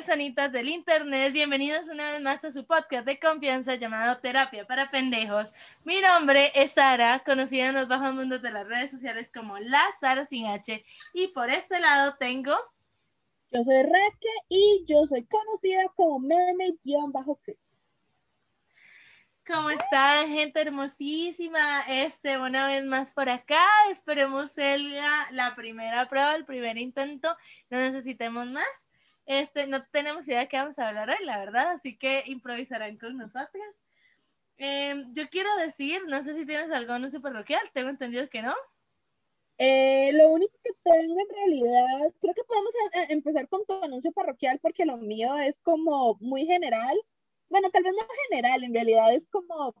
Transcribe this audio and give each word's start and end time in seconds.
Personitas 0.00 0.50
del 0.50 0.70
internet, 0.70 1.30
bienvenidos 1.30 1.90
una 1.90 2.12
vez 2.12 2.22
más 2.22 2.42
a 2.46 2.50
su 2.50 2.64
podcast 2.64 3.04
de 3.04 3.20
confianza 3.20 3.74
llamado 3.74 4.18
Terapia 4.18 4.66
para 4.66 4.90
Pendejos. 4.90 5.52
Mi 5.84 6.00
nombre 6.00 6.50
es 6.54 6.72
Sara, 6.72 7.22
conocida 7.22 7.66
en 7.66 7.74
los 7.74 7.86
bajos 7.86 8.14
mundos 8.14 8.40
de 8.40 8.50
las 8.50 8.66
redes 8.66 8.90
sociales 8.90 9.30
como 9.30 9.58
la 9.58 9.82
Sara 10.00 10.24
sin 10.24 10.46
H, 10.46 10.82
y 11.12 11.26
por 11.26 11.50
este 11.50 11.78
lado 11.80 12.16
tengo 12.18 12.56
Yo 13.50 13.62
soy 13.62 13.82
Raque 13.82 14.28
y 14.48 14.86
yo 14.86 15.06
soy 15.06 15.26
conocida 15.26 15.84
como 15.94 16.18
Mermaid-Creek. 16.20 17.58
¿Cómo 19.46 19.68
están, 19.68 20.28
gente 20.28 20.62
hermosísima? 20.62 21.82
Este, 21.88 22.38
una 22.38 22.68
vez 22.68 22.86
más 22.86 23.12
por 23.12 23.28
acá. 23.28 23.66
Esperemos 23.90 24.52
sea 24.52 24.78
la 25.32 25.54
primera 25.54 26.08
prueba, 26.08 26.36
el 26.36 26.46
primer 26.46 26.78
intento. 26.78 27.36
No 27.68 27.78
necesitemos 27.78 28.46
más. 28.46 28.89
Este, 29.30 29.68
no 29.68 29.84
tenemos 29.92 30.26
idea 30.26 30.40
de 30.40 30.48
qué 30.48 30.56
vamos 30.56 30.76
a 30.80 30.88
hablar 30.88 31.08
hoy, 31.08 31.24
la 31.24 31.38
verdad, 31.38 31.68
así 31.70 31.96
que 31.96 32.24
improvisarán 32.26 32.98
con 32.98 33.16
nosotras. 33.16 33.84
Em, 34.56 35.12
yo 35.14 35.28
quiero 35.30 35.48
decir, 35.58 36.02
no 36.08 36.20
sé 36.24 36.34
si 36.34 36.44
tienes 36.44 36.68
algo 36.72 36.94
anuncio 36.94 37.20
parroquial, 37.20 37.60
tengo 37.72 37.90
entendido 37.90 38.28
que 38.28 38.42
no. 38.42 38.52
Eh, 39.58 40.10
lo 40.14 40.30
único 40.30 40.52
que 40.64 40.72
tengo 40.82 41.14
en 41.20 41.28
realidad, 41.36 42.12
creo 42.20 42.34
que 42.34 42.42
podemos 42.44 42.72
a- 42.94 42.98
a 43.00 43.04
empezar 43.10 43.48
con 43.48 43.64
tu 43.66 43.74
anuncio 43.84 44.10
parroquial 44.10 44.58
porque 44.60 44.84
lo 44.84 44.96
mío 44.96 45.36
es 45.38 45.60
como 45.60 46.16
muy 46.20 46.44
general. 46.46 46.96
Bueno, 47.48 47.70
tal 47.70 47.84
vez 47.84 47.92
no 47.92 48.06
general, 48.30 48.64
en 48.64 48.74
realidad 48.74 49.14
es 49.14 49.30
como, 49.30 49.74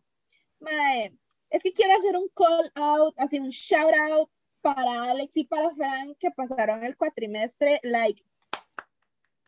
mae, 0.60 1.12
es 1.50 1.62
que 1.64 1.72
quiero 1.72 1.94
hacer 1.98 2.16
un 2.16 2.28
call 2.36 2.70
out, 2.76 3.14
así 3.18 3.40
un 3.40 3.48
shout 3.50 3.94
out 4.12 4.30
para 4.60 5.10
Alex 5.10 5.36
y 5.36 5.44
para 5.44 5.74
Frank 5.74 6.16
que 6.20 6.30
pasaron 6.30 6.84
el 6.84 6.96
cuatrimestre, 6.96 7.80
like, 7.82 8.22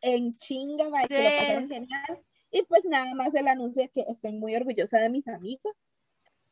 en 0.03 0.36
chinga, 0.36 0.89
mae, 0.89 1.08
que 1.08 1.22
lo 1.22 1.39
pasaron 1.39 1.69
genial. 1.69 2.20
Y 2.50 2.62
pues 2.62 2.84
nada 2.84 3.14
más 3.14 3.34
el 3.34 3.48
anuncio 3.48 3.83
de 3.83 3.89
que 3.89 4.05
estoy 4.08 4.33
muy 4.33 4.55
orgullosa 4.55 4.98
de 4.98 5.08
mis 5.08 5.27
amigos. 5.27 5.75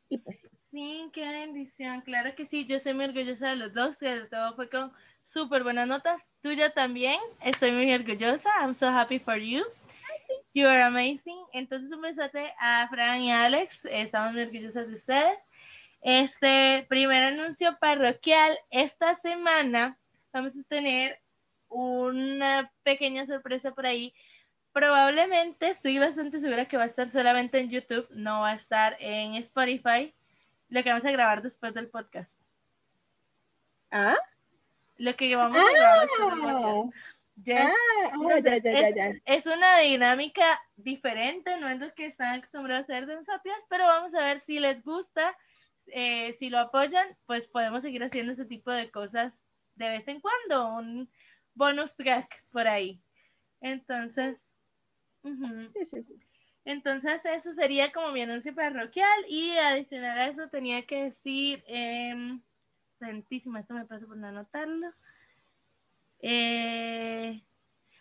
Y 0.09 0.17
pues 0.17 0.41
Sí, 0.71 1.09
qué 1.13 1.27
bendición, 1.27 1.99
claro 2.01 2.33
que 2.33 2.45
sí, 2.45 2.65
yo 2.65 2.79
soy 2.79 2.93
muy 2.93 3.05
orgullosa 3.05 3.49
de 3.49 3.55
los 3.57 3.73
dos, 3.73 3.99
que 3.99 4.21
todo 4.29 4.55
fue 4.55 4.69
con 4.69 4.91
súper 5.21 5.63
buenas 5.63 5.85
notas. 5.85 6.31
Tuya 6.41 6.73
también, 6.73 7.19
estoy 7.41 7.71
muy 7.71 7.93
orgullosa, 7.93 8.49
I'm 8.61 8.73
so 8.73 8.87
happy 8.87 9.19
for 9.19 9.37
you. 9.37 9.63
You 10.53 10.67
are 10.67 10.81
amazing. 10.83 11.37
Entonces 11.51 11.91
un 11.91 12.01
besote 12.01 12.51
a 12.59 12.87
Fran 12.89 13.21
y 13.21 13.31
Alex, 13.31 13.85
estamos 13.85 14.31
muy 14.31 14.43
orgullosas 14.43 14.87
de 14.87 14.93
ustedes. 14.93 15.47
Este 16.01 16.85
primer 16.89 17.23
anuncio 17.23 17.77
parroquial, 17.79 18.57
esta 18.69 19.13
semana 19.15 19.99
vamos 20.31 20.57
a 20.57 20.63
tener 20.63 21.19
una 21.71 22.71
pequeña 22.83 23.25
sorpresa 23.25 23.71
por 23.71 23.85
ahí. 23.85 24.13
Probablemente 24.73 25.69
estoy 25.69 25.97
bastante 25.97 26.39
segura 26.39 26.67
que 26.67 26.77
va 26.77 26.83
a 26.83 26.87
estar 26.87 27.09
solamente 27.09 27.59
en 27.59 27.69
YouTube, 27.69 28.07
no 28.11 28.41
va 28.41 28.51
a 28.51 28.55
estar 28.55 28.95
en 28.99 29.35
Spotify. 29.35 30.13
Lo 30.69 30.83
que 30.83 30.89
vamos 30.89 31.05
a 31.05 31.11
grabar 31.11 31.41
después 31.41 31.73
del 31.73 31.89
podcast. 31.89 32.39
¿Ah? 33.89 34.17
Lo 34.97 35.15
que 35.15 35.35
vamos 35.35 35.57
a 35.57 35.71
grabar 35.73 36.01
después 36.01 36.29
del 36.29 36.49
Ah, 36.49 36.61
podcast. 36.61 36.95
Yes. 37.43 37.59
ah, 37.59 37.71
ah, 37.71 38.09
Entonces, 38.13 38.43
ya, 38.63 38.71
ya, 38.71 38.71
ya, 38.71 38.87
es, 38.89 38.95
ya. 38.95 39.21
es 39.25 39.45
una 39.47 39.79
dinámica 39.79 40.45
diferente, 40.75 41.57
no 41.57 41.69
es 41.69 41.79
lo 41.79 41.93
que 41.93 42.05
están 42.05 42.35
acostumbrados 42.37 42.89
a 42.89 42.93
hacer 42.93 43.07
de 43.07 43.15
nosotras, 43.15 43.65
pero 43.69 43.85
vamos 43.85 44.13
a 44.13 44.25
ver 44.25 44.39
si 44.41 44.59
les 44.59 44.83
gusta, 44.83 45.35
eh, 45.87 46.33
si 46.33 46.49
lo 46.49 46.59
apoyan, 46.59 47.17
pues 47.25 47.47
podemos 47.47 47.81
seguir 47.81 48.03
haciendo 48.03 48.33
ese 48.33 48.45
tipo 48.45 48.71
de 48.71 48.91
cosas 48.91 49.43
de 49.75 49.89
vez 49.89 50.07
en 50.07 50.21
cuando, 50.21 50.75
un 50.75 51.09
bonus 51.53 51.95
track 51.95 52.43
por 52.51 52.67
ahí. 52.67 53.01
Entonces, 53.61 54.55
ujú. 55.23 55.71
Sí, 55.73 55.85
sí, 55.85 56.03
sí. 56.03 56.19
entonces 56.65 57.25
eso 57.25 57.51
sería 57.51 57.91
como 57.91 58.11
mi 58.11 58.21
anuncio 58.21 58.53
parroquial 58.53 59.25
y 59.27 59.51
adicional 59.57 60.17
a 60.17 60.27
eso 60.27 60.49
tenía 60.49 60.85
que 60.85 61.03
decir, 61.05 61.63
eh, 61.67 62.39
santísima, 62.99 63.59
esto 63.59 63.73
me 63.73 63.85
pasa 63.85 64.05
por 64.05 64.17
no 64.17 64.27
anotarlo. 64.27 64.93
Eh, 66.19 67.43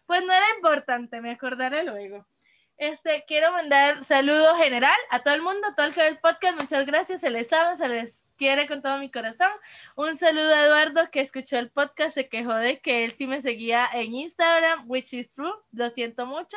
pues 0.07 0.25
no 0.25 0.33
era 0.33 0.47
importante, 0.57 1.21
me 1.21 1.31
acordaré 1.31 1.85
luego. 1.85 2.27
Este, 2.77 3.25
quiero 3.27 3.53
mandar 3.53 4.05
saludo 4.05 4.57
general 4.57 4.99
a 5.11 5.23
todo 5.23 5.35
el 5.35 5.43
mundo, 5.43 5.69
a 5.69 5.75
todo 5.75 5.87
el 5.87 5.95
que 5.95 6.01
ve 6.01 6.09
el 6.09 6.19
podcast, 6.19 6.59
muchas 6.59 6.87
gracias, 6.87 7.21
se 7.21 7.31
les 7.31 7.53
ama, 7.53 7.77
se 7.77 7.89
les 7.89 8.25
quiere 8.41 8.67
con 8.67 8.81
todo 8.81 8.97
mi 8.99 9.11
corazón. 9.11 9.51
Un 9.97 10.17
saludo 10.17 10.55
a 10.55 10.65
Eduardo 10.65 11.11
que 11.11 11.21
escuchó 11.21 11.59
el 11.59 11.71
podcast, 11.71 12.15
se 12.15 12.31
quejó 12.31 12.55
de 12.55 12.81
que 12.81 13.05
él 13.05 13.13
sí 13.13 13.27
me 13.27 13.43
seguía 13.43 13.87
en 13.93 14.15
Instagram, 14.15 14.85
which 14.89 15.13
is 15.13 15.29
true, 15.29 15.53
lo 15.73 15.91
siento 15.91 16.25
mucho, 16.25 16.57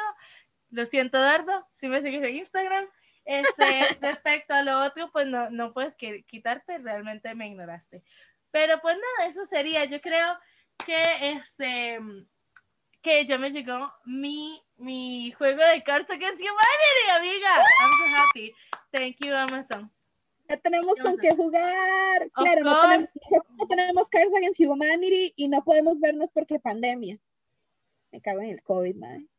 lo 0.70 0.86
siento 0.86 1.18
Eduardo, 1.18 1.68
sí 1.74 1.90
me 1.90 2.02
sigues 2.02 2.24
en 2.24 2.38
Instagram. 2.38 2.86
Este, 3.26 3.98
respecto 4.02 4.54
a 4.54 4.64
lo 4.64 4.80
otro, 4.80 5.12
pues 5.12 5.28
no, 5.28 5.50
no 5.50 5.74
puedes 5.74 5.98
que- 5.98 6.24
quitarte, 6.24 6.78
realmente 6.78 7.36
me 7.36 7.48
ignoraste. 7.48 8.02
Pero 8.50 8.80
pues 8.80 8.96
nada, 8.96 9.28
eso 9.28 9.44
sería, 9.44 9.84
yo 9.84 10.00
creo 10.00 10.40
que 10.86 11.32
este 11.32 12.00
que 13.02 13.26
ya 13.26 13.38
me 13.38 13.52
llegó 13.52 13.94
mi, 14.06 14.64
mi 14.78 15.34
juego 15.34 15.62
de 15.66 15.84
Cards 15.84 16.10
Against 16.10 16.40
Humanity, 16.40 17.10
amiga. 17.18 17.50
I'm 17.82 17.92
so 17.98 18.16
happy. 18.16 18.54
Thank 18.90 19.18
you, 19.20 19.36
Amazon. 19.36 19.92
Ya 20.50 20.58
tenemos 20.58 20.96
¿Qué 20.96 21.04
con 21.04 21.18
qué 21.18 21.36
jugar. 21.36 22.30
Claro, 22.32 22.64
no 22.64 22.82
tenemos, 22.82 23.10
no 23.58 23.68
tenemos 23.68 24.10
Cards 24.10 24.34
Against 24.36 24.60
Humanity 24.60 25.34
y 25.36 25.48
no 25.48 25.64
podemos 25.64 26.00
vernos 26.00 26.32
porque 26.32 26.60
pandemia. 26.60 27.18
Me 28.12 28.22
cago 28.22 28.42
en 28.42 28.52
el 28.52 28.62
COVID, 28.62 28.96
man. 28.96 29.30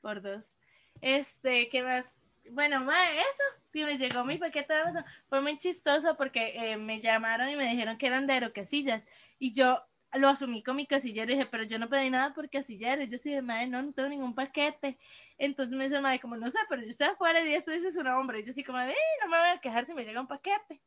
Por 0.00 0.22
dos. 0.22 0.56
Este, 1.00 1.68
¿qué 1.68 1.82
más? 1.82 2.14
Bueno, 2.50 2.80
mae, 2.80 3.18
eso, 3.18 3.42
que 3.72 3.84
me 3.84 3.98
llegó 3.98 4.24
mi 4.24 4.38
paquete 4.38 4.72
de 4.72 4.80
Amazon. 4.80 5.04
Fue 5.28 5.40
muy 5.40 5.56
chistoso 5.58 6.16
porque 6.16 6.52
eh, 6.56 6.76
me 6.76 7.00
llamaron 7.00 7.48
y 7.48 7.56
me 7.56 7.68
dijeron 7.68 7.98
que 7.98 8.06
eran 8.06 8.26
de 8.26 8.32
aerocasillas. 8.34 9.02
Y 9.38 9.52
yo 9.52 9.86
lo 10.14 10.28
asumí 10.28 10.62
con 10.62 10.76
mi 10.76 10.86
casillero 10.86 11.30
y 11.30 11.36
dije, 11.36 11.48
pero 11.50 11.64
yo 11.64 11.78
no 11.78 11.88
pedí 11.88 12.10
nada 12.10 12.32
por 12.34 12.48
casillero. 12.50 13.02
Yo 13.04 13.18
sí 13.18 13.30
de 13.30 13.42
madre, 13.42 13.66
no, 13.66 13.82
no 13.82 13.92
tengo 13.92 14.08
ningún 14.08 14.34
paquete. 14.34 14.98
Entonces 15.38 15.74
me 15.76 15.84
dice 15.84 15.96
el 15.96 16.02
madre, 16.02 16.20
como 16.20 16.36
no 16.36 16.50
sé, 16.50 16.58
pero 16.68 16.82
yo 16.82 16.88
estoy 16.90 17.08
afuera 17.08 17.40
y 17.40 17.54
esto 17.54 17.70
dice 17.70 17.90
su 17.92 18.02
nombre. 18.02 18.40
Y 18.40 18.44
yo 18.44 18.52
sí 18.52 18.62
como 18.64 18.78
de, 18.78 18.90
"Eh, 18.92 18.96
no 19.22 19.28
me 19.30 19.38
voy 19.38 19.48
a 19.48 19.58
quejar 19.60 19.86
si 19.86 19.94
me 19.94 20.04
llega 20.04 20.20
un 20.20 20.26
paquete. 20.28 20.80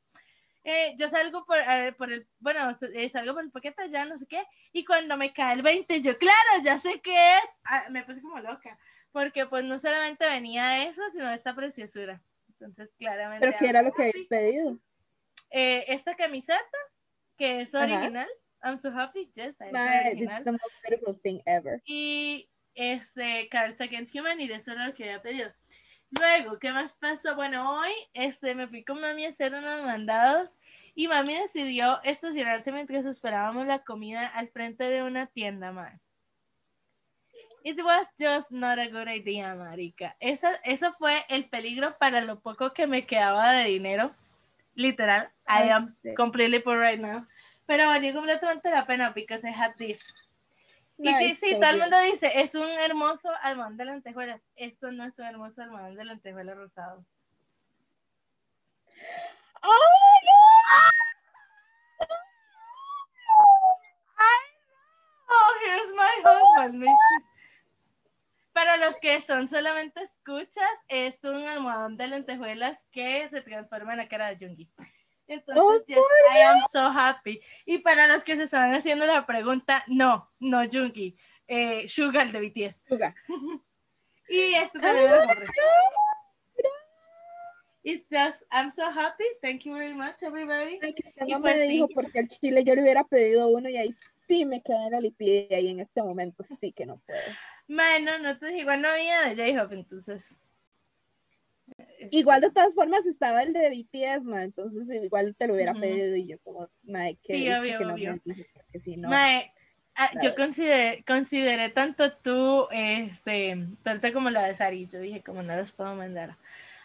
Eh, 0.64 0.96
yo 0.97 1.08
salgo 1.09 1.46
por, 1.46 1.58
ver, 1.59 1.96
por 1.96 2.12
el, 2.12 2.28
bueno, 2.40 2.72
eh, 2.94 3.09
salgo 3.09 3.34
por 3.35 3.44
el 3.44 3.52
paquete 3.52 3.88
ya, 3.90 4.06
no 4.06 4.18
sé 4.18 4.25
qué. 4.28 4.44
Y 4.74 4.84
cuando 4.84 5.16
me 5.16 5.31
cae 5.31 5.53
el 5.53 5.62
20, 5.62 6.02
yo, 6.02 6.18
claro, 6.18 6.64
ya 6.64 6.78
sé 6.80 7.02
qué 7.02 7.14
es. 7.38 7.44
Ah, 7.66 7.84
me 7.91 8.03
puse 8.03 8.22
como 8.22 8.40
loca 8.40 8.78
porque 9.16 9.46
pues 9.46 9.64
no 9.64 9.80
solamente 9.80 10.28
venía 10.28 10.85
eso, 10.90 11.02
sino 11.09 11.31
esta 11.31 11.56
preciosura. 11.56 12.22
Entonces, 12.50 12.91
claramente. 12.97 13.47
Pero 13.47 13.58
I'm 13.62 13.69
era 13.69 13.81
lo 13.81 13.94
que 13.94 14.02
habías 14.02 14.28
pedido. 14.28 14.78
Eh, 15.52 15.85
esta 15.88 16.16
camiseta, 16.16 16.59
que 17.38 17.62
es 17.62 17.74
Ajá. 17.75 17.85
I'm 18.66 18.79
so 18.79 18.91
happy, 18.91 19.29
yes, 19.35 19.56
es 19.59 19.72
Man, 19.72 20.17
it's 20.17 20.44
the 20.44 20.52
most 20.52 20.73
beautiful 20.82 21.14
thing 21.22 21.40
ever. 21.46 21.82
Y 21.85 22.50
este, 22.73 23.47
Cards 23.50 23.79
Against 23.79 24.16
Humanity, 24.16 24.52
eso 24.52 24.72
era 24.72 24.88
lo 24.88 24.94
que 24.96 25.03
había 25.03 25.22
pedido. 25.22 25.53
Luego, 26.09 26.58
¿qué 26.58 26.72
más 26.72 26.94
pasó? 26.94 27.35
Bueno, 27.35 27.79
hoy 27.79 27.91
este, 28.14 28.56
me 28.56 28.67
fui 28.67 28.84
con 28.84 29.00
mami 29.00 29.26
a 29.26 29.29
hacer 29.29 29.53
unos 29.53 29.84
mandados 29.84 30.58
y 30.96 31.08
mami 31.08 31.35
decidió 31.35 32.02
estacionarse 32.03 32.72
mientras 32.72 33.06
esperábamos 33.06 33.67
la 33.67 33.84
comida 33.84 34.26
al 34.28 34.50
frente 34.50 34.85
de 34.85 35.03
una 35.03 35.28
tienda, 35.28 35.72
man. 35.72 36.02
It 37.64 37.79
was 37.84 38.08
just 38.20 38.52
not 38.52 38.79
a 38.79 38.88
good 38.88 39.08
idea, 39.08 39.56
marica. 39.56 40.16
Esa, 40.20 40.56
eso 40.64 40.91
fue 40.94 41.23
el 41.29 41.50
peligro 41.50 41.97
para 42.00 42.22
lo 42.22 42.40
poco 42.40 42.73
que 42.73 42.88
me 42.88 43.06
quedaba 43.06 43.52
de 43.53 43.66
dinero. 43.66 44.11
Literal, 44.76 45.32
I 45.47 45.70
am 45.70 45.96
completely 46.16 46.59
poor 46.59 46.79
right 46.79 47.00
now 47.00 47.26
pero 47.66 47.88
valió 47.88 48.14
completamente 48.14 48.70
la 48.70 48.85
pena 48.85 49.14
porque 49.14 49.40
I 49.44 49.53
had 49.53 49.76
this. 49.78 50.14
Y 50.97 51.14
sí, 51.14 51.35
sí, 51.35 51.59
todo 51.59 51.72
el 51.72 51.79
mundo 51.79 52.00
dice, 52.02 52.32
es 52.35 52.56
un 52.56 52.70
hermoso 52.70 53.29
almohadón 53.41 53.76
de 53.78 53.85
lentejuelas. 53.85 54.47
Esto 54.56 54.91
no 54.91 55.03
es 55.03 55.20
un 55.20 55.26
hermoso 55.26 55.62
almohadón 55.62 55.96
de 55.96 56.06
lentejuelas 56.06 56.56
rosado. 56.56 57.06
¡Oh, 59.62 59.67
no! 59.67 60.35
Oh, 65.28 65.53
here's 65.66 65.91
my 65.91 66.22
husband, 66.23 66.82
Richie. 66.82 67.26
Para 68.53 68.78
los 68.78 68.96
que 68.97 69.20
son 69.20 69.50
solamente 69.50 70.02
escuchas, 70.02 70.70
es 70.88 71.26
un 71.26 71.46
almohadón 71.46 71.97
de 71.97 72.08
lentejuelas 72.08 72.88
que 72.90 73.28
se 73.29 73.41
transforma 73.41 73.91
en 73.94 73.97
la 73.97 74.08
cara 74.08 74.34
de 74.34 74.47
Jungi. 74.47 74.72
Entonces, 75.27 75.63
Oh, 75.63 75.83
yes, 75.87 75.97
I 76.35 76.41
am 76.41 76.59
so 76.72 76.79
happy. 76.91 77.39
Y 77.66 77.79
para 77.79 78.07
los 78.07 78.23
que 78.23 78.35
se 78.35 78.43
estaban 78.43 78.73
haciendo 78.73 79.05
la 79.05 79.25
pregunta, 79.25 79.83
no, 79.87 80.31
no 80.39 80.63
Jungi, 80.72 81.17
eh, 81.47 81.87
Sugar 81.87 82.31
de 82.31 82.39
BTS. 82.39 82.85
Suga. 82.87 83.16
Y 84.27 84.55
este 84.55 84.79
también 84.79 85.11
borré. 85.27 85.45
It's 87.83 88.09
just, 88.09 88.41
I'm 88.51 88.72
so 88.72 88.89
happy. 88.89 89.23
Thank 89.43 89.66
you 89.66 89.75
very 89.75 89.93
much, 89.93 90.23
everybody. 90.23 90.79
Ay, 90.81 90.95
que 90.95 91.07
usted 91.07 91.27
Y 91.27 91.31
no 91.33 91.41
pues 91.41 91.59
me 91.59 91.67
sí. 91.67 91.73
dijo 91.73 91.87
porque 91.93 92.19
al 92.19 92.27
chile 92.27 92.63
yo 92.63 92.73
le 92.73 92.81
hubiera 92.81 93.03
pedido 93.03 93.47
uno 93.47 93.69
y 93.69 93.77
ahí 93.77 93.93
sí 94.27 94.43
me 94.45 94.63
quedé 94.63 94.85
en 94.87 94.91
la 94.93 94.99
lipidia 94.99 95.59
y 95.59 95.67
en 95.67 95.79
este 95.81 96.01
momento 96.01 96.43
sí 96.59 96.72
que 96.72 96.87
no 96.87 96.97
puedo. 97.05 97.19
Bueno, 97.67 98.17
no 98.17 98.39
te 98.39 98.57
igual 98.57 98.81
no 98.81 98.87
había 98.87 99.22
de 99.35 99.53
J-Hope, 99.53 99.75
entonces. 99.75 100.39
Este, 102.00 102.17
Igual 102.17 102.41
de 102.41 102.52
todas 102.52 102.73
formas 102.76 103.06
estaba 103.06 103.44
el 103.44 103.53
de 103.53 103.70
BTS, 103.70 104.28
ma, 104.28 104.44
entonces 104.44 104.90
igual 104.91 105.35
te 105.35 105.47
lo 105.47 105.56
hubiera 105.56 105.73
Ujú. 105.73 105.82
pedido 105.82 106.16
y 106.16 106.28
yo 106.28 106.40
como, 106.44 106.70
ma, 106.84 107.06
que 107.14 107.17
Sí, 107.20 107.50
obvio, 107.52 107.78
que 107.78 107.85
no 107.85 107.94
obvio. 107.94 108.14
me 108.14 108.22
dijo, 108.23 108.44
porque 108.53 108.79
si 108.79 108.97
no, 108.97 109.09
Mae, 109.09 109.53
ah, 109.96 110.12
yo 110.22 110.35
consideré, 110.35 111.03
consideré 111.06 111.70
tanto 111.70 112.12
tú, 112.17 112.67
este, 112.72 113.67
tanto 113.84 114.14
como 114.14 114.29
la 114.29 114.44
de 114.46 114.53
Sari, 114.56 114.88
yo 114.88 115.00
dije, 115.00 115.23
como 115.23 115.44
no 115.44 115.56
los 115.56 115.72
puedo 115.72 115.96
mandar 115.96 116.38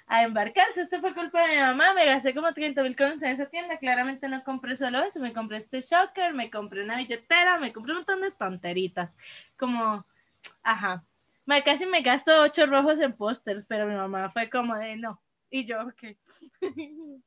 a 0.07 0.25
embarcarse, 0.25 0.81
esto 0.83 1.01
fue 1.01 1.15
culpa 1.15 1.41
de 1.47 1.55
mi 1.57 1.61
mamá, 1.63 1.95
me 1.95 2.05
gasté 2.07 2.35
como 2.35 2.53
30 2.53 2.83
mil 2.83 2.97
colones 2.97 3.23
en 3.23 3.31
esa 3.31 3.47
tienda, 3.47 3.79
claramente 3.79 4.29
no 4.29 4.43
compré 4.45 4.77
solo 4.77 5.03
eso, 5.03 5.21
me 5.21 5.33
compré 5.33 5.59
este 5.59 5.81
shocker, 5.83 6.35
me 6.35 6.51
compré 6.51 6.83
una 6.83 6.97
billetera, 6.97 7.59
me 7.59 7.73
compré 7.73 7.93
un 7.93 7.99
montón 7.99 8.21
de 8.23 8.31
tonteritas, 8.33 9.17
como, 9.57 10.07
ajá, 10.63 11.05
Mae, 11.51 11.65
casi 11.65 11.85
me 11.85 12.01
gasto 12.01 12.31
ocho 12.43 12.67
rojos 12.67 13.01
en 13.01 13.17
pósters, 13.17 13.67
pero 13.67 13.85
mi 13.85 13.95
mamá 13.95 14.31
fue 14.31 14.49
como 14.49 14.77
de 14.77 14.97
no, 14.97 15.21
y 15.51 15.65
yo, 15.65 15.83
ok, 15.83 16.17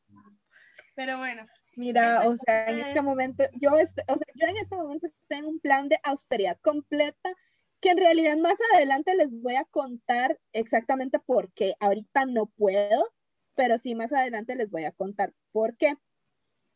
pero 0.96 1.18
bueno, 1.18 1.46
Mira, 1.76 2.22
o 2.26 2.38
sea, 2.38 2.70
en 2.70 2.80
este 2.80 3.00
es- 3.00 3.06
momento, 3.06 3.44
yo, 3.56 3.72
o 3.72 3.86
sea, 3.86 4.28
yo 4.36 4.48
en 4.48 4.58
este 4.58 4.76
momento 4.78 5.08
estoy 5.08 5.40
en 5.40 5.46
un 5.46 5.60
plan 5.60 5.90
de 5.90 6.00
austeridad 6.04 6.58
completa, 6.62 7.34
que 7.82 7.90
en 7.90 7.98
realidad 7.98 8.38
más 8.38 8.58
adelante 8.74 9.14
les 9.16 9.34
voy 9.42 9.56
a 9.56 9.66
contar 9.66 10.40
exactamente 10.54 11.20
por 11.20 11.52
qué. 11.52 11.74
Ahorita 11.82 12.26
no 12.26 12.46
puedo, 12.46 13.04
pero 13.56 13.78
sí 13.78 13.94
más 13.94 14.14
adelante 14.14 14.56
les 14.56 14.70
voy 14.70 14.86
a 14.86 14.92
contar 14.94 15.34
por 15.52 15.76
qué. 15.76 15.96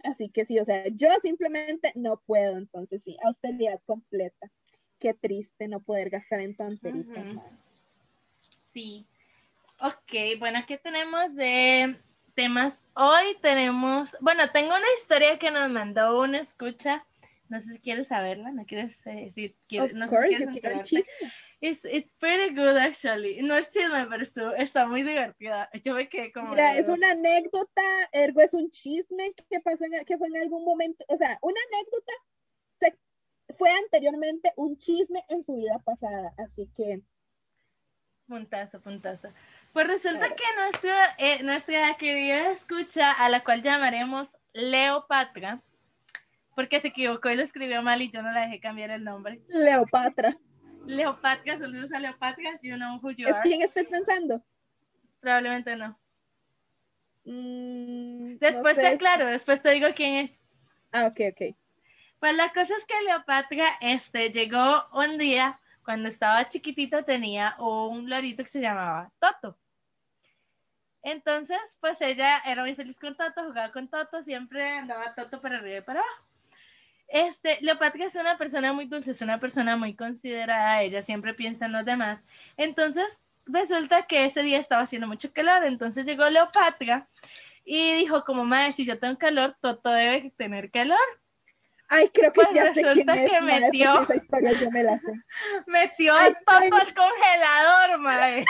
Así 0.03 0.29
que 0.29 0.45
sí, 0.45 0.59
o 0.59 0.65
sea, 0.65 0.83
yo 0.93 1.09
simplemente 1.21 1.91
no 1.95 2.21
puedo, 2.25 2.57
entonces 2.57 3.01
sí, 3.05 3.17
austeridad 3.23 3.79
completa. 3.85 4.51
Qué 4.99 5.13
triste 5.13 5.67
no 5.67 5.79
poder 5.79 6.09
gastar 6.09 6.39
en 6.39 6.55
tonteritas. 6.55 7.23
Sí. 8.57 9.05
Ok, 9.79 10.39
bueno, 10.39 10.63
¿qué 10.67 10.77
tenemos 10.77 11.35
de 11.35 11.95
temas? 12.33 12.83
Hoy 12.95 13.37
tenemos, 13.41 14.15
bueno, 14.21 14.49
tengo 14.51 14.69
una 14.69 14.93
historia 14.99 15.37
que 15.37 15.51
nos 15.51 15.69
mandó 15.69 16.19
una 16.21 16.39
escucha. 16.39 17.05
No 17.49 17.59
sé 17.59 17.73
si 17.73 17.79
quieres 17.79 18.07
saberla, 18.07 18.51
no 18.51 18.65
quieres 18.65 19.05
eh, 19.07 19.25
decir, 19.25 19.55
quieres- 19.69 19.91
Of 19.91 19.97
no 19.97 20.07
sé 20.07 20.15
course, 20.15 20.27
si 20.27 20.33
yo 20.33 20.51
quieres 20.51 20.89
quiero. 20.89 21.05
It's, 21.59 21.85
it's 21.85 22.13
pretty 22.19 22.53
good 22.53 22.75
actually. 22.77 23.41
No 23.41 23.55
es 23.55 23.71
chisme, 23.71 24.05
pero 24.09 24.21
estuvo- 24.21 24.53
está 24.55 24.85
muy 24.85 25.01
divertida. 25.03 25.69
Yo 25.83 25.93
me 25.95 26.07
quedé 26.09 26.31
como. 26.31 26.49
Mira, 26.51 26.73
de- 26.73 26.79
es 26.81 26.89
una 26.89 27.11
anécdota, 27.11 27.81
ergo 28.11 28.41
es 28.41 28.53
un 28.53 28.69
chisme 28.69 29.33
que 29.49 29.59
pasó 29.61 29.85
en, 29.85 30.05
que 30.05 30.17
fue 30.17 30.27
en 30.27 30.37
algún 30.37 30.63
momento, 30.65 31.03
o 31.07 31.17
sea, 31.17 31.37
una 31.41 31.59
anécdota 31.71 32.13
se- 32.79 32.97
fue 33.49 33.69
anteriormente 33.71 34.51
un 34.55 34.77
chisme 34.77 35.23
en 35.29 35.43
su 35.43 35.55
vida 35.55 35.79
pasada, 35.79 36.33
así 36.37 36.69
que 36.75 37.01
Puntazo, 38.27 38.81
puntazo. 38.81 39.29
Pues 39.71 39.87
resulta 39.87 40.27
que 40.35 40.43
nuestra, 40.57 41.15
eh, 41.17 41.43
nuestra 41.43 41.95
querida 41.95 42.51
escucha, 42.51 43.11
a 43.13 43.29
la 43.29 43.41
cual 43.41 43.61
llamaremos 43.61 44.37
Leopatra, 44.51 45.61
porque 46.53 46.81
se 46.81 46.89
equivocó 46.89 47.29
y 47.29 47.37
lo 47.37 47.43
escribió 47.43 47.81
mal 47.81 48.01
y 48.01 48.09
yo 48.09 48.21
no 48.21 48.31
la 48.31 48.41
dejé 48.41 48.59
cambiar 48.59 48.91
el 48.91 49.05
nombre. 49.05 49.41
Leopatra, 49.47 50.37
Leopatra, 50.85 51.57
saludos 51.57 51.93
a 51.93 51.99
Leopatra, 51.99 52.51
you 52.61 52.75
know 52.75 52.99
who 53.01 53.11
you 53.11 53.27
¿es 53.29 53.33
are. 53.33 53.43
quién 53.43 53.61
estoy 53.61 53.85
pensando? 53.85 54.43
Probablemente 55.21 55.75
no. 55.77 55.97
Mm, 57.23 58.33
no 58.33 58.37
Después 58.39 58.75
te 58.75 58.81
sé. 58.81 58.87
aclaro, 58.87 59.25
después 59.27 59.61
te 59.61 59.71
digo 59.71 59.87
quién 59.95 60.15
es. 60.15 60.41
Ah, 60.91 61.07
ok, 61.07 61.19
ok. 61.31 61.55
Pues 62.19 62.35
la 62.35 62.51
cosa 62.51 62.73
es 62.75 62.85
que 62.85 63.01
Leopatra 63.05 63.65
este, 63.81 64.31
llegó 64.31 64.87
un 64.93 65.17
día, 65.17 65.59
cuando 65.83 66.09
estaba 66.09 66.49
chiquitita, 66.49 67.03
tenía 67.03 67.55
un 67.59 68.09
lorito 68.09 68.43
que 68.43 68.49
se 68.49 68.59
llamaba 68.59 69.11
Toto. 69.19 69.57
Entonces, 71.03 71.57
pues 71.79 72.01
ella 72.01 72.37
era 72.45 72.63
muy 72.63 72.75
feliz 72.75 72.99
con 72.99 73.15
Toto, 73.15 73.45
jugaba 73.45 73.71
con 73.71 73.87
Toto, 73.87 74.21
siempre 74.23 74.67
andaba 74.69 75.15
Toto 75.15 75.39
para 75.39 75.57
arriba 75.57 75.77
y 75.77 75.81
para 75.81 76.01
abajo. 76.01 76.27
Este, 77.07 77.59
Leopatra 77.61 78.05
es 78.05 78.15
una 78.15 78.37
persona 78.37 78.73
muy 78.73 78.85
dulce, 78.85 79.11
es 79.11 79.21
una 79.21 79.39
persona 79.39 79.77
muy 79.77 79.95
considerada, 79.95 80.81
ella 80.81 81.01
siempre 81.01 81.33
piensa 81.33 81.65
en 81.67 81.71
los 81.71 81.85
demás. 81.85 82.25
Entonces, 82.57 83.21
resulta 83.45 84.07
que 84.07 84.25
ese 84.25 84.43
día 84.43 84.57
estaba 84.57 84.81
haciendo 84.81 85.07
mucho 85.07 85.31
calor, 85.31 85.63
entonces 85.63 86.05
llegó 86.05 86.27
Leopatra 86.29 87.07
y 87.63 87.93
dijo 87.93 88.25
como, 88.25 88.43
madre, 88.43 88.73
si 88.73 88.85
yo 88.85 88.99
tengo 88.99 89.17
calor, 89.17 89.55
Toto 89.61 89.89
debe 89.89 90.29
tener 90.31 90.71
calor. 90.71 90.97
Ay, 91.89 92.09
creo 92.09 92.31
que 92.33 92.41
Pues 92.41 92.47
ya 92.53 92.73
sé 92.73 92.81
quién 92.81 92.85
resulta 93.07 93.15
es, 93.15 93.29
que 93.31 93.41
metió- 93.41 93.93
porque 93.95 94.13
esa 94.13 94.23
historia 94.23 94.51
yo 94.53 94.71
me 94.71 94.83
la 94.83 94.99
sé. 94.99 95.11
Metió 95.67 96.13
Ay, 96.15 96.33
Toto 96.45 96.59
ay. 96.61 96.69
al 96.73 96.93
congelador, 96.93 97.99
mae. 97.99 98.45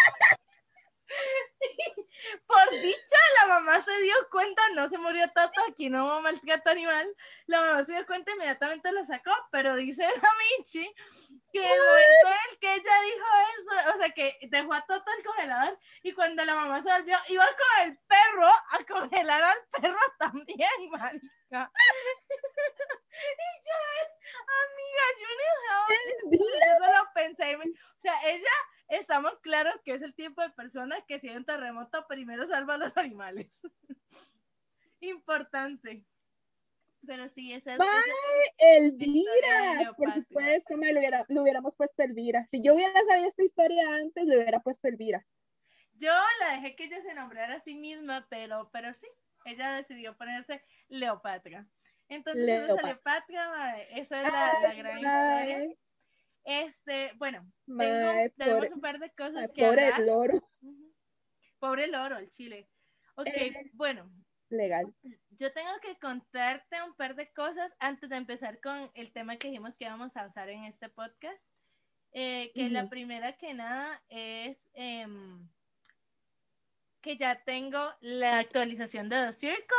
Por 2.47 2.69
dicha, 2.81 3.17
la 3.41 3.47
mamá 3.47 3.83
se 3.83 4.01
dio 4.01 4.15
cuenta, 4.31 4.61
no 4.75 4.87
se 4.87 4.97
murió 4.97 5.27
Toto, 5.33 5.61
aquí 5.69 5.89
no 5.89 6.05
hubo 6.05 6.21
maltrato 6.21 6.69
animal. 6.69 7.13
La 7.45 7.59
mamá 7.61 7.83
se 7.83 7.93
dio 7.93 8.05
cuenta 8.05 8.31
inmediatamente 8.31 8.91
lo 8.91 9.03
sacó, 9.05 9.31
pero 9.51 9.75
dice 9.75 10.03
la 10.21 10.29
Michi 10.57 10.93
que 11.51 11.59
el 11.59 11.79
momento 11.79 12.27
en 12.27 12.51
el 12.51 12.59
que 12.59 12.73
ella 12.73 13.01
dijo 13.05 13.25
eso, 13.57 13.73
o 13.95 13.99
sea, 13.99 14.09
que 14.11 14.37
dejó 14.49 14.73
a 14.73 14.85
Toto 14.85 15.11
al 15.11 15.23
congelador 15.23 15.79
y 16.03 16.11
cuando 16.13 16.43
la 16.45 16.55
mamá 16.55 16.81
se 16.81 16.91
volvió, 16.91 17.17
iba 17.29 17.45
con 17.45 17.87
el 17.87 17.97
perro 17.99 18.47
a 18.47 18.83
congelar 18.87 19.43
al 19.43 19.57
perro 19.71 19.99
también, 20.19 20.69
marica. 20.91 21.21
y 21.21 21.25
yo, 23.65 23.75
amiga, 24.57 25.03
you 25.19 25.27
need 25.37 25.59
help. 25.67 25.89
Yo 26.31 26.85
solo 26.85 27.01
pensé, 27.13 27.55
o 27.55 27.61
sea, 27.99 28.15
ella, 28.25 28.55
estamos 28.87 29.39
claros 29.39 29.75
que 29.83 29.93
es 29.93 30.01
el 30.01 30.13
tipo 30.13 30.41
de 30.41 30.49
persona 30.49 30.97
que 31.07 31.19
si 31.19 31.29
hay 31.29 31.37
un 31.37 31.45
terremoto 31.45 32.07
primero 32.07 32.45
salva 32.45 32.75
a 32.75 32.77
los 32.77 32.95
animales. 32.97 33.61
Importante. 34.99 36.05
Pero 37.05 37.27
sí, 37.29 37.53
ese 37.53 37.73
es... 37.73 37.79
Elvira, 38.57 39.93
por 39.95 40.13
supuesto, 40.13 40.75
me 40.77 40.91
lo 40.91 40.99
hubiera, 40.99 41.25
le 41.27 41.39
hubiéramos 41.39 41.75
puesto 41.75 42.03
Elvira. 42.03 42.45
Si 42.49 42.61
yo 42.61 42.73
hubiera 42.73 42.99
sabido 43.07 43.29
esta 43.29 43.43
historia 43.43 43.95
antes, 43.95 44.25
le 44.25 44.37
hubiera 44.37 44.59
puesto 44.59 44.87
Elvira. 44.87 45.25
Yo 45.93 46.11
la 46.41 46.53
dejé 46.53 46.75
que 46.75 46.85
ella 46.85 47.01
se 47.01 47.13
nombrara 47.13 47.55
a 47.55 47.59
sí 47.59 47.75
misma, 47.75 48.27
pero, 48.29 48.69
pero 48.71 48.93
sí, 48.93 49.07
ella 49.45 49.73
decidió 49.75 50.17
ponerse 50.17 50.63
Leopatra. 50.89 51.67
Entonces, 52.09 52.43
Leopatra. 52.43 52.87
Leopatra, 52.87 53.81
esa 53.91 54.21
es 54.21 54.33
la, 54.33 54.59
la 54.61 54.73
gran 54.73 54.97
historia. 54.97 55.75
Este, 56.49 57.11
bueno, 57.17 57.45
tengo- 57.65 58.33
tenemos 58.37 58.57
pobre, 58.59 58.73
un 58.73 58.81
par 58.81 58.99
de 58.99 59.11
cosas 59.11 59.51
que 59.51 59.65
pobre 59.65 59.85
hablar. 59.87 60.01
loro. 60.07 60.49
Pobre 61.59 61.87
loro, 61.87 62.17
el 62.17 62.29
chile. 62.29 62.69
Ok, 63.15 63.27
Eh. 63.27 63.69
bueno, 63.73 64.09
Legal. 64.49 64.93
yo 65.31 65.51
tengo 65.51 65.71
que 65.81 65.99
contarte 65.99 66.81
un 66.83 66.93
par 66.95 67.15
de 67.15 67.29
cosas 67.33 67.75
antes 67.79 68.09
de 68.09 68.15
empezar 68.15 68.61
con 68.61 68.89
el 68.93 69.11
tema 69.11 69.35
que 69.35 69.49
dijimos 69.49 69.77
que 69.77 69.85
íbamos 69.85 70.15
a 70.15 70.25
usar 70.25 70.49
en 70.49 70.63
este 70.63 70.87
podcast. 70.87 71.37
Eh, 72.13 72.51
que 72.55 72.69
la 72.69 72.87
primera 72.89 73.33
que 73.33 73.53
nada 73.53 74.01
es 74.07 74.69
em, 74.73 75.49
que 77.01 77.17
ya 77.17 77.43
tengo 77.43 77.93
la 77.99 78.39
actualización 78.39 79.09
de 79.09 79.17
The 79.25 79.33
Circle. 79.33 79.77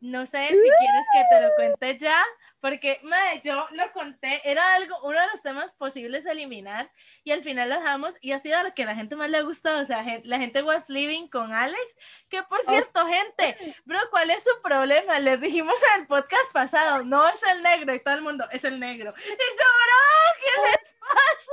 No 0.00 0.26
sé 0.26 0.46
si 0.48 0.54
quieres 0.54 1.06
que 1.12 1.24
te 1.28 1.40
lo 1.40 1.54
cuente 1.56 1.98
ya, 1.98 2.24
porque 2.60 3.00
madre, 3.02 3.40
yo 3.42 3.66
lo 3.72 3.92
conté, 3.92 4.40
era 4.44 4.74
algo, 4.74 4.96
uno 5.02 5.20
de 5.20 5.26
los 5.28 5.42
temas 5.42 5.72
posibles 5.72 6.26
a 6.26 6.32
eliminar 6.32 6.90
y 7.24 7.32
al 7.32 7.42
final 7.42 7.68
lo 7.68 7.76
dejamos 7.76 8.16
y 8.20 8.32
ha 8.32 8.38
sido 8.38 8.62
lo 8.62 8.74
que 8.74 8.84
la 8.84 8.94
gente 8.94 9.16
más 9.16 9.28
le 9.28 9.38
ha 9.38 9.42
gustado, 9.42 9.82
o 9.82 9.84
sea, 9.84 10.04
la 10.22 10.38
gente 10.38 10.62
was 10.62 10.88
living 10.88 11.28
con 11.28 11.52
Alex, 11.52 11.96
que 12.28 12.42
por 12.44 12.60
cierto, 12.62 13.06
gente, 13.06 13.76
bro, 13.84 13.98
¿cuál 14.10 14.30
es 14.30 14.44
su 14.44 14.60
problema? 14.62 15.18
Les 15.18 15.40
dijimos 15.40 15.74
en 15.94 16.02
el 16.02 16.06
podcast 16.06 16.52
pasado, 16.52 17.04
no 17.04 17.28
es 17.28 17.40
el 17.54 17.62
negro 17.62 17.92
y 17.94 18.00
todo 18.00 18.14
el 18.14 18.22
mundo, 18.22 18.46
es 18.52 18.64
el 18.64 18.78
negro. 18.78 19.12
Y 19.16 19.28
yo, 19.28 19.66
bro, 19.84 19.98
¿qué 20.44 20.50
les 20.70 20.94
pasa? 21.00 21.52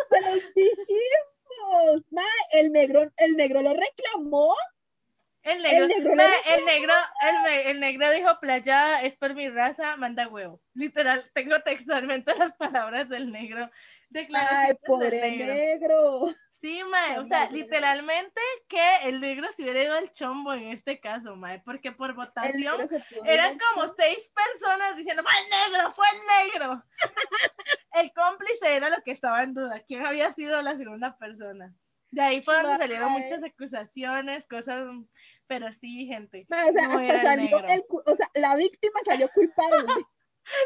El 2.52 2.72
negro, 2.72 3.12
el 3.18 3.36
negro 3.36 3.62
lo 3.62 3.74
reclamó. 3.74 4.56
El 5.46 5.62
negro, 5.62 5.86
El 5.86 5.90
negro 5.90 6.16
dijo 6.16 6.56
el 6.56 6.66
negro, 6.66 6.94
el, 7.22 7.68
el 7.68 7.80
negro 7.80 8.10
dijo 8.10 8.40
playada 8.40 9.04
es 9.04 9.16
por 9.16 9.36
mi 9.36 9.48
raza, 9.48 9.96
manda 9.96 10.28
huevo. 10.28 10.60
Literal, 10.74 11.24
tengo 11.34 11.60
textualmente 11.62 12.34
las 12.38 12.54
palabras 12.54 13.08
del 13.10 13.32
negro. 13.32 13.70
Ay, 14.34 14.68
del 14.68 14.78
pobre 14.78 15.22
negro. 15.22 15.54
negro. 15.54 16.36
Sí, 16.50 16.82
mae, 16.90 17.20
o 17.20 17.24
sea, 17.24 17.50
literalmente 17.52 18.42
que 18.68 18.96
el 19.04 19.20
negro 19.20 19.52
se 19.52 19.64
hubiera 19.64 19.84
ido 19.84 19.96
al 19.96 20.14
chombo 20.14 20.54
en 20.54 20.70
este 20.70 21.00
caso, 21.00 21.36
mae, 21.36 21.60
porque 21.60 21.92
por 21.92 22.12
El 22.12 22.16
votación 22.16 22.88
eran 23.26 23.58
como 23.58 23.88
seis 23.90 24.32
personas 24.34 24.96
diciendo, 24.96 25.22
fue 25.22 25.34
el 25.44 25.74
negro, 25.74 25.92
fue 25.92 26.06
el 26.08 26.54
negro. 26.54 26.84
el 27.94 28.12
cómplice 28.14 28.76
era 28.76 28.90
lo 28.90 29.04
que 29.04 29.12
estaba 29.12 29.44
en 29.44 29.54
duda, 29.54 29.84
quién 29.86 30.06
había 30.06 30.32
sido 30.32 30.62
la 30.62 30.78
segunda 30.78 31.18
persona. 31.18 31.74
De 32.12 32.22
ahí 32.22 32.42
fue 32.42 32.56
donde 32.62 32.78
salieron 32.78 33.12
muchas 33.12 33.44
acusaciones, 33.44 34.48
cosas, 34.48 34.88
pero 35.48 35.72
sí, 35.74 36.06
gente. 36.08 36.46
O 36.50 36.74
sea, 36.74 36.88
No 36.88 37.00
hasta 37.00 37.22
salió 37.22 37.60
el, 37.68 37.84
o 37.90 38.16
sea, 38.16 38.30
la 38.36 38.56
víctima 38.56 39.00
salió 39.06 39.30
culpable. 39.34 39.86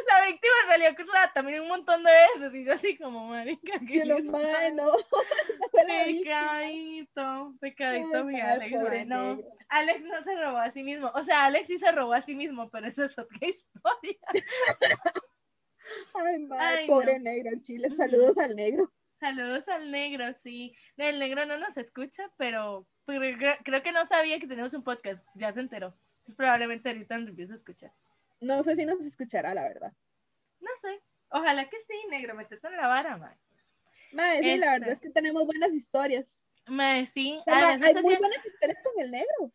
La 0.10 0.26
víctima 0.28 0.54
salió 0.68 0.90
acusada 0.90 1.32
también 1.32 1.62
un 1.62 1.70
montón 1.70 2.04
de 2.04 2.12
veces 2.12 2.54
y 2.54 2.66
yo 2.66 2.74
así 2.74 2.98
como, 2.98 3.28
marica, 3.28 3.80
¿qué 3.88 4.00
Yo 4.00 4.06
no, 4.08 4.20
les 4.20 4.30
ma, 4.30 4.40
pasa? 4.42 4.70
no. 4.72 4.92
Esa 5.00 5.70
fue 5.72 5.84
la 5.86 6.04
víctima. 6.04 6.36
Pecadito, 6.52 7.56
pecadito, 7.62 8.26
mi 8.26 8.42
Alex, 8.42 8.74
pobre 8.76 8.90
mae, 8.98 9.06
no. 9.06 9.36
negro. 9.38 9.50
Alex 9.70 10.04
no 10.04 10.22
se 10.26 10.36
robó 10.36 10.58
a 10.58 10.70
sí 10.70 10.84
mismo. 10.84 11.10
O 11.16 11.24
sea, 11.24 11.46
Alex 11.46 11.68
sí 11.68 11.78
se 11.78 11.94
robó 11.94 12.12
a 12.14 12.20
sí 12.20 12.36
mismo, 12.36 12.70
pero 12.70 12.88
eso 12.88 13.06
es 13.06 13.18
otra 13.18 13.38
historia. 13.42 14.20
Ay, 16.14 16.40
ma, 16.40 16.58
Ay, 16.60 16.88
pobre 16.88 17.18
no. 17.20 17.24
negro, 17.32 17.50
el 17.52 17.62
chile. 17.62 17.90
Saludos 17.90 18.38
al 18.38 18.58
negro. 18.58 18.92
Saludos 19.22 19.68
al 19.70 19.92
negro, 19.92 20.34
sí. 20.34 20.76
El 20.98 21.20
negro 21.20 21.46
no 21.46 21.58
nos 21.58 21.78
escucha, 21.78 22.30
pero, 22.38 22.86
creo 23.64 23.84
que 23.84 23.92
no 23.92 24.06
sabía 24.06 24.40
que 24.40 24.48
teníamos 24.48 24.74
un 24.74 24.84
podcast. 24.84 25.26
Ya 25.36 25.52
se 25.54 25.60
enteró. 25.60 25.96
Entonces 26.18 26.36
probablemente 26.36 26.90
ahorita 26.90 27.18
nos 27.18 27.30
empieza 27.30 27.54
a 27.54 27.58
escuchar. 27.58 27.92
No 28.42 28.62
sé 28.64 28.76
si 28.76 28.86
nos 28.86 29.04
escuchará, 29.04 29.54
la 29.54 29.64
verdad. 29.64 29.94
No 30.60 30.70
sé. 30.82 31.02
Ojalá 31.30 31.70
que 31.70 31.78
sí, 31.80 31.94
negro. 32.10 32.36
Métete 32.36 32.68
en 32.68 32.78
la 32.78 32.88
vara, 32.88 33.18
man. 33.18 33.38
Ma, 34.12 34.34
sí, 34.38 34.42
la 34.58 34.76
Este. 34.76 34.80
verdad 34.80 34.90
es 34.90 35.00
que 35.02 35.10
tenemos 35.10 35.46
buenas 35.46 35.72
historias. 35.74 36.42
Mae, 36.68 37.06
sí. 37.06 37.38
O 37.40 37.44
sea, 37.44 37.56
ma, 37.56 37.68
Además, 37.70 37.88
hay 37.96 38.02
muy 38.04 38.14
sí- 38.14 38.20
buenas 38.20 38.46
historias 38.46 38.78
con 38.84 39.04
el 39.04 39.12
negro. 39.12 39.52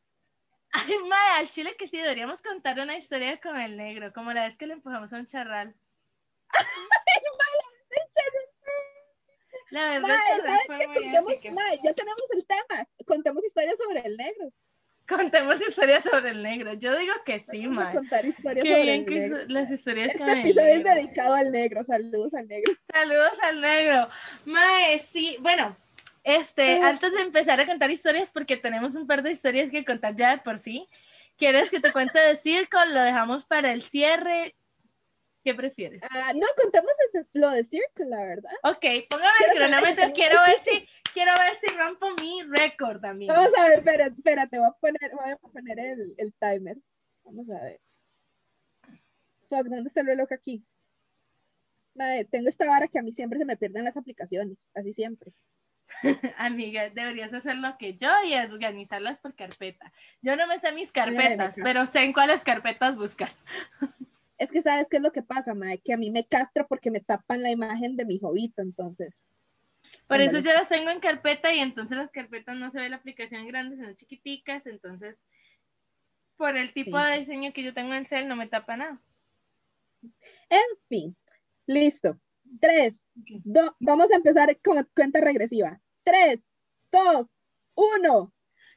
Ay, 0.73 0.94
mae, 1.08 1.38
al 1.38 1.49
chile 1.49 1.76
que 1.76 1.87
sí, 1.88 1.99
deberíamos 1.99 2.42
contar 2.42 2.78
una 2.80 2.96
historia 2.96 3.40
con 3.40 3.56
el 3.61 3.76
negro, 3.76 4.12
como 4.12 4.32
la 4.32 4.42
vez 4.44 4.56
que 4.56 4.66
le 4.66 4.75
empujamos 4.75 5.12
a 5.12 5.18
un 5.18 5.26
charral. 5.26 5.75
La 9.75 9.90
verdad, 9.90 10.09
Ma, 10.09 10.14
el 10.14 10.21
charral 10.43 10.59
¿sabes 10.69 10.87
fue 10.87 10.87
muy 10.87 11.04
Contemos- 11.35 11.54
ma, 11.54 11.62
ya 11.83 11.93
tenemos 11.95 12.23
el 12.37 12.47
tema. 12.47 12.88
Contemos 13.07 13.45
historias 13.45 13.75
sobre 13.76 14.00
el 14.07 14.16
negro. 14.16 14.52
Contemos 15.07 15.61
historias 15.69 16.04
sobre 16.04 16.31
el 16.31 16.43
negro. 16.43 16.73
Yo 16.75 16.97
digo 16.97 17.12
que 17.26 17.45
sí, 17.50 17.66
mae. 17.69 17.93
contar 17.95 18.25
historias 18.25 18.62
Qué 18.64 18.71
sobre 18.71 18.83
bien 18.85 19.00
el 19.00 19.07
que 19.07 19.14
negro. 19.21 19.38
las 19.49 19.71
historias 19.71 20.14
Este 20.14 20.33
episodio 20.40 20.75
es 20.75 20.85
dedicado 20.85 21.35
al 21.35 21.50
negro. 21.52 21.85
Saludos 21.85 22.33
al 22.35 22.47
negro. 22.49 22.73
Saludos 22.93 23.33
al 23.43 23.61
negro. 23.61 24.09
Mae, 24.47 24.99
sí, 25.00 25.37
bueno, 25.40 25.76
este, 26.23 26.81
antes 26.81 27.12
de 27.12 27.21
empezar 27.23 27.61
a 27.61 27.66
contar 27.66 27.90
historias, 27.90 28.31
porque 28.31 28.57
tenemos 28.57 28.95
un 28.95 29.07
par 29.07 29.23
de 29.23 29.33
historias 29.33 29.71
que 29.71 29.85
contar 29.85 30.14
ya 30.16 30.31
de 30.31 30.38
por 30.38 30.59
sí. 30.59 30.88
¿Quieres 31.37 31.71
que 31.71 31.81
te 31.81 31.93
cuente 31.93 32.19
de 32.21 32.37
circo? 32.37 32.78
Lo 32.93 33.02
dejamos 33.02 33.45
para 33.45 33.73
el 33.73 33.83
cierre. 33.83 34.54
¿Qué 35.44 35.54
prefieres? 35.54 36.02
Ah, 36.10 36.32
no, 36.34 36.46
contemos 36.56 36.92
el- 37.12 37.28
lo 37.34 37.50
de 37.50 37.64
Circle, 37.64 38.06
la 38.06 38.24
verdad. 38.24 38.50
Ok, 38.62 38.84
póngame 39.10 39.30
el 39.50 39.56
cronómetro. 39.58 40.12
Quiero 40.14 40.36
ver 40.40 40.58
si, 40.64 40.88
quiero 41.12 41.32
ver 41.38 41.54
si 41.56 41.76
rompo 41.76 42.06
mi 42.20 42.42
récord 42.44 43.00
también. 43.00 43.32
Vamos 43.32 43.52
a 43.58 43.68
ver, 43.68 43.78
espera, 43.80 44.06
espérate, 44.06 44.58
voy 44.58 44.68
a 44.68 44.72
poner, 44.72 45.10
voy 45.12 45.30
a 45.30 45.36
poner 45.36 45.78
el, 45.78 46.14
el 46.16 46.32
timer. 46.34 46.78
Vamos 47.24 47.48
a 47.50 47.62
ver. 47.62 47.80
¿dónde 49.50 49.86
está 49.86 50.00
el 50.00 50.06
reloj 50.06 50.32
aquí? 50.32 50.64
Madre, 51.94 52.24
tengo 52.24 52.48
esta 52.48 52.66
vara 52.66 52.88
que 52.88 52.98
a 52.98 53.02
mí 53.02 53.12
siempre 53.12 53.38
se 53.38 53.44
me 53.44 53.56
pierden 53.56 53.84
las 53.84 53.96
aplicaciones, 53.96 54.58
así 54.74 54.92
siempre. 54.92 55.32
Amiga, 56.38 56.88
deberías 56.90 57.32
hacer 57.34 57.56
lo 57.56 57.76
que 57.78 57.96
yo 57.96 58.10
y 58.26 58.34
organizarlas 58.34 59.20
por 59.20 59.34
carpeta. 59.36 59.92
Yo 60.22 60.34
no 60.34 60.46
me 60.46 60.58
sé 60.58 60.72
mis 60.72 60.90
carpetas, 60.90 61.56
pero 61.62 61.86
sé 61.86 62.02
en 62.02 62.12
cuáles 62.12 62.42
carpetas 62.42 62.96
buscar. 62.96 63.30
Es 64.44 64.52
que 64.52 64.62
sabes 64.62 64.86
qué 64.90 64.98
es 64.98 65.02
lo 65.02 65.10
que 65.10 65.22
pasa, 65.22 65.54
madre, 65.54 65.80
que 65.82 65.94
a 65.94 65.96
mí 65.96 66.10
me 66.10 66.26
castra 66.26 66.66
porque 66.66 66.90
me 66.90 67.00
tapan 67.00 67.42
la 67.42 67.50
imagen 67.50 67.96
de 67.96 68.04
mi 68.04 68.18
jovito, 68.18 68.60
entonces. 68.60 69.24
Por 70.06 70.20
eso 70.20 70.38
yo 70.40 70.52
las 70.52 70.68
tengo 70.68 70.90
en 70.90 71.00
carpeta 71.00 71.54
y 71.54 71.60
entonces 71.60 71.96
las 71.96 72.10
carpetas 72.10 72.56
no 72.56 72.70
se 72.70 72.80
ve 72.80 72.90
la 72.90 72.96
aplicación 72.96 73.46
grande, 73.46 73.76
sino 73.76 73.92
chiquiticas, 73.94 74.66
entonces 74.66 75.16
por 76.36 76.56
el 76.56 76.72
tipo 76.72 76.98
Sí. 76.98 77.04
de 77.10 77.18
diseño 77.20 77.52
que 77.52 77.62
yo 77.62 77.72
tengo 77.72 77.94
en 77.94 78.04
Cell 78.04 78.28
no 78.28 78.36
me 78.36 78.46
tapa 78.46 78.76
nada. 78.76 79.00
En 80.50 80.78
fin, 80.88 81.16
listo. 81.66 82.20
Tres, 82.60 83.10
dos, 83.14 83.70
vamos 83.80 84.10
a 84.12 84.16
empezar 84.16 84.60
con 84.60 84.86
cuenta 84.94 85.20
regresiva. 85.20 85.80
Tres, 86.02 86.54
dos, 86.92 87.26
uno. 87.74 88.32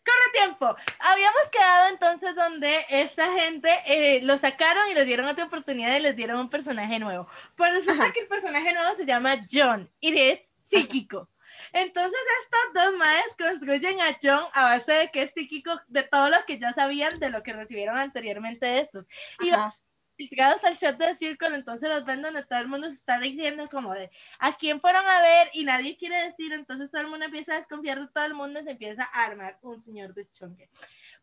¡Corre 0.07 0.45
tiempo! 0.45 0.75
Habíamos 0.99 1.49
quedado 1.51 1.89
entonces 1.89 2.33
donde 2.33 2.85
esta 2.89 3.29
gente 3.33 3.69
eh, 3.85 4.21
lo 4.23 4.37
sacaron 4.37 4.89
y 4.89 4.93
les 4.93 5.05
dieron 5.05 5.27
otra 5.27 5.45
oportunidad 5.45 5.97
y 5.97 5.99
les 5.99 6.15
dieron 6.15 6.39
un 6.39 6.49
personaje 6.49 6.97
nuevo. 6.97 7.27
Pues 7.57 7.73
resulta 7.73 8.03
Ajá. 8.05 8.13
que 8.13 8.21
el 8.21 8.27
personaje 8.27 8.73
nuevo 8.73 8.95
se 8.95 9.05
llama 9.05 9.35
John 9.51 9.91
y 9.99 10.17
es 10.17 10.49
psíquico. 10.63 11.29
Entonces 11.73 12.19
estas 12.43 12.85
dos 12.85 12.97
madres 12.97 13.35
construyen 13.37 13.99
a 13.99 14.17
John 14.21 14.43
a 14.53 14.63
base 14.63 14.93
de 14.93 15.11
que 15.11 15.23
es 15.23 15.31
psíquico 15.33 15.71
de 15.87 16.03
todo 16.03 16.29
lo 16.29 16.37
que 16.45 16.57
ya 16.57 16.71
sabían 16.71 17.19
de 17.19 17.29
lo 17.29 17.43
que 17.43 17.51
recibieron 17.51 17.97
anteriormente 17.97 18.65
de 18.65 18.79
estos. 18.79 19.07
Y 19.41 19.49
Ajá. 19.49 19.75
Ligados 20.17 20.63
al 20.63 20.77
chat 20.77 20.97
de 20.97 21.13
Circle, 21.13 21.55
entonces 21.55 21.89
los 21.89 22.05
ven 22.05 22.21
donde 22.21 22.43
todo 22.43 22.59
el 22.59 22.67
mundo 22.67 22.89
se 22.89 22.95
está 22.95 23.19
diciendo 23.19 23.67
como 23.69 23.93
de 23.93 24.09
a 24.39 24.55
quién 24.57 24.81
fueron 24.81 25.05
a 25.05 25.21
ver 25.21 25.47
y 25.53 25.63
nadie 25.63 25.97
quiere 25.97 26.23
decir, 26.23 26.53
entonces 26.53 26.89
todo 26.89 27.01
el 27.01 27.07
mundo 27.07 27.25
empieza 27.25 27.53
a 27.53 27.57
desconfiar 27.57 27.99
de 27.99 28.07
todo 28.07 28.25
el 28.25 28.33
mundo 28.33 28.59
y 28.59 28.63
se 28.63 28.71
empieza 28.71 29.03
a 29.03 29.25
armar 29.25 29.57
un 29.61 29.81
señor 29.81 30.13
deschongue. 30.13 30.69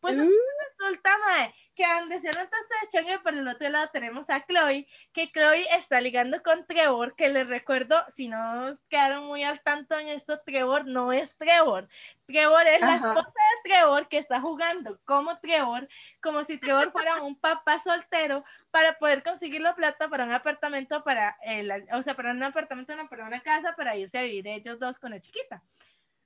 Pues 0.05 0.19
Mm. 0.19 0.29
resulta, 0.79 1.11
mae, 1.27 1.55
que 1.75 1.87
donde 1.99 2.21
se 2.21 2.29
nota 2.29 2.43
este 2.43 2.99
deschongue, 2.99 3.19
por 3.21 3.33
el 3.33 3.49
otro 3.49 3.71
lado 3.71 3.89
tenemos 3.91 4.29
a 4.29 4.45
Chloe, 4.45 4.87
que 5.15 5.33
Chloe 5.33 5.65
está 5.75 5.99
ligando 6.03 6.43
con 6.43 6.67
Trevor, 6.67 7.17
que 7.17 7.31
les 7.31 7.49
recuerdo, 7.49 7.97
si 8.13 8.29
no 8.29 8.71
quedaron 8.91 9.25
muy 9.25 9.45
al 9.45 9.63
tanto 9.63 9.99
en 9.99 10.09
esto, 10.09 10.43
Trevor 10.45 10.87
no 10.87 11.11
es 11.15 11.39
Trevor. 11.39 11.89
Trevor 12.27 12.67
es 12.67 12.83
la 12.83 12.97
esposa 12.97 13.33
de 13.65 13.71
Trevor 13.71 14.09
que 14.09 14.19
está 14.19 14.43
jugando 14.43 15.01
como 15.07 15.39
Trevor, 15.39 15.89
como 16.23 16.45
si 16.45 16.59
Trevor 16.59 16.93
fuera 16.93 17.15
un 17.23 17.41
papá 17.41 17.79
soltero 17.79 18.45
para 18.71 18.99
poder 18.99 19.23
conseguir 19.23 19.63
la 19.63 19.75
plata 19.75 20.11
para 20.11 20.25
un 20.25 20.33
apartamento, 20.33 21.03
para, 21.03 21.39
el, 21.45 21.73
o 21.95 22.03
sea, 22.03 22.15
para 22.15 22.33
un 22.33 22.43
apartamento, 22.43 22.95
no, 22.95 23.09
para 23.09 23.25
una 23.25 23.41
casa, 23.41 23.75
para 23.75 23.97
irse 23.97 24.19
a 24.19 24.23
vivir 24.23 24.47
ellos 24.49 24.79
dos 24.79 24.99
con 24.99 25.13
la 25.13 25.21
chiquita. 25.21 25.63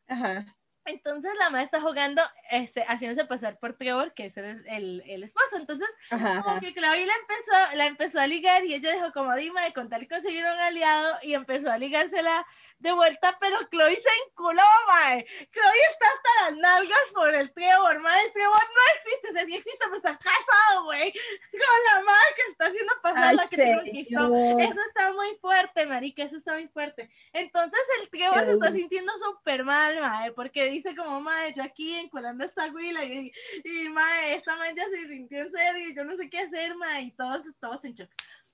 Ajá. 0.08 0.57
Entonces 0.88 1.32
la 1.38 1.50
madre 1.50 1.64
está 1.64 1.80
jugando, 1.80 2.22
este, 2.50 2.82
haciéndose 2.84 3.24
pasar 3.26 3.58
por 3.58 3.74
Trevor, 3.74 4.14
que 4.14 4.26
es 4.26 4.36
el, 4.36 4.64
el, 4.68 5.02
el 5.06 5.22
esposo. 5.22 5.56
Entonces, 5.56 5.88
Ajá. 6.10 6.42
como 6.42 6.56
ajá. 6.56 6.60
que 6.60 6.74
Chloe 6.74 7.06
la 7.06 7.14
empezó, 7.14 7.76
la 7.76 7.86
empezó 7.86 8.20
a 8.20 8.26
ligar 8.26 8.64
y 8.64 8.74
ella 8.74 8.92
dijo 8.92 9.12
como 9.12 9.34
Dima 9.34 9.62
de 9.62 9.72
contar 9.72 10.02
y 10.02 10.08
conseguir 10.08 10.44
un 10.44 10.58
aliado 10.58 11.18
y 11.22 11.34
empezó 11.34 11.70
a 11.70 11.78
ligársela 11.78 12.46
de 12.78 12.92
vuelta, 12.92 13.36
pero 13.40 13.58
Chloe 13.70 13.96
se 13.96 14.08
enculó, 14.26 14.62
mae. 14.86 15.26
Chloe 15.52 15.80
está 15.90 16.06
hasta 16.06 16.50
las 16.50 16.58
nalgas 16.58 17.12
por 17.12 17.34
el 17.34 17.52
Trevor, 17.52 18.00
mae. 18.00 18.24
El 18.24 18.32
Trevor 18.32 18.62
no 18.62 18.80
existe, 18.94 19.28
o 19.28 19.32
sea, 19.32 19.44
sí 19.44 19.56
existe, 19.56 19.84
pero 19.84 19.96
está 19.96 20.16
casado, 20.16 20.84
güey, 20.84 21.12
con 21.52 21.84
la 21.92 22.04
madre 22.04 22.34
que 22.36 22.52
está 22.52 22.66
haciendo 22.66 22.92
pasar 23.02 23.24
Ay, 23.24 23.36
la 23.36 23.48
que 23.48 23.56
te 23.56 23.74
conquistó. 23.74 24.36
Eso 24.58 24.80
está 24.86 25.12
muy 25.12 25.36
fuerte, 25.40 25.86
marica, 25.86 26.22
eso 26.22 26.36
está 26.36 26.52
muy 26.54 26.68
fuerte. 26.68 27.10
Entonces 27.32 27.80
el 28.00 28.10
Trevor 28.10 28.44
se 28.44 28.52
está 28.52 28.72
sintiendo 28.72 29.12
súper 29.18 29.64
mal, 29.64 30.00
mae, 30.00 30.32
porque 30.32 30.70
dice 30.78 30.96
como, 30.96 31.20
mae, 31.20 31.52
yo 31.52 31.62
aquí 31.62 31.94
enculando 31.94 32.44
a 32.44 32.46
esta 32.46 32.68
güila 32.68 33.04
y, 33.04 33.32
y 33.64 33.88
mae, 33.88 34.34
esta 34.34 34.56
mae 34.56 34.74
ya 34.74 34.84
se 34.84 35.08
sintió 35.08 35.40
en 35.40 35.50
serio 35.50 35.88
y 35.88 35.94
yo 35.94 36.04
no 36.04 36.16
sé 36.16 36.28
qué 36.28 36.40
hacer, 36.40 36.74
mae, 36.76 37.02
y 37.02 37.10
todos, 37.12 37.44
todos 37.60 37.84
en 37.84 37.94
shock. 37.94 38.10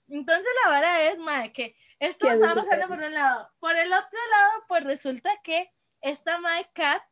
Entonces 0.09 0.47
la 0.65 0.71
vara 0.71 1.11
es, 1.11 1.19
mae, 1.19 1.53
que 1.53 1.77
esto 1.99 2.31
está 2.31 2.55
pasando 2.55 2.89
por 2.89 2.99
un 2.99 3.15
lado. 3.15 3.51
Por 3.59 3.75
el 3.77 3.93
otro 3.93 4.19
lado, 4.31 4.65
pues 4.69 4.85
resulta 4.85 5.31
que 5.43 5.73
esta 6.01 6.39
mae 6.39 6.69
Kat 6.75 7.03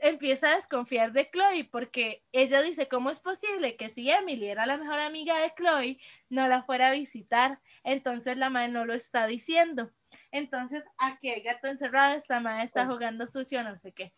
empieza 0.00 0.50
a 0.50 0.56
desconfiar 0.56 1.12
de 1.12 1.30
Chloe 1.30 1.64
porque 1.64 2.24
ella 2.32 2.60
dice, 2.62 2.88
¿cómo 2.88 3.10
es 3.10 3.20
posible 3.20 3.76
que 3.76 3.88
si 3.88 4.10
Emily 4.10 4.48
era 4.48 4.66
la 4.66 4.76
mejor 4.76 4.98
amiga 4.98 5.38
de 5.38 5.52
Chloe, 5.56 5.98
no 6.28 6.48
la 6.48 6.62
fuera 6.62 6.88
a 6.88 6.92
visitar? 6.92 7.60
Entonces 7.84 8.36
la 8.36 8.50
madre 8.50 8.68
no 8.68 8.84
lo 8.84 8.94
está 8.94 9.26
diciendo. 9.26 9.92
Entonces, 10.30 10.84
aquí 10.98 11.30
hay 11.30 11.42
gato 11.42 11.68
encerrado, 11.68 12.14
esta 12.14 12.40
madre 12.40 12.64
está 12.64 12.86
jugando 12.86 13.26
sucio, 13.26 13.62
no 13.62 13.76
sé 13.76 13.92
qué. 13.92 14.12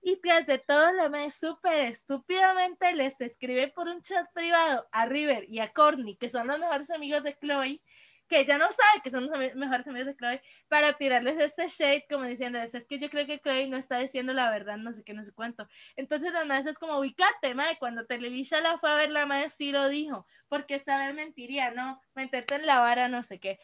Y 0.00 0.20
tras 0.20 0.46
de 0.46 0.58
todo, 0.58 0.92
la 0.92 1.08
madre 1.08 1.30
súper 1.30 1.80
estúpidamente 1.80 2.94
les 2.94 3.20
escribe 3.20 3.68
por 3.68 3.88
un 3.88 4.00
chat 4.00 4.26
privado 4.32 4.88
a 4.92 5.06
River 5.06 5.44
y 5.48 5.58
a 5.58 5.72
Courtney, 5.72 6.16
que 6.16 6.28
son 6.28 6.46
los 6.46 6.58
mejores 6.58 6.90
amigos 6.90 7.22
de 7.24 7.36
Chloe, 7.36 7.82
que 8.28 8.40
ella 8.40 8.58
no 8.58 8.66
sabe 8.66 9.02
que 9.02 9.10
son 9.10 9.26
los 9.26 9.54
mejores 9.56 9.88
amigos 9.88 10.06
de 10.06 10.16
Chloe, 10.16 10.42
para 10.68 10.92
tirarles 10.92 11.38
este 11.38 11.66
shade 11.68 12.06
como 12.08 12.24
diciéndoles, 12.24 12.74
es 12.74 12.86
que 12.86 12.98
yo 12.98 13.08
creo 13.08 13.26
que 13.26 13.40
Chloe 13.40 13.66
no 13.68 13.76
está 13.76 13.98
diciendo 13.98 14.32
la 14.34 14.50
verdad, 14.50 14.76
no 14.76 14.92
sé 14.92 15.02
qué, 15.02 15.14
no 15.14 15.24
sé 15.24 15.32
cuánto. 15.32 15.66
Entonces 15.96 16.32
la 16.32 16.44
madre 16.44 16.70
es 16.70 16.78
como, 16.78 16.98
ubicate, 16.98 17.54
madre, 17.54 17.76
cuando 17.80 18.06
Televisa 18.06 18.60
la 18.60 18.78
fue 18.78 18.90
a 18.90 18.94
ver, 18.94 19.10
la 19.10 19.26
madre 19.26 19.48
sí 19.48 19.72
lo 19.72 19.88
dijo, 19.88 20.26
porque 20.48 20.74
esta 20.74 21.04
vez 21.04 21.14
mentiría, 21.14 21.70
no, 21.70 22.00
meterte 22.14 22.54
en 22.54 22.66
la 22.66 22.80
vara, 22.80 23.08
no 23.08 23.22
sé 23.22 23.40
qué. 23.40 23.58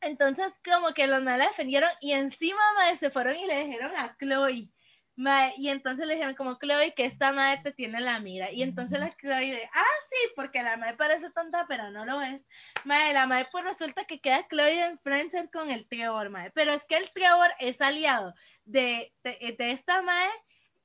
Entonces, 0.00 0.60
como 0.64 0.92
que 0.92 1.06
los 1.06 1.22
la 1.22 1.36
defendieron 1.38 1.90
y 2.00 2.12
encima, 2.12 2.60
madre, 2.76 2.96
se 2.96 3.10
fueron 3.10 3.36
y 3.36 3.46
le 3.46 3.64
dijeron 3.64 3.92
a 3.96 4.16
Chloe. 4.18 4.70
Mae, 5.18 5.54
y 5.56 5.70
entonces 5.70 6.06
le 6.06 6.14
dijeron 6.14 6.34
como 6.34 6.58
Chloe 6.58 6.92
que 6.94 7.06
esta 7.06 7.32
madre 7.32 7.62
te 7.62 7.72
tiene 7.72 8.02
la 8.02 8.20
mira. 8.20 8.52
Y 8.52 8.62
entonces 8.62 9.00
la 9.00 9.08
Chloe 9.10 9.50
de, 9.50 9.68
ah, 9.72 9.96
sí, 10.10 10.32
porque 10.36 10.62
la 10.62 10.76
madre 10.76 10.94
parece 10.94 11.30
tonta, 11.30 11.64
pero 11.66 11.90
no 11.90 12.04
lo 12.04 12.20
es. 12.20 12.42
Mae, 12.84 13.14
la 13.14 13.26
madre 13.26 13.48
pues 13.50 13.64
resulta 13.64 14.04
que 14.04 14.20
queda 14.20 14.46
Chloe 14.48 14.78
en 14.78 14.98
Friendster 14.98 15.50
con 15.50 15.70
el 15.70 15.88
Trevor, 15.88 16.28
mae. 16.28 16.50
Pero 16.50 16.72
es 16.72 16.84
que 16.84 16.98
el 16.98 17.10
Trevor 17.12 17.48
es 17.60 17.80
aliado 17.80 18.34
de, 18.66 19.14
de, 19.24 19.56
de 19.58 19.70
esta 19.72 20.02
madre, 20.02 20.30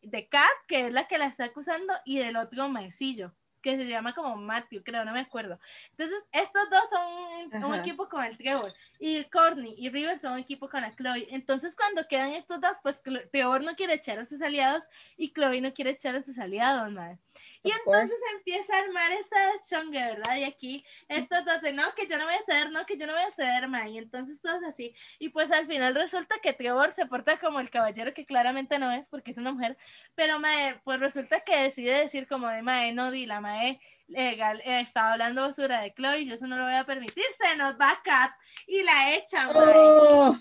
de 0.01 0.29
Kat, 0.29 0.47
que 0.65 0.87
es 0.87 0.93
la 0.93 1.09
que 1.09 1.17
la 1.17 1.25
está 1.25 1.43
acusando, 1.45 1.93
y 2.05 2.19
del 2.19 2.37
otro 2.37 2.69
maecillo, 2.69 3.35
que 3.61 3.75
se 3.75 3.85
llama 3.85 4.15
como 4.15 4.37
Matthew, 4.37 4.81
creo, 4.83 5.03
no 5.03 5.11
me 5.11 5.19
acuerdo. 5.19 5.59
Entonces, 5.91 6.23
estos 6.31 6.69
dos 6.69 6.89
son 6.89 7.63
un, 7.63 7.63
un 7.65 7.75
equipo 7.75 8.07
con 8.07 8.23
el 8.23 8.37
Trevor. 8.37 8.73
Y 9.03 9.23
Courtney 9.31 9.73
y 9.79 9.89
River 9.89 10.19
son 10.19 10.33
un 10.33 10.37
equipo 10.37 10.69
con 10.69 10.81
la 10.81 10.95
Chloe. 10.95 11.25
Entonces, 11.31 11.75
cuando 11.75 12.07
quedan 12.07 12.33
estos 12.33 12.61
dos, 12.61 12.77
pues 12.83 13.01
Trevor 13.31 13.63
no 13.63 13.75
quiere 13.75 13.95
echar 13.95 14.19
a 14.19 14.25
sus 14.25 14.39
aliados 14.43 14.83
y 15.17 15.33
Chloe 15.33 15.59
no 15.59 15.73
quiere 15.73 15.89
echar 15.89 16.15
a 16.15 16.21
sus 16.21 16.37
aliados, 16.37 16.91
madre. 16.91 17.17
Y 17.63 17.71
entonces 17.71 18.17
empieza 18.35 18.75
a 18.75 18.79
armar 18.79 19.11
esa 19.13 19.37
chonga, 19.67 20.05
¿verdad? 20.05 20.35
Y 20.37 20.43
aquí 20.43 20.85
estos 21.07 21.43
dos 21.45 21.61
de 21.61 21.73
no, 21.73 21.95
que 21.95 22.05
yo 22.05 22.19
no 22.19 22.25
voy 22.25 22.35
a 22.35 22.45
ceder, 22.45 22.69
no, 22.69 22.85
que 22.85 22.95
yo 22.95 23.07
no 23.07 23.13
voy 23.13 23.23
a 23.23 23.31
ceder, 23.31 23.67
madre. 23.67 23.89
Y 23.89 23.97
entonces 23.97 24.39
todos 24.39 24.63
así. 24.63 24.93
Y 25.17 25.29
pues 25.29 25.51
al 25.51 25.65
final 25.65 25.95
resulta 25.95 26.35
que 26.39 26.53
Trevor 26.53 26.91
se 26.91 27.07
porta 27.07 27.39
como 27.39 27.59
el 27.59 27.71
caballero 27.71 28.13
que 28.13 28.27
claramente 28.27 28.77
no 28.77 28.91
es 28.91 29.09
porque 29.09 29.31
es 29.31 29.39
una 29.39 29.51
mujer. 29.51 29.77
Pero, 30.13 30.39
mae, 30.39 30.79
pues 30.83 30.99
resulta 30.99 31.39
que 31.39 31.63
decide 31.63 32.01
decir 32.01 32.27
como 32.27 32.47
de, 32.49 32.61
mae, 32.61 32.93
no 32.93 33.09
di, 33.09 33.25
la 33.25 33.41
mae 33.41 33.79
legal, 34.11 34.61
eh, 34.65 34.81
estaba 34.81 35.13
hablando 35.13 35.41
basura 35.43 35.81
de 35.81 35.93
Chloe, 35.93 36.25
yo 36.25 36.35
eso 36.35 36.47
no 36.47 36.57
lo 36.57 36.65
voy 36.65 36.75
a 36.75 36.85
permitir, 36.85 37.23
se 37.39 37.55
nos 37.57 37.73
va 37.75 37.99
Kat 38.03 38.31
y 38.67 38.83
la 38.83 39.15
echan, 39.15 39.49
Oh, 39.53 40.37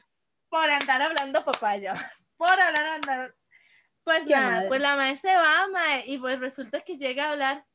por 0.49 0.71
andar 0.71 1.03
hablando 1.03 1.45
papaya, 1.45 1.95
por 2.37 2.51
hablar, 2.51 2.87
andar. 2.87 3.35
Pues 4.05 4.27
Qué 4.27 4.33
nada, 4.35 4.51
madre. 4.57 4.69
pues 4.69 4.81
la 4.81 4.97
mae 4.97 5.17
se 5.17 5.35
va, 5.35 5.69
mae, 5.69 6.05
y 6.07 6.19
pues 6.19 6.39
resulta 6.41 6.81
que 6.81 6.97
llega 6.97 7.27
a 7.27 7.31
hablar 7.33 7.67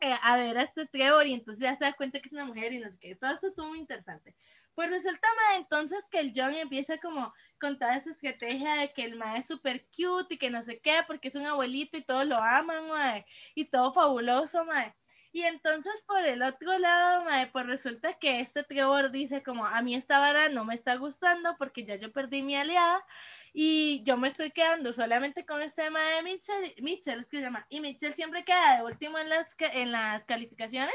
eh, 0.00 0.14
a 0.22 0.36
ver 0.36 0.58
a 0.58 0.62
este 0.62 0.86
Trevor 0.86 1.26
y 1.26 1.34
entonces 1.34 1.62
ya 1.62 1.76
se 1.76 1.84
da 1.84 1.92
cuenta 1.92 2.20
que 2.20 2.28
es 2.28 2.32
una 2.32 2.44
mujer 2.44 2.72
y 2.72 2.78
no 2.78 2.90
sé 2.90 2.98
qué, 2.98 3.14
todo 3.16 3.32
esto 3.32 3.48
estuvo 3.48 3.68
muy 3.68 3.78
interesante. 3.78 4.34
Pues 4.74 4.90
resulta, 4.90 5.26
mae, 5.36 5.58
entonces 5.58 6.04
que 6.10 6.20
el 6.20 6.32
John 6.34 6.54
empieza 6.54 6.98
como 6.98 7.32
con 7.58 7.78
toda 7.78 7.96
esa 7.96 8.10
estrategia 8.10 8.74
de 8.76 8.92
que 8.92 9.04
el 9.04 9.16
mae 9.16 9.38
es 9.38 9.46
súper 9.46 9.86
cute 9.86 10.34
y 10.34 10.38
que 10.38 10.50
no 10.50 10.62
sé 10.62 10.78
qué, 10.80 11.00
porque 11.06 11.28
es 11.28 11.34
un 11.34 11.46
abuelito 11.46 11.96
y 11.96 12.02
todos 12.02 12.26
lo 12.26 12.36
aman, 12.38 12.88
mae, 12.88 13.26
y 13.54 13.66
todo 13.66 13.92
fabuloso, 13.92 14.64
mae. 14.64 14.94
Y 15.32 15.42
entonces 15.42 16.02
por 16.06 16.24
el 16.24 16.42
otro 16.42 16.78
lado, 16.78 17.24
mae, 17.24 17.48
pues 17.48 17.66
resulta 17.66 18.14
que 18.14 18.40
este 18.40 18.62
Trevor 18.62 19.10
dice 19.10 19.42
como, 19.42 19.66
a 19.66 19.82
mí 19.82 19.94
esta 19.94 20.18
vara 20.18 20.48
no 20.48 20.64
me 20.64 20.74
está 20.74 20.96
gustando 20.96 21.56
porque 21.58 21.84
ya 21.84 21.96
yo 21.96 22.10
perdí 22.12 22.42
mi 22.42 22.56
aliada 22.56 23.04
y 23.52 24.02
yo 24.04 24.16
me 24.16 24.28
estoy 24.28 24.50
quedando 24.50 24.92
solamente 24.92 25.44
con 25.44 25.62
este 25.62 25.82
tema 25.82 26.00
de 26.00 26.22
Mitchell, 26.22 26.74
Mitchell 26.82 27.20
es 27.20 27.26
que 27.26 27.38
se 27.38 27.42
llama, 27.44 27.66
y 27.68 27.80
Mitchell 27.80 28.14
siempre 28.14 28.44
queda 28.44 28.78
de 28.78 28.84
último 28.84 29.18
en 29.18 29.28
las, 29.28 29.54
en 29.58 29.92
las 29.92 30.24
calificaciones 30.24 30.94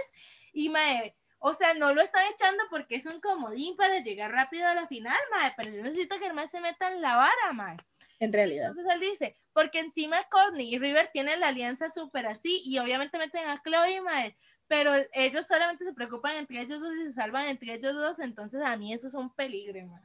y 0.54 0.70
mae, 0.70 1.16
o 1.44 1.56
sea, 1.56 1.74
no 1.74 1.94
lo 1.94 2.02
están 2.02 2.24
echando 2.32 2.64
porque 2.70 2.96
es 2.96 3.08
un 3.08 3.20
comodín 3.20 3.76
para 3.76 4.00
llegar 4.00 4.32
rápido 4.32 4.68
a 4.68 4.76
la 4.76 4.88
final, 4.88 5.18
mae, 5.32 5.52
pero 5.58 5.72
yo 5.72 5.82
necesito 5.82 6.20
que 6.20 6.28
el 6.28 6.36
mae 6.36 6.48
se 6.48 6.62
meta 6.62 6.92
en 6.92 7.02
la 7.02 7.16
vara, 7.16 7.54
mae. 7.54 7.78
en 8.20 8.32
realidad. 8.32 8.68
Entonces 8.68 8.94
él 8.94 9.00
dice, 9.02 9.36
porque 9.52 9.80
encima 9.80 10.24
Courtney 10.30 10.72
y 10.72 10.78
River 10.78 11.10
tienen 11.12 11.40
la 11.40 11.48
alianza 11.48 11.90
súper 11.90 12.28
así 12.28 12.62
y 12.64 12.78
obviamente 12.78 13.18
meten 13.18 13.48
a 13.48 13.60
Chloe, 13.64 14.02
mae, 14.02 14.38
pero 14.68 14.94
ellos 15.14 15.48
solamente 15.48 15.84
se 15.84 15.94
preocupan 15.94 16.38
entre 16.38 16.62
ellos 16.62 16.80
dos 16.80 16.96
y 16.96 17.08
se 17.08 17.14
salvan 17.14 17.48
entre 17.48 17.74
ellos 17.74 17.96
dos, 17.96 18.20
entonces 18.20 18.62
a 18.64 18.78
mí 18.78 18.94
eso 18.94 19.08
es 19.08 19.16
un 19.16 19.34
peligro, 19.34 19.84
mae. 19.88 20.04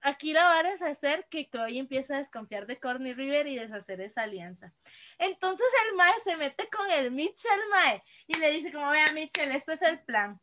Aquí 0.00 0.32
la 0.32 0.44
vara 0.44 0.72
es 0.72 0.80
hacer 0.80 1.26
que 1.28 1.48
Chloe 1.50 1.76
empiece 1.76 2.14
a 2.14 2.18
desconfiar 2.18 2.68
de 2.68 2.78
Courtney 2.78 3.14
River 3.14 3.48
y 3.48 3.56
deshacer 3.56 4.00
esa 4.00 4.22
alianza. 4.22 4.72
Entonces 5.18 5.66
el 5.88 5.96
mae 5.96 6.14
se 6.22 6.36
mete 6.36 6.68
con 6.68 6.88
el 6.92 7.10
Mitchell, 7.10 7.60
mae, 7.68 8.00
y 8.28 8.38
le 8.38 8.52
dice 8.52 8.70
como, 8.70 8.90
vea 8.90 9.12
Mitchell, 9.12 9.50
este 9.50 9.72
es 9.72 9.82
el 9.82 9.98
plan. 10.04 10.40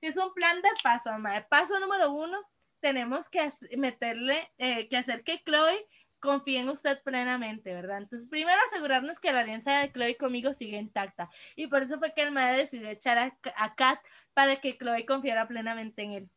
Es 0.00 0.16
un 0.16 0.32
plan 0.34 0.60
de 0.60 0.68
paso, 0.82 1.16
mae. 1.18 1.42
Paso 1.42 1.78
número 1.80 2.12
uno, 2.12 2.38
tenemos 2.80 3.28
que 3.28 3.48
meterle, 3.76 4.52
eh, 4.58 4.88
que 4.88 4.96
hacer 4.96 5.24
que 5.24 5.42
Chloe 5.42 5.88
confíe 6.20 6.58
en 6.58 6.68
usted 6.68 7.02
plenamente, 7.02 7.74
¿verdad? 7.74 7.98
Entonces, 7.98 8.28
primero 8.28 8.58
asegurarnos 8.66 9.20
que 9.20 9.32
la 9.32 9.40
alianza 9.40 9.80
de 9.80 9.92
Chloe 9.92 10.16
conmigo 10.16 10.52
sigue 10.52 10.78
intacta. 10.78 11.30
Y 11.54 11.66
por 11.66 11.82
eso 11.82 11.98
fue 11.98 12.14
que 12.14 12.22
el 12.22 12.32
mae 12.32 12.56
decidió 12.56 12.88
echar 12.88 13.18
a, 13.18 13.38
a 13.56 13.74
Kat 13.74 14.00
para 14.32 14.56
que 14.56 14.76
Chloe 14.76 15.06
confiara 15.06 15.46
plenamente 15.46 16.02
en 16.02 16.12
él. 16.12 16.30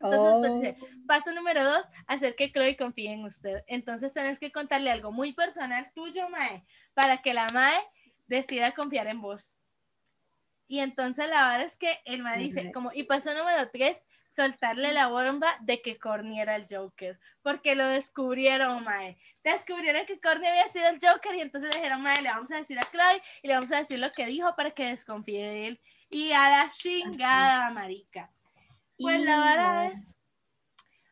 Entonces, 0.00 0.40
pues, 0.40 0.50
Oh, 0.50 0.54
dice, 0.54 0.76
paso 1.06 1.32
número 1.32 1.62
dos, 1.62 1.86
hacer 2.06 2.34
que 2.34 2.50
Chloe 2.50 2.76
confíe 2.76 3.12
en 3.12 3.24
usted. 3.24 3.62
Entonces, 3.66 4.12
tenés 4.12 4.38
que 4.38 4.52
contarle 4.52 4.90
algo 4.90 5.12
muy 5.12 5.32
personal 5.32 5.90
tuyo, 5.94 6.28
Mae, 6.30 6.64
para 6.94 7.20
que 7.20 7.34
la 7.34 7.48
Mae 7.50 7.78
decida 8.26 8.72
confiar 8.72 9.08
en 9.08 9.20
vos. 9.20 9.56
Y 10.70 10.78
entonces 10.78 11.28
la 11.28 11.48
verdad 11.48 11.66
es 11.66 11.76
que 11.76 11.98
el 12.04 12.22
Mae 12.22 12.38
dice, 12.38 12.70
como, 12.70 12.92
y 12.94 13.02
paso 13.02 13.34
número 13.34 13.68
tres, 13.72 14.06
soltarle 14.30 14.92
la 14.92 15.08
bomba 15.08 15.52
de 15.62 15.82
que 15.82 15.98
Corny 15.98 16.40
era 16.40 16.54
el 16.54 16.68
Joker, 16.70 17.18
porque 17.42 17.74
lo 17.74 17.88
descubrieron, 17.88 18.84
Mae. 18.84 19.18
Descubrieron 19.42 20.06
que 20.06 20.20
Corny 20.20 20.46
había 20.46 20.68
sido 20.68 20.88
el 20.90 21.00
Joker 21.02 21.34
y 21.34 21.40
entonces 21.40 21.74
le 21.74 21.80
dijeron, 21.80 22.02
Mae, 22.02 22.22
le 22.22 22.28
vamos 22.28 22.52
a 22.52 22.58
decir 22.58 22.78
a 22.78 22.88
Chloe 22.88 23.20
y 23.42 23.48
le 23.48 23.54
vamos 23.54 23.72
a 23.72 23.78
decir 23.78 23.98
lo 23.98 24.12
que 24.12 24.26
dijo 24.26 24.54
para 24.54 24.70
que 24.70 24.84
desconfíe 24.84 25.42
de 25.42 25.66
él. 25.66 25.80
Y 26.08 26.30
a 26.30 26.48
la 26.48 26.68
chingada, 26.68 27.70
marica. 27.70 28.30
Pues 28.96 29.20
la 29.22 29.38
vara 29.38 29.86
Híjole. 29.86 29.92
es. 29.92 30.19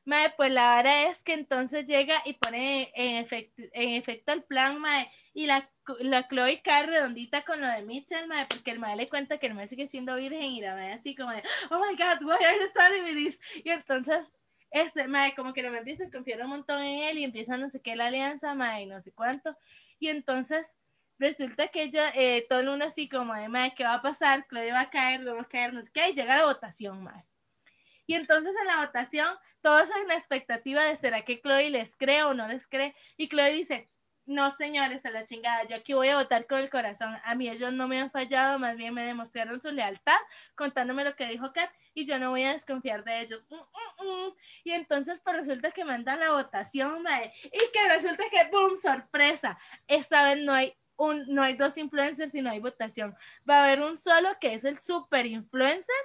Mae, 0.08 0.30
pues 0.38 0.50
la 0.50 0.62
vara 0.70 1.10
es 1.10 1.22
que 1.22 1.34
entonces 1.34 1.84
llega 1.84 2.14
y 2.24 2.32
pone 2.32 2.90
en 2.94 3.16
efecto, 3.18 3.62
en 3.74 3.90
efecto 3.90 4.32
el 4.32 4.42
plan, 4.42 4.80
mae, 4.80 5.06
y 5.34 5.44
la, 5.44 5.70
la 6.00 6.26
Chloe 6.26 6.62
cae 6.62 6.86
redondita 6.86 7.42
con 7.42 7.60
lo 7.60 7.66
de 7.68 7.82
Mitchell, 7.82 8.26
mae, 8.26 8.46
porque 8.46 8.70
el 8.70 8.78
mae 8.78 8.96
le 8.96 9.10
cuenta 9.10 9.36
que 9.36 9.48
el 9.48 9.52
mae 9.52 9.68
sigue 9.68 9.86
siendo 9.86 10.16
virgen 10.16 10.44
y 10.44 10.62
la 10.62 10.74
mae 10.74 10.94
así 10.94 11.14
como 11.14 11.30
de, 11.32 11.42
oh 11.70 11.78
my 11.78 11.94
god, 11.94 12.22
why 12.22 12.42
are 12.42 12.58
you 12.58 12.72
telling 12.74 13.04
me 13.04 13.22
this? 13.22 13.38
Y 13.62 13.68
entonces, 13.68 14.32
este, 14.70 15.06
mae, 15.08 15.34
como 15.34 15.52
que 15.52 15.60
le 15.60 15.68
mae 15.68 15.80
empieza 15.80 16.06
a 16.06 16.10
confiar 16.10 16.40
un 16.40 16.48
montón 16.48 16.80
en 16.80 17.02
él 17.10 17.18
y 17.18 17.24
empieza 17.24 17.58
no 17.58 17.68
sé 17.68 17.82
qué 17.82 17.94
la 17.94 18.06
alianza, 18.06 18.54
mae, 18.54 18.84
y 18.84 18.86
no 18.86 19.02
sé 19.02 19.12
cuánto. 19.12 19.58
Y 19.98 20.08
entonces 20.08 20.78
resulta 21.18 21.68
que 21.68 21.82
ella, 21.82 22.10
eh, 22.14 22.46
todo 22.48 22.60
el 22.60 22.66
mundo 22.66 22.86
así 22.86 23.10
como 23.10 23.34
de, 23.34 23.50
mae, 23.50 23.74
¿qué 23.74 23.84
va 23.84 23.96
a 23.96 24.00
pasar? 24.00 24.46
Chloe 24.48 24.72
va 24.72 24.80
a 24.80 24.90
caer, 24.90 25.20
no 25.20 25.36
va 25.36 25.42
a 25.42 25.48
caer, 25.48 25.74
no 25.74 25.82
sé 25.82 25.90
qué, 25.92 26.08
y 26.08 26.14
llega 26.14 26.38
la 26.38 26.46
votación, 26.46 27.02
mae. 27.04 27.26
Y 28.06 28.14
entonces 28.14 28.54
en 28.58 28.66
la 28.68 28.86
votación, 28.86 29.28
todos 29.60 29.88
en 30.00 30.08
la 30.08 30.14
expectativa 30.14 30.84
de 30.84 30.96
será 30.96 31.24
que 31.24 31.40
Chloe 31.40 31.70
les 31.70 31.96
cree 31.96 32.22
o 32.24 32.34
no 32.34 32.48
les 32.48 32.66
cree. 32.66 32.94
Y 33.16 33.28
Chloe 33.28 33.52
dice, 33.52 33.90
no 34.28 34.50
señores, 34.50 35.06
a 35.06 35.10
la 35.10 35.24
chingada, 35.24 35.64
yo 35.64 35.76
aquí 35.76 35.94
voy 35.94 36.08
a 36.08 36.16
votar 36.16 36.46
con 36.46 36.58
el 36.58 36.68
corazón. 36.68 37.16
A 37.24 37.34
mí 37.34 37.48
ellos 37.48 37.72
no 37.72 37.88
me 37.88 37.98
han 37.98 38.10
fallado, 38.10 38.58
más 38.58 38.76
bien 38.76 38.92
me 38.92 39.04
demostraron 39.04 39.60
su 39.60 39.70
lealtad 39.70 40.18
contándome 40.54 41.02
lo 41.02 41.16
que 41.16 41.26
dijo 41.26 41.50
Kat 41.52 41.70
y 41.94 42.06
yo 42.06 42.18
no 42.18 42.30
voy 42.30 42.44
a 42.44 42.52
desconfiar 42.52 43.04
de 43.04 43.20
ellos. 43.20 43.42
Mm, 43.48 43.54
mm, 43.54 44.26
mm. 44.26 44.34
Y 44.64 44.72
entonces 44.72 45.18
pues 45.24 45.34
resulta 45.34 45.70
que 45.70 45.84
mandan 45.84 46.20
la 46.20 46.32
votación, 46.32 47.02
mae, 47.02 47.32
y 47.44 47.72
que 47.72 47.88
resulta 47.88 48.24
que, 48.30 48.50
¡boom!, 48.50 48.76
sorpresa. 48.76 49.58
Esta 49.86 50.24
vez 50.24 50.44
no 50.44 50.52
hay 50.52 50.76
un, 50.96 51.24
no 51.28 51.42
hay 51.42 51.54
dos 51.54 51.78
influencers, 51.78 52.32
sino 52.32 52.50
hay 52.50 52.60
votación. 52.60 53.16
Va 53.48 53.60
a 53.60 53.64
haber 53.64 53.80
un 53.80 53.96
solo 53.96 54.28
que 54.38 54.52
es 54.52 54.66
el 54.66 54.78
super 54.78 55.24
influencer, 55.24 55.96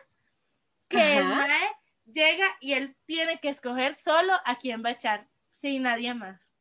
que 0.87 1.17
el 1.17 1.25
mae 1.25 1.75
llega 2.05 2.45
y 2.59 2.73
él 2.73 2.95
tiene 3.05 3.39
que 3.39 3.49
escoger 3.49 3.95
solo 3.95 4.33
a 4.45 4.55
quién 4.57 4.83
va 4.83 4.89
a 4.89 4.93
echar, 4.93 5.27
sin 5.53 5.83
nadie 5.83 6.13
más. 6.13 6.51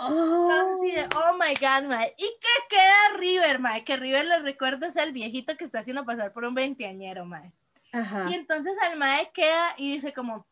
Entonces, 0.00 0.76
Oh, 0.80 0.80
de, 0.82 1.08
oh 1.16 1.36
my 1.38 1.54
god, 1.54 1.88
mae. 1.88 2.14
¿Y 2.16 2.38
qué 2.40 2.48
queda 2.68 3.18
River, 3.18 3.58
mae? 3.58 3.84
Que 3.84 3.96
River 3.96 4.24
le 4.26 4.38
recuerda 4.40 4.86
es 4.86 4.96
el 4.96 5.12
viejito 5.12 5.56
que 5.56 5.64
está 5.64 5.80
haciendo 5.80 6.04
pasar 6.04 6.32
por 6.32 6.44
un 6.44 6.54
veinteañero, 6.54 7.24
mae. 7.24 7.52
ajá. 7.92 8.26
Y 8.30 8.34
entonces 8.34 8.74
el 8.90 8.98
mae 8.98 9.30
queda 9.32 9.74
y 9.76 9.92
dice 9.92 10.12
como, 10.12 10.46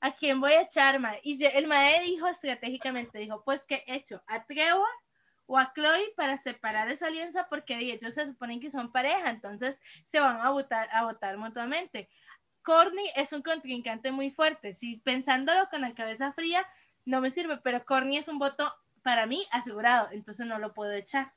¿a 0.00 0.12
quién 0.12 0.40
voy 0.40 0.52
a 0.52 0.62
echar, 0.62 0.98
mae? 1.00 1.18
Y 1.22 1.42
el 1.44 1.66
mae 1.66 2.02
dijo 2.02 2.26
estratégicamente, 2.28 3.18
dijo, 3.18 3.42
pues 3.44 3.64
que 3.64 3.84
echo 3.86 4.22
a 4.26 4.44
Trevor 4.44 4.86
o 5.46 5.58
a 5.58 5.72
Chloe 5.74 6.12
para 6.16 6.36
separar 6.36 6.90
esa 6.90 7.08
alianza 7.08 7.46
porque 7.48 7.76
ellos 7.78 8.14
se 8.14 8.26
suponen 8.26 8.60
que 8.60 8.70
son 8.70 8.92
pareja, 8.92 9.30
entonces 9.30 9.80
se 10.04 10.20
van 10.20 10.40
a 10.40 10.50
votar, 10.50 10.88
a 10.92 11.04
votar 11.04 11.36
mutuamente. 11.38 12.08
Corny 12.62 13.04
es 13.16 13.32
un 13.32 13.42
contrincante 13.42 14.10
muy 14.12 14.30
fuerte, 14.30 14.74
si 14.74 14.98
pensándolo 14.98 15.68
con 15.70 15.80
la 15.80 15.94
cabeza 15.94 16.32
fría, 16.32 16.66
no 17.04 17.20
me 17.20 17.30
sirve, 17.30 17.56
pero 17.58 17.84
Corny 17.84 18.18
es 18.18 18.28
un 18.28 18.38
voto 18.38 18.72
para 19.02 19.26
mí 19.26 19.42
asegurado, 19.50 20.08
entonces 20.12 20.46
no 20.46 20.58
lo 20.58 20.74
puedo 20.74 20.92
echar. 20.92 21.32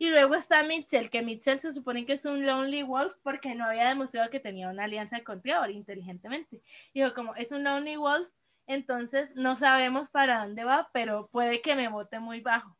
Y 0.00 0.10
luego 0.10 0.36
está 0.36 0.62
Mitchell, 0.62 1.10
que 1.10 1.22
Mitchell 1.22 1.58
se 1.58 1.72
supone 1.72 2.06
que 2.06 2.12
es 2.12 2.24
un 2.24 2.46
Lonely 2.46 2.84
Wolf 2.84 3.14
porque 3.24 3.56
no 3.56 3.64
había 3.64 3.88
demostrado 3.88 4.30
que 4.30 4.38
tenía 4.38 4.68
una 4.68 4.84
alianza 4.84 5.24
con 5.24 5.42
Trevor 5.42 5.70
inteligentemente. 5.70 6.62
Dijo, 6.94 7.14
como 7.14 7.34
es 7.34 7.50
un 7.50 7.64
Lonely 7.64 7.96
Wolf, 7.96 8.28
entonces 8.68 9.34
no 9.34 9.56
sabemos 9.56 10.08
para 10.08 10.44
dónde 10.44 10.62
va, 10.62 10.88
pero 10.92 11.28
puede 11.32 11.60
que 11.60 11.74
me 11.74 11.88
vote 11.88 12.20
muy 12.20 12.40
bajo. 12.40 12.76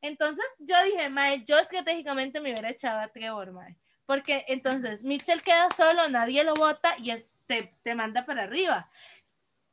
Entonces 0.00 0.44
yo 0.58 0.76
dije, 0.84 1.10
mae, 1.10 1.44
yo 1.44 1.58
estratégicamente 1.58 2.40
me 2.40 2.52
hubiera 2.52 2.70
echado 2.70 3.00
a 3.00 3.08
Trevor, 3.08 3.52
mae. 3.52 3.76
Porque 4.06 4.44
entonces 4.48 5.02
Mitchell 5.02 5.42
queda 5.42 5.68
solo, 5.76 6.08
nadie 6.08 6.44
lo 6.44 6.54
vota 6.54 6.94
y 6.98 7.10
es, 7.10 7.32
te, 7.46 7.74
te 7.82 7.94
manda 7.94 8.24
para 8.24 8.44
arriba. 8.44 8.88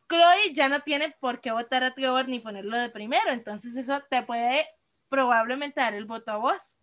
Chloe 0.09 0.53
ya 0.53 0.67
no 0.67 0.81
tiene 0.81 1.11
por 1.19 1.39
qué 1.39 1.51
votar 1.51 1.83
a 1.83 1.93
Trevor 1.93 2.27
ni 2.27 2.39
ponerlo 2.39 2.77
de 2.77 2.89
primero, 2.89 3.31
entonces 3.31 3.75
eso 3.75 4.01
te 4.09 4.23
puede 4.23 4.67
probablemente 5.09 5.79
dar 5.79 5.93
el 5.93 6.05
voto 6.05 6.31
a 6.31 6.37
vos. 6.37 6.77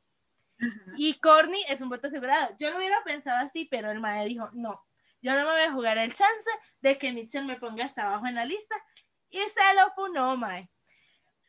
Y 0.97 1.15
Corny 1.15 1.65
es 1.69 1.81
un 1.81 1.89
voto 1.89 2.09
asegurado. 2.09 2.55
Yo 2.59 2.71
lo 2.71 2.77
hubiera 2.77 3.03
pensado 3.03 3.39
así, 3.39 3.67
pero 3.71 3.91
el 3.91 4.01
mae 4.01 4.27
dijo, 4.27 4.51
no, 4.53 4.85
yo 5.23 5.33
no 5.33 5.39
me 5.39 5.51
voy 5.51 5.63
a 5.63 5.73
jugar 5.73 5.99
el 5.99 6.13
chance 6.13 6.51
de 6.81 6.99
que 6.99 7.13
Mitchell 7.13 7.45
me 7.45 7.57
ponga 7.57 7.85
hasta 7.85 8.03
abajo 8.03 8.27
en 8.27 8.35
la 8.35 8.45
lista. 8.45 8.77
Y 9.31 9.39
se 9.39 9.75
lo 9.77 9.93
funó, 9.95 10.37
mae. 10.37 10.69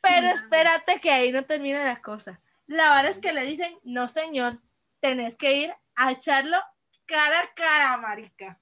Pero 0.02 0.30
espérate 0.30 1.00
que 1.00 1.12
ahí 1.12 1.32
no 1.32 1.44
termina 1.44 1.84
la 1.84 2.02
cosa. 2.02 2.42
La 2.68 2.96
verdad 2.96 3.12
es 3.12 3.20
que 3.20 3.34
le 3.34 3.44
dicen, 3.44 3.78
no 3.84 4.08
señor, 4.08 4.60
tenés 5.02 5.36
que 5.36 5.54
ir 5.54 5.76
a 5.96 6.12
echarlo 6.12 6.58
cara 7.06 7.40
a 7.40 7.54
cara, 7.54 7.98
marica. 7.98 8.60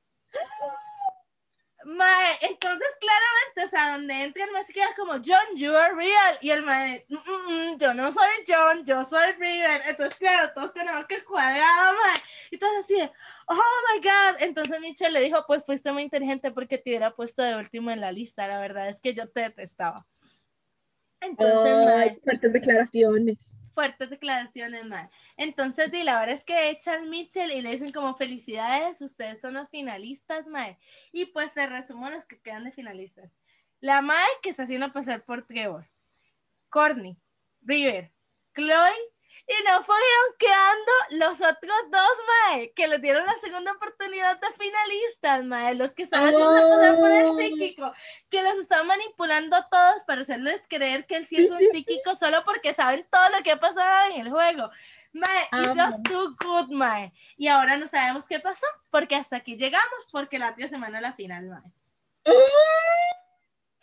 Mae, 1.85 2.37
entonces 2.41 2.87
claramente, 2.99 3.63
o 3.63 3.67
sea, 3.67 3.93
donde 3.93 4.13
entra 4.23 4.43
el 4.43 4.51
mae 4.51 4.63
se 4.63 4.73
queda 4.73 4.89
como, 4.97 5.13
John, 5.13 5.55
you 5.55 5.73
are 5.75 5.95
real. 5.95 6.37
Y 6.41 6.49
el 6.49 6.61
mae, 6.63 7.05
"Mm, 7.07 7.15
mm, 7.15 7.73
mm, 7.73 7.77
yo 7.77 7.93
no 7.93 8.11
soy 8.11 8.29
John, 8.45 8.83
yo 8.85 9.05
soy 9.05 9.31
River. 9.33 9.81
Entonces, 9.85 10.19
claro, 10.19 10.51
todos 10.53 10.73
tenemos 10.73 11.05
que 11.07 11.23
cuadrado, 11.23 11.93
mae. 11.93 12.21
Y 12.51 12.57
todos 12.57 12.83
así 12.83 12.95
de, 12.95 13.09
oh 13.47 13.55
my 13.55 14.01
god. 14.01 14.41
Entonces 14.41 14.79
Michelle 14.81 15.11
le 15.13 15.21
dijo, 15.21 15.45
pues 15.47 15.63
fuiste 15.65 15.91
muy 15.93 16.03
inteligente 16.03 16.51
porque 16.51 16.77
te 16.77 16.89
hubiera 16.89 17.15
puesto 17.15 17.43
de 17.43 17.55
último 17.55 17.91
en 17.91 18.01
la 18.01 18.11
lista. 18.11 18.47
La 18.47 18.59
verdad 18.59 18.89
es 18.89 18.99
que 18.99 19.13
yo 19.13 19.29
te 19.29 19.41
detestaba. 19.41 20.05
Entonces, 21.21 21.85
mae, 21.85 22.09
Ay, 22.09 22.19
fuertes 22.23 22.51
declaraciones. 22.53 23.58
Fuertes 23.79 24.09
declaraciones, 24.09 24.85
mae. 24.85 25.09
Entonces, 25.37 25.89
di, 25.89 26.03
la 26.03 26.19
verdad 26.19 26.35
es 26.35 26.43
que 26.43 26.69
echan 26.69 27.09
Mitchell 27.09 27.49
y 27.49 27.61
le 27.61 27.71
dicen 27.71 27.93
como 27.93 28.13
felicidades, 28.13 29.01
ustedes 29.01 29.39
son 29.39 29.53
los 29.53 29.69
finalistas, 29.69 30.49
mae. 30.49 30.77
Y 31.13 31.27
pues 31.27 31.53
te 31.53 31.65
resumo 31.65 32.09
los 32.09 32.25
que 32.25 32.41
quedan 32.41 32.65
de 32.65 32.71
finalistas. 32.71 33.31
La 33.79 34.01
mae 34.01 34.27
que 34.41 34.49
está 34.49 34.63
haciendo 34.63 34.91
pasar 34.91 35.23
por 35.23 35.45
Trevor, 35.47 35.89
Courtney, 36.69 37.17
River, 37.61 38.11
Chloe, 38.53 39.08
y 39.49 39.63
no 39.63 39.81
fueron 39.81 40.05
quedando 40.37 40.91
los 41.09 41.41
otros 41.41 41.77
dos, 41.89 42.11
mae, 42.51 42.71
que 42.73 42.87
le 42.87 42.99
dieron 42.99 43.25
la 43.25 43.35
segunda 43.41 43.71
oportunidad 43.71 44.39
de 44.39 44.47
finalistas, 44.51 45.43
mae, 45.43 45.73
los 45.73 45.95
que 45.95 46.03
estaban 46.03 46.27
haciendo 46.27 46.77
pasar 46.77 46.99
por 46.99 47.11
el 47.11 47.33
psíquico, 47.35 47.91
que 48.29 48.43
los 48.43 48.59
están 48.59 48.85
manipulando 48.85 49.55
a 49.55 49.67
todos 49.67 50.03
para 50.05 50.21
hacerles 50.21 50.67
creer 50.67 51.07
que 51.07 51.15
él 51.15 51.25
sí 51.25 51.37
es 51.37 51.49
un 51.49 51.59
psíquico 51.71 52.13
solo 52.13 52.43
porque 52.45 52.75
saben 52.75 53.07
todo 53.09 53.29
lo 53.29 53.41
que 53.41 53.51
ha 53.51 53.59
pasado 53.59 54.13
en 54.13 54.21
el 54.21 54.29
juego. 54.29 54.69
Mae, 55.13 55.43
it's 55.59 55.69
Amo. 55.69 55.83
just 55.83 56.05
too 56.05 56.35
good, 56.39 56.69
mae. 56.69 57.11
Y 57.35 57.47
ahora 57.47 57.75
no 57.77 57.87
sabemos 57.87 58.27
qué 58.27 58.39
pasó, 58.39 58.67
porque 58.91 59.15
hasta 59.15 59.37
aquí 59.37 59.57
llegamos, 59.57 60.07
porque 60.11 60.37
la 60.37 60.51
otra 60.51 60.67
semana 60.67 61.01
la 61.01 61.13
final, 61.13 61.47
mae. 61.47 62.35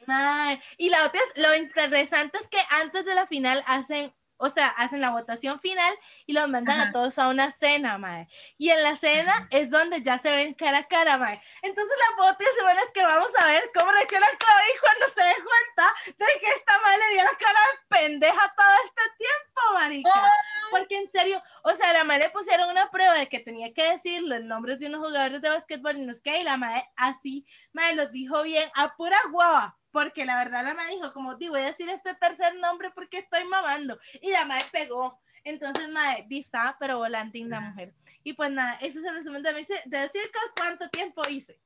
Mae, 0.06 0.62
Y 0.78 0.90
la 0.90 1.04
otra, 1.06 1.20
lo 1.34 1.56
interesante 1.56 2.38
es 2.38 2.46
que 2.46 2.60
antes 2.70 3.04
de 3.04 3.16
la 3.16 3.26
final 3.26 3.64
hacen, 3.66 4.14
o 4.38 4.50
sea, 4.50 4.68
hacen 4.68 5.00
la 5.00 5.10
votación 5.10 5.60
final 5.60 5.94
y 6.26 6.32
los 6.32 6.48
mandan 6.48 6.80
Ajá. 6.80 6.88
a 6.88 6.92
todos 6.92 7.18
a 7.18 7.28
una 7.28 7.50
cena, 7.50 7.98
mae. 7.98 8.28
Y 8.58 8.70
en 8.70 8.82
la 8.82 8.96
cena 8.96 9.48
es 9.50 9.70
donde 9.70 10.02
ya 10.02 10.18
se 10.18 10.30
ven 10.30 10.54
cara 10.54 10.78
a 10.78 10.88
cara, 10.88 11.18
mae. 11.18 11.40
Entonces 11.62 11.96
la 12.18 12.24
otra 12.24 12.46
semana 12.56 12.80
es 12.82 12.90
que 12.92 13.02
vamos 13.02 13.30
a 13.38 13.46
ver 13.46 13.70
cómo 13.74 13.90
reacciona 13.92 14.26
Chloe 14.26 14.80
cuando 14.80 15.14
se 15.14 15.22
dé 15.22 15.34
cuenta 15.34 15.94
de 16.06 16.40
que 16.40 16.46
esta 16.48 16.78
madre 16.80 16.98
le 17.08 17.14
dio 17.14 17.24
la 17.24 17.38
cara 17.38 17.60
de 17.60 17.96
pendeja 17.96 18.54
todo 18.56 18.74
este 18.84 19.02
tiempo, 19.18 19.74
marica. 19.74 20.32
Porque 20.70 20.98
en 20.98 21.10
serio, 21.10 21.42
o 21.62 21.74
sea, 21.74 21.92
la 21.92 22.04
madre 22.04 22.24
le 22.24 22.30
pusieron 22.30 22.68
una 22.70 22.90
prueba 22.90 23.14
de 23.14 23.28
que 23.28 23.40
tenía 23.40 23.72
que 23.72 23.90
decir 23.90 24.22
los 24.22 24.42
nombres 24.42 24.78
de 24.78 24.86
unos 24.86 25.00
jugadores 25.00 25.40
de 25.40 25.48
básquetbol 25.48 25.96
y 25.96 26.02
no 26.02 26.12
es 26.12 26.20
que, 26.20 26.40
y 26.40 26.44
la 26.44 26.56
madre 26.56 26.88
así, 26.96 27.46
madre 27.72 27.96
los 27.96 28.12
dijo 28.12 28.42
bien, 28.42 28.68
a 28.74 28.96
pura 28.96 29.18
guava. 29.30 29.78
Porque 29.96 30.26
la 30.26 30.36
verdad 30.36 30.62
la 30.62 30.74
madre 30.74 30.96
dijo, 30.96 31.10
como, 31.14 31.36
di, 31.36 31.48
voy 31.48 31.62
a 31.62 31.72
decir 31.72 31.88
este 31.88 32.14
tercer 32.16 32.54
nombre 32.56 32.90
porque 32.90 33.16
estoy 33.16 33.44
mamando. 33.44 33.98
Y 34.20 34.30
la 34.30 34.44
madre 34.44 34.66
pegó. 34.70 35.18
Entonces, 35.42 35.88
madre, 35.88 36.26
está, 36.32 36.76
pero 36.78 36.98
volantín 36.98 37.48
la 37.48 37.60
mujer. 37.60 37.94
Y 38.22 38.34
pues 38.34 38.50
nada, 38.50 38.74
eso 38.82 39.00
es 39.00 39.06
el 39.06 39.14
resumen 39.14 39.42
de, 39.42 39.54
mi, 39.54 39.62
de 39.62 39.98
decir 39.98 40.20
cuánto 40.54 40.90
tiempo 40.90 41.22
hice. 41.30 41.58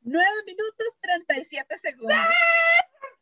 9 0.00 0.26
minutos 0.46 0.86
37 1.02 1.78
segundos. 1.80 2.16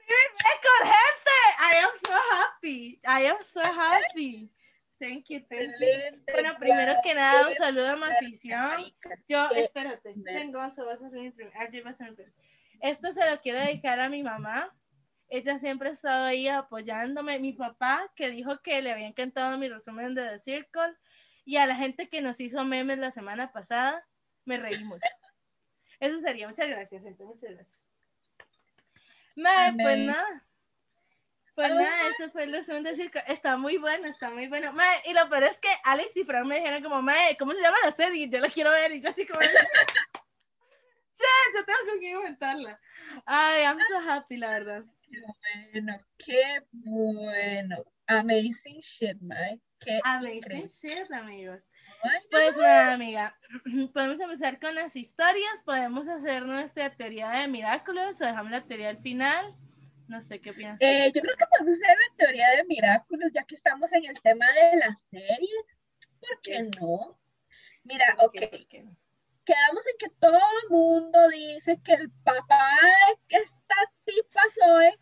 ¡Récord, 0.07 0.93
gente! 0.93 1.33
I 1.59 1.77
am 1.79 1.91
so 1.99 2.15
happy. 2.31 3.01
I 3.05 3.27
am 3.27 3.43
so 3.43 3.61
happy. 3.61 4.53
Thank 5.01 5.31
you, 5.31 5.41
thank 5.51 5.73
you. 5.81 6.23
Bueno, 6.33 6.57
primero 6.61 6.95
que 7.03 7.13
nada, 7.13 7.49
un 7.49 7.55
saludo 7.57 7.91
a 7.91 7.97
mi 7.97 8.05
afición. 8.05 8.95
Yo, 9.27 9.51
espérate, 9.51 10.13
ver. 10.15 10.35
ven, 10.35 10.53
Gonzo, 10.53 10.87
vas 10.87 11.03
a 11.03 11.11
ser 11.11 11.19
mi 11.19 11.33
primer. 11.33 11.53
ah, 11.57 11.69
yo 11.69 11.79
iba 11.81 11.91
a 11.91 11.95
ser 11.95 12.11
mi 12.11 12.15
primer. 12.15 12.52
Esto 12.83 13.13
se 13.13 13.31
lo 13.31 13.41
quiero 13.41 13.61
dedicar 13.61 14.01
a 14.01 14.09
mi 14.09 14.25
mamá. 14.25 14.75
Ella 15.29 15.57
siempre 15.57 15.89
ha 15.89 15.93
estado 15.93 16.25
ahí 16.25 16.49
apoyándome. 16.49 17.39
Mi 17.39 17.53
papá, 17.53 18.11
que 18.17 18.29
dijo 18.29 18.61
que 18.61 18.83
le 18.83 18.91
había 18.91 19.07
encantado 19.07 19.57
mi 19.57 19.69
resumen 19.69 20.15
de 20.17 20.29
The 20.29 20.41
Circle. 20.41 20.97
Y 21.45 21.57
a 21.57 21.67
la 21.67 21.77
gente 21.77 22.09
que 22.09 22.21
nos 22.21 22.41
hizo 22.41 22.65
memes 22.65 22.99
la 22.99 23.13
semana 23.13 23.53
pasada, 23.53 24.05
me 24.45 24.57
reí 24.57 24.83
mucho. 24.83 25.09
Eso 26.01 26.19
sería. 26.19 26.49
Muchas 26.49 26.69
gracias, 26.69 27.03
gente. 27.03 27.25
Muchas 27.25 27.51
gracias. 27.53 27.89
Mae, 29.37 29.73
pues 29.75 29.99
nada. 29.99 30.47
Pues 31.55 31.71
nada, 31.71 32.09
eso 32.09 32.31
fue 32.33 32.45
el 32.45 32.53
resumen 32.53 32.83
de 32.83 32.97
Circle. 32.97 33.23
Está 33.29 33.57
muy 33.57 33.77
bueno, 33.77 34.09
está 34.09 34.29
muy 34.31 34.49
bueno. 34.49 34.73
Mae, 34.73 35.03
y 35.07 35.13
lo 35.13 35.29
peor 35.29 35.45
es 35.45 35.61
que 35.61 35.69
Alex 35.85 36.17
y 36.17 36.25
Fran 36.25 36.49
me 36.49 36.57
dijeron 36.57 36.83
como, 36.83 37.01
Mae, 37.01 37.37
¿cómo 37.37 37.53
se 37.53 37.63
llama 37.63 37.77
la 37.85 37.93
serie? 37.93 38.29
Yo 38.29 38.41
la 38.41 38.49
quiero 38.49 38.71
ver. 38.71 38.91
Y 38.91 39.01
yo 39.01 39.11
así 39.11 39.25
como, 39.25 39.41
che, 41.13 41.25
yo 41.55 41.65
tengo 41.65 42.01
que 42.01 42.11
inventarla. 42.11 42.81
Ay, 43.27 43.63
I'm 43.65 43.79
so 43.89 43.99
happy, 44.09 44.37
la 44.37 44.51
verdad. 44.51 44.85
Bueno, 45.73 45.99
qué 46.19 46.63
bueno. 46.73 47.85
Amazing 48.07 48.81
shit, 48.81 49.19
Mike. 49.21 49.61
Qué 49.81 50.01
Amazing 50.05 50.37
increíble. 50.37 50.69
shit, 50.69 51.13
amigos. 51.13 51.61
Pues 52.31 52.57
nada, 52.57 52.95
amiga. 52.95 53.39
Podemos 53.95 54.19
empezar 54.21 54.59
con 54.59 54.75
las 54.75 54.97
historias. 54.97 55.63
Podemos 55.65 56.09
hacer 56.09 56.45
nuestra 56.45 56.91
teoría 56.97 57.31
de 57.31 57.49
milagros 57.49 58.21
o 58.21 58.25
dejamos 58.25 58.51
la 58.51 58.65
teoría 58.67 58.89
al 58.89 58.99
final. 59.03 59.55
No 60.09 60.21
sé 60.21 60.41
qué 60.41 60.51
opinas. 60.51 60.79
Eh, 60.81 61.13
yo 61.15 61.21
creo 61.23 61.37
que 61.37 61.45
podemos 61.47 61.75
hacer 61.75 61.97
la 61.97 62.17
teoría 62.17 62.51
de 62.57 62.65
Miraculous, 62.65 63.33
ya 63.33 63.45
que 63.45 63.55
estamos 63.55 63.93
en 63.93 64.05
el 64.07 64.21
tema 64.21 64.47
de 64.51 64.79
las 64.79 65.01
series. 65.11 65.85
¿Por 66.21 66.41
qué 66.43 66.57
Yes. 66.59 66.71
no? 66.81 67.19
Mira, 67.85 68.05
ok, 68.19 68.33
¿Qué- 68.33 68.67
qué 68.69 68.83
no? 68.83 68.97
Quedamos 69.45 69.87
en 69.87 69.99
que 69.99 70.15
todo 70.21 70.39
el 70.63 70.71
mundo 70.71 71.29
dice 71.29 71.81
que 71.85 71.95
el 71.95 72.11
papá 72.25 72.71
de 73.29 73.37
esta 73.39 73.93
tipa 74.05 74.43
Zoe 74.59 74.99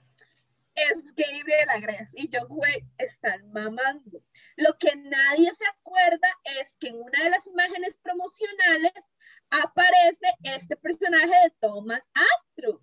es 0.75 1.15
Gabriel 1.15 1.71
Agres. 1.71 2.13
Y 2.15 2.29
yo, 2.29 2.47
güey, 2.49 2.85
están 2.99 3.51
mamando. 3.53 4.23
Lo 4.57 4.77
que 4.79 4.95
nadie 4.97 5.53
se 5.55 5.67
acuerda 5.67 6.29
es 6.61 6.77
que 6.79 6.89
en 6.89 6.97
una 6.97 7.23
de 7.23 7.31
las 7.31 7.47
imágenes 7.47 7.99
promocionales 7.99 9.13
aparece 9.51 10.35
este 10.43 10.77
personaje 10.77 11.27
de 11.45 11.55
Thomas 11.61 12.03
Astruc. 12.15 12.83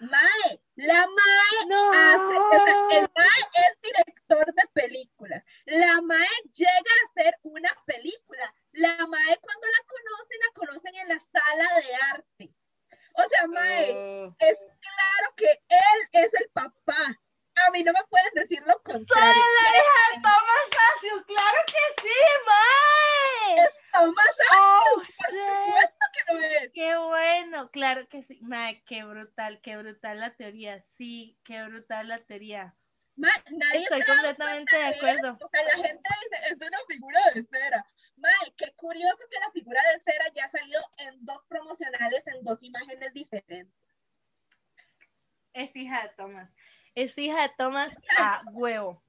Mae, 0.00 0.60
la 0.76 1.06
Mae 1.06 1.66
No. 1.68 1.90
hace, 1.90 2.38
o 2.38 2.64
sea, 2.64 2.98
el 2.98 3.10
Mae 3.16 3.42
es 3.66 3.80
director 3.82 4.54
de 4.54 4.62
películas. 4.72 5.44
La 5.66 6.00
Mae 6.02 6.26
llega 6.52 6.70
a 6.72 7.06
hacer 7.20 7.34
una 7.42 7.70
película. 7.86 8.54
La 8.72 8.96
Mae 9.06 9.38
cuando 9.40 9.66
la 9.66 9.84
conocen, 9.86 10.38
la 10.40 10.52
conocen 10.54 10.94
en 10.96 11.08
la 11.08 11.20
sala 11.20 11.80
de 11.80 11.94
arte. 12.14 12.54
O 13.14 13.28
sea, 13.28 13.46
Mae, 13.48 13.92
Oh. 13.94 14.34
es 14.38 14.56
claro 14.56 15.34
que 15.36 15.50
él 15.68 16.08
es 16.12 16.34
el 16.34 16.48
papá. 16.50 17.16
A 17.66 17.70
mí 17.72 17.82
no 17.84 17.92
me 17.92 18.00
pueden 18.08 18.32
decir 18.34 18.60
lo 18.60 18.72
¡Soy 18.72 18.82
contrario. 18.82 19.34
la 19.34 19.68
hija 19.76 20.14
de 20.14 20.22
Thomas 20.22 20.70
Asio! 20.96 21.24
¡Claro 21.26 21.58
que 21.66 22.02
sí, 22.02 22.18
mae! 22.46 23.64
Es 23.66 23.74
Thomas 23.92 24.36
¡Oh, 24.52 25.00
Astruc, 25.02 25.16
por 25.16 25.30
shit! 25.30 25.40
supuesto 25.66 26.06
que 26.14 26.32
lo 26.34 26.40
es. 26.40 26.70
¡Qué 26.72 26.96
bueno! 26.96 27.70
Claro 27.70 28.08
que 28.08 28.22
sí. 28.22 28.38
Mae, 28.42 28.82
qué 28.86 29.04
brutal, 29.20 29.60
qué 29.60 29.76
brutal 29.76 30.20
la 30.20 30.34
teoría. 30.34 30.80
Sí, 30.80 31.38
qué 31.44 31.64
brutal 31.64 32.08
la 32.08 32.18
teoría. 32.24 32.76
Nadie 33.16 33.82
Estoy 33.82 34.02
completamente 34.02 34.76
de 34.76 34.84
acuerdo. 34.84 35.38
O 35.40 35.48
sea, 35.48 35.62
la 35.64 35.88
gente 35.88 36.08
dice, 36.22 36.54
es 36.54 36.68
una 36.68 36.78
figura 36.88 37.20
de 37.34 37.44
cera. 37.44 37.86
Mae, 38.16 38.54
qué 38.56 38.72
curioso 38.74 39.18
que 39.30 39.38
la 39.38 39.50
figura 39.52 39.80
de 39.92 40.00
cera 40.00 40.24
ya 40.34 40.48
salió 40.50 40.78
en 40.98 41.24
dos 41.24 41.42
promocionales, 41.48 42.22
en 42.26 42.44
dos 42.44 42.58
imágenes 42.62 43.12
diferentes. 43.12 43.74
Es 45.52 45.76
hija 45.76 46.02
de 46.02 46.08
Thomas. 46.16 46.54
Es 46.94 47.18
hija 47.18 47.42
de 47.42 47.52
Thomas 47.58 47.94
a 48.18 48.42
huevo. 48.52 49.02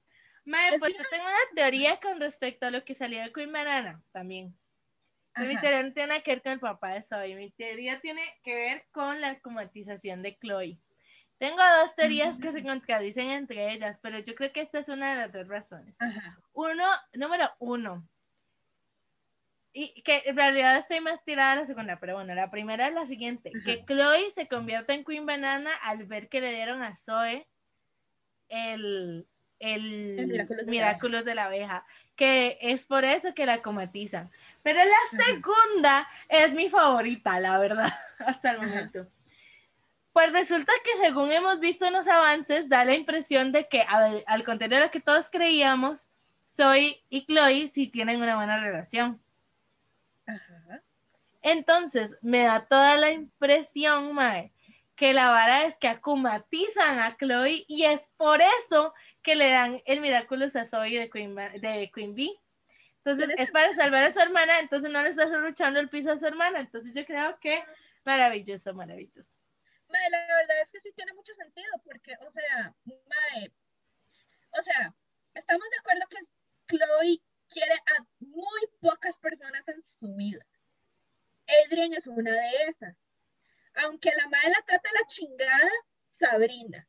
Mae, 0.44 0.74
Es 0.74 0.78
pues 0.78 0.92
yo 0.96 1.04
tengo 1.10 1.24
una 1.24 1.54
teoría 1.54 2.00
con 2.00 2.20
respecto 2.20 2.66
a 2.66 2.70
lo 2.70 2.84
que 2.84 2.94
salió 2.94 3.22
de 3.22 3.32
Queen 3.32 3.52
Banana 3.52 4.02
también. 4.12 4.58
Mi 5.36 5.58
teoría 5.58 5.82
no 5.82 5.92
tiene 5.92 6.08
nada 6.08 6.20
que 6.20 6.32
ver 6.32 6.42
con 6.42 6.52
el 6.52 6.60
papá 6.60 6.90
de 6.90 7.02
Zoe. 7.02 7.34
Mi 7.34 7.50
teoría 7.50 8.00
tiene 8.00 8.22
que 8.42 8.54
ver 8.54 8.86
con 8.90 9.20
la 9.20 9.38
comatización 9.40 10.22
de 10.22 10.36
Chloe. 10.38 10.78
Tengo 11.38 11.56
dos 11.56 11.94
teorías 11.96 12.38
que 12.38 12.52
se 12.52 12.62
contradicen 12.62 13.30
entre 13.30 13.72
ellas, 13.72 13.98
pero 14.00 14.18
yo 14.20 14.34
creo 14.34 14.52
que 14.52 14.60
esta 14.60 14.78
es 14.78 14.88
una 14.88 15.10
de 15.10 15.16
las 15.16 15.32
dos 15.32 15.48
razones. 15.48 15.96
Ajá. 16.00 16.38
Uno, 16.52 16.84
número 17.14 17.50
uno. 17.58 18.06
Y 19.72 20.02
que 20.02 20.22
en 20.26 20.36
realidad 20.36 20.76
estoy 20.76 21.00
más 21.00 21.24
tirada 21.24 21.52
a 21.52 21.56
la 21.56 21.64
segunda, 21.64 21.98
pero 21.98 22.14
bueno, 22.14 22.34
la 22.34 22.50
primera 22.50 22.86
es 22.86 22.94
la 22.94 23.06
siguiente: 23.06 23.50
que 23.64 23.84
Chloe 23.86 24.30
se 24.30 24.46
convierta 24.46 24.92
en 24.92 25.04
Queen 25.04 25.24
Banana 25.24 25.70
al 25.82 26.04
ver 26.04 26.28
que 26.28 26.42
le 26.42 26.52
dieron 26.52 26.82
a 26.82 26.94
Zoe 26.94 27.48
el, 28.48 29.26
el, 29.58 30.18
El 30.18 30.66
Miraculous 30.66 31.24
de 31.24 31.34
la 31.34 31.46
abeja, 31.46 31.86
que 32.16 32.58
es 32.60 32.86
por 32.86 33.04
eso 33.04 33.34
que 33.34 33.46
la 33.46 33.62
comatizan. 33.62 34.30
Pero 34.62 34.80
la 34.84 35.24
segunda 35.24 36.08
es 36.28 36.54
mi 36.54 36.68
favorita, 36.68 37.40
la 37.40 37.58
verdad, 37.58 37.92
hasta 38.18 38.52
el 38.52 38.58
momento. 38.58 39.08
Pues 40.12 40.32
resulta 40.32 40.72
que 40.84 41.04
según 41.04 41.32
hemos 41.32 41.58
visto 41.58 41.86
en 41.86 41.94
los 41.94 42.06
avances, 42.06 42.68
da 42.68 42.84
la 42.84 42.94
impresión 42.94 43.50
de 43.50 43.66
que, 43.66 43.82
al 44.26 44.44
contrario 44.44 44.78
de 44.78 44.84
lo 44.84 44.90
que 44.90 45.00
todos 45.00 45.30
creíamos, 45.30 46.08
Zoe 46.46 47.02
y 47.08 47.26
Chloe 47.26 47.70
sí 47.72 47.88
tienen 47.88 48.20
una 48.20 48.36
buena 48.36 48.60
relación. 48.60 49.22
Ajá. 50.26 50.82
Entonces, 51.40 52.18
me 52.22 52.44
da 52.44 52.66
toda 52.66 52.96
la 52.96 53.10
impresión, 53.10 54.12
Mae, 54.14 54.52
que 54.94 55.12
la 55.12 55.30
vara 55.30 55.64
es 55.64 55.78
que 55.78 55.88
acumatizan 55.88 57.00
a 57.00 57.16
Chloe 57.16 57.64
y 57.66 57.84
es 57.84 58.08
por 58.16 58.40
eso 58.60 58.94
que 59.22 59.34
le 59.34 59.50
dan 59.50 59.80
el 59.86 60.00
Miraculous 60.00 60.56
a 60.56 60.64
Zoe 60.64 60.98
de 60.98 61.10
Queen, 61.10 61.34
de 61.34 61.90
Queen 61.92 62.14
Bee. 62.14 62.38
Entonces, 63.04 63.30
es 63.36 63.50
para 63.50 63.72
salvar 63.72 64.04
a 64.04 64.12
su 64.12 64.20
hermana, 64.20 64.60
entonces 64.60 64.90
no 64.90 65.02
le 65.02 65.08
está 65.08 65.26
luchando 65.26 65.80
el 65.80 65.88
piso 65.88 66.12
a 66.12 66.18
su 66.18 66.26
hermana. 66.26 66.60
Entonces, 66.60 66.94
yo 66.94 67.04
creo 67.04 67.38
que 67.40 67.64
maravilloso, 68.04 68.72
maravilloso. 68.74 69.38
Mae, 69.88 70.10
la 70.10 70.18
verdad 70.18 70.62
es 70.62 70.70
que 70.70 70.80
sí 70.80 70.92
tiene 70.94 71.12
mucho 71.12 71.34
sentido, 71.34 71.70
porque, 71.84 72.14
o 72.20 72.30
sea, 72.30 72.74
Mae, 72.84 73.52
o 74.52 74.62
sea, 74.62 74.94
estamos 75.34 75.68
de 75.68 75.78
acuerdo 75.78 76.06
que 76.08 76.18
Chloe 76.68 77.22
quiere 77.48 77.74
a 77.74 78.06
muy 78.20 78.60
pocas 78.80 79.18
personas 79.18 79.66
en 79.68 79.82
su 79.82 80.14
vida. 80.14 80.46
Adrian 81.66 81.92
es 81.94 82.06
una 82.06 82.32
de 82.32 82.50
esas. 82.68 83.18
Aunque 83.84 84.12
la 84.16 84.28
madre 84.28 84.50
la 84.50 84.64
trata 84.64 84.88
de 84.88 84.98
la 84.98 85.06
chingada, 85.06 85.70
Sabrina. 86.08 86.88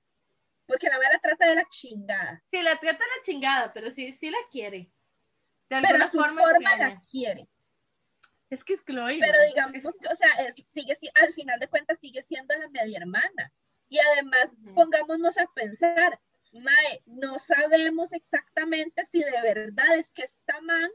Porque 0.68 0.88
la 0.88 0.98
madre 0.98 1.14
la 1.14 1.20
trata 1.20 1.48
de 1.48 1.56
la 1.56 1.66
chingada. 1.70 2.44
Sí, 2.52 2.62
la 2.62 2.80
trata 2.80 3.04
la 3.04 3.24
chingada, 3.24 3.74
pero 3.74 3.92
sí, 3.92 4.14
sí 4.14 4.30
la 4.30 4.38
quiere. 4.52 4.93
De 5.70 5.82
Pero 5.82 5.88
alguna 5.88 6.06
a 6.06 6.12
su 6.12 6.18
forma, 6.18 6.42
forma 6.42 6.70
extraña. 6.70 6.94
la 6.96 7.02
quiere. 7.10 7.48
Es 8.50 8.64
que 8.64 8.74
es 8.74 8.84
Chloe. 8.86 9.18
Pero 9.20 9.42
digamos 9.48 9.76
Es- 9.84 9.98
que, 10.00 10.08
o 10.08 10.16
sea, 10.16 10.30
es- 10.46 10.56
sigue, 10.72 10.96
si- 10.96 11.10
al 11.16 11.34
final 11.34 11.60
de 11.60 11.68
cuentas 11.68 12.00
sigue 12.00 12.22
siendo 12.22 12.56
la 12.56 12.68
media 12.70 13.00
hermana. 13.00 13.52
Y 13.90 13.98
además, 14.00 14.56
pongámonos 14.76 15.38
a 15.38 15.46
pensar, 15.54 16.20
Mae, 16.52 17.02
no 17.08 17.40
sabemos 17.40 18.14
exactamente 18.14 19.06
si 19.08 19.20
de 19.24 19.42
verdad 19.42 19.96
es 19.98 20.14
que 20.14 20.22
esta 20.22 20.62
man 20.62 20.88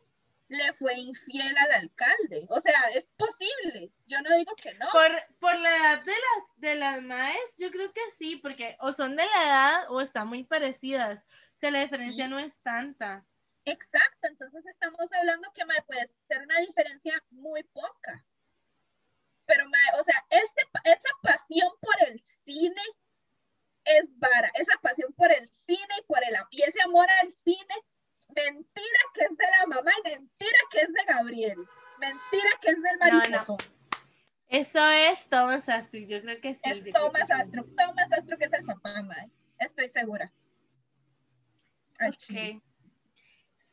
le 0.47 0.73
fue 0.75 0.95
infiel 0.95 1.57
al 1.59 1.73
alcalde. 1.73 2.47
O 2.49 2.61
sea, 2.61 2.81
es 2.95 3.09
posible. 3.17 3.91
Yo 4.07 4.23
no 4.23 4.37
digo 4.37 4.55
que 4.55 4.73
no. 4.75 4.87
Por, 4.93 5.11
por 5.41 5.57
la 5.59 5.77
edad 5.77 6.05
de 6.05 6.13
las, 6.13 6.61
de 6.61 6.75
las 6.77 7.03
maes, 7.03 7.57
yo 7.59 7.73
creo 7.73 7.93
que 7.93 8.01
sí, 8.17 8.37
porque 8.37 8.77
o 8.81 8.93
son 8.93 9.17
de 9.17 9.27
la 9.27 9.43
edad 9.45 9.91
o 9.91 10.01
están 10.01 10.29
muy 10.29 10.45
parecidas. 10.45 11.25
O 11.57 11.59
sea, 11.59 11.73
la 11.73 11.81
diferencia 11.81 12.27
Sí. 12.27 12.31
no 12.31 12.39
es 12.39 12.57
tanta. 12.59 13.27
Exacto, 13.65 14.29
entonces 14.29 14.65
estamos 14.67 15.13
hablando 15.13 15.53
que 15.53 15.65
mae, 15.67 15.83
puede 15.83 16.11
ser 16.27 16.43
una 16.43 16.59
diferencia 16.61 17.23
muy 17.31 17.63
poca. 17.65 18.25
Pero, 19.47 19.65
mae, 19.69 20.01
o 20.01 20.05
sea, 20.05 20.25
este, 20.31 20.63
esa 20.85 21.09
pasión 21.23 21.71
por 21.81 22.09
el 22.09 22.21
cine 22.45 22.83
es 23.85 24.05
vara, 24.19 24.51
esa 24.55 24.79
pasión 24.83 25.13
por 25.15 25.31
el 25.33 25.51
cine 25.67 25.95
y 25.99 26.03
por 26.05 26.19
el 26.25 26.35
y 26.51 26.63
ese 26.63 26.83
amor 26.83 27.09
al 27.23 27.33
cine, 27.33 27.75
mentira 28.29 29.01
que 29.15 29.25
es 29.25 29.37
de 29.37 29.45
la 29.61 29.67
mamá 29.67 29.91
y 30.05 30.11
mentira 30.11 30.59
que 30.71 30.81
es 30.81 30.93
de 30.93 31.05
Gabriel, 31.07 31.59
mentira 31.99 32.51
que 32.61 32.71
es 32.71 32.83
del 32.83 32.99
No, 32.99 33.07
no. 33.07 33.19
mariposo. 33.19 33.57
Eso 34.49 34.87
es 34.91 35.29
Thomas 35.29 35.69
Astrid, 35.69 36.09
yo 36.09 36.23
creo 36.23 36.41
que 36.41 36.55
sí. 36.55 36.63
es 36.65 36.83
que 36.83 36.93
Thomas 36.93 37.27
sí. 37.27 37.33
Astro, 37.33 37.65
Thomas 37.77 38.13
Astro 38.13 38.39
que 38.39 38.45
es 38.47 38.53
el 38.53 38.65
papá, 38.65 39.03
mae. 39.03 39.31
Estoy 39.59 39.89
segura. 39.89 40.33
Chile. 42.17 42.63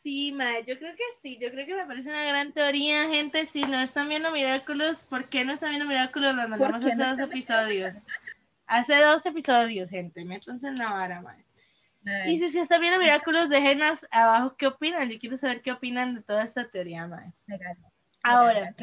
Sí, 0.06 0.32
mae, 0.34 0.64
yo 0.68 0.78
creo 0.78 0.96
que 0.96 1.04
sí, 1.20 1.40
yo 1.42 1.50
creo 1.50 1.66
que 1.66 1.74
me 1.74 1.84
parece 1.88 2.12
una 2.12 2.24
gran 2.26 2.52
teoría, 2.52 3.08
gente. 3.10 3.48
Si 3.48 3.64
no 3.64 3.82
están 3.82 4.08
viendo 4.08 4.30
Miraculous, 4.30 5.00
¿por 5.00 5.30
qué 5.30 5.44
no 5.44 5.54
están 5.54 5.70
viendo 5.70 5.88
Miraculous? 5.88 6.36
Lo 6.36 6.48
mandamos 6.48 6.86
hace 6.86 6.96
no 6.96 7.10
dos 7.10 7.20
episodios. 7.20 7.96
Hace 8.68 9.02
dos 9.04 9.26
episodios, 9.26 9.90
gente. 9.90 10.24
Métanse 10.24 10.68
en 10.68 10.78
la 10.78 10.92
vara. 10.92 11.22
Mae. 11.24 11.44
Y 12.32 12.38
si, 12.38 12.50
si 12.50 12.60
están 12.60 12.82
viendo 12.82 13.00
Miraculous, 13.00 13.50
déjenos 13.50 14.06
abajo 14.12 14.56
qué 14.56 14.68
opinan. 14.68 15.10
Yo 15.10 15.18
quiero 15.18 15.38
saber 15.38 15.64
qué 15.64 15.72
opinan 15.72 16.14
de 16.14 16.22
toda 16.22 16.44
esta 16.44 16.70
teoría. 16.70 17.10
Legal. 17.48 17.76
Ahora, 18.22 18.76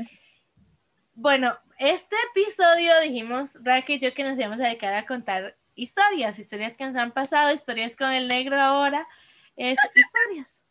bueno, 1.14 1.56
este 1.78 2.16
episodio 2.32 2.98
dijimos, 3.00 3.58
Raquel 3.62 3.98
y 3.98 4.00
yo, 4.00 4.12
que 4.12 4.24
nos 4.24 4.36
íbamos 4.36 4.58
a 4.60 4.64
dedicar 4.64 4.92
a 4.94 5.06
contar 5.06 5.56
historias, 5.76 6.40
historias 6.40 6.76
que 6.76 6.84
nos 6.84 6.96
han 6.96 7.12
pasado, 7.12 7.52
historias 7.52 7.94
con 7.94 8.10
el 8.10 8.26
negro 8.26 8.60
ahora, 8.60 9.06
es 9.54 9.78
historias. 9.94 10.64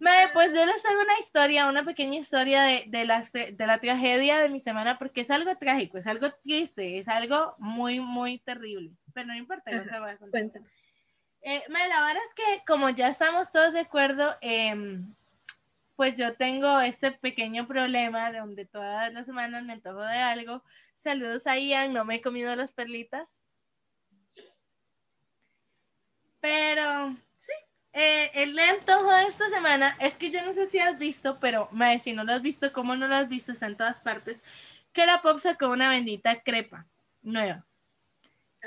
Mae, 0.00 0.28
pues 0.32 0.54
yo 0.54 0.64
les 0.66 0.82
traigo 0.82 1.00
una 1.00 1.18
historia, 1.20 1.66
una 1.66 1.84
pequeña 1.84 2.18
historia 2.18 2.62
de, 2.62 2.84
de, 2.88 3.04
la, 3.04 3.22
de 3.22 3.66
la 3.66 3.78
tragedia 3.78 4.38
de 4.38 4.48
mi 4.48 4.60
semana, 4.60 4.98
porque 4.98 5.22
es 5.22 5.30
algo 5.30 5.56
trágico, 5.56 5.98
es 5.98 6.06
algo 6.06 6.30
triste, 6.42 6.98
es 6.98 7.08
algo 7.08 7.54
muy, 7.58 8.00
muy 8.00 8.38
terrible. 8.38 8.92
Pero 9.14 9.28
no 9.28 9.34
importa, 9.34 9.70
yo 9.70 9.84
se 9.84 10.00
voy 10.00 10.10
a 10.10 10.16
contar. 10.16 10.42
Eh, 11.42 11.62
mae, 11.70 11.88
la 11.88 12.00
verdad 12.00 12.22
es 12.26 12.34
que 12.34 12.64
como 12.66 12.90
ya 12.90 13.08
estamos 13.08 13.52
todos 13.52 13.72
de 13.72 13.80
acuerdo, 13.80 14.36
em, 14.40 15.14
pues 15.94 16.18
yo 16.18 16.34
tengo 16.34 16.80
este 16.80 17.12
pequeño 17.12 17.66
problema 17.66 18.30
de 18.32 18.40
donde 18.40 18.66
todas 18.66 19.12
las 19.12 19.26
semanas 19.26 19.64
me 19.64 19.74
antojo 19.74 20.02
de 20.02 20.18
algo. 20.18 20.62
Saludos 20.94 21.46
a 21.46 21.56
Ian, 21.58 21.92
no 21.92 22.04
me 22.04 22.16
he 22.16 22.20
comido 22.20 22.54
las 22.56 22.74
perlitas. 22.74 23.40
Pero 26.40 27.16
eh, 27.96 28.30
el 28.34 28.58
antojo 28.58 29.10
de 29.10 29.24
esta 29.24 29.48
semana 29.48 29.96
es 30.00 30.16
que 30.16 30.30
yo 30.30 30.42
no 30.44 30.52
sé 30.52 30.66
si 30.66 30.78
has 30.78 30.98
visto, 30.98 31.40
pero 31.40 31.68
mae, 31.72 31.98
si 31.98 32.12
no 32.12 32.24
lo 32.24 32.32
has 32.32 32.42
visto, 32.42 32.72
¿cómo 32.72 32.94
no 32.94 33.08
lo 33.08 33.16
has 33.16 33.28
visto? 33.28 33.52
Está 33.52 33.66
en 33.66 33.76
todas 33.76 34.00
partes. 34.00 34.44
Que 34.92 35.06
la 35.06 35.22
Pop 35.22 35.38
sacó 35.40 35.68
una 35.68 35.88
bendita 35.90 36.42
crepa 36.42 36.86
nueva 37.22 37.66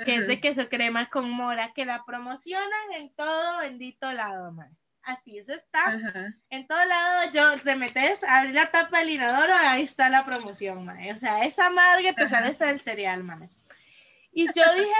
que 0.04 0.16
es 0.16 0.26
de 0.26 0.40
queso 0.40 0.68
crema 0.68 1.08
con 1.10 1.30
mora, 1.30 1.72
que 1.72 1.84
la 1.84 2.04
promocionan 2.04 2.92
en 2.94 3.10
todo 3.10 3.58
bendito 3.58 4.10
lado, 4.12 4.52
man. 4.52 4.76
Así, 5.02 5.38
eso 5.38 5.52
está. 5.52 5.80
Ajá. 5.80 6.34
En 6.50 6.66
todo 6.66 6.84
lado, 6.84 7.30
yo 7.32 7.58
te 7.62 7.74
metes, 7.74 8.22
abrir 8.22 8.54
la 8.54 8.70
tapa 8.70 8.98
del 8.98 9.10
inodoro, 9.10 9.52
ahí 9.54 9.82
está 9.82 10.10
la 10.10 10.24
promoción, 10.24 10.84
man. 10.84 10.98
O 11.12 11.16
sea, 11.16 11.44
esa 11.44 11.70
madre 11.70 12.12
te 12.12 12.24
Ajá. 12.24 12.36
sale 12.36 12.48
hasta 12.48 12.66
del 12.66 12.80
cereal, 12.80 13.24
man. 13.24 13.48
Y 14.32 14.46
yo 14.46 14.62
dije, 14.74 14.92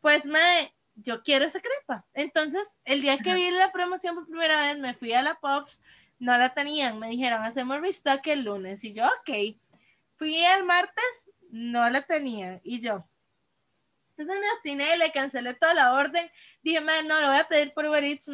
pues, 0.00 0.26
man, 0.26 0.68
yo 1.02 1.22
quiero 1.22 1.44
esa 1.44 1.60
crepa. 1.60 2.04
Entonces, 2.14 2.78
el 2.84 3.02
día 3.02 3.18
que 3.18 3.34
vi 3.34 3.50
la 3.50 3.72
promoción 3.72 4.14
por 4.14 4.26
primera 4.26 4.68
vez, 4.68 4.78
me 4.78 4.94
fui 4.94 5.12
a 5.12 5.22
la 5.22 5.34
Pops, 5.34 5.80
no 6.18 6.36
la 6.36 6.54
tenían, 6.54 6.98
me 6.98 7.08
dijeron, 7.08 7.42
hacemos 7.42 7.80
restock 7.80 8.26
el 8.26 8.44
lunes. 8.44 8.84
Y 8.84 8.92
yo, 8.92 9.06
ok. 9.06 9.56
Fui 10.16 10.36
el 10.44 10.64
martes, 10.64 11.30
no 11.50 11.88
la 11.90 12.02
tenían. 12.02 12.60
Y 12.64 12.80
yo, 12.80 13.08
entonces 14.18 14.40
me 14.40 14.50
obstiné, 14.50 14.96
le 14.96 15.12
cancelé 15.12 15.54
toda 15.54 15.74
la 15.74 15.92
orden. 15.92 16.28
Dije, 16.62 16.80
mae, 16.80 17.04
no, 17.04 17.20
lo 17.20 17.28
voy 17.28 17.36
a 17.36 17.46
pedir 17.46 17.72
por 17.72 17.86
Uber 17.86 18.02
Eats. 18.02 18.28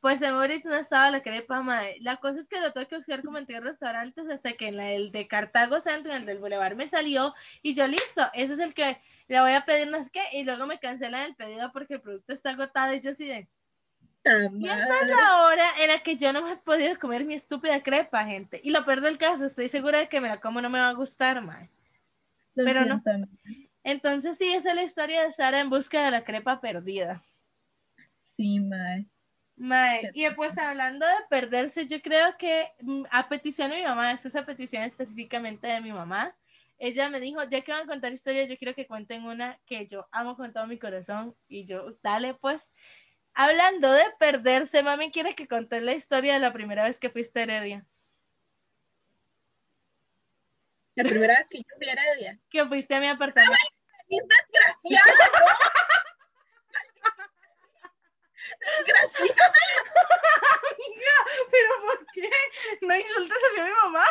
Pues 0.00 0.20
en 0.20 0.34
Uber 0.34 0.50
Eats 0.50 0.64
no 0.64 0.74
estaba 0.74 1.12
la 1.12 1.22
crepa, 1.22 1.62
mae. 1.62 1.96
La 2.00 2.16
cosa 2.16 2.40
es 2.40 2.48
que 2.48 2.60
lo 2.60 2.72
tengo 2.72 2.88
que 2.88 2.96
buscar 2.96 3.22
como 3.22 3.38
en 3.38 3.46
tres 3.46 3.62
restaurantes 3.62 4.28
hasta 4.28 4.54
que 4.54 4.66
en 4.66 4.76
la, 4.76 4.90
el 4.90 5.12
de 5.12 5.28
Cartago 5.28 5.78
Centro, 5.78 6.12
en 6.12 6.22
el 6.22 6.26
del 6.26 6.38
Boulevard, 6.38 6.74
me 6.74 6.88
salió. 6.88 7.34
Y 7.62 7.74
yo, 7.74 7.86
listo, 7.86 8.28
ese 8.34 8.54
es 8.54 8.58
el 8.58 8.74
que 8.74 9.00
le 9.32 9.40
voy 9.40 9.52
a 9.52 9.64
pedir, 9.64 9.90
no 9.90 10.04
sé 10.04 10.10
qué. 10.10 10.22
Y 10.34 10.44
luego 10.44 10.66
me 10.66 10.78
cancelan 10.78 11.22
el 11.22 11.34
pedido 11.34 11.72
porque 11.72 11.94
el 11.94 12.02
producto 12.02 12.34
está 12.34 12.50
agotado. 12.50 12.92
Y 12.92 13.00
yo 13.00 13.12
así 13.12 13.26
de, 13.26 13.48
y 14.24 14.68
esta 14.68 15.00
es 15.00 15.08
la 15.08 15.46
hora 15.46 15.64
en 15.80 15.88
la 15.88 15.98
que 15.98 16.16
yo 16.16 16.32
no 16.32 16.42
me 16.42 16.52
he 16.52 16.56
podido 16.56 16.96
comer 16.98 17.24
mi 17.24 17.34
estúpida 17.34 17.82
crepa, 17.82 18.24
gente. 18.24 18.60
Y 18.62 18.70
lo 18.70 18.84
peor 18.84 19.00
del 19.00 19.16
caso, 19.16 19.46
estoy 19.46 19.68
segura 19.68 19.98
de 20.00 20.08
que 20.08 20.20
me 20.20 20.28
la 20.28 20.38
como 20.38 20.60
no 20.60 20.68
me 20.68 20.78
va 20.78 20.90
a 20.90 20.94
gustar, 20.94 21.42
mae. 21.42 21.70
Pero 22.54 22.84
no. 22.84 23.02
Entonces 23.82 24.36
sí, 24.36 24.52
esa 24.52 24.70
es 24.70 24.76
la 24.76 24.82
historia 24.82 25.22
de 25.22 25.30
Sara 25.30 25.60
en 25.60 25.70
busca 25.70 26.04
de 26.04 26.10
la 26.10 26.24
crepa 26.24 26.60
perdida. 26.60 27.20
Sí, 28.36 28.60
mae. 28.60 29.06
Mae, 29.56 30.10
y 30.14 30.28
pues 30.34 30.58
hablando 30.58 31.06
de 31.06 31.14
perderse, 31.30 31.86
yo 31.86 32.00
creo 32.02 32.36
que 32.38 32.64
mm, 32.80 33.04
a 33.10 33.28
petición 33.28 33.70
de 33.70 33.78
mi 33.78 33.84
mamá, 33.84 34.12
eso 34.12 34.28
es 34.28 34.36
a 34.36 34.44
petición 34.44 34.82
específicamente 34.82 35.66
de 35.66 35.80
mi 35.80 35.92
mamá, 35.92 36.36
ella 36.82 37.08
me 37.08 37.20
dijo, 37.20 37.40
ya 37.44 37.62
que 37.62 37.70
van 37.70 37.82
a 37.82 37.86
contar 37.86 38.12
historias, 38.12 38.48
yo 38.48 38.58
quiero 38.58 38.74
que 38.74 38.88
cuenten 38.88 39.24
una 39.24 39.60
que 39.66 39.86
yo 39.86 40.08
amo 40.10 40.36
con 40.36 40.52
todo 40.52 40.66
mi 40.66 40.80
corazón 40.80 41.36
y 41.46 41.64
yo, 41.64 41.96
dale 42.02 42.34
pues. 42.34 42.72
Hablando 43.34 43.92
de 43.92 44.02
perderse, 44.18 44.82
mami 44.82 45.12
quiere 45.12 45.36
que 45.36 45.46
conté 45.46 45.80
la 45.80 45.92
historia 45.92 46.34
de 46.34 46.40
la 46.40 46.52
primera 46.52 46.82
vez 46.82 46.98
que 46.98 47.08
fuiste 47.08 47.38
a 47.38 47.42
Heredia. 47.44 47.86
La 50.96 51.04
primera 51.04 51.38
vez 51.38 51.46
que 51.48 51.58
yo 51.58 51.64
fui 51.78 51.88
a 51.88 51.92
Heredia. 51.92 52.40
Que 52.50 52.66
fuiste 52.66 52.96
a 52.96 53.00
mi 53.00 53.06
apartamento. 53.06 53.56
¡Es 54.08 54.24
desgraciada! 54.26 55.04
¡Desgraciada! 58.86 59.52
Amiga, 60.86 61.12
¿pero 61.50 61.68
por 61.82 62.06
qué? 62.12 62.30
No 62.82 62.96
insultes 62.96 63.38
a 63.58 63.62
mi 63.62 63.70
mamá. 63.70 64.04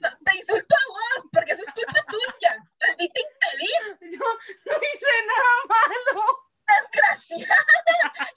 No, 0.00 0.08
te 0.24 0.36
insulto 0.38 0.74
a 0.74 0.88
vos, 0.88 1.26
porque 1.32 1.52
eso 1.52 1.62
es 1.66 1.72
culpa 1.72 2.04
tuya. 2.10 2.58
Maldita 2.80 3.20
infeliz, 3.20 4.18
Yo 4.18 4.18
no 4.18 4.78
hice 4.94 5.26
nada 5.26 5.54
malo. 5.68 6.48
desgraciada, 6.66 7.64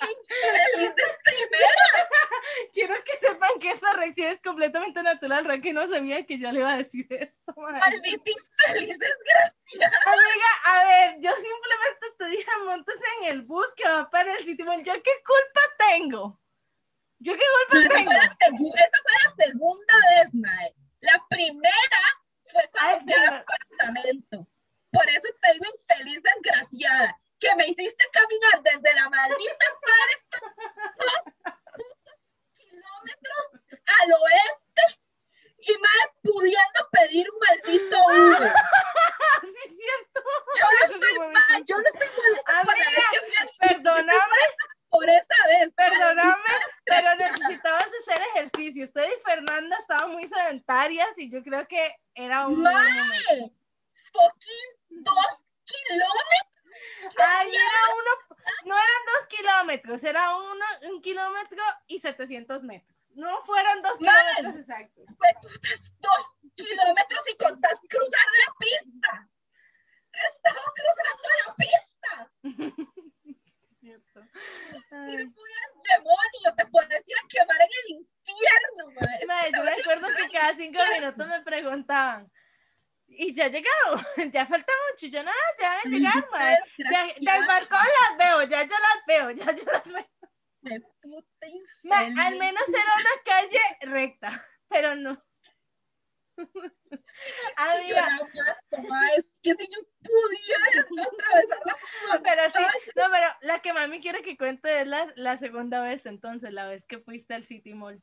infeliz 0.01 0.95
de 0.95 1.03
primera. 1.23 1.83
Quiero 2.73 2.95
que 3.03 3.17
sepan 3.17 3.59
que 3.59 3.71
esta 3.71 3.93
reacción 3.93 4.27
es 4.31 4.41
completamente 4.41 5.01
natural. 5.03 5.45
Raquel 5.45 5.73
no 5.75 5.87
sabía 5.87 6.25
que 6.25 6.39
yo 6.39 6.51
le 6.51 6.59
iba 6.59 6.73
a 6.73 6.77
decir 6.77 7.05
esto. 7.09 7.53
madre. 7.57 7.79
Maldita 7.79 8.31
infeliz, 8.31 8.97
desgraciada. 8.99 9.53
Amiga, 10.05 10.49
a 10.65 10.85
ver, 10.85 11.15
yo 11.19 11.31
simplemente 11.35 12.07
te 12.17 12.25
dije 12.25 12.51
montes 12.65 12.99
en 13.19 13.27
el 13.27 13.41
bus 13.43 13.73
que 13.75 13.87
va 13.87 14.09
para 14.09 14.33
el 14.33 14.45
sitio. 14.45 14.65
¿Yo 14.83 14.93
qué 15.03 15.11
culpa 15.25 15.61
tengo? 15.89 16.39
¿Yo 17.19 17.33
qué 17.33 17.39
esa, 17.39 17.89
tengo? 17.89 18.03
fue 18.05 18.13
la 18.13 18.37
segu- 18.37 18.75
esa 18.75 18.99
fue 19.03 19.13
la 19.23 19.45
segunda 19.45 19.93
vez, 20.15 20.33
mae. 20.33 20.75
La 21.01 21.25
primera 21.29 22.01
fue 22.43 22.69
cuando 22.71 23.03
fui 23.03 23.13
al 23.13 23.35
apartamento. 23.37 24.47
Por 24.91 25.09
eso 25.09 25.27
te 25.41 25.53
digo 25.53 25.65
infeliz, 25.65 26.21
desgraciada, 26.23 27.19
que 27.39 27.55
me 27.55 27.65
hiciste 27.67 28.05
caminar 28.11 28.61
desde 28.63 28.93
la 28.95 29.09
maldita 29.09 29.65
dos 30.97 31.13
kilómetros 32.55 33.45
al 34.01 34.13
oeste 34.13 35.01
y 35.59 35.73
mae 35.77 36.11
pudiendo 36.23 36.89
pedir 36.91 37.29
un 37.29 37.39
maldito 37.39 37.97
Uber. 38.07 38.53
Sí, 39.41 39.59
es 39.69 39.77
cierto. 39.77 40.21
Yo 40.57 40.65
no 40.65 40.85
estoy 40.93 41.19
mal, 41.31 41.63
yo 41.67 41.77
no 41.77 41.87
estoy 41.87 42.07
molesta 42.15 42.59
Amiga, 42.59 43.51
Perdóname, 43.59 44.37
por 44.89 45.07
esa 45.09 45.47
vez. 45.47 45.73
perdóname, 45.75 46.43
pero 46.85 47.15
necesitabas 47.15 47.87
hacer 47.87 48.21
ejercicio. 48.35 48.83
Usted 48.83 49.03
y 49.05 49.21
Fernanda 49.23 49.77
estaban 49.77 50.11
muy 50.11 50.27
sedentarias 50.27 51.17
y 51.17 51.29
yo 51.29 51.43
creo 51.43 51.67
que 51.67 51.95
era 52.13 52.47
un 52.47 52.63
fucking 54.11 55.03
dos 55.03 55.43
kilómetros. 55.65 57.15
Ay, 57.17 57.49
era 57.49 57.81
uno, 57.93 58.37
no 58.65 58.75
eran 58.75 59.05
dos 59.13 59.27
kilómetros, 59.27 60.03
era 60.03 60.35
uno, 60.35 60.65
un 60.93 61.01
kilómetro 61.01 61.63
y 61.87 61.99
700 61.99 62.63
metros. 62.63 62.95
No 63.15 63.43
fueron 63.45 63.81
dos 63.81 63.99
Mal. 64.01 64.13
kilómetros 64.15 64.55
exactos. 64.57 65.05
Fue 65.17 65.29
dos 65.99 66.37
kilómetros 66.55 67.23
y 67.33 67.37
contás 67.37 67.79
cruzar 67.89 68.27
la 68.45 68.53
pista. 68.59 69.29
Estaba 70.13 70.61
cruzando 70.75 71.27
la 71.45 71.55
pista. 71.55 72.31
Es 73.47 73.79
cierto. 73.79 74.19
Y 74.19 74.23
Ay. 74.23 74.23
fui 74.23 74.23
al 74.23 74.26
demonio. 74.89 76.55
Te 76.57 76.65
puedes 76.67 77.03
ir 77.05 77.15
a 77.15 77.27
quemar 77.27 77.61
en 77.61 77.69
el 77.83 77.99
infierno. 77.99 79.27
Mae, 79.27 79.51
yo 79.55 79.63
me 79.63 79.71
acuerdo 79.71 80.07
que 80.15 80.29
cada 80.31 80.55
cinco 80.55 80.79
minutos 80.93 81.27
me 81.27 81.41
preguntaban, 81.41 82.31
¿y 83.07 83.33
ya 83.33 83.45
ha 83.45 83.49
llegado? 83.49 83.95
Ya 84.33 84.45
falta 84.45 84.73
mucho, 84.89 85.07
yo 85.07 85.23
no, 85.23 85.31
ya 85.59 85.69
van 85.69 85.79
a 85.79 85.89
llegar, 85.89 86.29
mae. 86.31 86.57
Ya- 86.91 87.07
del 87.33 87.47
balcón 87.47 87.79
las 87.79 88.17
veo, 88.17 88.43
ya 88.43 88.63
yo 88.63 88.75
las 88.75 89.05
veo, 89.07 89.31
ya 89.31 89.51
yo 89.51 89.63
las 89.71 89.85
veo. 89.85 90.07
Me 90.61 90.79
puta 91.01 91.47
infeliz. 91.47 92.19
al 92.19 92.37
menos 92.37 92.67
era 92.67 92.93
una 92.95 93.23
calle 93.23 93.59
recta, 93.81 94.45
pero 94.67 94.95
no. 94.95 95.23
Amiga, 97.57 98.07
que 99.55 99.63
si 99.63 99.69
yo 99.71 99.79
pudiera 100.03 100.65
atravesar 101.11 101.59
la 101.65 102.21
pero 102.23 102.41
sí, 102.49 102.63
no, 102.95 103.03
pero 103.11 103.27
la 103.41 103.59
que 103.61 103.73
mami 103.73 103.99
quiere 103.99 104.21
que 104.21 104.37
cuente 104.37 104.81
es 104.81 104.87
la, 104.87 105.07
la 105.15 105.37
segunda 105.37 105.81
vez 105.81 106.05
entonces, 106.05 106.51
la 106.51 106.67
vez 106.67 106.85
que 106.85 106.99
fuiste 106.99 107.33
al 107.33 107.43
City 107.43 107.73
Mall. 107.73 108.01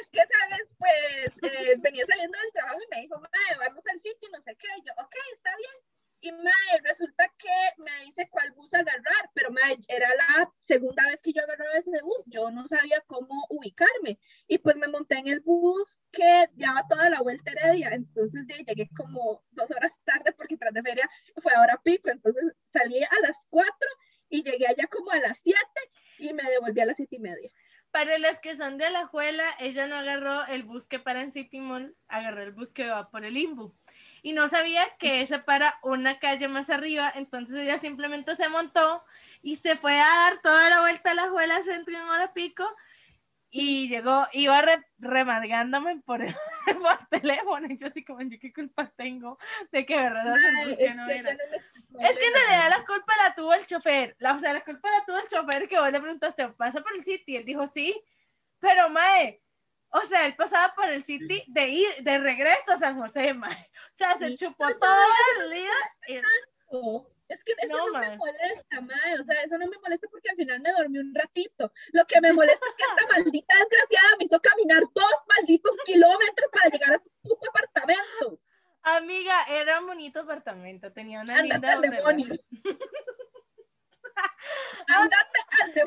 Es 0.00 0.08
que, 0.10 0.20
¿sabes? 0.20 0.66
Pues 0.78 1.52
eh, 1.52 1.74
venía 1.78 2.06
saliendo 2.06 2.38
del 2.38 2.52
trabajo 2.52 2.78
y 2.80 2.94
me 2.94 3.02
dijo, 3.02 3.20
vamos 3.60 3.86
al 3.86 4.00
sitio 4.00 4.28
no 4.32 4.40
sé 4.40 4.56
qué. 4.56 4.68
Y 4.78 4.86
yo, 4.86 4.92
ok, 4.96 5.14
está 5.34 5.54
bien. 5.56 5.93
Y 6.24 6.32
mae, 6.32 6.80
resulta 6.82 7.30
que 7.36 7.82
me 7.82 7.90
dice 8.06 8.26
cuál 8.30 8.50
bus 8.52 8.72
agarrar, 8.72 9.30
pero 9.34 9.50
mae, 9.50 9.76
era 9.88 10.08
la 10.08 10.50
segunda 10.58 11.06
vez 11.06 11.20
que 11.22 11.34
yo 11.34 11.42
agarraba 11.42 11.76
ese 11.76 12.00
bus. 12.00 12.22
Yo 12.24 12.50
no 12.50 12.66
sabía 12.66 12.98
cómo 13.06 13.44
ubicarme. 13.50 14.18
Y 14.48 14.56
pues 14.56 14.76
me 14.76 14.88
monté 14.88 15.18
en 15.18 15.28
el 15.28 15.40
bus 15.40 16.00
que 16.10 16.48
daba 16.54 16.88
toda 16.88 17.10
la 17.10 17.20
vuelta 17.20 17.52
Heredia. 17.52 17.90
Entonces 17.90 18.46
ya 18.48 18.56
llegué 18.56 18.88
como 18.96 19.44
dos 19.50 19.70
horas 19.70 19.92
tarde 20.04 20.32
porque 20.32 20.56
tras 20.56 20.72
de 20.72 20.82
feria 20.82 21.10
fue 21.42 21.52
ahora 21.52 21.78
pico. 21.84 22.08
Entonces 22.08 22.56
salí 22.72 23.02
a 23.02 23.20
las 23.20 23.46
cuatro 23.50 23.90
y 24.30 24.42
llegué 24.42 24.66
allá 24.66 24.86
como 24.86 25.10
a 25.10 25.18
las 25.18 25.40
siete 25.40 25.80
y 26.18 26.32
me 26.32 26.44
devolví 26.44 26.80
a 26.80 26.86
las 26.86 26.96
siete 26.96 27.16
y 27.16 27.20
media. 27.20 27.50
Para 27.90 28.18
los 28.18 28.40
que 28.40 28.56
son 28.56 28.76
de 28.76 28.86
Alajuela, 28.86 29.44
ella 29.60 29.86
no 29.86 29.96
agarró 29.96 30.46
el 30.46 30.64
bus 30.64 30.88
que 30.88 30.98
para 30.98 31.20
en 31.20 31.30
City 31.30 31.60
Mall, 31.60 31.94
agarró 32.08 32.42
el 32.42 32.50
bus 32.50 32.72
que 32.72 32.88
va 32.88 33.08
por 33.08 33.24
el 33.24 33.36
Imbu. 33.36 33.72
Y 34.26 34.32
no 34.32 34.48
sabía 34.48 34.82
que 34.98 35.20
ese 35.20 35.38
para 35.38 35.78
una 35.82 36.18
calle 36.18 36.48
más 36.48 36.70
arriba, 36.70 37.12
entonces 37.14 37.56
ella 37.60 37.78
simplemente 37.78 38.34
se 38.36 38.48
montó 38.48 39.04
y 39.42 39.56
se 39.56 39.76
fue 39.76 40.00
a 40.00 40.06
dar 40.06 40.40
toda 40.42 40.70
la 40.70 40.80
vuelta 40.80 41.10
a 41.10 41.12
Alajuela 41.12 41.62
Centro 41.62 41.94
en 41.94 42.08
hora 42.08 42.32
pico 42.32 42.64
y 43.50 43.86
llegó, 43.86 44.26
iba 44.32 44.62
re- 44.62 44.82
remargándome 44.98 46.00
por, 46.06 46.22
el- 46.22 46.34
por 46.82 47.06
teléfono 47.10 47.66
y 47.68 47.76
yo 47.76 47.86
así 47.86 48.02
como, 48.02 48.22
¿yo 48.22 48.38
qué 48.40 48.50
culpa 48.50 48.90
tengo 48.96 49.36
de 49.70 49.84
que 49.84 49.94
que 49.94 50.84
es 50.86 50.96
no 50.96 51.06
que 51.06 51.16
era? 51.18 51.34
no 51.34 51.40
explicó 51.54 52.00
Es 52.00 52.18
que 52.18 52.26
en 52.26 52.32
realidad 52.32 52.70
la 52.78 52.86
culpa 52.86 53.12
la 53.28 53.34
tuvo 53.34 53.52
el 53.52 53.66
chofer. 53.66 54.16
La, 54.20 54.32
o 54.34 54.38
sea, 54.38 54.54
la 54.54 54.64
culpa 54.64 54.88
la 54.90 55.04
tuvo 55.04 55.18
el 55.18 55.28
chofer 55.28 55.68
que 55.68 55.78
vos 55.78 55.92
le 55.92 56.00
preguntaste, 56.00 56.48
¿pasa 56.48 56.80
por 56.80 56.96
el 56.96 57.04
City? 57.04 57.36
Él 57.36 57.44
dijo, 57.44 57.66
sí. 57.66 57.94
Pero, 58.58 58.88
mae, 58.88 59.42
o 59.90 60.00
sea, 60.06 60.26
él 60.26 60.34
pasaba 60.34 60.74
por 60.74 60.88
el 60.88 61.04
City 61.04 61.44
de 61.46 61.68
ir, 61.68 61.88
de 62.00 62.18
regreso 62.18 62.72
a 62.72 62.78
San 62.78 62.98
José, 62.98 63.34
mae. 63.34 63.70
O 63.94 63.96
sea, 63.96 64.18
se 64.18 64.34
chupó 64.36 64.66
todo 64.78 65.44
el 65.44 65.50
día. 65.52 65.72
y- 66.08 66.20
Es 67.28 67.42
que 67.44 67.52
eso 67.58 67.76
No, 67.76 67.98
me 68.00 68.16
molesta, 68.16 68.80
mae. 68.80 69.20
O 69.20 69.24
sea, 69.24 69.42
eso 69.42 69.56
no 69.56 69.66
me 69.66 69.78
molesta 69.78 70.06
porque 70.10 70.28
al 70.30 70.36
final 70.36 70.60
me 70.60 70.72
dormí 70.72 70.98
un 70.98 71.14
ratito. 71.14 71.72
Lo 71.92 72.04
que 72.04 72.20
me 72.20 72.32
molesta 72.32 72.66
es 72.66 72.74
que 72.74 72.82
esta 72.82 73.14
maldita 73.14 73.54
desgraciada 73.56 74.16
me 74.18 74.24
hizo 74.26 74.40
caminar 74.40 74.82
dos 74.94 75.14
malditos 75.34 75.76
kilómetros 75.86 76.50
para 76.52 76.70
llegar 76.70 76.94
a 76.94 77.02
su 77.02 77.10
puto 77.22 77.48
apartamento. 77.50 78.40
Amiga, 78.82 79.34
era 79.50 79.80
un 79.80 79.86
bonito 79.86 80.20
apartamento, 80.20 80.92
tenía 80.92 81.22
una 81.22 81.40
linda 81.40 81.80
demonio. 81.80 82.34
al 84.88 85.10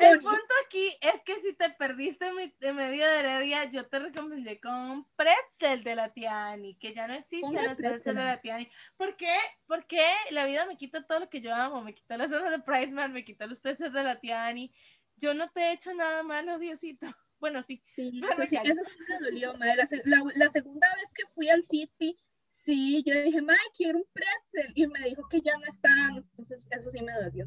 El 0.00 0.20
punto 0.20 0.54
aquí 0.64 0.88
es 1.00 1.22
que 1.22 1.40
si 1.40 1.52
te 1.54 1.70
perdiste 1.70 2.32
mi- 2.32 2.54
en 2.60 2.76
medio 2.76 3.06
de 3.06 3.18
Heredia, 3.20 3.64
yo 3.70 3.86
te 3.86 3.98
recompensé 3.98 4.60
con 4.60 4.74
un 4.74 5.08
pretzel 5.16 5.82
de 5.84 5.94
la 5.94 6.12
Tiani, 6.12 6.74
que 6.76 6.92
ya 6.94 7.06
no 7.06 7.14
existen 7.14 7.54
los 7.54 7.74
pretzels 7.74 8.02
de 8.04 8.12
pretzel. 8.12 8.24
la 8.26 8.40
Tiani. 8.40 8.68
¿Por 8.96 9.16
qué? 9.16 9.34
Porque 9.66 10.02
la 10.30 10.44
vida 10.44 10.66
me 10.66 10.76
quita 10.76 11.06
todo 11.06 11.20
lo 11.20 11.28
que 11.28 11.40
yo 11.40 11.54
amo, 11.54 11.82
me 11.82 11.94
quitó 11.94 12.16
las 12.16 12.30
zonas 12.30 12.50
de 12.50 12.58
Priceman, 12.60 13.12
me 13.12 13.24
quitó 13.24 13.46
los 13.46 13.60
pretzels 13.60 13.92
de 13.92 14.02
la 14.02 14.18
Tiani. 14.20 14.72
Yo 15.16 15.34
no 15.34 15.50
te 15.50 15.60
he 15.60 15.72
hecho 15.72 15.92
nada 15.94 16.22
malo, 16.22 16.58
Diosito. 16.58 17.06
Bueno, 17.40 17.62
sí. 17.62 17.80
Sí, 17.94 18.20
eso 18.32 18.46
sí, 18.48 18.56
eso 18.64 18.82
sí 18.82 18.90
me 19.08 19.18
dolió, 19.20 19.54
mae. 19.58 19.76
La, 19.76 19.88
la- 20.04 20.32
la 20.34 20.50
segunda 20.50 20.88
vez 20.96 21.12
que 21.14 21.24
fui 21.28 21.48
al 21.48 21.62
City, 21.64 22.18
sí, 22.48 23.04
yo 23.06 23.22
dije, 23.22 23.40
mae, 23.42 23.56
quiero 23.76 23.98
un 23.98 24.06
pretzel. 24.12 24.72
Y 24.74 24.88
me 24.88 24.98
dijo 25.08 25.22
que 25.28 25.40
ya 25.40 25.56
no 25.56 25.64
estaban. 25.66 26.16
Entonces, 26.16 26.66
eso 26.68 26.90
sí 26.90 27.00
me 27.00 27.12
dolió. 27.12 27.46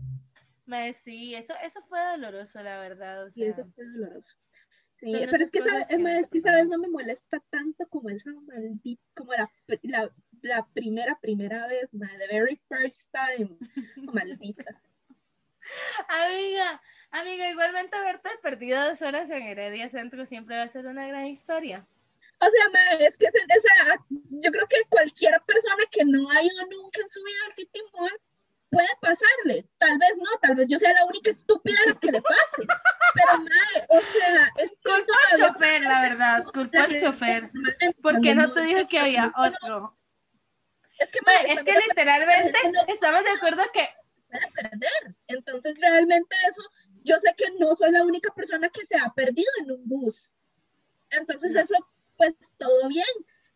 Me, 0.65 0.93
sí, 0.93 1.35
eso, 1.35 1.53
eso 1.63 1.81
fue 1.87 1.99
doloroso, 2.11 2.61
la 2.61 2.79
verdad. 2.79 3.23
O 3.23 3.27
eso 3.27 3.65
fue 3.75 3.85
doloroso. 3.85 4.35
Sí, 4.93 5.11
pero 5.11 5.43
es 5.43 5.49
que, 5.49 5.63
¿sabes? 5.63 5.87
que 5.87 5.97
no 5.97 6.09
es 6.09 6.29
que 6.29 6.41
sabes, 6.41 6.67
no 6.67 6.77
me 6.77 6.87
molesta 6.87 7.41
tanto 7.49 7.87
como 7.87 8.09
esa 8.09 8.29
maldita, 8.45 9.01
como 9.15 9.33
la, 9.33 9.51
la, 9.81 10.13
la 10.43 10.67
primera, 10.73 11.17
primera 11.19 11.65
vez, 11.67 11.91
man, 11.91 12.11
the 12.19 12.27
very 12.27 12.61
first 12.69 13.09
time, 13.11 13.57
maldita. 14.13 14.79
Amiga, 16.07 16.81
amiga, 17.09 17.49
igualmente 17.49 17.95
haberte 17.95 18.29
perdido 18.43 18.83
dos 18.83 19.01
horas 19.01 19.31
en 19.31 19.41
Heredia 19.41 19.89
Centro 19.89 20.25
siempre 20.27 20.57
va 20.57 20.63
a 20.63 20.67
ser 20.67 20.85
una 20.85 21.07
gran 21.07 21.25
historia. 21.25 21.87
O 22.39 22.45
sea, 22.49 23.07
es 23.07 23.17
que 23.17 23.27
yo 24.29 24.51
creo 24.51 24.67
que 24.67 24.83
cualquier 24.89 25.39
persona 25.45 25.83
que 25.91 26.05
no 26.05 26.29
ha 26.29 26.43
ido 26.43 26.65
nunca 26.71 27.01
en 27.01 27.09
su 27.09 27.23
vida 27.23 27.37
al 27.47 27.53
City 27.53 27.79
Mall 27.93 28.21
puede 28.71 28.87
pasarle. 29.01 29.67
Tal 29.77 29.97
vez 29.99 30.13
no, 30.17 30.39
tal 30.41 30.55
vez 30.55 30.67
yo 30.67 30.79
sea 30.79 30.93
la 30.93 31.05
única 31.05 31.29
estúpida 31.29 31.77
a 31.85 31.89
la 31.89 31.99
que 31.99 32.11
le 32.11 32.21
pase. 32.21 32.63
Pero, 33.13 33.39
ma, 33.39 33.85
o 33.89 33.99
sea, 33.99 34.51
es 34.57 34.71
Culpa 34.81 35.13
al 35.31 35.39
chofer, 35.39 35.81
la 35.81 36.01
verdad, 36.01 36.45
culpa 36.45 36.83
al 36.83 36.99
chofer. 36.99 37.43
Normalmente 37.53 38.01
¿Por 38.01 38.21
qué 38.21 38.33
cuando 38.33 38.47
no 38.47 38.53
te 38.53 38.61
dijo 38.61 38.87
que 38.87 38.99
había 38.99 39.33
otro? 39.35 39.97
Es 40.97 41.11
que, 41.11 41.19
ma, 41.25 41.31
Ma, 41.33 41.53
es 41.53 41.63
que 41.63 41.73
literalmente 41.87 42.59
estamos 42.87 43.23
de 43.23 43.31
acuerdo 43.31 43.63
que 43.73 43.89
perder. 44.55 45.15
Entonces, 45.27 45.75
realmente 45.79 46.35
eso, 46.49 46.63
yo 47.03 47.19
sé 47.19 47.33
que 47.37 47.51
no 47.59 47.75
soy 47.75 47.91
la 47.91 48.03
única 48.03 48.33
persona 48.33 48.69
que 48.69 48.85
se 48.85 48.97
ha 48.97 49.11
perdido 49.13 49.51
en 49.61 49.71
un 49.71 49.87
bus. 49.87 50.31
Entonces, 51.09 51.55
eso, 51.55 51.75
pues, 52.17 52.33
todo 52.57 52.87
bien. 52.87 53.05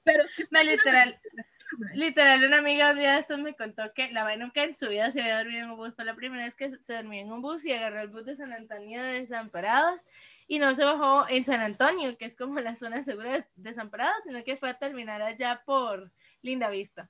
Pero 0.03 0.23
es 0.23 0.35
que... 0.35 0.43
No, 0.51 0.61
literal. 0.61 1.19
Literal, 1.93 2.43
una 2.45 2.59
amiga 2.59 2.91
un 2.91 2.97
día 2.97 3.13
de 3.13 3.19
estos 3.19 3.39
me 3.39 3.55
contó 3.55 3.93
que 3.93 4.11
la 4.11 4.23
vaina 4.23 4.45
nunca 4.45 4.63
en 4.63 4.73
su 4.73 4.89
vida 4.89 5.11
se 5.11 5.21
había 5.21 5.37
dormido 5.37 5.65
en 5.65 5.71
un 5.71 5.77
bus. 5.77 5.95
Fue 5.95 6.05
la 6.05 6.15
primera 6.15 6.43
vez 6.45 6.55
que 6.55 6.69
se 6.69 6.93
dormía 6.93 7.21
en 7.21 7.31
un 7.31 7.41
bus 7.41 7.65
y 7.65 7.73
agarró 7.73 8.01
el 8.01 8.09
bus 8.09 8.25
de 8.25 8.35
San 8.35 8.53
Antonio 8.53 9.01
de 9.01 9.21
Desamparados 9.21 9.99
y 10.47 10.59
no 10.59 10.75
se 10.75 10.85
bajó 10.85 11.27
en 11.29 11.43
San 11.43 11.61
Antonio, 11.61 12.17
que 12.17 12.25
es 12.25 12.35
como 12.35 12.59
la 12.59 12.75
zona 12.75 13.01
segura 13.01 13.33
de 13.33 13.45
Desamparados, 13.55 14.23
sino 14.25 14.43
que 14.43 14.57
fue 14.57 14.69
a 14.69 14.77
terminar 14.77 15.21
allá 15.21 15.63
por 15.65 16.11
Linda 16.41 16.69
Vista. 16.69 17.09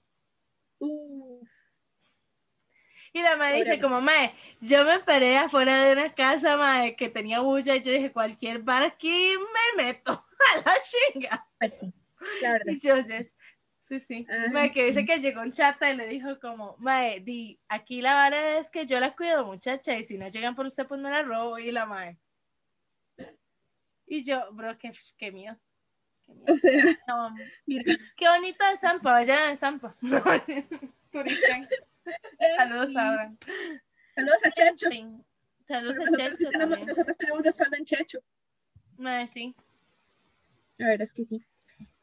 Uf, 0.80 1.48
Y 3.14 3.22
la 3.22 3.36
madre 3.38 3.60
dice 3.60 3.80
como, 3.80 4.02
mae, 4.02 4.34
yo 4.60 4.84
me 4.84 5.00
paré 5.00 5.38
afuera 5.38 5.84
de 5.86 5.94
una 5.94 6.14
casa, 6.14 6.58
mae, 6.58 6.96
que 6.96 7.10
tenía 7.10 7.40
bulla 7.40 7.76
y 7.76 7.82
yo 7.82 7.92
dije, 7.92 8.12
cualquier 8.12 8.60
bar 8.62 8.84
aquí 8.84 9.34
me 9.78 9.84
meto 9.84 10.12
a 10.54 10.58
la 10.58 10.74
chinga. 11.14 11.48
pues 11.60 11.74
sí, 11.80 11.94
la 12.40 12.52
verdad. 12.54 12.74
Y 12.74 12.80
yo, 12.80 12.98
yes. 12.98 13.38
Sí, 13.88 14.00
sí. 14.00 14.26
Mae, 14.52 14.72
que 14.72 14.86
dice 14.88 15.06
que 15.06 15.20
llegó 15.20 15.42
un 15.42 15.52
chata 15.52 15.92
y 15.92 15.96
le 15.96 16.08
dijo 16.08 16.40
como, 16.40 16.76
mae, 16.80 17.20
di, 17.20 17.60
aquí 17.68 18.02
la 18.02 18.16
vara 18.16 18.58
es 18.58 18.72
que 18.72 18.88
yo 18.88 19.00
la 19.00 19.16
cuido, 19.16 19.46
muchacha, 19.46 19.96
y 19.96 20.04
si 20.04 20.18
no 20.18 20.28
llegan 20.28 20.56
por 20.56 20.66
usted, 20.66 20.88
pues 20.88 21.00
me 21.00 21.12
la 21.12 21.22
robo. 21.22 21.60
Y 21.60 21.72
la 21.72 21.86
mae. 21.86 22.18
Y 24.08 24.24
yo, 24.24 24.52
bro, 24.54 24.76
qué, 24.80 24.92
qué 25.18 25.32
miedo. 25.32 25.56
Qué 26.26 26.34
miedo. 26.34 26.54
O 26.54 26.58
sea, 26.58 27.00
No, 27.08 27.36
mira. 27.68 27.96
qué 28.18 28.28
bonita 28.28 28.72
de 28.72 28.78
Zampa, 28.78 29.12
vayan 29.12 29.54
a 29.54 29.56
Zampa. 29.56 29.96
Turista. 31.12 31.58
eh, 31.60 32.56
Saludos 32.58 32.96
a 32.96 33.08
Abraham. 33.10 33.38
Saludos 34.16 34.40
a 34.46 34.52
Checho. 34.52 34.90
Saludos 35.68 35.98
a 36.00 36.18
Checho 36.18 36.50
nosotros 36.58 37.18
tenemos 37.18 37.40
una 37.42 37.50
espalda 37.52 37.78
en 37.78 37.86
Checho. 37.86 38.20
Mae, 38.98 39.28
sí. 39.28 39.56
La 40.78 40.88
verdad 40.88 41.06
es 41.08 41.14
que 41.14 41.26
sí. 41.26 41.46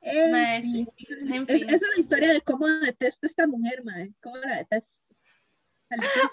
Eh, 0.02 0.28
Mae, 0.30 0.62
sí. 0.62 0.86
sí. 0.98 1.06
En 1.08 1.42
Es- 1.42 1.46
fin. 1.46 1.64
esa 1.64 1.76
es 1.76 1.82
la 1.94 2.00
historia 2.00 2.32
de 2.32 2.40
cómo 2.42 2.66
detesto 2.66 3.26
a 3.26 3.28
esta 3.28 3.46
mujer, 3.46 3.84
mae. 3.84 4.12
Cómo 4.22 4.36
la 4.36 4.56
detesto. 4.56 5.00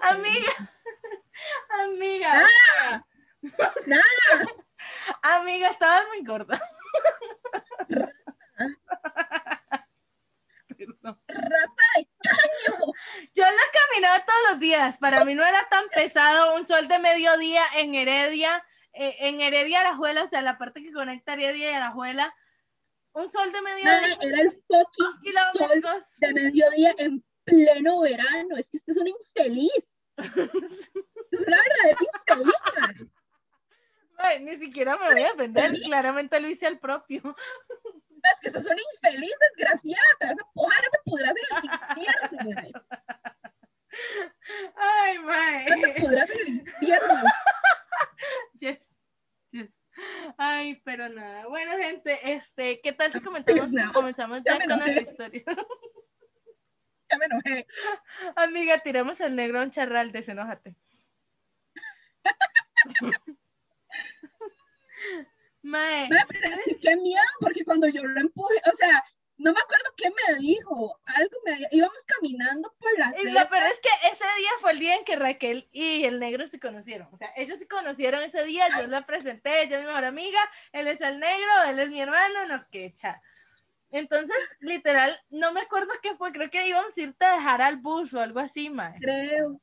Amiga. 0.02 0.52
Amiga. 1.84 2.42
¡Ah! 2.92 3.06
¡Nada! 3.86 4.04
Amiga, 5.40 5.70
estabas 5.70 6.08
muy 6.08 6.26
gorda. 6.26 6.60
Perdón. 10.78 11.20
¡Rata 11.28 11.84
de 11.98 12.10
caño! 12.24 12.94
Yo 13.36 13.44
la 13.44 13.52
caminaba 13.74 14.26
todos 14.26 14.40
los 14.52 14.60
días. 14.60 14.98
Para 14.98 15.26
mí 15.26 15.36
no 15.36 15.46
era 15.46 15.68
tan 15.70 15.88
pesado 15.90 16.56
un 16.56 16.66
sol 16.66 16.88
de 16.88 17.00
mediodía 17.00 17.64
en 17.78 17.96
Heredia, 17.96 18.64
eh, 18.94 19.16
en 19.20 19.42
Heredia 19.42 19.82
Alajuela, 19.82 20.24
o 20.24 20.28
sea, 20.28 20.42
la 20.42 20.58
parte 20.58 20.82
que 20.82 20.94
conecta 20.94 21.34
Heredia 21.34 21.72
y 21.72 21.74
Alajuela. 21.74 22.34
Un 23.14 23.30
sol 23.30 23.52
de 23.52 23.62
mediodía, 23.62 24.18
era 24.22 24.42
el 24.42 24.52
fucking 24.52 25.22
kilómetros. 25.24 26.18
de 26.20 26.34
mediodía 26.34 26.94
en 27.00 27.24
pleno 27.44 28.02
verano. 28.02 28.58
Es 28.58 28.70
que 28.70 28.78
usted 28.78 28.94
es 28.94 28.98
una 29.00 29.10
infeliz. 29.10 29.94
Es 31.32 31.42
una 31.46 31.58
verdadera 31.58 32.00
infeliz. 32.28 32.56
Ay, 34.18 34.44
ni 34.44 34.56
siquiera 34.56 34.98
me 34.98 35.14
voy 35.14 35.24
a 35.24 35.28
defender. 35.32 35.72
Claramente 35.84 36.40
lo 36.40 36.50
hice 36.50 36.66
al 36.68 36.80
propio. 36.80 37.22
Es 38.24 38.40
que 38.42 38.50
sos 38.52 38.66
una 38.66 38.82
infeliz 38.96 39.32
desgraciada. 39.56 40.04
Te 40.20 40.26
vas 40.26 40.40
a 40.40 40.44
ojalá 40.56 40.88
te 40.92 41.00
pudras 41.06 41.34
en 41.38 41.58
el 41.58 41.64
infierno, 41.66 42.38
mae. 42.56 42.72
Ay, 44.76 45.14
Te 45.14 45.22
mae. 45.24 46.02
pudras 46.02 46.30
en 46.32 46.40
el 46.40 46.48
infierno. 46.50 47.24
Yes. 48.60 48.98
Yes. 49.52 49.82
Ay, 50.38 50.82
pero 50.84 51.10
nada. 51.10 51.48
Bueno, 51.48 51.74
gente, 51.78 52.34
este, 52.34 52.82
¿qué 52.82 52.94
tal 52.94 53.12
si 53.12 53.22
comentamos, 53.22 53.70
comenzamos 53.94 54.42
ya 54.46 54.54
ya 54.54 54.60
con 54.60 54.72
enojé. 54.72 54.94
nuestra 54.94 55.12
historia? 55.12 55.44
Ya 57.12 57.18
me 57.18 57.26
enojé. 57.26 57.66
Amiga, 58.36 58.78
tiramos 58.84 59.20
al 59.22 59.36
negro 59.36 59.60
a 59.60 59.64
un 59.64 59.72
charral, 59.72 60.12
desenójate. 60.12 60.76
Mae, 65.64 66.08
Mae, 66.08 66.26
pero 66.28 66.56
es 66.68 66.78
que 66.78 66.96
miedo, 66.98 67.24
porque 67.40 67.66
cuando 67.66 67.88
yo 67.88 68.04
lo 68.04 68.22
empujé, 68.22 68.62
o 68.72 68.78
sea, 68.78 69.04
no 69.40 69.54
me 69.54 69.60
acuerdo 69.60 69.94
qué 69.96 70.10
me 70.10 70.40
dijo. 70.40 71.00
Algo 71.06 71.38
me 71.46 71.68
íbamos 71.72 71.98
caminando 72.06 72.76
por 72.78 73.00
la 73.00 73.10
lo 73.10 73.50
peor 73.50 73.64
es 73.64 73.80
que 73.80 73.90
ese 74.12 74.26
día 74.38 74.50
fue 74.60 74.74
el 74.74 74.80
día 74.80 74.96
en 74.96 75.06
que 75.06 75.16
Raquel 75.16 75.70
y 75.72 76.04
el 76.04 76.20
negro 76.20 76.46
se 76.46 76.60
conocieron. 76.60 77.08
O 77.14 77.18
sea, 77.18 77.32
ellos 77.38 77.58
se 77.58 77.68
conocieron 77.68 78.22
ese 78.22 78.44
día, 78.44 78.68
yo 78.78 78.86
la 78.88 79.06
presenté, 79.06 79.64
ella 79.64 79.78
es 79.78 79.82
mi 79.82 79.88
mejor 79.88 80.04
amiga, 80.04 80.40
él 80.74 80.88
es 80.88 81.00
el 81.00 81.20
negro, 81.20 81.64
él 81.70 81.80
es 81.80 81.90
mi 81.90 82.02
hermano, 82.02 82.48
nos 82.48 82.66
que 82.66 82.86
echar. 82.86 83.22
Entonces, 83.92 84.38
literal, 84.60 85.18
no 85.30 85.54
me 85.54 85.62
acuerdo 85.62 85.94
qué 86.04 86.16
fue, 86.18 86.34
creo 86.34 86.50
que 86.50 86.68
íbamos 86.68 86.96
a 86.98 87.02
irte 87.02 87.26
a 87.26 87.36
dejar 87.36 87.62
al 87.62 87.78
bus 87.78 88.14
o 88.14 88.20
algo 88.20 88.42
así, 88.42 88.70
mae. 88.70 89.00
Creo. 89.00 89.62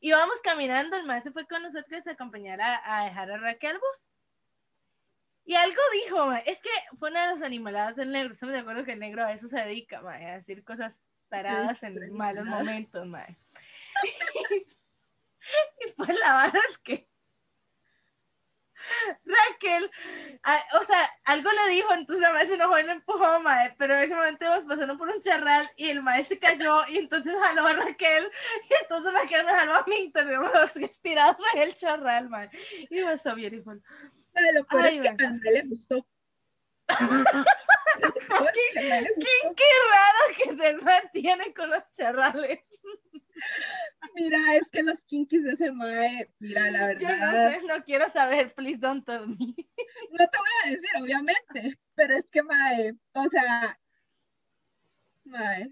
íbamos 0.00 0.40
caminando, 0.42 0.96
el 0.96 1.06
maestro 1.06 1.32
fue 1.32 1.46
con 1.46 1.62
nosotros 1.62 2.04
a 2.08 2.10
acompañar 2.10 2.60
a, 2.60 2.80
a 2.84 3.04
dejar 3.04 3.30
a 3.30 3.38
Raquel 3.38 3.76
al 3.76 3.78
bus. 3.78 4.10
Y 5.48 5.54
algo 5.54 5.80
dijo, 6.04 6.26
ma, 6.26 6.40
es 6.40 6.60
que 6.60 6.68
fue 6.98 7.08
una 7.08 7.22
de 7.22 7.28
las 7.32 7.40
animaladas 7.42 7.96
del 7.96 8.10
negro. 8.12 8.32
Estamos 8.34 8.52
de 8.52 8.58
acuerdo 8.60 8.84
que 8.84 8.92
el 8.92 8.98
negro 9.00 9.24
a 9.24 9.32
eso 9.32 9.48
se 9.48 9.58
dedica, 9.58 10.02
ma, 10.02 10.12
a 10.12 10.34
decir 10.34 10.62
cosas 10.62 11.00
taradas 11.30 11.82
en 11.84 12.12
malos 12.12 12.44
momentos, 12.44 13.06
ma. 13.06 13.24
y 15.80 15.92
pues 15.96 16.18
la 16.20 16.44
verdad 16.44 16.62
es 16.68 16.76
que 16.76 17.08
Raquel, 19.24 19.90
a- 20.42 20.64
o 20.80 20.84
sea, 20.84 21.00
algo 21.24 21.50
le 21.50 21.72
dijo, 21.72 21.94
entonces 21.94 22.26
a 22.26 22.32
veces 22.32 22.48
se 22.48 22.54
enojó 22.56 22.78
y 22.78 22.82
lo 22.82 22.92
empujó, 22.92 23.40
mae, 23.40 23.74
pero 23.78 23.96
en 23.96 24.04
ese 24.04 24.14
momento 24.14 24.44
íbamos 24.44 24.66
pasando 24.66 24.98
por 24.98 25.08
un 25.08 25.20
charral 25.22 25.66
y 25.76 25.88
el 25.88 26.02
maestro 26.02 26.36
se 26.36 26.40
cayó 26.40 26.86
y 26.88 26.98
entonces 26.98 27.34
jaló 27.42 27.66
a 27.66 27.72
Raquel 27.72 28.30
y 28.70 28.74
entonces 28.82 29.14
Raquel 29.14 29.46
me 29.46 29.52
jaló 29.52 29.76
a 29.76 29.84
mí 29.86 29.96
y 29.96 30.12
terminamos 30.12 30.50
los 30.52 30.72
tirados 31.02 31.38
en 31.54 31.62
el 31.62 31.74
charral, 31.74 32.28
mae. 32.28 32.50
Y 32.90 33.02
was 33.02 33.22
so 33.22 33.34
beautiful. 33.34 33.82
Lo 34.54 34.66
peor 34.66 34.82
Ay, 34.84 34.98
es 34.98 35.02
que 35.02 35.24
a 35.24 35.30
nadie 35.30 35.52
le 35.52 35.62
gustó. 35.68 36.06
Gustó. 36.88 37.44
¿Qué, 38.54 39.54
qué 39.56 39.64
raro 39.92 40.58
que 40.58 40.68
el 40.68 40.82
man 40.82 41.02
tiene 41.12 41.52
con 41.52 41.70
los 41.70 41.82
charrales. 41.92 42.60
Mira, 44.14 44.38
es 44.56 44.68
que 44.68 44.82
los 44.82 45.02
kinkies 45.04 45.44
de 45.44 45.52
ese 45.52 45.72
mae, 45.72 46.32
mira, 46.38 46.70
la 46.70 46.92
Yo 46.94 47.08
no 47.08 47.14
verdad, 47.14 47.60
sé, 47.60 47.66
no 47.66 47.84
quiero 47.84 48.10
saber, 48.10 48.54
please 48.54 48.78
don't 48.78 49.04
tell 49.04 49.26
me. 49.26 49.36
no 50.10 50.28
te 50.28 50.38
voy 50.38 50.48
a 50.64 50.70
decir, 50.70 50.90
obviamente, 51.00 51.78
pero 51.94 52.16
es 52.16 52.26
que 52.28 52.42
mae, 52.42 52.94
o 53.12 53.28
sea, 53.28 53.78
mae, 55.24 55.70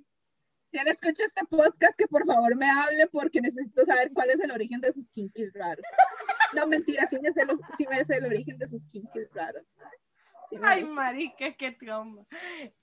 si 0.71 0.79
él 0.79 0.89
escucha 0.89 1.25
este 1.25 1.45
podcast, 1.47 1.97
que 1.97 2.07
por 2.07 2.25
favor 2.27 2.57
me 2.57 2.71
hable 2.71 3.09
porque 3.09 3.41
necesito 3.41 3.85
saber 3.85 4.13
cuál 4.13 4.31
es 4.31 4.41
el 4.41 4.51
origen 4.53 4.81
de 4.81 4.93
sus 4.93 5.09
kinkies 5.11 5.53
raros. 5.55 5.85
No, 6.57 6.67
mentira, 6.67 7.07
sí 7.09 7.19
me 7.21 7.33
sé, 7.33 7.45
los, 7.47 7.57
sí 7.77 7.87
me 7.89 8.05
sé 8.05 8.17
el 8.17 8.25
origen 8.27 8.59
de 8.59 8.67
sus 8.69 8.85
kinkies 8.87 9.31
raros. 9.33 9.65
Sí 10.51 10.57
Ay, 10.63 10.83
lo- 10.83 10.89
marica, 10.89 11.53
qué 11.57 11.73
trauma. 11.73 12.25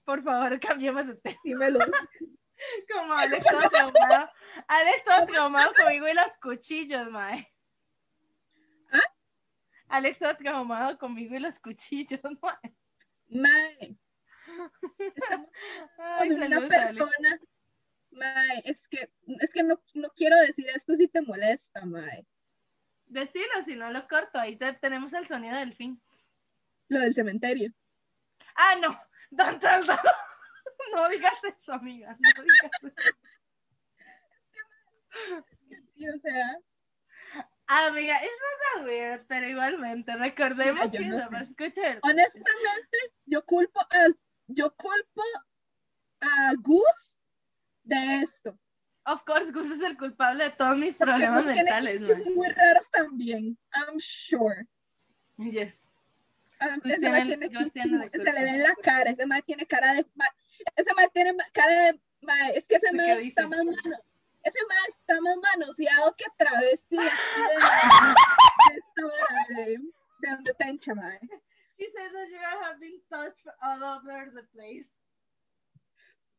Por 0.04 0.22
favor, 0.24 0.60
cambiemos 0.60 1.08
de 1.08 1.16
tema. 1.16 1.40
sí 1.44 1.56
me 1.56 1.72
lo 1.72 1.80
Como 2.94 3.14
Alex 3.14 3.46
todo 3.50 3.70
traumado. 3.70 4.30
Alex 4.68 5.04
todo 5.06 5.26
traumado 5.26 5.72
conmigo 5.74 6.08
y 6.08 6.14
los 6.14 6.34
cuchillos, 6.42 7.10
mae. 7.12 7.52
¿Ah? 8.92 9.14
Alex 9.88 10.20
todo 10.20 10.36
traumado 10.38 10.98
conmigo 10.98 11.36
y 11.36 11.40
los 11.40 11.60
cuchillos, 11.60 12.22
mae. 12.24 12.76
mae, 13.30 13.98
Ay, 15.98 16.30
con 16.30 16.38
una 16.38 16.50
saludos, 16.50 16.72
Alex. 16.74 16.94
persona, 16.94 17.40
mae, 18.12 18.62
es 18.66 18.82
que, 18.90 19.12
es 19.40 19.50
que 19.52 19.64
no, 19.64 19.82
no 19.96 20.10
quiero 20.16 20.38
decir 20.42 20.68
esto 20.70 20.96
si 20.96 21.08
te 21.08 21.22
molesta, 21.22 21.84
mae, 21.86 22.26
Decilo, 23.14 23.62
si 23.64 23.76
no 23.76 23.92
lo 23.92 24.08
corto. 24.08 24.40
Ahí 24.40 24.56
te- 24.58 24.74
tenemos 24.74 25.14
el 25.14 25.28
sonido 25.28 25.56
del 25.58 25.74
fin. 25.76 26.02
lo 26.90 27.00
del 27.00 27.14
cementerio. 27.16 27.72
Ah, 28.56 28.76
no. 28.82 29.00
Don 29.32 29.60
Toldo. 29.60 29.94
No 30.94 31.08
digas 31.10 31.34
eso, 31.44 31.74
amiga. 31.74 32.16
No 32.20 32.44
digas 32.44 32.72
eso. 32.84 32.94
Sí, 35.96 36.08
o 36.10 36.20
sea, 36.20 36.58
Ah, 37.68 37.88
amiga, 37.88 38.14
es 38.16 38.22
not 38.22 38.60
that 38.76 38.86
weird, 38.86 39.26
pero 39.28 39.48
igualmente, 39.48 40.14
recordemos 40.18 40.92
Mira, 40.92 41.04
que 41.04 41.08
no 41.10 41.30
me 41.32 41.40
escucha 41.40 41.92
el 41.92 42.00
honestamente, 42.04 42.98
yo 43.26 43.44
culpo 43.46 43.80
yo 44.48 44.76
culpo 44.76 45.24
a 46.20 46.54
Gus 46.60 47.12
de 47.84 48.20
esto. 48.24 48.60
Of 49.06 49.24
course, 49.26 49.52
Gus 49.52 49.70
es 49.70 49.82
el 49.82 49.98
culpable 49.98 50.46
de 50.46 50.50
todos 50.52 50.78
mis 50.78 50.96
porque 50.96 51.12
problemas 51.12 51.46
mentales, 51.46 52.00
man. 52.02 52.24
muy 52.36 52.48
raros 52.50 52.90
también, 52.92 53.58
I'm 53.76 54.00
sure. 54.00 54.66
Yes. 55.38 55.88
Um, 56.62 56.80
Gus 56.80 56.94
ese 56.94 57.10
man 57.10 57.28
tiene 57.28 57.50
muy- 57.50 57.70
se 57.70 57.86
le 57.88 58.08
ve 58.32 58.50
en 58.50 58.64
la 58.64 58.74
cara, 58.82 59.10
ese 59.12 59.26
man 59.26 59.42
tiene 59.42 59.66
cara 59.66 59.94
de, 59.96 60.06
ese 60.78 60.94
man 60.96 61.10
tiene 61.14 61.36
cara 61.52 61.92
de, 61.92 62.00
es 62.56 62.66
que 62.68 62.76
ese 62.76 62.88
¿De 62.88 62.94
man 62.94 63.06
está 63.20 63.46
más 63.48 63.66
malo, 63.66 63.98
ese 64.44 64.60
está 64.88 65.20
más 65.22 65.36
manoseado 65.38 66.16
que 66.16 66.26
travesti 66.38 66.96
de, 66.96 67.04
de, 67.04 67.04
de, 69.50 69.56
de, 69.56 69.78
de 70.20 70.30
donde. 70.30 70.54
She 71.78 71.90
said 71.90 72.12
that 72.14 72.30
you 72.30 72.38
have 72.62 72.80
been 72.80 73.02
touched 73.10 73.46
all 73.62 73.84
over 73.84 74.32
the 74.34 74.44
place. 74.56 74.92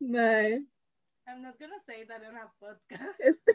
Mae, 0.01 0.65
I'm 1.27 1.43
not 1.43 1.59
gonna 1.59 1.81
say 1.87 2.05
that 2.05 2.23
on 2.23 2.37
a 2.37 2.51
podcast. 2.61 3.17
este, 3.19 3.53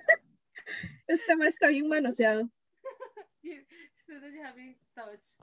este 1.08 1.36
mae 1.36 1.50
está 1.50 1.68
bien 1.68 1.88
manoseado. 1.88 2.50
You 3.42 3.64
she 3.96 4.04
said 4.06 4.22
that 4.22 4.34
you 4.34 4.44
have 4.44 4.56
been 4.56 4.76
touched. 4.94 5.40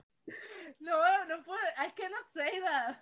No, 0.79 0.93
no 1.27 1.41
puedo. 1.41 1.57
I 1.79 1.89
cannot 1.97 2.29
say 2.29 2.59
that. 2.61 2.99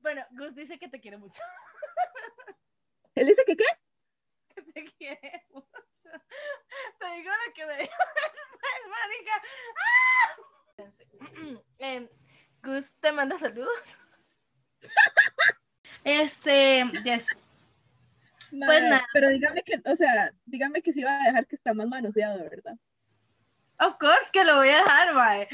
Bueno, 0.00 0.22
Gus 0.38 0.54
dice 0.54 0.78
que 0.78 0.88
te 0.88 1.00
quiere 1.00 1.18
mucho. 1.18 1.42
Él 3.16 3.26
dice 3.26 3.42
que 3.44 3.56
qué? 3.56 3.64
Que 4.54 4.62
te 4.62 4.84
quiere 4.96 5.44
mucho. 5.50 5.66
Te 7.00 7.06
digo 7.16 7.30
lo 7.30 7.52
que 7.52 7.66
me 7.66 7.76
dijo 7.78 8.02
después, 8.14 8.80
marica. 8.94 9.42
¡Ah! 9.88 11.60
Em, 11.78 12.08
Gus 12.62 12.94
te 13.00 13.12
manda 13.12 13.36
saludos. 13.38 13.98
Este, 16.04 16.84
yes. 17.04 17.26
Mae, 18.52 18.66
Pues 18.66 18.82
nada. 18.82 19.06
Pero 19.12 19.28
dígame 19.28 19.62
que, 19.62 19.80
o 19.84 19.96
sea, 19.96 20.32
dígame 20.46 20.82
que 20.82 20.92
sí 20.92 21.02
va 21.02 21.20
a 21.20 21.26
dejar 21.26 21.46
que 21.46 21.56
está 21.56 21.74
más 21.74 21.86
manoseado, 21.88 22.38
¿verdad? 22.38 22.76
Of 23.78 23.96
course 23.98 24.30
que 24.32 24.44
lo 24.44 24.56
voy 24.56 24.68
a 24.68 24.78
dejar, 24.78 25.14
mae. 25.14 25.48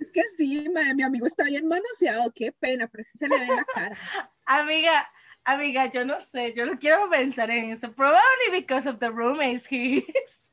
Es 0.00 0.08
que 0.12 0.22
sí, 0.36 0.68
mae, 0.68 0.94
mi 0.94 1.02
amigo 1.02 1.26
está 1.26 1.44
bien 1.44 1.66
manoseado, 1.66 2.32
qué 2.34 2.52
pena, 2.52 2.88
pero 2.88 3.02
es 3.02 3.10
que 3.10 3.18
se 3.18 3.28
le 3.28 3.38
ve 3.38 3.46
la 3.46 3.64
cara. 3.64 3.96
Amiga, 4.46 5.10
amiga, 5.44 5.86
yo 5.86 6.04
no 6.04 6.20
sé, 6.20 6.52
yo 6.52 6.66
no 6.66 6.78
quiero 6.78 7.08
pensar 7.08 7.50
en 7.50 7.70
eso. 7.70 7.92
Probably 7.92 8.50
because 8.50 8.88
of 8.88 8.98
the 8.98 9.08
roommates 9.08 9.66
he 9.66 9.98
is. 9.98 10.51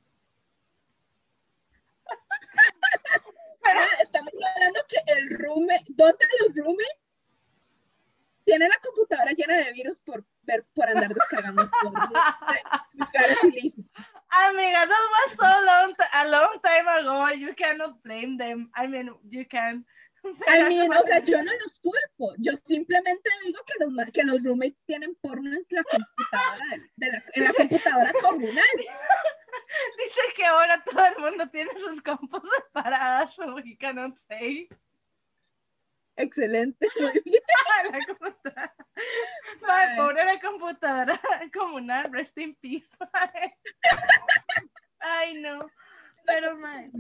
Ah, 3.64 3.88
Estamos 4.02 4.34
hablando 4.34 4.80
que 4.88 4.98
el 5.14 5.30
roommate, 5.38 5.86
dos 5.90 6.14
de 6.18 6.28
los 6.40 6.56
roommates 6.56 6.98
tienen 8.46 8.70
la 8.70 8.80
computadora 8.84 9.32
llena 9.32 9.58
de 9.58 9.72
virus 9.74 10.00
por, 10.00 10.26
ver, 10.44 10.66
por 10.74 10.88
andar 10.90 11.10
descargando. 11.14 11.70
Amiga, 14.32 14.88
that 14.88 15.08
was 15.12 15.36
so 15.38 15.66
long, 15.66 15.94
a 16.14 16.28
long 16.28 16.60
time 16.64 16.88
ago. 16.88 17.30
You 17.36 17.54
cannot 17.56 18.02
blame 18.04 18.38
them. 18.38 18.72
I 18.76 18.88
mean, 18.88 19.12
you 19.30 19.46
can. 19.46 19.86
Mean, 20.24 20.92
o 20.92 21.04
sea, 21.04 21.24
yo 21.24 21.42
no 21.42 21.52
los 21.52 21.80
culpo, 21.80 22.34
yo 22.38 22.54
simplemente 22.56 23.30
digo 23.46 23.60
que 23.66 23.74
los, 23.80 24.12
que 24.12 24.24
los 24.24 24.44
roommates 24.44 24.84
tienen 24.86 25.16
porno 25.16 25.50
en 25.52 25.66
la 25.70 25.84
computadora, 25.84 26.66
de 26.96 27.12
la, 27.12 27.24
en 27.34 27.44
la 27.44 27.54
computadora 27.54 28.12
comunal. 28.22 28.64
Dice 29.98 30.22
que 30.36 30.46
ahora 30.46 30.84
todo 30.84 31.06
el 31.06 31.18
mundo 31.20 31.50
tiene 31.50 31.72
sus 31.80 32.02
compus 32.02 32.42
separadas, 32.74 33.38
we 33.56 33.78
cannot 33.78 34.18
say. 34.18 34.68
Excelente, 36.16 36.86
muy 37.00 37.22
bien. 37.24 37.44
la 37.92 38.06
computadora. 38.06 38.76
Ay. 39.68 39.98
pobre 39.98 40.26
la 40.26 40.40
computadora 40.42 41.22
comunal, 41.54 42.12
rest 42.12 42.38
in 42.38 42.56
peace. 42.56 42.90
Ay, 45.00 45.36
no. 45.36 45.60
Pero, 46.26 46.58
mae, 46.58 46.92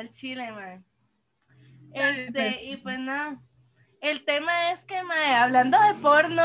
el 0.00 0.10
chile, 0.10 0.50
mae. 0.50 0.82
Este, 1.94 2.64
y 2.64 2.76
pues 2.78 2.98
nada. 2.98 3.40
El 4.00 4.24
tema 4.24 4.72
es 4.72 4.84
que, 4.84 5.02
mae, 5.02 5.34
hablando 5.34 5.80
de 5.80 5.94
porno, 5.94 6.42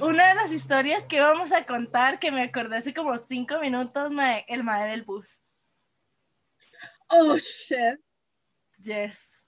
una 0.00 0.28
de 0.30 0.34
las 0.34 0.52
historias 0.52 1.06
que 1.06 1.20
vamos 1.20 1.52
a 1.52 1.64
contar, 1.66 2.18
que 2.18 2.32
me 2.32 2.42
acordé 2.42 2.78
hace 2.78 2.94
como 2.94 3.16
cinco 3.18 3.58
minutos, 3.60 4.10
mae, 4.10 4.44
el 4.48 4.64
mae 4.64 4.88
del 4.90 5.02
bus. 5.02 5.42
Oh, 7.08 7.36
shit, 7.36 8.00
Yes. 8.78 9.44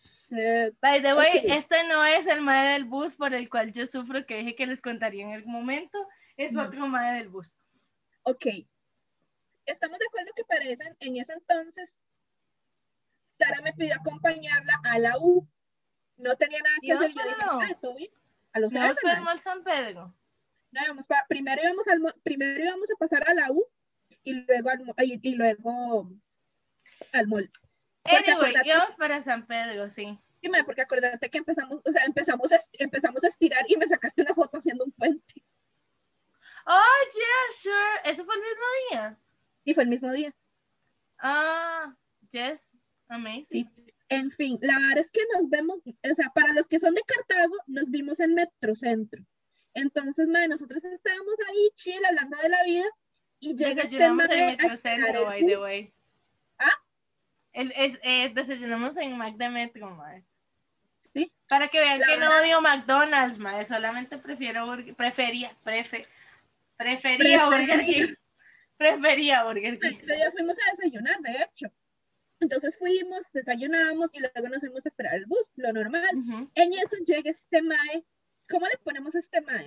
shit. 0.00 0.74
By 0.80 1.00
the 1.00 1.14
way, 1.14 1.38
Ok. 1.38 1.44
este 1.46 1.84
no 1.88 2.04
es 2.04 2.26
el 2.26 2.40
mae 2.40 2.72
del 2.72 2.84
bus 2.84 3.16
por 3.16 3.32
el 3.32 3.48
cual 3.48 3.72
yo 3.72 3.86
sufro, 3.86 4.26
que 4.26 4.38
dije 4.38 4.56
que 4.56 4.66
les 4.66 4.82
contaría 4.82 5.24
en 5.24 5.32
algún 5.32 5.52
momento. 5.52 5.98
Es 6.36 6.56
Ujú. 6.56 6.66
otro 6.66 6.88
mae 6.88 7.18
del 7.18 7.28
bus. 7.28 7.58
Ok. 8.24 8.46
Estamos 9.64 9.98
de 9.98 10.06
acuerdo 10.06 10.32
que 10.34 10.44
para 10.44 10.64
ese- 10.64 10.96
en 11.00 11.16
ese 11.18 11.32
entonces 11.34 12.00
Sara 13.44 13.60
me 13.62 13.72
pidió 13.72 13.94
acompañarla 13.94 14.80
a 14.84 14.98
la 14.98 15.18
U. 15.18 15.46
No 16.16 16.36
tenía 16.36 16.60
nada 16.60 16.76
que 16.80 16.86
¿Y 16.86 16.90
hacer. 16.90 17.10
Yo 17.10 17.22
dije, 17.22 17.36
ah, 17.40 17.94
bien. 17.96 18.10
A 18.52 18.60
los 18.60 18.72
No. 18.72 18.80
Mall 19.24 19.40
San 19.40 19.64
Pedro. 19.64 20.14
No, 20.70 20.82
íbamos 20.84 21.06
primero, 21.28 21.62
íbamos 21.62 21.86
al, 21.88 22.00
primero 22.22 22.64
íbamos 22.64 22.90
a 22.90 22.96
pasar 22.96 23.28
a 23.28 23.34
la 23.34 23.50
U 23.50 23.62
y 24.24 24.32
luego 24.32 24.70
al, 24.70 24.80
y, 25.04 25.20
y 25.22 25.34
luego 25.34 26.10
al 27.12 27.26
mall. 27.26 27.50
Anyway, 28.04 28.54
íbamos 28.64 28.94
para 28.96 29.20
San 29.20 29.46
Pedro, 29.46 29.88
sí. 29.90 30.18
Sí, 30.42 30.50
porque 30.64 30.82
acuérdate 30.82 31.30
que 31.30 31.38
empezamos, 31.38 31.80
o 31.84 31.92
sea, 31.92 32.04
empezamos 32.04 32.50
a, 32.52 32.58
empezamos 32.78 33.22
a 33.22 33.28
estirar 33.28 33.64
y 33.68 33.76
me 33.76 33.86
sacaste 33.86 34.22
una 34.22 34.34
foto 34.34 34.58
haciendo 34.58 34.84
un 34.84 34.92
puente. 34.92 35.44
Oh, 36.66 36.98
yeah, 37.14 37.56
sure. 37.60 38.10
¿Eso 38.10 38.24
fue 38.24 38.34
el 38.34 38.40
mismo 38.40 38.64
día? 38.90 39.18
Y 39.64 39.74
fue 39.74 39.82
el 39.84 39.88
mismo 39.88 40.10
día. 40.10 40.34
Ah, 41.18 41.94
yes. 42.30 42.76
Amazing. 43.14 43.44
Sí. 43.44 43.70
En 44.08 44.30
fin, 44.30 44.58
la 44.60 44.78
verdad 44.78 44.98
es 44.98 45.10
que 45.10 45.22
nos 45.34 45.48
vemos, 45.48 45.80
o 45.86 46.14
sea, 46.14 46.28
para 46.34 46.52
los 46.52 46.66
que 46.66 46.78
son 46.78 46.94
de 46.94 47.02
Cartago, 47.02 47.54
nos 47.66 47.88
vimos 47.90 48.20
en 48.20 48.34
Metrocentro. 48.34 49.24
Entonces, 49.74 50.28
mae, 50.28 50.48
nosotros 50.48 50.84
estábamos 50.84 51.34
ahí 51.48 51.70
chill, 51.74 52.04
hablando 52.04 52.36
de 52.38 52.48
la 52.50 52.62
vida, 52.64 52.84
y 53.40 53.54
llega 53.56 53.82
este 53.82 53.96
Desayunamos 53.96 54.28
mae 54.28 54.36
en 54.36 54.42
a 54.42 54.50
Metrocentro, 54.50 55.24
by 55.24 55.40
el 55.40 55.46
the 55.46 55.58
way. 55.58 55.94
¿Ah? 56.58 56.78
El, 57.52 57.72
es, 57.74 57.98
eh, 58.02 58.30
desayunamos 58.34 58.98
en 58.98 59.16
Mac 59.16 59.34
de 59.36 59.48
Metro, 59.48 59.90
mae. 59.90 60.24
Sí. 61.14 61.30
Para 61.48 61.68
que 61.68 61.80
vean 61.80 62.00
La 62.00 62.06
que 62.06 62.16
no 62.18 62.38
odio 62.38 62.60
McDonald's, 62.60 63.38
mae. 63.38 63.64
Solamente 63.64 64.18
prefiero 64.18 64.66
Burger, 64.66 64.94
prefería, 64.94 65.56
prefe, 65.64 66.06
prefería 66.76 67.46
Prefer- 67.46 67.50
Burger 67.50 67.86
King. 67.86 68.14
Prefería 68.76 69.44
Burger 69.44 69.78
King. 69.78 69.98
Día 70.06 70.30
fuimos 70.32 70.58
a 70.58 70.70
desayunar, 70.72 71.18
de 71.20 71.32
hecho. 71.44 71.72
Entonces 72.42 72.76
fuimos, 72.76 73.30
desayunamos 73.32 74.10
y 74.14 74.20
luego 74.20 74.48
nos 74.48 74.60
fuimos 74.60 74.84
a 74.84 74.88
esperar 74.88 75.14
el 75.14 75.26
bus, 75.26 75.46
lo 75.56 75.72
normal. 75.72 76.10
En 76.54 76.72
eso 76.74 76.96
llega 77.06 77.30
este 77.30 77.62
mae. 77.62 78.04
¿Cómo 78.48 78.66
le 78.66 78.76
ponemos 78.78 79.14
a 79.14 79.18
este 79.20 79.40
mae? 79.40 79.66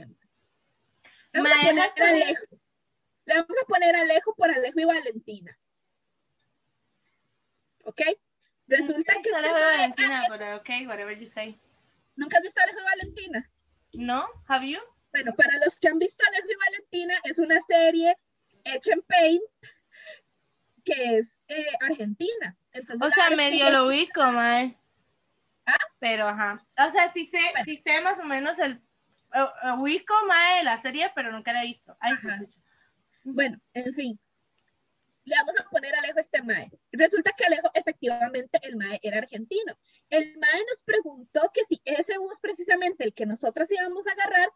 Le 1.33 1.41
vamos, 1.41 1.51
a 1.51 1.55
Mae, 1.55 1.65
poner 1.67 1.75
no 1.75 1.93
sé. 1.95 2.03
Alejo. 2.03 2.45
Le 3.25 3.33
vamos 3.33 3.57
a 3.63 3.65
poner 3.65 3.95
Alejo 3.95 4.35
por 4.35 4.51
Alejo 4.51 4.79
y 4.79 4.83
Valentina. 4.85 5.57
¿Ok? 7.85 8.01
Resulta 8.67 9.13
que 9.21 9.29
este 9.29 9.41
fue 9.41 9.51
mae- 9.51 9.53
Valentina, 9.77 10.25
pero 10.29 10.57
ok, 10.57 10.69
whatever 10.87 11.17
you 11.19 11.25
say. 11.25 11.59
¿Nunca 12.15 12.37
has 12.37 12.43
visto 12.43 12.61
Alejo 12.61 12.79
y 12.79 12.83
Valentina? 12.83 13.51
¿No? 13.93 14.25
¿Have 14.47 14.67
you? 14.69 14.79
Bueno, 15.11 15.33
para 15.35 15.57
los 15.63 15.79
que 15.79 15.87
han 15.87 15.99
visto 15.99 16.23
Alejo 16.27 16.47
y 16.51 16.55
Valentina, 16.55 17.13
es 17.23 17.37
una 17.39 17.59
serie 17.61 18.17
hecha 18.63 18.93
en 18.93 19.01
Paint 19.03 19.41
que 20.83 21.17
es 21.17 21.27
eh, 21.47 21.65
argentina. 21.81 22.55
Entonces, 22.75 23.07
O 23.07 23.09
sea, 23.09 23.35
medio 23.35 23.65
que- 23.65 23.71
lo 23.71 23.87
ubico, 23.87 24.21
mae. 24.31 24.77
¿Ah? 25.65 25.79
Pero 25.99 26.27
ajá. 26.27 26.63
O 26.85 26.91
sea, 26.91 27.11
sí 27.11 27.25
sé, 27.25 27.39
sí 27.63 27.77
sé 27.77 28.01
más 28.01 28.19
o 28.19 28.23
menos 28.25 28.59
el 28.59 28.81
uh, 29.33 29.81
ubico 29.81 30.13
mae 30.27 30.57
de 30.57 30.63
la 30.63 30.77
serie, 30.79 31.11
pero 31.15 31.31
nunca 31.31 31.53
la 31.53 31.63
he 31.63 31.67
visto. 31.67 31.95
Ay. 31.99 32.13
Bueno, 33.23 33.59
en 33.73 33.93
fin. 33.93 34.19
Le 35.23 35.35
vamos 35.37 35.55
a 35.59 35.67
poner 35.69 35.95
Alejo 35.95 36.19
a 36.19 36.21
este 36.21 36.43
mae. 36.43 36.69
Resulta 36.91 37.31
que 37.35 37.45
Alejo, 37.45 37.71
efectivamente, 37.73 38.59
el 38.61 38.75
mae 38.75 38.99
era 39.01 39.17
argentino. 39.19 39.75
El 40.09 40.37
mae 40.37 40.61
nos 40.69 40.83
preguntó 40.83 41.49
que 41.51 41.63
si 41.65 41.81
ese 41.83 42.19
bus, 42.19 42.39
precisamente 42.39 43.03
el 43.05 43.13
que 43.13 43.25
nosotras 43.25 43.71
íbamos 43.71 44.05
a 44.05 44.11
agarrar, 44.11 44.49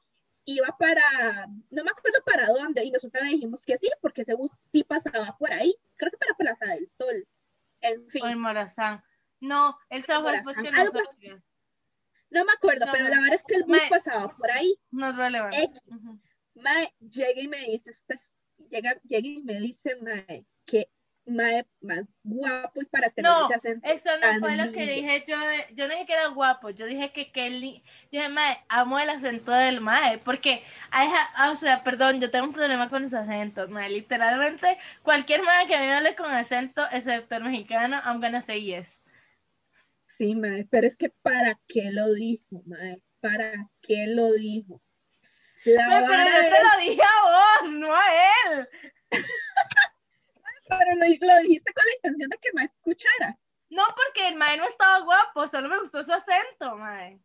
iba 0.45 0.67
para, 0.77 1.47
no 1.71 1.83
me 1.83 1.89
acuerdo 1.89 2.23
para 2.23 2.47
dónde, 2.47 2.83
y 2.83 2.91
nosotras 2.91 3.23
le 3.23 3.31
dijimos 3.31 3.65
que 3.65 3.77
sí, 3.77 3.89
porque 4.01 4.21
ese 4.21 4.35
bus 4.35 4.51
sí 4.71 4.83
pasaba 4.83 5.35
por 5.37 5.51
ahí. 5.51 5.75
Creo 5.95 6.11
que 6.11 6.17
para 6.17 6.35
Plaza 6.35 6.65
del 6.75 6.87
Sol. 6.89 7.27
En 7.81 8.09
fin, 8.09 8.23
O 8.23 8.39
Morazán. 8.39 9.03
No, 9.39 9.77
fue 9.89 9.97
después 9.97 10.57
algo 10.57 10.99
nosotros. 10.99 11.41
no 12.29 12.45
me 12.45 12.51
acuerdo, 12.51 12.85
no, 12.85 12.91
pero 12.91 13.05
no. 13.05 13.09
la 13.11 13.21
verdad 13.21 13.35
es 13.35 13.43
que 13.43 13.55
el 13.55 13.63
bus 13.63 13.77
Mae. 13.77 13.89
pasaba 13.89 14.35
por 14.35 14.51
ahí. 14.51 14.77
No 14.91 15.09
es 15.09 15.15
relevante. 15.15 15.63
X. 15.63 15.81
Mae 16.55 16.93
llega 16.99 17.41
y 17.41 17.47
me 17.47 17.59
dice, 17.59 17.91
llega, 18.69 18.99
llega 19.03 19.27
y 19.27 19.39
me 19.43 19.59
dice, 19.59 19.95
Mae, 20.01 20.45
que 20.65 20.91
Mae 21.29 21.65
más 21.81 22.05
guapo 22.23 22.81
y 22.81 22.85
para 22.85 23.09
tener 23.09 23.31
No, 23.31 23.45
ese 23.45 23.55
acento. 23.55 23.87
Eso 23.89 24.09
no 24.19 24.39
fue 24.39 24.55
lo 24.55 24.71
que 24.71 24.79
lindo". 24.85 24.93
dije 24.95 25.23
yo. 25.27 25.39
De, 25.39 25.67
yo 25.75 25.87
no 25.87 25.93
dije 25.93 26.05
que 26.05 26.13
era 26.13 26.27
guapo, 26.27 26.69
yo 26.71 26.85
dije 26.85 27.11
que 27.11 27.31
Kelly. 27.31 27.83
Yo 28.11 28.19
dije, 28.19 28.29
mae, 28.29 28.63
amo 28.67 28.99
el 28.99 29.09
acento 29.09 29.51
del 29.51 29.79
mae. 29.81 30.17
Porque, 30.19 30.63
ha- 30.91 31.51
o 31.51 31.55
sea, 31.55 31.83
perdón, 31.83 32.19
yo 32.19 32.29
tengo 32.31 32.45
un 32.47 32.53
problema 32.53 32.89
con 32.89 33.01
los 33.03 33.13
acentos, 33.13 33.69
mae. 33.69 33.89
Literalmente, 33.89 34.77
cualquier 35.03 35.43
mae 35.43 35.67
que 35.67 35.77
me 35.77 35.93
hable 35.93 36.15
con 36.15 36.31
acento, 36.31 36.83
excepto 36.91 37.35
el 37.35 37.43
mexicano, 37.45 38.01
I'm 38.05 38.19
gonna 38.21 38.41
say 38.41 38.63
yes. 38.63 39.03
Sí, 40.17 40.35
Mae, 40.35 40.65
pero 40.69 40.85
es 40.85 40.97
que 40.97 41.09
¿para 41.21 41.57
qué 41.67 41.91
lo 41.91 42.11
dijo, 42.13 42.61
Mae? 42.65 43.01
para 43.21 43.69
qué 43.81 44.07
lo 44.07 44.33
dijo. 44.33 44.81
La 45.65 45.87
Mae, 45.87 46.05
pero 46.07 46.23
yo 46.23 46.49
te 46.49 46.63
lo 46.63 46.79
dije 46.89 47.01
a 47.01 47.61
vos, 47.63 47.71
no 47.73 47.93
a 47.95 48.03
él. 48.51 48.67
Pero 50.77 50.95
lo, 50.95 51.05
lo 51.05 51.39
dijiste 51.41 51.73
con 51.73 51.85
la 51.85 51.95
intención 51.95 52.29
de 52.29 52.37
que 52.37 52.53
me 52.53 52.63
escuchara. 52.63 53.39
No, 53.69 53.83
porque 53.95 54.27
el 54.27 54.35
mae 54.35 54.57
no 54.57 54.65
estaba 54.65 54.99
guapo, 55.01 55.47
solo 55.47 55.69
me 55.69 55.79
gustó 55.79 56.03
su 56.03 56.11
acento, 56.11 56.75
mae. 56.77 57.19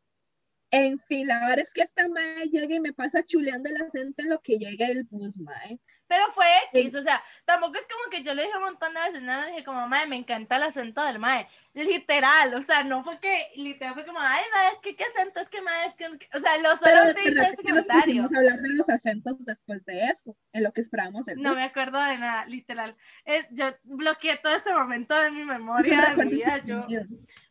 En 0.70 0.98
fin, 0.98 1.28
la 1.28 1.40
verdad 1.40 1.60
es 1.60 1.72
que 1.72 1.82
esta 1.82 2.08
mae 2.08 2.46
llega 2.48 2.74
y 2.74 2.80
me 2.80 2.92
pasa 2.92 3.24
chuleando 3.24 3.68
el 3.70 3.76
acento 3.76 4.22
en 4.22 4.30
lo 4.30 4.40
que 4.40 4.58
llega 4.58 4.86
el 4.86 5.04
bus, 5.04 5.36
mae. 5.38 5.80
Pero 6.06 6.24
fue 6.32 6.46
X, 6.72 6.94
o 6.96 7.02
sea, 7.02 7.22
tampoco 7.44 7.78
es 7.78 7.86
como 7.86 8.10
que 8.10 8.22
yo 8.22 8.34
le 8.34 8.44
dije 8.44 8.56
un 8.56 8.64
montón 8.64 8.92
de 8.92 9.00
veces, 9.00 9.22
le 9.22 9.46
dije 9.46 9.64
como, 9.64 9.88
mae, 9.88 10.06
me 10.06 10.16
encanta 10.16 10.56
el 10.56 10.64
acento 10.64 11.02
del 11.02 11.18
mae, 11.18 11.48
literal, 11.72 12.54
o 12.54 12.62
sea, 12.62 12.84
no 12.84 13.02
fue 13.02 13.18
que, 13.20 13.36
literal 13.56 13.94
fue 13.94 14.04
como, 14.04 14.18
ay, 14.20 14.42
mae, 14.54 14.72
es 14.74 14.80
que 14.80 14.94
qué 14.94 15.04
acento, 15.04 15.40
es 15.40 15.48
que 15.48 15.62
mae, 15.62 15.86
es 15.86 15.94
que, 15.94 16.06
o 16.06 16.40
sea, 16.40 16.58
lo 16.58 16.76
solo 16.76 17.14
te 17.14 17.28
hice 17.28 17.40
ese 17.40 17.62
comentario. 17.62 18.02
pusimos 18.04 18.34
a 18.34 18.38
hablar 18.38 18.60
de 18.60 18.68
los 18.70 18.88
acentos 18.88 19.44
después 19.44 19.84
de 19.86 20.04
eso, 20.04 20.36
en 20.52 20.62
lo 20.62 20.72
que 20.72 20.82
esperábamos 20.82 21.26
el 21.28 21.40
No 21.40 21.54
me 21.54 21.64
acuerdo 21.64 21.98
de 22.02 22.18
nada, 22.18 22.44
literal. 22.46 22.96
Eh, 23.24 23.46
yo 23.50 23.74
bloqueé 23.84 24.36
todo 24.36 24.54
este 24.54 24.74
momento 24.74 25.18
de 25.20 25.30
mi 25.30 25.44
memoria, 25.44 26.14
de 26.16 26.24
mi 26.24 26.30
vida, 26.32 26.58
yo 26.64 26.86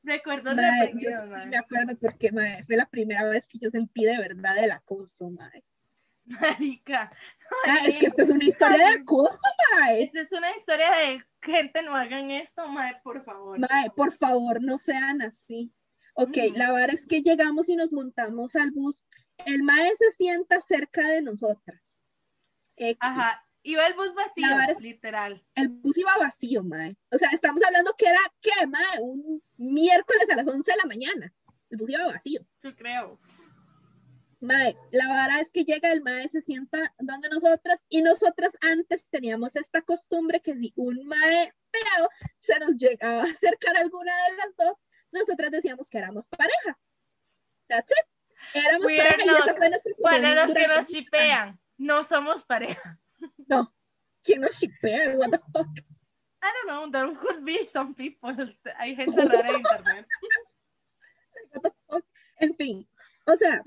recuerdo 0.03 0.55
Mae, 0.55 0.93
yo 0.97 1.25
mae. 1.25 1.47
me 1.47 1.57
acuerdo 1.57 1.95
porque 1.97 2.31
mae, 2.31 2.63
fue 2.65 2.75
la 2.75 2.85
primera 2.85 3.23
vez 3.25 3.47
que 3.47 3.57
yo 3.57 3.69
sentí 3.69 4.03
de 4.05 4.17
verdad 4.17 4.57
el 4.57 4.71
acoso, 4.71 5.29
mae. 5.29 5.63
Marica. 6.25 7.09
Es 7.87 7.97
que 7.97 8.05
esta 8.07 8.23
es 8.23 8.29
una 8.29 8.43
historia 8.43 8.77
de 8.77 8.93
acoso, 9.01 9.37
mae. 9.75 10.03
Esta 10.03 10.21
es 10.21 10.31
una 10.31 10.55
historia 10.55 10.89
de 10.91 11.23
gente, 11.41 11.83
no 11.83 11.95
hagan 11.95 12.31
esto, 12.31 12.67
mae, 12.69 12.95
por 13.03 13.23
favor. 13.23 13.59
Mae, 13.59 13.89
por 13.91 14.11
favor, 14.13 14.61
no 14.61 14.77
sean 14.77 15.21
así. 15.21 15.71
Ok, 16.15 16.37
Ujú. 16.47 16.57
la 16.57 16.71
verdad 16.71 16.93
es 16.95 17.05
que 17.07 17.21
llegamos 17.21 17.69
y 17.69 17.75
nos 17.75 17.91
montamos 17.91 18.55
al 18.55 18.71
bus. 18.71 19.03
El 19.45 19.63
mae 19.63 19.91
se 19.95 20.11
sienta 20.11 20.61
cerca 20.61 21.07
de 21.07 21.21
nosotras. 21.21 21.99
X. 22.75 22.97
Ajá, 23.01 23.45
iba 23.63 23.85
el 23.87 23.93
bus 23.95 24.13
vacío, 24.15 24.47
La 24.47 24.55
vara 24.55 24.71
es- 24.73 24.79
literal. 24.79 25.45
El 25.55 25.69
bus 25.69 25.97
iba 25.97 26.15
vacío, 26.17 26.63
mae. 26.63 26.95
O 27.11 27.17
sea, 27.17 27.29
estamos 27.31 27.61
hablando 27.63 27.93
que 27.97 28.05
era, 28.07 28.19
¿qué, 28.41 28.67
mae? 28.67 28.99
Un 29.01 29.43
miércoles 29.57 30.29
a 30.31 30.35
las 30.35 30.47
11 30.47 30.71
de 30.71 30.77
la 30.77 30.85
mañana. 30.85 31.33
El 31.69 31.77
bus 31.77 31.89
iba 31.89 32.05
vacío. 32.05 32.45
Yo 32.61 32.75
creo. 32.75 33.19
Mae, 34.43 34.77
la 34.91 35.07
vara 35.07 35.39
es 35.39 35.53
que 35.53 35.63
llega 35.63 35.89
el 35.89 36.03
mae, 36.03 36.27
se 36.27 36.41
sienta 36.41 36.93
donde 36.99 37.29
nosotras 37.29 37.81
y 37.87 38.01
nosotras 38.01 38.51
antes 38.59 39.07
teníamos 39.09 39.55
esta 39.55 39.81
costumbre 39.81 40.41
que 40.41 40.53
si 40.53 40.73
un 40.75 41.07
mae 41.07 41.53
feo 41.71 42.09
se 42.39 42.59
nos 42.59 42.71
llegaba 42.75 43.21
a 43.21 43.31
acercar 43.31 43.77
a 43.77 43.79
alguna 43.79 44.11
de 44.11 44.37
las 44.37 44.55
dos, 44.57 44.77
nosotras 45.13 45.49
decíamos 45.49 45.89
que 45.89 45.97
éramos 45.97 46.27
pareja. 46.27 46.77
That's 47.69 47.89
it. 47.89 48.07
Éramos 48.53 48.85
pareja 48.85 49.25
y 49.25 49.29
esa 49.29 49.45
not. 49.45 49.57
fue 49.57 49.69
nuestra 49.69 49.93
Para 50.01 50.17
comodín 50.17 50.35
los 50.35 50.53
que 50.53 50.67
nos 50.67 50.75
muchos 50.75 50.89
shipean, 50.89 51.59
no 51.77 52.03
somos 52.03 52.43
pareja. 52.43 52.99
No. 53.47 53.73
¿Quién 54.23 54.41
nos 54.41 54.59
shipea? 54.59 55.15
What 55.15 55.29
the 55.29 55.39
fuck? 55.53 55.69
I 56.41 56.51
don't 56.51 56.67
know, 56.67 56.91
there 56.91 57.15
could 57.17 57.45
be 57.45 57.65
some 57.65 57.93
people. 57.95 58.35
Hay 58.77 58.93
gente 58.97 59.23
rara 59.23 59.47
en 59.47 59.55
internet. 59.55 60.05
What 61.53 61.61
the 61.63 61.73
fuck? 61.87 62.05
En 62.41 62.55
fin. 62.57 62.85
O 63.25 63.35
sea, 63.37 63.63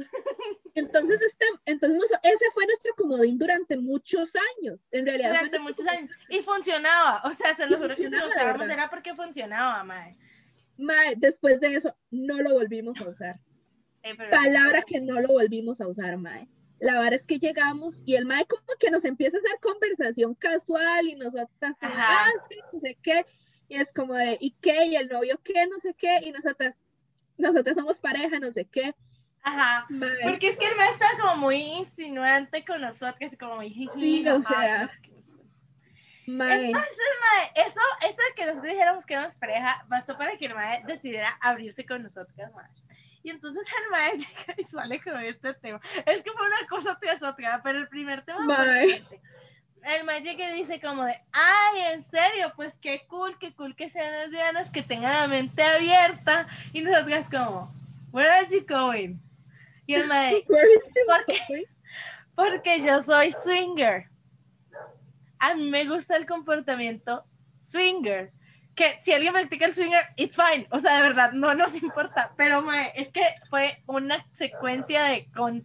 entonces, 0.74 1.20
este, 1.22 1.46
entonces 1.64 2.12
ese 2.22 2.44
fue 2.52 2.66
nuestro 2.66 2.94
comodín 2.94 3.38
durante 3.38 3.76
muchos 3.76 4.32
años. 4.58 4.80
En 4.90 5.06
realidad, 5.06 5.30
Durante 5.30 5.58
muchos 5.58 5.86
años. 5.86 6.10
Y 6.28 6.42
funcionaba. 6.42 7.22
O 7.24 7.32
sea, 7.32 7.54
se 7.54 7.66
lo 7.66 7.78
juro 7.78 7.96
que 7.96 8.08
si 8.08 8.16
lo 8.16 8.28
usábamos 8.28 8.68
era 8.68 8.90
porque 8.90 9.14
funcionaba, 9.14 9.82
mae. 9.84 10.16
Mae, 10.78 11.14
después 11.16 11.60
de 11.60 11.74
eso, 11.74 11.96
no 12.10 12.40
lo 12.42 12.52
volvimos 12.52 13.00
a 13.00 13.08
usar. 13.08 13.40
Eh, 14.02 14.14
Palabra 14.30 14.82
que 14.82 15.00
no 15.00 15.20
lo 15.20 15.28
volvimos 15.28 15.80
a 15.80 15.88
usar, 15.88 16.16
Mae. 16.16 16.48
La 16.78 16.94
verdad 16.94 17.14
es 17.14 17.26
que 17.26 17.38
llegamos 17.38 18.02
y 18.04 18.14
el 18.14 18.26
Mae 18.26 18.46
como 18.46 18.62
que 18.78 18.90
nos 18.90 19.04
empieza 19.04 19.38
a 19.38 19.40
hacer 19.40 19.58
conversación 19.60 20.34
casual 20.34 21.08
y 21.08 21.16
nosotras 21.16 21.76
ah, 21.80 22.28
sí, 22.48 22.58
no 22.72 22.78
sé 22.78 22.98
qué. 23.02 23.24
Y 23.68 23.76
es 23.76 23.92
como 23.92 24.14
de, 24.14 24.36
¿y 24.40 24.52
qué? 24.60 24.86
¿Y 24.86 24.96
el 24.96 25.08
novio 25.08 25.40
qué? 25.42 25.66
No 25.66 25.78
sé 25.78 25.94
qué. 25.94 26.20
Y 26.22 26.30
nosotras, 26.30 26.76
nosotras 27.36 27.74
somos 27.74 27.98
pareja, 27.98 28.38
no 28.38 28.52
sé 28.52 28.66
qué. 28.66 28.94
Ajá. 29.46 29.86
Mae, 29.88 30.10
Porque 30.24 30.48
es 30.48 30.58
que 30.58 30.66
el 30.66 30.76
maestro 30.76 31.06
estaba 31.06 31.22
como 31.22 31.36
muy 31.46 31.56
insinuante 31.56 32.64
con 32.64 32.80
nosotros, 32.80 33.36
como 33.38 33.56
muy 33.56 33.88
Sí, 33.94 34.28
o 34.28 34.42
sea. 34.42 34.88
mae, 36.26 36.66
Entonces, 36.66 37.06
mae, 37.20 37.64
eso, 37.64 37.80
eso 38.00 38.22
de 38.28 38.34
que 38.34 38.46
nosotros 38.46 38.72
dijéramos 38.72 39.06
que 39.06 39.14
éramos 39.14 39.36
pareja, 39.36 39.84
bastó 39.86 40.18
para 40.18 40.36
que 40.36 40.46
el 40.46 40.54
mae 40.56 40.82
decidiera 40.88 41.38
abrirse 41.40 41.86
con 41.86 42.02
nosotras 42.02 42.52
más. 42.54 42.82
Y 43.22 43.30
entonces 43.30 43.64
el 43.68 43.90
mae 43.90 44.12
llega 44.18 44.54
y 44.58 44.64
sale 44.64 45.00
con 45.00 45.20
este 45.20 45.54
tema. 45.54 45.80
Es 46.06 46.22
que 46.22 46.32
fue 46.32 46.44
una 46.44 46.68
cosa 46.68 46.98
tras 47.00 47.22
otra, 47.22 47.62
pero 47.62 47.78
el 47.78 47.86
primer 47.86 48.22
tema 48.22 48.44
fue 48.44 48.56
Mae. 48.56 48.80
siguiente. 48.82 49.20
El 49.84 50.04
mae 50.04 50.22
llega 50.22 50.50
y 50.50 50.54
dice 50.56 50.80
como 50.80 51.04
de, 51.04 51.22
ay, 51.32 51.92
en 51.92 52.02
serio, 52.02 52.52
pues 52.56 52.74
qué 52.74 53.06
cool, 53.06 53.38
qué 53.38 53.54
cool 53.54 53.76
que 53.76 53.88
sean 53.88 54.10
lesbianas, 54.10 54.72
que 54.72 54.82
tengan 54.82 55.12
la 55.12 55.28
mente 55.28 55.62
abierta. 55.62 56.48
Y 56.72 56.80
nosotras 56.82 57.28
como, 57.28 57.72
where 58.10 58.28
are 58.28 58.48
you 58.48 58.66
going? 58.66 59.20
Y 59.86 59.94
el 59.94 60.06
mae, 60.08 60.44
where 60.48 60.72
is 60.74 60.84
this 60.84 61.04
¿por 61.06 61.24
qué? 61.26 61.38
going? 61.48 61.64
porque 62.34 62.80
yo 62.80 63.00
soy 63.00 63.32
swinger. 63.32 64.08
A 65.38 65.54
mí 65.54 65.70
me 65.70 65.84
gusta 65.84 66.16
el 66.16 66.26
comportamiento 66.26 67.24
swinger. 67.54 68.32
Que 68.74 68.98
si 69.00 69.12
alguien 69.12 69.32
practica 69.32 69.66
el 69.66 69.72
swinger, 69.72 70.02
it's 70.16 70.36
fine. 70.36 70.66
O 70.70 70.78
sea, 70.78 70.96
de 70.96 71.02
verdad, 71.02 71.32
no 71.32 71.54
nos 71.54 71.80
importa. 71.82 72.32
Pero 72.36 72.62
mae, 72.62 72.92
es 72.94 73.08
que 73.10 73.22
fue 73.48 73.82
una 73.86 74.26
secuencia 74.34 75.04
de... 75.04 75.26
Con, 75.32 75.64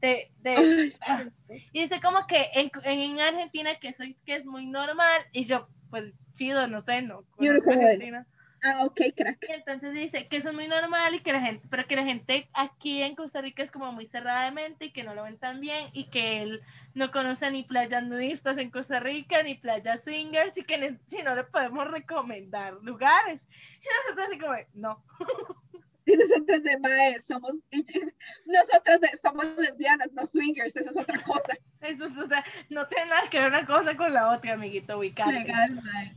de, 0.00 0.30
de 0.38 0.94
Ay, 1.00 1.32
y 1.72 1.80
dice 1.80 2.00
como 2.00 2.26
que 2.26 2.46
en, 2.54 2.70
en 2.84 3.20
Argentina 3.20 3.74
que 3.80 3.92
soy 3.92 4.14
que 4.24 4.36
es 4.36 4.46
muy 4.46 4.66
normal. 4.66 5.20
Y 5.32 5.44
yo, 5.44 5.68
pues 5.90 6.12
chido, 6.34 6.66
no 6.68 6.82
sé, 6.82 7.02
no. 7.02 7.24
Argentina. 7.38 8.26
Ah, 8.62 8.84
ok, 8.84 9.00
crack. 9.16 9.44
Entonces 9.48 9.94
dice 9.94 10.26
que 10.26 10.38
eso 10.38 10.48
es 10.48 10.54
muy 10.54 10.66
normal 10.66 11.14
y 11.14 11.20
que 11.20 11.32
la 11.32 11.40
gente, 11.40 11.66
pero 11.70 11.86
que 11.86 11.96
la 11.96 12.04
gente 12.04 12.48
aquí 12.54 13.02
en 13.02 13.14
Costa 13.14 13.40
Rica 13.40 13.62
es 13.62 13.70
como 13.70 13.92
muy 13.92 14.06
cerrada 14.06 14.44
de 14.44 14.50
mente 14.50 14.86
y 14.86 14.92
que 14.92 15.04
no 15.04 15.14
lo 15.14 15.22
ven 15.22 15.38
tan 15.38 15.60
bien 15.60 15.88
y 15.92 16.10
que 16.10 16.42
él 16.42 16.62
no 16.94 17.10
conoce 17.10 17.50
ni 17.50 17.62
playas 17.62 18.02
nudistas 18.02 18.58
en 18.58 18.70
Costa 18.70 19.00
Rica 19.00 19.42
ni 19.42 19.54
playas 19.54 20.04
swingers 20.04 20.58
y 20.58 20.64
que 20.64 20.96
si 21.06 21.22
no 21.22 21.34
le 21.34 21.44
podemos 21.44 21.88
recomendar 21.88 22.74
lugares. 22.82 23.40
Y 23.80 23.86
nosotros 24.06 24.26
así 24.28 24.38
como, 24.38 24.54
no. 24.74 25.04
Y 26.08 26.16
nosotras 26.16 26.62
de 26.62 26.78
Mae 26.78 27.20
somos, 27.20 27.52
nosotras 28.46 29.00
de, 29.02 29.08
somos 29.20 29.44
lesbianas, 29.58 30.10
no 30.12 30.24
swingers, 30.26 30.74
eso 30.74 30.88
es 30.88 30.96
otra 30.96 31.22
cosa. 31.22 31.58
Eso 31.80 32.06
es, 32.06 32.18
o 32.18 32.26
sea, 32.26 32.44
no 32.70 32.88
tiene 32.88 33.06
nada 33.06 33.30
que 33.30 33.38
ver 33.38 33.48
una 33.50 33.64
cosa 33.64 33.96
con 33.96 34.12
la 34.12 34.32
otra, 34.32 34.54
amiguito, 34.54 34.98
ubicate. 34.98 35.32
Legal, 35.32 35.74
mae. 35.76 36.12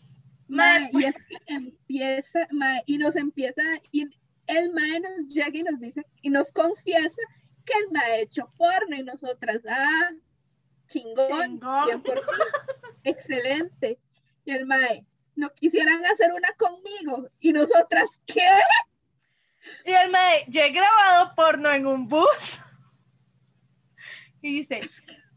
Mae, 0.47 0.89
Mae, 0.91 0.91
y 0.93 1.05
es 1.05 1.15
que 1.15 1.73
empieza, 1.91 2.47
mae, 2.51 2.83
y 2.85 2.97
nos 2.97 3.15
empieza, 3.15 3.61
y 3.91 4.07
el 4.47 4.73
mae 4.73 4.99
nos 4.99 5.33
llega 5.33 5.57
y 5.57 5.63
nos 5.63 5.79
dice, 5.79 6.05
y 6.21 6.29
nos 6.29 6.51
confiesa 6.51 7.21
que 7.65 7.73
el 7.79 7.91
mae 7.91 8.11
ha 8.11 8.19
hecho 8.19 8.51
porno, 8.57 8.95
y 8.95 9.03
nosotras, 9.03 9.59
ah, 9.67 10.11
chingón, 10.87 11.59
Chingón. 11.59 11.85
bien 11.85 12.01
por 12.01 12.21
excelente. 13.03 13.99
Y 14.45 14.51
el 14.51 14.65
mae, 14.65 15.05
no 15.35 15.49
quisieran 15.53 16.05
hacer 16.05 16.31
una 16.33 16.51
conmigo, 16.53 17.29
y 17.39 17.51
nosotras, 17.51 18.07
¿qué? 18.25 18.47
Y 19.85 19.91
el 19.91 20.09
mae, 20.11 20.45
yo 20.47 20.61
he 20.61 20.71
grabado 20.71 21.35
porno 21.35 21.69
en 21.71 21.85
un 21.85 22.07
bus. 22.07 22.59
Y 24.41 24.59
dice, 24.59 24.81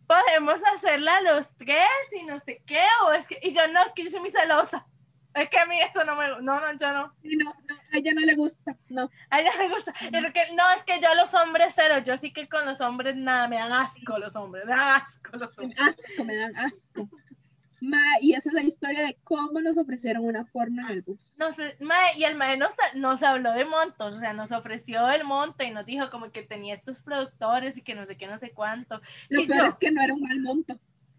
podemos 0.07 0.63
hacerla 0.75 1.21
los 1.23 1.55
tres 1.57 1.85
y 2.19 2.25
no 2.25 2.39
sé 2.41 2.63
qué, 2.65 2.83
o 3.07 3.13
es 3.13 3.27
que, 3.27 3.39
y 3.43 3.53
yo 3.53 3.67
no, 3.69 3.85
es 3.85 3.93
que 3.93 4.05
yo 4.05 4.11
soy 4.11 4.21
muy 4.21 4.31
celosa. 4.31 4.87
Es 5.35 5.49
que 5.49 5.59
a 5.59 5.67
mí 5.67 5.77
eso 5.81 6.05
no 6.05 6.15
me 6.17 6.29
no, 6.29 6.61
no, 6.61 6.73
yo 6.79 6.93
no. 6.93 7.15
Y 7.23 7.37
no, 7.37 7.47
no, 7.69 7.75
a 7.93 7.97
ella 7.99 8.13
no 8.15 8.21
le 8.21 8.35
gusta, 8.37 8.77
no. 8.89 9.11
A 9.31 9.41
ella 9.41 9.51
me 9.59 9.69
gusta. 9.69 9.93
Es 10.01 10.33
que, 10.33 10.55
no, 10.55 10.63
es 10.77 10.85
que 10.85 11.01
yo 11.01 11.09
a 11.11 11.15
los 11.17 11.35
hombres 11.35 11.75
cero, 11.77 11.97
yo 12.05 12.17
sí 12.17 12.33
que 12.33 12.49
con 12.49 12.65
los 12.67 12.81
hombres 12.81 13.17
nada, 13.17 13.49
me 13.49 13.57
dan 13.57 13.73
asco 13.73 14.19
los 14.19 14.37
hombres, 14.37 14.65
me 14.65 14.71
dan 14.73 15.03
asco 15.03 15.37
los 15.37 15.59
Me 15.59 15.65
hombres. 15.65 15.79
dan 15.79 15.89
asco, 15.89 16.25
me 16.25 16.37
dan 16.37 16.57
asco. 16.57 17.09
Mae, 17.81 18.19
y 18.23 18.33
esa 18.33 18.49
es 18.49 18.55
la 18.55 18.63
historia 18.63 19.03
de 19.05 19.19
cómo 19.25 19.61
nos 19.61 19.77
ofrecieron 19.77 20.25
una 20.25 20.45
porno 20.47 20.83
en 20.87 20.89
el 20.89 21.03
bus. 21.03 21.35
No 21.37 21.53
sé, 21.53 21.77
mae, 21.81 22.17
y 22.17 22.25
el 22.25 22.35
mae 22.35 22.57
nos, 22.57 22.73
nos 22.95 23.23
habló 23.23 23.53
de 23.53 23.67
montos, 23.67 24.15
o 24.15 24.19
sea, 24.21 24.33
nos 24.33 24.53
ofreció 24.53 25.11
el 25.11 25.25
monto 25.25 25.65
y 25.65 25.71
nos 25.71 25.85
dijo 25.85 26.09
como 26.09 26.31
que 26.31 26.43
tenía 26.43 26.75
estos 26.75 27.01
productores 27.01 27.77
y 27.77 27.83
que 27.83 27.95
no 27.95 28.07
sé 28.07 28.17
qué, 28.17 28.27
no 28.27 28.39
sé 28.39 28.53
cuánto. 28.53 29.03
Lo 29.29 29.43
y 29.43 29.47
peor 29.47 29.65
yo- 29.65 29.69
es 29.71 29.77
que 29.77 29.91
no 29.91 30.01
era 30.03 30.15
un 30.15 30.23
mal 30.23 30.41
monto. 30.41 30.79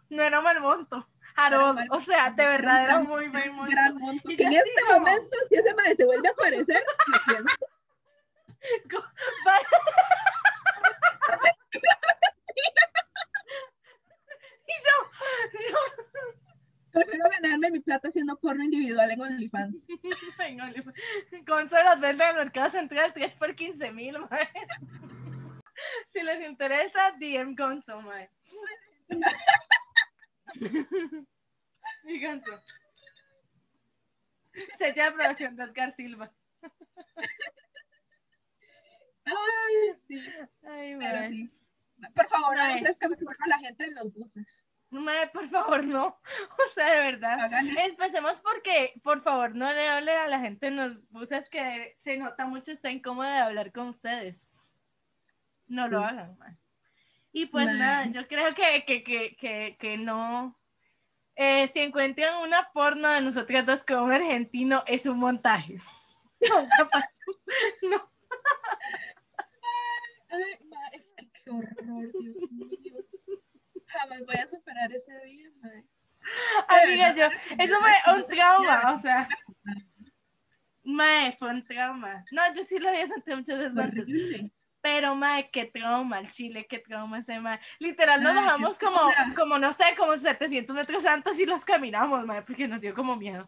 No 0.09 0.24
era 0.24 0.41
mal 0.41 0.59
monto. 0.59 1.07
Harold, 1.36 1.79
o 1.91 1.99
sea, 1.99 2.31
de 2.31 2.45
verdad 2.45 2.83
era 2.83 2.99
muy 3.01 3.25
un 3.25 3.31
monto. 3.55 3.71
gran. 3.71 3.97
Y 4.25 4.41
en 4.41 4.53
este 4.53 4.81
como- 4.88 4.99
momento, 4.99 5.38
si 5.49 5.55
ese 5.55 5.73
mae 5.75 5.95
se 5.95 6.05
vuelve 6.05 6.27
a 6.27 6.31
aparecer, 6.31 6.83
Y 14.67 14.73
yo, 14.86 14.95
yo, 15.69 15.77
prefiero 16.91 17.25
ganarme 17.29 17.69
mi 17.71 17.79
plata 17.79 18.07
haciendo 18.07 18.36
porno 18.39 18.63
individual 18.63 19.11
en 19.11 19.21
OnlyFans. 19.21 19.86
venga, 20.39 20.73
con 21.45 21.69
solo 21.69 21.83
las 21.83 21.99
ventas 21.99 22.27
del 22.29 22.38
mercado 22.45 22.69
central 22.71 23.13
3 23.13 23.36
por 23.36 23.53
15 23.53 23.91
mil, 23.91 24.15
Si 26.11 26.23
les 26.23 26.47
interesa, 26.49 27.11
DM 27.19 27.53
Gonzo, 27.55 28.01
mae. 28.01 28.31
Mi 32.03 32.24
Gonzo. 32.24 32.62
Sello 34.78 34.93
de 34.93 35.01
aprobación 35.01 35.56
de 35.56 35.64
Edgar 35.64 35.93
Silva. 35.93 36.32
Ay, 39.26 39.95
sí, 40.06 40.24
Ay, 40.64 40.95
pero 40.99 41.18
mae. 41.20 41.30
sí. 41.30 41.51
Por 42.14 42.28
favor, 42.28 42.56
que 42.56 42.62
a 42.64 43.47
la 43.47 43.58
gente 43.60 43.86
en 43.86 43.95
los 43.95 44.14
buses. 44.14 44.68
Mae, 44.91 45.28
por 45.30 45.47
favor, 45.47 45.84
no. 45.84 46.20
O 46.66 46.68
sea, 46.74 46.93
de 46.93 47.12
verdad. 47.12 47.49
Empecemos 47.86 48.39
porque, 48.41 48.93
por 49.03 49.22
favor, 49.22 49.56
no 49.56 49.72
le 49.74 49.88
hable 49.88 50.14
a 50.16 50.28
la 50.28 50.39
gente 50.39 50.68
en 50.68 50.78
los 50.78 51.10
buses 51.10 51.49
que 51.49 51.97
se 51.99 52.18
nota 52.18 52.45
mucho, 52.45 52.72
está 52.72 52.91
incómodo 52.91 53.28
de 53.28 53.38
hablar 53.38 53.72
con 53.72 53.88
ustedes. 53.89 54.51
No 55.68 55.88
lo 55.88 56.03
hagan, 56.03 56.38
mae. 56.38 56.58
Y 57.38 57.47
pues 57.47 57.65
nada, 57.65 58.05
yo 58.05 58.25
creo 58.29 58.55
que, 58.55 58.86
que, 58.86 59.03
que, 59.03 59.36
que, 59.36 59.75
que 59.77 59.97
no. 59.97 60.57
Eh, 61.36 61.67
si 61.67 61.81
encuentran 61.81 62.33
una 62.41 62.71
porno 62.73 63.09
de 63.09 63.19
nosotras 63.19 63.65
dos 63.65 63.83
con 63.83 64.03
un 64.03 64.13
argentino, 64.13 64.86
es 64.88 65.05
un 65.05 65.19
montaje. 65.19 65.75
Nunca 66.39 66.88
pasó. 66.89 67.41
No. 67.81 68.09
Ay, 70.29 70.65
ma, 70.69 70.88
es 70.93 71.09
que 71.17 71.29
qué 71.29 71.51
horror, 71.51 72.09
Dios 72.21 72.38
mío. 72.51 73.03
Jamás 73.86 74.25
voy 74.25 74.36
a 74.36 74.47
superar 74.47 74.93
ese 74.93 75.11
día, 75.25 75.49
mae. 75.61 75.86
Amiga, 76.69 77.15
yo, 77.15 77.25
eso 77.59 77.75
fue 77.81 77.91
no 78.07 78.15
un 78.15 78.27
trauma, 78.27 78.93
o 78.93 79.01
sea. 79.01 79.27
Mae, 80.86 81.33
fue 81.33 81.49
un 81.49 81.65
trauma. 81.65 82.23
No, 82.31 82.41
yo 82.55 82.63
sí 82.63 82.79
lo 82.79 82.88
había 82.88 83.07
sentido 83.07 83.36
muchas 83.36 83.57
veces 83.57 83.77
antes. 83.77 84.07
Horrible. 84.07 84.53
Pero, 84.86 85.15
mae, 85.15 85.49
qué 85.49 85.65
trauma 85.65 86.19
el 86.19 86.29
Chile, 86.29 86.67
qué 86.69 86.77
trauma 86.77 87.17
ese, 87.17 87.39
mae. 87.39 87.59
Literal, 87.79 88.21
nos 88.21 88.36
bajamos 88.36 88.77
qué 88.77 88.86
como, 88.86 88.99
como, 89.36 89.57
no 89.57 89.73
sé, 89.73 89.83
como 89.97 90.15
700 90.15 90.75
metros 90.75 91.07
antes 91.07 91.39
y 91.39 91.47
los 91.47 91.65
caminamos, 91.65 92.23
mae, 92.23 92.43
porque 92.43 92.67
nos 92.67 92.81
dio 92.81 92.93
como 92.93 93.15
miedo. 93.15 93.47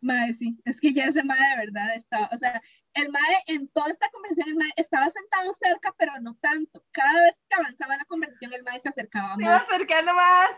Mae, 0.00 0.32
sí, 0.32 0.58
es 0.64 0.80
que 0.80 0.94
ya 0.94 1.04
ese 1.06 1.22
mae 1.24 1.38
de 1.50 1.66
verdad 1.66 1.94
estaba, 1.94 2.30
o 2.32 2.38
sea, 2.38 2.62
el 2.94 3.10
mae 3.10 3.42
en 3.48 3.68
toda 3.68 3.90
esta 3.90 4.08
conversación, 4.10 4.48
el 4.48 4.56
mae 4.56 4.70
estaba 4.76 5.10
sentado 5.10 5.52
cerca, 5.60 5.94
pero 5.98 6.12
no 6.22 6.34
tanto. 6.36 6.82
Cada 6.90 7.24
vez 7.24 7.34
que 7.50 7.56
avanzaba 7.60 7.98
la 7.98 8.04
conversación, 8.06 8.54
el 8.54 8.62
mae 8.62 8.80
se 8.80 8.88
acercaba 8.88 9.34
Se 9.36 9.42
iba 9.42 9.52
más. 9.52 9.62
acercando 9.64 10.14
más. 10.14 10.50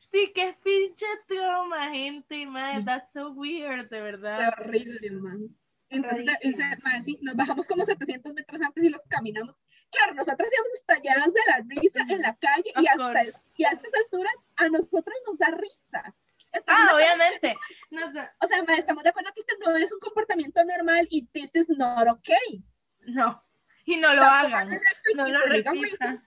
Sí, 0.00 0.32
qué 0.34 0.56
pinche 0.64 1.06
trauma, 1.28 1.90
gente, 1.90 2.44
mae. 2.46 2.82
That's 2.82 3.12
so 3.12 3.30
weird, 3.30 3.88
de 3.88 4.00
verdad. 4.00 4.52
horrible, 4.58 5.10
man. 5.12 5.56
Entonces, 5.90 6.26
ese 6.40 6.76
mae, 6.82 7.02
sí, 7.04 7.18
nos 7.22 7.36
bajamos 7.36 7.66
como 7.66 7.84
700 7.84 8.32
metros 8.34 8.60
antes 8.60 8.84
y 8.84 8.88
los 8.88 9.02
caminamos. 9.08 9.56
Claro, 9.90 10.14
nosotros 10.14 10.48
íbamos 10.52 10.72
estalladas 10.74 11.32
de 11.32 11.40
la 11.46 11.64
risa 11.68 12.00
en 12.08 12.22
la 12.22 12.34
calle 12.36 12.72
y 12.76 12.86
hasta, 12.86 13.24
y 13.56 13.64
a 13.64 13.70
estas 13.70 13.92
alturas 14.04 14.34
a 14.56 14.68
nosotros 14.68 15.14
nos 15.26 15.38
da 15.38 15.50
risa. 15.50 16.14
Estamos 16.52 16.82
Ah, 16.84 16.94
obviamente. 16.94 17.56
No 17.90 18.12
sé, 18.12 18.30
O 18.40 18.46
sea, 18.46 18.64
estamos 18.76 19.02
de 19.02 19.10
acuerdo 19.10 19.30
que 19.34 19.40
este 19.40 19.56
no 19.64 19.76
es 19.76 19.92
un 19.92 19.98
comportamiento 19.98 20.64
normal 20.64 21.06
y 21.10 21.26
this 21.26 21.54
is 21.54 21.68
not 21.70 22.08
okay. 22.08 22.64
no. 23.00 23.42
Y 23.86 23.96
no 23.96 24.14
lo 24.14 24.22
hagan. 24.22 24.80
No 25.14 25.28
lo 25.28 25.40
repitan. 25.46 26.26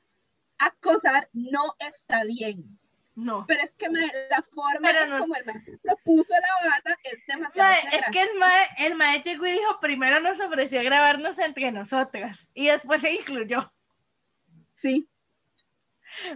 Acosar 0.59 1.29
no 1.33 1.75
está 1.79 2.23
bien. 2.23 2.76
No. 3.19 3.45
Pero 3.47 3.63
es 3.63 3.71
que 3.71 3.89
mae, 3.89 4.11
la 4.29 4.43
forma 4.43 4.79
Pero 4.91 5.07
no- 5.07 5.19
como 5.21 5.35
el 5.35 5.45
mae 5.45 5.77
propuso 5.81 6.33
la 6.33 6.69
vara 6.69 6.97
es 7.03 7.17
demasiado. 7.25 7.69
Mae, 7.83 7.97
es 7.97 8.05
que 8.11 8.21
el 8.21 8.29
mae, 8.39 8.67
el 8.77 8.95
mae 8.95 9.21
llegó 9.23 9.47
y 9.47 9.53
dijo, 9.53 9.79
primero 9.79 10.19
nos 10.19 10.39
ofreció 10.39 10.83
grabarnos 10.83 11.39
entre 11.39 11.71
nosotras. 11.71 12.47
Y 12.53 12.67
después 12.67 13.01
se 13.01 13.11
incluyó. 13.15 13.73
Sí, 14.81 15.09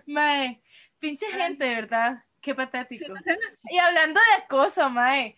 Mae, 0.07 0.61
pinche 0.99 1.27
Ay. 1.27 1.33
gente, 1.33 1.69
¿verdad? 1.75 2.23
Qué 2.41 2.51
sí, 2.51 2.55
patético. 2.57 3.13
no. 3.13 3.21
Y 3.69 3.77
hablando 3.77 4.19
de 4.19 4.43
acoso, 4.43 4.89
Mae, 4.89 5.37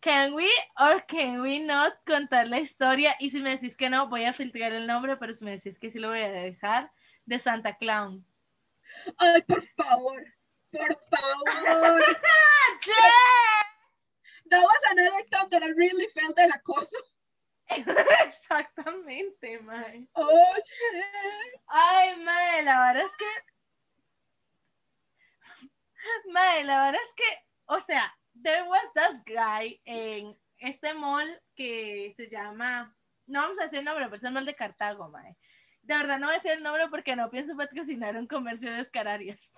can 0.00 0.32
we 0.32 0.48
or 0.78 1.04
can 1.06 1.42
we 1.42 1.60
not 1.60 1.94
contar 2.06 2.48
la 2.48 2.60
historia? 2.60 3.14
Y 3.20 3.28
si 3.28 3.40
me 3.42 3.50
decís 3.50 3.76
que 3.76 3.90
no, 3.90 4.08
voy 4.08 4.24
a 4.24 4.32
filtrar 4.32 4.72
el 4.72 4.86
nombre, 4.86 5.18
pero 5.18 5.34
si 5.34 5.44
me 5.44 5.50
decís 5.50 5.78
que 5.78 5.90
sí 5.90 5.98
lo 5.98 6.08
voy 6.08 6.20
a 6.22 6.30
dejar, 6.30 6.90
de 7.26 7.38
Santa 7.38 7.76
Clown. 7.76 8.24
Ay, 9.18 9.42
por 9.42 9.62
favor, 9.76 10.24
por 10.72 10.88
favor. 11.10 12.02
That 14.50 14.62
was 14.62 14.82
another 14.92 15.24
time 15.30 15.48
that 15.50 15.62
I 15.62 15.68
really 15.68 16.08
felt 16.08 16.38
el 16.38 16.50
acoso. 16.50 16.96
Exactamente, 18.24 19.60
Mae. 19.60 20.08
Oh, 20.14 20.54
shit. 20.54 21.04
Ay, 21.68 22.16
Mae, 22.24 22.62
la 22.64 22.86
verdad 22.86 23.04
es 23.04 23.14
que. 23.16 23.26
Mae, 26.32 26.64
la 26.64 26.84
verdad 26.84 27.00
es 27.06 27.14
que, 27.14 27.24
o 27.66 27.80
sea, 27.80 28.10
there 28.42 28.62
was 28.62 28.92
that 28.94 29.22
guy 29.26 29.78
en 29.84 30.34
este 30.58 30.94
mall 30.94 31.28
que 31.54 32.14
se 32.16 32.30
llama. 32.30 32.94
No 33.26 33.42
vamos 33.42 33.60
a 33.60 33.64
decir 33.64 33.80
el 33.80 33.84
nombre, 33.84 34.06
pero 34.06 34.16
es 34.16 34.24
el 34.24 34.32
mall 34.32 34.46
de 34.46 34.54
Cartago, 34.54 35.10
Mae. 35.10 35.36
De 35.82 35.94
verdad 35.94 36.18
no 36.18 36.26
voy 36.26 36.36
a 36.36 36.38
decir 36.38 36.52
el 36.52 36.62
nombre 36.62 36.88
porque 36.88 37.16
no 37.16 37.30
pienso 37.30 37.56
patrocinar 37.56 38.16
un 38.16 38.26
comercio 38.26 38.72
de 38.72 38.80
escararias. 38.80 39.50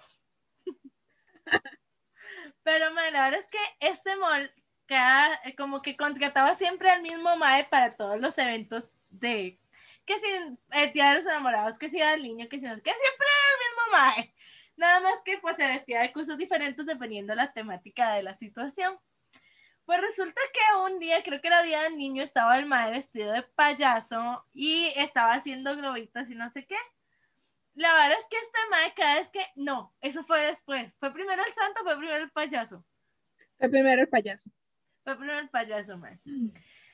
Pero, 2.63 2.93
Mae, 2.95 3.11
la 3.11 3.25
verdad 3.25 3.41
es 3.41 3.49
que 3.49 3.59
este 3.81 4.17
mall 4.17 4.53
eh, 4.91 5.55
como 5.57 5.83
que 5.83 5.97
contrataba 5.97 6.53
siempre 6.55 6.91
al 6.91 7.03
mismo 7.03 7.37
Mae 7.37 7.65
para 7.65 7.97
todos 7.97 8.21
los 8.21 8.37
eventos 8.39 8.91
de 9.09 9.61
que 10.05 10.19
si 10.19 10.27
el 10.73 10.93
día 10.93 11.11
de 11.11 11.17
los 11.17 11.27
enamorados, 11.27 11.79
que 11.79 11.91
si 11.91 11.99
era 11.99 12.15
el 12.15 12.23
niño, 12.23 12.49
que 12.49 12.59
si 12.59 12.67
no, 12.67 12.75
que 12.75 12.83
siempre 12.83 13.27
era 13.27 13.53
el 13.53 13.59
mismo 13.61 13.83
mae. 13.93 14.35
Nada 14.77 15.01
más 15.01 15.21
que 15.25 15.39
pues 15.39 15.57
se 15.57 15.67
vestía 15.69 16.01
de 16.01 16.13
cosas 16.13 16.39
diferentes 16.39 16.85
dependiendo 16.87 17.35
la 17.35 17.53
temática 17.53 18.15
de 18.15 18.25
la 18.25 18.35
situación. 18.35 18.99
Pues 19.85 20.01
resulta 20.01 20.41
que 20.53 20.81
un 20.83 20.99
día, 20.99 21.23
creo 21.23 21.41
que 21.41 21.49
era 21.49 21.63
día 21.63 21.83
del 21.83 21.97
niño, 21.97 22.23
estaba 22.23 22.59
el 22.59 22.67
mae 22.67 22.91
vestido 22.91 23.33
de 23.33 23.43
payaso 23.43 24.45
y 24.53 24.87
estaba 24.97 25.35
haciendo 25.35 25.77
globitos 25.77 26.31
y 26.31 26.35
no 26.35 26.51
sé 26.51 26.67
qué. 26.67 26.77
La 27.81 27.95
verdad 27.95 28.19
es 28.19 28.27
que 28.29 28.37
este 28.37 28.59
mae 28.71 28.93
cada 28.95 29.15
vez 29.15 29.31
que, 29.31 29.41
no, 29.55 29.97
eso 30.03 30.23
fue 30.23 30.45
después. 30.45 30.95
Fue 31.01 31.15
primero 31.15 31.43
el 31.43 31.53
santo, 31.55 31.83
fue 31.83 31.97
primero 31.97 32.23
el 32.23 32.31
payaso. 32.31 32.85
Fue 33.59 33.71
primero 33.71 34.03
el 34.03 34.09
payaso. 34.11 34.51
Fue 35.03 35.17
primero 35.17 35.39
el 35.39 35.49
payaso, 35.49 35.97
mae. 35.97 36.21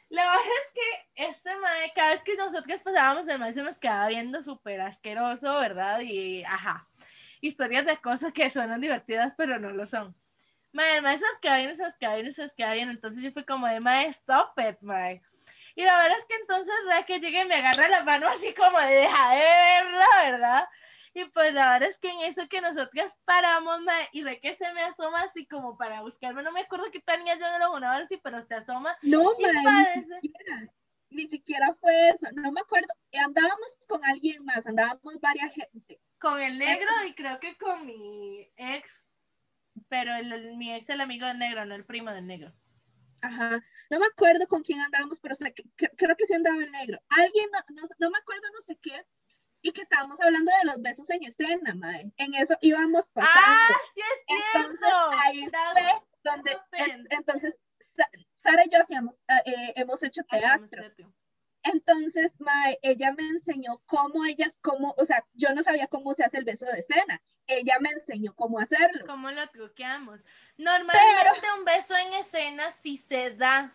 La 0.08 0.22
verdad 0.22 0.46
es 0.62 0.72
que 0.72 1.24
este 1.28 1.56
mae, 1.56 1.92
cada 1.92 2.12
vez 2.12 2.22
que 2.22 2.36
nosotros 2.36 2.82
pasábamos, 2.82 3.26
el 3.26 3.40
mae 3.40 3.52
se 3.52 3.64
nos 3.64 3.80
quedaba 3.80 4.06
viendo 4.06 4.40
súper 4.44 4.80
asqueroso, 4.80 5.58
¿verdad? 5.58 6.02
Y 6.02 6.44
ajá, 6.44 6.86
historias 7.40 7.84
de 7.84 7.96
cosas 7.96 8.32
que 8.32 8.48
suenan 8.48 8.80
divertidas, 8.80 9.34
pero 9.36 9.58
no 9.58 9.72
lo 9.72 9.86
son. 9.86 10.14
Mae, 10.72 10.98
el 10.98 11.02
mae 11.02 11.18
se 11.18 11.26
nos 11.26 11.40
quedaba 11.40 11.58
viendo, 11.58 11.74
se 11.74 11.82
nos 11.82 11.94
quedaba 11.96 12.14
viendo, 12.14 12.32
se 12.32 12.42
nos 12.42 12.54
quedaba 12.54 12.74
viendo. 12.74 12.92
Entonces 12.92 13.24
yo 13.24 13.32
fui 13.32 13.44
como 13.44 13.66
de, 13.66 13.80
mae, 13.80 14.06
stop 14.06 14.56
it, 14.60 14.78
mae. 14.82 15.20
Y 15.76 15.84
la 15.84 15.96
verdad 15.98 16.18
es 16.18 16.24
que 16.26 16.34
entonces, 16.34 16.74
la 16.86 17.04
que 17.04 17.20
llegue 17.20 17.44
me 17.44 17.54
agarra 17.54 17.88
la 17.88 18.02
mano 18.02 18.26
así 18.28 18.52
como 18.54 18.78
de, 18.80 18.86
deja 18.94 19.30
de 19.34 19.38
verla, 19.40 20.06
¿verdad? 20.24 20.68
Y 21.14 21.24
pues 21.26 21.54
la 21.54 21.72
verdad 21.72 21.88
es 21.88 21.98
que 21.98 22.08
en 22.10 22.20
eso 22.20 22.48
que 22.48 22.60
nosotras 22.60 23.18
paramos, 23.24 23.80
mae, 23.82 24.08
y 24.12 24.22
ve 24.22 24.40
que 24.40 24.56
se 24.56 24.70
me 24.72 24.82
asoma 24.82 25.22
así 25.22 25.46
como 25.46 25.76
para 25.78 26.00
buscarme, 26.02 26.42
no 26.42 26.50
me 26.52 26.60
acuerdo 26.60 26.90
qué 26.90 27.00
tenía 27.00 27.38
yo 27.38 27.46
en 27.46 27.54
el 27.54 27.62
abonador 27.62 28.02
así, 28.02 28.18
pero 28.22 28.44
se 28.44 28.54
asoma 28.54 28.96
No, 29.02 29.32
Y 29.38 29.44
parece- 29.44 30.06
ni 30.06 30.20
siquiera. 30.20 30.72
Ni 31.08 31.28
siquiera 31.28 31.74
fue 31.80 32.08
eso. 32.10 32.26
No 32.32 32.50
me 32.52 32.60
acuerdo. 32.60 32.88
Andábamos 33.24 33.68
con 33.86 34.04
alguien 34.04 34.44
más, 34.44 34.66
andábamos 34.66 35.20
varias 35.20 35.52
gente. 35.54 36.00
Con 36.18 36.40
el 36.40 36.58
negro 36.58 36.90
y 37.06 37.14
creo 37.14 37.38
que 37.38 37.56
con 37.56 37.86
mi 37.86 38.50
ex, 38.56 39.06
pero 39.88 40.14
el, 40.16 40.32
el- 40.32 40.56
mi 40.56 40.74
ex 40.74 40.88
el 40.90 41.00
amigo 41.00 41.26
del 41.26 41.38
negro, 41.38 41.64
no 41.64 41.74
el 41.74 41.84
primo 41.86 42.12
del 42.12 42.26
negro. 42.26 42.52
Ajá. 43.22 43.62
No 43.90 43.98
me 44.00 44.06
acuerdo 44.06 44.46
con 44.48 44.62
quién 44.62 44.80
andábamos, 44.80 45.20
pero 45.20 45.36
que- 45.36 45.64
que- 45.76 45.88
creo 45.96 46.16
que 46.16 46.26
sí 46.26 46.34
andaba 46.34 46.62
el 46.62 46.70
negro. 46.72 46.98
Alguien, 47.10 47.48
no, 47.52 47.58
no, 47.74 47.88
no 47.98 48.10
me 48.10 48.18
acuerdo 48.18 48.42
no 48.52 48.60
sé 48.62 48.76
qué, 48.82 49.06
y 49.62 49.72
que 49.72 49.82
estábamos 49.82 50.20
hablando 50.20 50.50
de 50.60 50.66
los 50.66 50.80
besos 50.82 51.08
en 51.10 51.24
escena, 51.24 51.74
mae. 51.74 52.12
En 52.16 52.34
eso 52.34 52.56
íbamos 52.60 53.04
pasando. 53.12 53.36
¡Ah, 53.40 53.74
sí 53.92 54.00
es 54.00 54.54
Entonces, 54.54 54.78
cierto! 54.78 55.10
ahí 55.24 55.48
That 55.50 55.72
fue 55.72 55.82
donde, 56.22 56.58
entonces, 57.10 57.56
Sa- 57.96 58.10
Sara 58.34 58.64
y 58.64 58.68
yo 58.70 58.80
hacíamos, 58.80 59.16
eh, 59.28 59.42
eh, 59.46 59.72
hemos 59.76 60.02
hecho 60.02 60.22
teatro. 60.24 60.82
Entonces, 61.62 62.32
mae, 62.38 62.78
ella 62.82 63.12
me 63.12 63.26
enseñó 63.26 63.82
cómo 63.86 64.24
ellas, 64.24 64.56
cómo, 64.60 64.94
o 64.98 65.04
sea, 65.06 65.24
yo 65.32 65.52
no 65.54 65.62
sabía 65.62 65.88
cómo 65.88 66.14
se 66.14 66.22
hace 66.24 66.38
el 66.38 66.44
beso 66.44 66.64
de 66.66 66.78
escena. 66.80 67.22
Ella 67.46 67.78
me 67.80 67.90
enseñó 67.90 68.34
cómo 68.34 68.58
hacerlo. 68.58 69.06
¿Cómo 69.06 69.30
lo 69.30 69.46
truqueamos? 69.48 70.20
Normalmente 70.56 71.46
un 71.58 71.64
beso 71.64 71.94
en 71.96 72.14
escena 72.14 72.70
sí 72.70 72.96
se 72.96 73.30
da. 73.30 73.72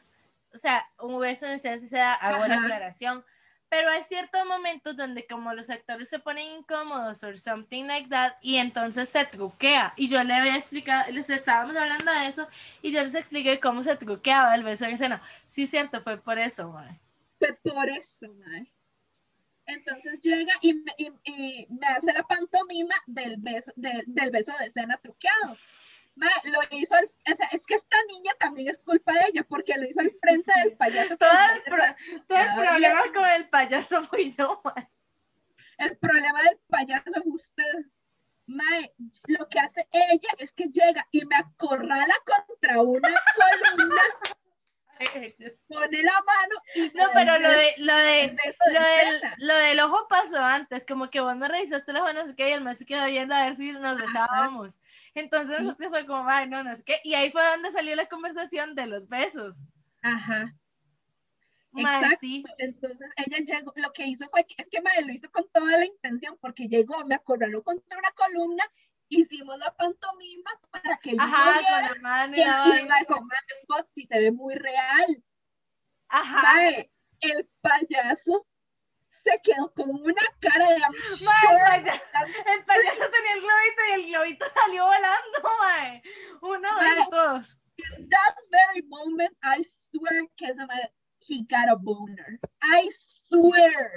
O 0.54 0.58
sea, 0.58 0.90
un 1.00 1.20
beso 1.20 1.46
en 1.46 1.54
escena 1.54 1.80
sí 1.80 1.88
se 1.88 1.98
da, 1.98 2.14
hago 2.14 2.46
la 2.48 2.62
aclaración. 2.62 3.24
Pero 3.70 3.90
hay 3.90 4.04
ciertos 4.04 4.46
momentos 4.46 4.98
donde 4.98 5.26
como 5.26 5.54
los 5.54 5.70
actores 5.70 6.10
se 6.10 6.20
ponen 6.20 6.46
incómodos 6.60 7.24
o 7.24 7.34
something 7.38 7.86
like 7.86 8.10
that 8.10 8.34
y 8.42 8.58
entonces 8.58 9.08
se 9.08 9.24
truquea. 9.24 9.94
Y 9.96 10.10
yo 10.10 10.22
le 10.26 10.34
había 10.34 10.58
explicado, 10.58 11.10
les 11.10 11.30
estábamos 11.30 11.78
hablando 11.78 12.12
de 12.12 12.28
eso 12.28 12.50
y 12.82 12.92
yo 12.92 13.02
les 13.02 13.16
expliqué 13.16 13.62
cómo 13.62 13.82
se 13.82 13.96
truqueaba 13.96 14.54
el 14.56 14.64
beso 14.64 14.84
en 14.84 14.96
escena. 14.96 15.22
Sí, 15.46 15.68
cierto, 15.68 16.04
fue 16.04 16.18
por 16.18 16.38
eso, 16.38 16.68
mae. 16.68 17.00
Fue 17.40 17.54
por 17.64 17.88
eso, 17.88 18.28
mae. 18.46 18.70
Entonces 19.74 20.20
llega 20.22 20.54
y 20.62 20.74
me, 20.74 20.94
y- 20.98 21.12
y 21.26 21.68
me 21.70 21.88
hace 21.88 22.14
la 22.14 22.24
pantomima 22.24 22.96
del 23.08 23.36
beso, 23.38 23.72
de- 23.76 24.04
del 24.08 24.32
beso 24.32 24.54
de 24.60 24.66
escena 24.68 24.98
truqueado. 24.98 25.56
Ma, 26.16 26.28
lo 26.52 26.60
hizo, 26.78 26.94
o 26.96 27.36
sea, 27.36 27.48
es 27.54 27.66
que 27.66 27.76
esta 27.76 27.96
niña 28.10 28.34
también 28.38 28.68
es 28.68 28.84
culpa 28.84 29.14
de 29.14 29.20
ella, 29.32 29.44
porque 29.48 29.78
lo 29.78 29.88
hizo 29.88 30.02
al 30.02 30.12
frente 30.20 30.52
del 30.64 30.76
payaso. 30.76 31.16
Todo 31.18 31.30
el, 31.30 31.38
parece 31.38 31.64
pro- 31.66 32.26
todo 32.28 32.38
el 32.38 32.46
demasiado 32.48 33.04
problema 33.04 33.14
con 33.14 33.30
el 33.32 33.50
payaso 33.50 34.04
fui 34.04 34.36
yo. 34.36 34.62
El 35.78 35.98
problema 35.98 36.42
del 36.44 36.60
payaso 36.68 37.10
es 37.16 37.22
usted. 37.26 37.86
Mae, 38.46 38.94
lo 39.28 39.48
que 39.48 39.60
hace 39.60 39.88
ella 39.92 40.30
es 40.40 40.52
que 40.52 40.66
llega 40.66 41.08
y 41.12 41.26
me 41.26 41.38
acorrala 41.38 42.14
contra 42.26 42.82
una 42.82 43.10
columna, 43.70 44.02
pone 45.68 46.04
la 46.04 46.24
mano 46.26 46.56
y 46.76 46.92
No, 46.96 47.10
pero 47.14 47.40
lo 47.40 47.50
de, 47.50 47.74
lo 47.78 47.96
de, 47.96 48.38
lo 48.74 48.82
del, 48.82 49.22
lo 49.40 49.56
del 49.56 49.80
ojo 49.80 50.08
pasó 50.10 50.38
antes, 50.40 50.86
como 50.86 51.10
que 51.10 51.20
vos 51.20 51.36
me 51.36 51.48
revisaste 51.48 51.92
el 51.92 51.98
ojo, 51.98 52.14
no 52.14 52.26
sé 52.26 52.36
qué, 52.36 52.50
y 52.50 52.54
el 52.54 52.62
mes 52.62 52.80
se 52.80 52.86
quedó 52.86 53.06
viendo 53.06 53.36
a 53.36 53.46
ver 53.46 53.58
si 53.58 53.72
nos 53.72 53.98
besábamos. 53.98 54.80
Entonces 55.14 55.62
nosotros 55.62 55.90
fue 55.90 56.06
como, 56.06 56.30
ay, 56.30 56.48
no, 56.48 56.64
no 56.64 56.76
sé 56.76 56.84
qué, 56.84 57.00
y 57.04 57.14
ahí 57.14 57.32
fue 57.32 57.46
donde 57.46 57.72
salió 57.72 57.96
la 57.96 58.08
conversación 58.08 58.76
de 58.76 58.88
los 58.88 59.08
besos. 59.08 59.68
Ajá. 60.02 60.56
Exacto. 61.76 62.18
sí. 62.20 62.44
Entonces 62.58 63.10
ella 63.16 63.38
llegó, 63.38 63.74
lo 63.76 63.94
que 63.94 64.06
hizo 64.06 64.28
fue 64.30 64.46
que 64.46 64.56
es 64.58 64.68
que 64.70 64.82
madre 64.82 65.06
lo 65.06 65.14
hizo 65.14 65.32
con 65.32 65.48
toda 65.52 65.78
la 65.78 65.86
intención 65.86 66.38
porque 66.42 66.68
llegó, 66.68 67.06
me 67.06 67.16
acorraló 67.16 67.64
contra 67.64 67.98
una 67.98 68.12
columna, 68.12 68.64
hicimos 69.12 69.58
la 69.60 69.74
pantomima 69.76 70.52
para 70.72 70.98
que 70.98 71.16
Ajá, 71.18 71.62
con 71.62 71.82
la 71.82 71.96
mano 72.02 72.36
y 72.36 72.40
la 72.40 72.58
vaina. 72.58 72.96
con 73.06 73.86
se 73.96 74.20
ve 74.20 74.32
muy 74.32 74.56
real. 74.56 75.24
Ajá. 76.08 76.42
Mae, 76.42 76.92
el 77.20 77.50
payaso 77.62 78.48
se 79.24 79.40
quedó 79.44 79.72
con 79.74 79.90
una 79.90 80.22
cara 80.40 80.70
de 80.70 80.80
Mae, 80.80 80.88
el 80.88 81.84
payaso, 81.84 82.02
el 82.48 82.66
payaso 82.66 83.02
tenía 83.12 83.34
el 83.36 83.42
globito 83.42 83.82
y 83.88 83.92
el 83.94 84.12
globito 84.12 84.46
salió 84.56 84.86
volando, 84.86 85.58
mae. 85.60 86.02
Uno 86.42 86.70
de 86.80 87.06
todos. 87.10 87.58
in 87.98 88.10
that 88.10 88.36
very 88.52 88.84
moment, 88.88 89.36
I 89.44 89.64
swear 89.92 90.26
que 90.38 90.54
he 91.20 91.44
got 91.44 91.70
a 91.70 91.76
boner. 91.76 92.40
I 92.64 92.90
swear. 93.30 93.92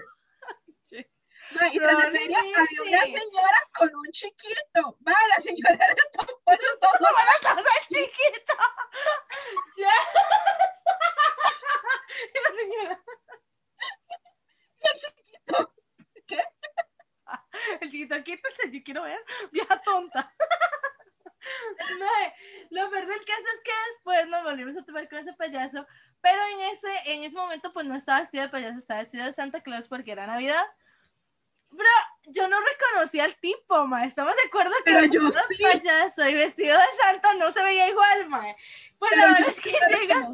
Ma, 1.60 1.68
y 1.72 1.78
tras 1.78 1.96
de 1.98 2.18
feria 2.18 2.38
había 2.38 2.82
una 2.82 3.02
señora 3.02 3.68
con 3.76 3.94
un 3.94 4.10
chiquito. 4.10 4.96
Ma, 5.00 5.12
la 5.36 5.42
señora 5.42 5.72
le 5.72 5.94
tapó 5.94 6.34
los 6.46 6.78
ojos. 6.82 7.10
¡Estás 7.34 7.88
chiquito! 7.88 8.54
¡Ya! 9.76 9.90
Y 12.16 12.38
la 12.42 12.56
señora, 12.56 13.04
El 14.80 15.00
chiquito. 15.00 15.74
¿Qué? 16.28 16.38
el 17.80 17.90
chiquito, 17.90 18.22
quítese, 18.22 18.70
yo 18.70 18.80
quiero 18.84 19.02
ver. 19.02 19.18
Vieja 19.50 19.80
tonta. 19.82 20.32
Mae, 21.98 22.34
lo 22.70 22.88
peor 22.90 23.06
del 23.06 23.24
caso 23.24 23.48
es 23.54 23.60
que 23.62 23.72
después 23.90 24.28
nos 24.28 24.44
volvimos 24.44 24.76
a 24.76 24.84
tomar 24.84 25.08
con 25.08 25.18
ese 25.18 25.32
payaso, 25.34 25.86
pero 26.20 26.40
en 26.52 26.60
ese, 26.72 27.12
en 27.12 27.24
ese 27.24 27.36
momento 27.36 27.72
pues 27.72 27.86
no 27.86 27.96
estaba 27.96 28.20
vestido 28.20 28.44
de 28.44 28.50
payaso, 28.50 28.78
estaba 28.78 29.00
vestido 29.02 29.24
de 29.24 29.32
Santa 29.32 29.62
Claus 29.62 29.88
porque 29.88 30.12
era 30.12 30.26
Navidad. 30.26 30.64
Pero 31.76 32.32
yo 32.32 32.48
no 32.48 32.56
reconocí 32.60 33.20
al 33.20 33.34
tipo, 33.36 33.86
ma. 33.86 34.04
Estamos 34.04 34.34
de 34.36 34.42
acuerdo 34.48 34.72
que 34.84 34.92
Pero 34.92 35.04
yo 35.06 35.20
sí. 35.48 35.62
payaso 35.62 36.28
y 36.28 36.34
vestido 36.34 36.76
de 36.78 36.84
Santa 37.02 37.34
no 37.34 37.50
se 37.50 37.62
veía 37.62 37.88
igual, 37.88 38.28
ma. 38.28 38.42
Pues 38.98 39.10
Pero 39.14 39.26
la 39.26 39.32
verdad 39.32 39.48
es 39.48 39.60
que 39.60 39.72
llega. 39.88 40.28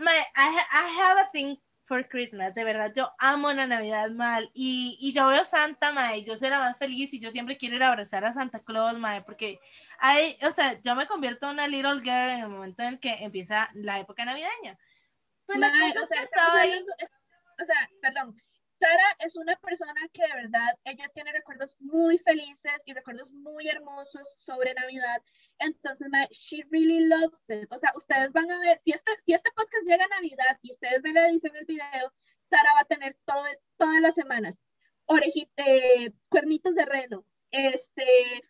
Ma, 0.00 0.10
I, 0.16 0.56
I 0.56 1.00
have 1.00 1.20
a 1.20 1.30
thing 1.30 1.56
for 1.84 2.08
Christmas, 2.08 2.54
de 2.54 2.64
verdad, 2.64 2.90
yo 2.96 3.12
amo 3.18 3.52
la 3.52 3.66
Navidad 3.66 4.08
mal 4.12 4.50
y, 4.54 4.96
y 5.00 5.12
yo 5.12 5.26
veo 5.26 5.44
Santa, 5.44 5.92
ma, 5.92 6.16
y 6.16 6.24
yo 6.24 6.36
soy 6.38 6.48
la 6.48 6.58
más 6.60 6.78
feliz 6.78 7.12
y 7.12 7.18
yo 7.20 7.30
siempre 7.30 7.58
quiero 7.58 7.76
ir 7.76 7.82
a 7.82 7.88
abrazar 7.88 8.24
a 8.24 8.32
Santa 8.32 8.60
Claus, 8.60 8.96
ma, 8.98 9.22
porque 9.24 9.60
hay, 9.98 10.38
o 10.42 10.50
sea, 10.52 10.80
yo 10.80 10.94
me 10.94 11.06
convierto 11.06 11.46
en 11.46 11.52
una 11.54 11.68
little 11.68 12.00
girl 12.00 12.30
en 12.30 12.40
el 12.40 12.48
momento 12.48 12.82
en 12.82 12.98
que 12.98 13.10
empieza 13.20 13.68
la 13.74 13.98
época 14.00 14.24
navideña. 14.24 14.78
Pues 15.44 15.58
la 15.58 15.68
Ma, 15.68 15.74
cosa 15.80 16.00
o 16.00 16.02
es 16.04 16.08
sea, 16.08 16.18
que 16.18 16.24
estamos 16.24 16.24
estaba 16.24 16.60
ahí, 16.60 16.70
hablando- 16.70 16.94
es- 16.98 17.10
o 17.62 17.66
sea, 17.66 17.90
perdón. 18.00 18.42
Sara 18.82 19.16
es 19.20 19.36
una 19.36 19.54
persona 19.60 19.94
que 20.12 20.22
de 20.22 20.34
verdad, 20.42 20.76
ella 20.84 21.08
tiene 21.14 21.30
recuerdos 21.30 21.76
muy 21.78 22.18
felices 22.18 22.82
y 22.84 22.92
recuerdos 22.92 23.30
muy 23.30 23.68
hermosos 23.68 24.26
sobre 24.38 24.74
Navidad. 24.74 25.22
Entonces, 25.60 26.08
ma, 26.10 26.24
she 26.32 26.64
really 26.72 27.06
loves 27.06 27.48
it. 27.48 27.70
O 27.70 27.78
sea, 27.78 27.92
ustedes 27.96 28.32
van 28.32 28.50
a 28.50 28.58
ver, 28.58 28.80
si 28.84 28.90
este, 28.90 29.12
si 29.24 29.34
este 29.34 29.52
podcast 29.52 29.86
llega 29.86 30.04
a 30.04 30.08
Navidad 30.08 30.58
y 30.62 30.72
ustedes 30.72 31.00
ven 31.02 31.14
la 31.14 31.28
edición 31.28 31.52
del 31.52 31.64
video, 31.64 32.12
Sara 32.40 32.74
va 32.74 32.80
a 32.80 32.84
tener 32.86 33.16
todo, 33.24 33.44
todas 33.76 34.00
las 34.00 34.16
semanas 34.16 34.60
orejita, 35.06 35.62
eh, 35.64 36.12
cuernitos 36.28 36.74
de 36.74 36.84
reno, 36.84 37.24
este, 37.52 38.04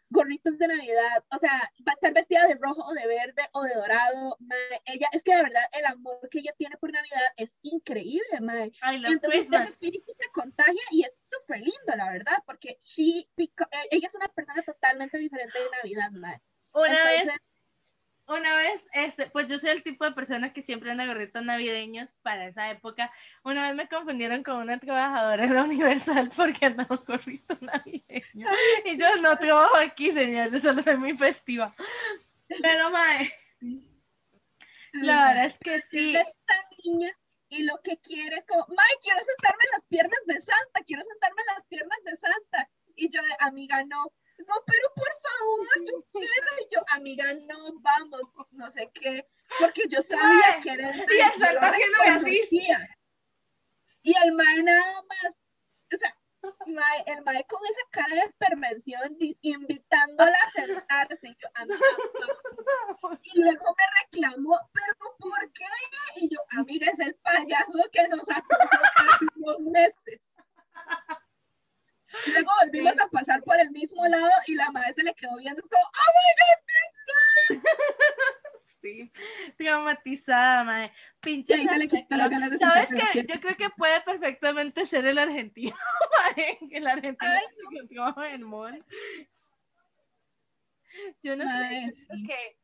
gorritos 0.09 0.59
de 0.59 0.69
Navidad, 0.69 1.25
o 1.31 1.39
sea, 1.39 1.71
va 1.87 1.93
a 1.93 1.95
estar 1.95 2.15
vestida 2.15 2.47
de 2.47 2.55
rojo 2.55 2.85
o 2.85 2.93
de 2.95 3.07
verde 3.07 3.43
o 3.53 3.63
de 3.65 3.75
dorado, 3.75 4.37
mae. 4.41 4.83
Ella, 4.87 5.09
es 5.13 5.23
que 5.23 5.35
de 5.35 5.43
verdad 5.43 5.63
el 5.73 5.87
amor 5.87 6.29
que 6.31 6.39
ella 6.39 6.55
tiene 6.57 6.77
por 6.79 6.93
Navidad 6.93 7.21
es 7.37 7.59
increíble, 7.63 8.41
mae. 8.41 8.73
Entonces 8.83 9.19
ese 9.23 9.29
Christmas. 9.29 9.71
espíritu 9.71 10.13
se 10.19 10.31
contagia 10.33 10.83
y 10.93 11.03
es 11.03 11.13
súper 11.31 11.59
lindo, 11.59 11.97
la 11.97 12.11
verdad, 12.13 12.39
porque 12.47 12.79
she, 12.81 13.29
eh, 13.37 13.49
ella 13.91 14.09
es 14.09 14.15
una 14.15 14.29
persona 14.29 14.63
totalmente 14.63 15.19
diferente 15.19 15.59
de 15.59 15.71
Navidad, 15.71 16.11
mae. 16.13 16.41
Una 16.73 17.05
vez 17.05 17.23
Entonces, 17.23 17.41
una 18.27 18.57
vez, 18.57 18.87
este, 18.95 19.29
pues 19.31 19.49
yo 19.49 19.59
soy 19.59 19.71
el 19.71 19.83
tipo 19.83 20.05
de 20.05 20.13
persona 20.13 20.53
que 20.53 20.63
siempre 20.63 20.91
anda 20.91 21.07
gorritos 21.07 21.45
navideños 21.45 22.13
para 22.23 22.47
esa 22.47 22.71
época. 22.71 23.13
Una 23.43 23.67
vez 23.67 23.77
me 23.77 23.89
confundieron 23.89 24.43
con 24.43 24.57
una 24.57 24.79
trabajadora 24.79 25.45
en 25.45 25.55
la 25.55 25.65
Universal 25.65 26.31
porque 26.37 26.67
andaba 26.67 26.97
gorrito 26.97 27.59
navideño. 27.61 28.49
Y 28.85 28.99
yo 28.99 29.17
no 29.21 29.37
trabajo 29.39 29.77
aquí, 29.77 30.13
señor, 30.13 30.51
yo 30.51 30.59
solo 30.59 30.83
soy 30.83 30.97
muy 30.97 31.17
festiva. 31.17 31.75
Pero, 32.49 32.91
mae, 32.91 33.33
la 34.93 35.29
verdad 35.29 35.45
es 35.47 35.59
que 35.59 35.83
sí. 35.91 36.15
es 36.15 36.27
esta 36.29 36.55
niña 36.85 37.17
y 37.49 37.65
lo 37.65 37.79
que 37.83 37.99
quiere 37.99 38.37
es 38.37 38.47
como, 38.47 38.67
May, 38.69 38.97
quiero 39.03 39.19
sentarme 39.19 39.65
en 39.65 39.71
las 39.73 39.87
piernas 39.89 40.21
de 40.27 40.35
Santa, 40.41 40.85
quiero 40.87 41.03
sentarme 41.03 41.43
en 41.43 41.55
las 41.55 41.67
piernas 41.67 41.99
de 42.05 42.17
Santa. 42.17 42.71
Y 42.97 43.11
yo, 43.11 43.21
amiga, 43.41 43.85
no. 43.85 44.11
Como, 44.47 44.65
pero 44.67 44.93
por 44.95 45.13
favor, 45.23 45.67
yo 45.87 46.05
quiero. 46.13 46.61
Y 46.61 46.75
yo, 46.75 46.85
amiga, 46.93 47.35
no, 47.35 47.81
vamos, 47.81 48.23
no 48.53 48.71
sé 48.71 48.91
qué. 48.95 49.29
Porque 49.59 49.83
yo 49.89 50.01
sabía 50.03 50.61
que 50.63 50.71
era 50.71 50.91
el 50.91 51.01
y 51.01 51.39
Santa 51.39 51.53
lo 51.53 51.61
haciéndome 51.61 52.09
así. 52.09 52.25
reconocía. 52.25 52.99
Y 54.03 54.15
el 54.25 54.33
mae 54.33 54.63
nada 54.63 55.03
más, 55.03 55.33
o 55.95 55.97
sea, 55.97 56.19
mae, 56.67 57.05
el 57.07 57.23
mae 57.23 57.45
con 57.47 57.61
esa 57.67 57.81
cara 57.91 58.15
de 58.17 58.35
perversión, 58.39 59.17
invitándola 59.43 60.37
a 60.37 60.53
sentarse. 60.53 61.29
Y 61.29 61.37
yo, 61.41 61.49
amiga, 61.55 61.79
no. 63.03 63.19
Y 63.23 63.41
luego 63.41 63.77
me 63.77 63.85
reclamó, 64.03 64.59
pero 64.73 64.95
¿por 65.19 65.53
qué? 65.53 65.65
Y 66.17 66.29
yo, 66.29 66.39
amiga, 66.59 66.91
es 66.91 66.99
el 66.99 67.15
payaso 67.17 67.79
que 67.93 68.09
nos 68.09 68.23
acosó 68.23 68.81
hace 68.97 69.27
unos 69.37 69.61
meses. 69.61 70.21
Y 72.27 72.31
luego 72.31 72.51
volvimos 72.63 72.99
a 72.99 73.09
pasar 73.09 73.43
por 73.43 73.59
el 73.61 73.71
mismo 73.71 74.07
lado 74.07 74.31
y 74.47 74.55
la 74.55 74.71
madre 74.71 74.93
se 74.95 75.03
le 75.03 75.15
quedó 75.15 75.37
viendo, 75.37 75.61
es 75.61 75.69
como, 75.69 75.83
¡Oh, 75.83 76.13
my 77.51 77.63
Sí, 78.65 79.13
traumatizada, 79.57 80.65
mae. 80.65 80.93
Pinche 81.21 81.57
se 81.57 82.59
¿Sabes 82.59 82.89
qué? 83.13 83.25
Yo 83.25 83.41
creo 83.41 83.57
que 83.57 83.71
puede 83.71 84.01
perfectamente 84.01 84.87
ser 84.87 85.07
el 85.07 85.19
argentino, 85.19 85.77
mae, 86.37 86.59
que 86.69 86.79
el 86.79 86.87
argentino 86.87 87.31
Ay, 87.31 87.45
que 87.71 87.95
trabaja 87.95 88.29
en 88.29 88.35
el 88.35 88.45
mall. 88.45 88.85
Yo 91.23 91.37
no 91.37 91.45
sé, 91.49 91.87
yo 91.87 91.93
creo 91.93 92.17
sí. 92.17 92.27
que, 92.27 92.59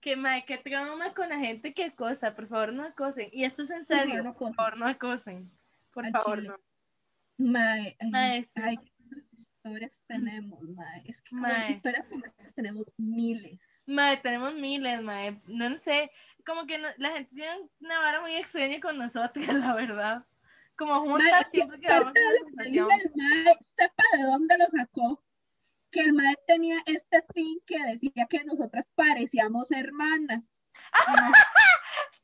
que, 0.00 0.16
mae, 0.16 0.44
que 0.44 0.58
trauma 0.58 1.14
con 1.14 1.28
la 1.28 1.38
gente 1.38 1.74
que 1.74 1.84
acosa, 1.84 2.34
por 2.34 2.48
favor 2.48 2.72
no 2.72 2.84
acosen. 2.84 3.28
Y 3.32 3.44
esto 3.44 3.62
es 3.62 3.70
en 3.70 3.84
serio, 3.84 4.22
no 4.22 4.34
por 4.34 4.54
favor 4.54 4.78
no 4.78 4.86
acosen. 4.86 5.50
Por 5.92 6.08
favor, 6.10 6.38
chile. 6.38 6.48
no. 6.48 6.56
Mae, 7.38 7.96
Mae, 8.10 8.42
ay, 8.62 8.76
¿cuántas 8.76 9.32
historias 9.32 10.00
tenemos, 10.06 10.60
mae? 10.62 11.02
Es 11.06 11.20
que 11.20 11.30
como 11.30 11.42
Mae. 11.42 11.72
historias 11.72 12.06
como 12.08 12.24
estas 12.24 12.54
tenemos 12.54 12.86
miles. 12.96 13.60
Mae, 13.86 14.16
tenemos 14.18 14.54
miles, 14.54 15.02
mae. 15.02 15.40
No, 15.46 15.68
no 15.68 15.76
sé, 15.82 16.10
como 16.46 16.66
que 16.66 16.78
no- 16.78 16.88
la 16.98 17.10
gente 17.10 17.34
tiene 17.34 17.68
una 17.80 17.98
vara 17.98 18.20
muy 18.20 18.34
extraña 18.36 18.80
con 18.80 18.96
nosotras, 18.98 19.46
la 19.72 19.74
verdad. 19.74 20.24
Como 20.76 21.00
Mae, 21.00 21.08
juntas 21.08 21.44
que 21.44 21.50
siempre 21.50 21.78
parte 21.88 22.20
en 22.20 22.56
de 22.56 22.80
la 22.80 22.88
que 22.88 23.02
el 23.02 23.12
mae, 23.14 23.54
sepa 23.76 24.02
de 24.16 24.22
dónde 24.24 24.58
lo 24.58 24.66
sacó. 24.66 25.22
Que 25.90 26.00
el 26.00 26.12
mae 26.14 26.34
tenía 26.46 26.78
este 26.86 27.22
thing 27.32 27.58
que 27.66 27.78
decía 27.84 28.26
que 28.28 28.44
nosotras 28.44 28.84
parecíamos 28.94 29.70
hermanas. 29.70 30.44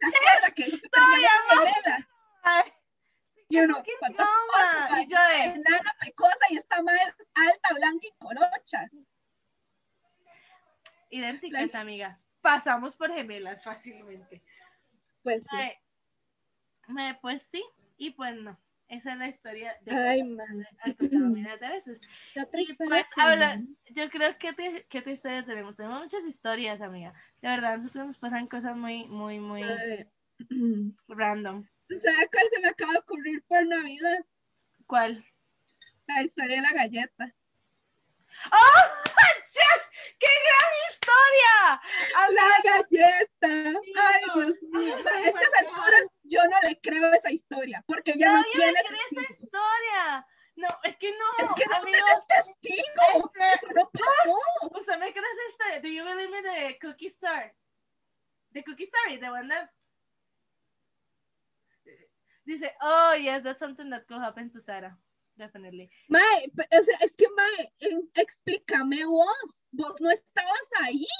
¿Se 0.00 0.06
acuerda 0.06 0.50
que 0.54 0.64
que 0.64 0.80
gemelas? 0.80 2.06
Ay, 3.52 3.58
Y 3.58 3.60
uno, 3.60 3.82
qué 3.82 3.92
trauma. 4.00 5.02
Y 5.02 5.06
yo 5.06 5.18
de, 5.18 5.44
enana 5.44 5.94
pecosa 6.00 6.38
y 6.50 6.56
esta 6.56 6.82
madre 6.82 7.00
alta, 7.34 7.74
blanca 7.74 8.06
y 8.06 8.12
colocha. 8.18 8.90
idénticas, 11.10 11.74
amiga. 11.74 12.18
Pasamos 12.40 12.96
por 12.96 13.12
gemelas 13.12 13.62
fácilmente. 13.62 14.42
Pues 15.22 15.44
sí. 15.50 15.72
Pues 17.20 17.42
sí, 17.42 17.64
y 17.96 18.10
pues 18.12 18.34
no. 18.36 18.58
Esa 18.88 19.12
es 19.12 19.18
la 19.18 19.28
historia 19.28 19.78
de 19.82 19.92
Ay, 19.92 20.22
madre. 20.24 20.68
de 20.84 21.68
veces. 21.68 22.00
Qué 22.34 22.40
otra 22.42 22.60
Y 22.60 22.64
historia 22.70 22.88
pues, 22.90 23.06
habla- 23.16 23.62
yo 23.90 24.10
creo 24.10 24.36
que 24.36 24.52
te, 24.52 24.86
¿qué 24.88 24.98
otra 24.98 25.12
historia 25.12 25.44
tenemos? 25.44 25.76
Tenemos 25.76 26.02
muchas 26.02 26.24
historias, 26.26 26.80
amiga. 26.82 27.12
De 27.40 27.48
verdad, 27.48 27.74
a 27.74 27.76
nosotros 27.78 28.06
nos 28.06 28.18
pasan 28.18 28.46
cosas 28.48 28.76
muy, 28.76 29.06
muy, 29.06 29.38
muy 29.38 29.62
Ay, 29.62 30.06
random. 31.08 31.66
¿Sabes 32.00 32.28
cuál 32.32 32.48
se 32.52 32.60
me 32.60 32.68
acaba 32.68 32.92
de 32.92 32.98
ocurrir 32.98 33.42
por 33.44 33.66
Navidad? 33.66 34.24
¿Cuál? 34.86 35.24
La 36.06 36.22
historia 36.22 36.56
de 36.56 36.62
la 36.62 36.72
galleta. 36.72 37.34
¡Oh, 38.50 38.82
yes! 39.44 39.82
¡Qué 40.18 40.28
gran 40.46 40.70
historia! 40.90 41.80
¡La 42.30 42.72
galleta! 42.72 43.80
¡Ay, 44.10 44.22
Dios 44.34 44.62
mío! 44.72 44.96
A 44.96 45.20
estas 45.20 45.52
alturas 45.58 46.02
yo 46.24 46.40
no 46.44 46.68
le 46.68 46.80
creo 46.80 47.12
esa 47.12 47.30
historia, 47.30 47.84
porque 47.86 48.12
ella 48.12 48.28
no 48.28 48.36
Nadie 48.36 48.52
tiene 48.52 48.72
me 48.72 48.88
cree 48.88 49.00
esa 49.10 49.30
historia. 49.30 50.26
No, 50.56 50.68
es 50.84 50.96
que 50.96 51.10
no, 51.10 51.46
Es 51.46 51.54
que 51.56 51.64
no 51.66 51.76
amigos. 51.76 53.32
Eso 53.54 53.66
no 53.74 53.90
pasó. 53.92 54.78
¿Usted 54.78 54.98
me 54.98 55.12
cree 55.12 55.24
esa 55.24 55.48
historia? 55.48 55.80
Do 55.80 55.88
you 55.88 56.04
believe 56.04 56.30
me 56.30 56.42
de 56.42 56.78
Cookie 56.78 57.06
Star? 57.06 57.54
The 58.52 58.62
Cookie 58.62 58.84
Story, 58.84 59.18
one 59.18 59.48
that 59.48 59.70
dice, 62.46 62.70
oh 62.82 63.14
yes, 63.14 63.42
that's 63.42 63.60
something 63.60 63.88
that 63.90 64.06
could 64.06 64.18
happen 64.20 64.50
to 64.50 64.60
Sarah, 64.60 64.96
definitely. 65.38 65.90
Mae, 66.08 66.46
sea, 66.82 66.96
es 67.02 67.14
que, 67.16 67.26
Mae, 67.36 67.70
explícame 68.16 69.04
vos. 69.06 69.62
Vos 69.72 70.00
no 70.00 70.10
estabas 70.10 70.68
ahí. 70.82 71.06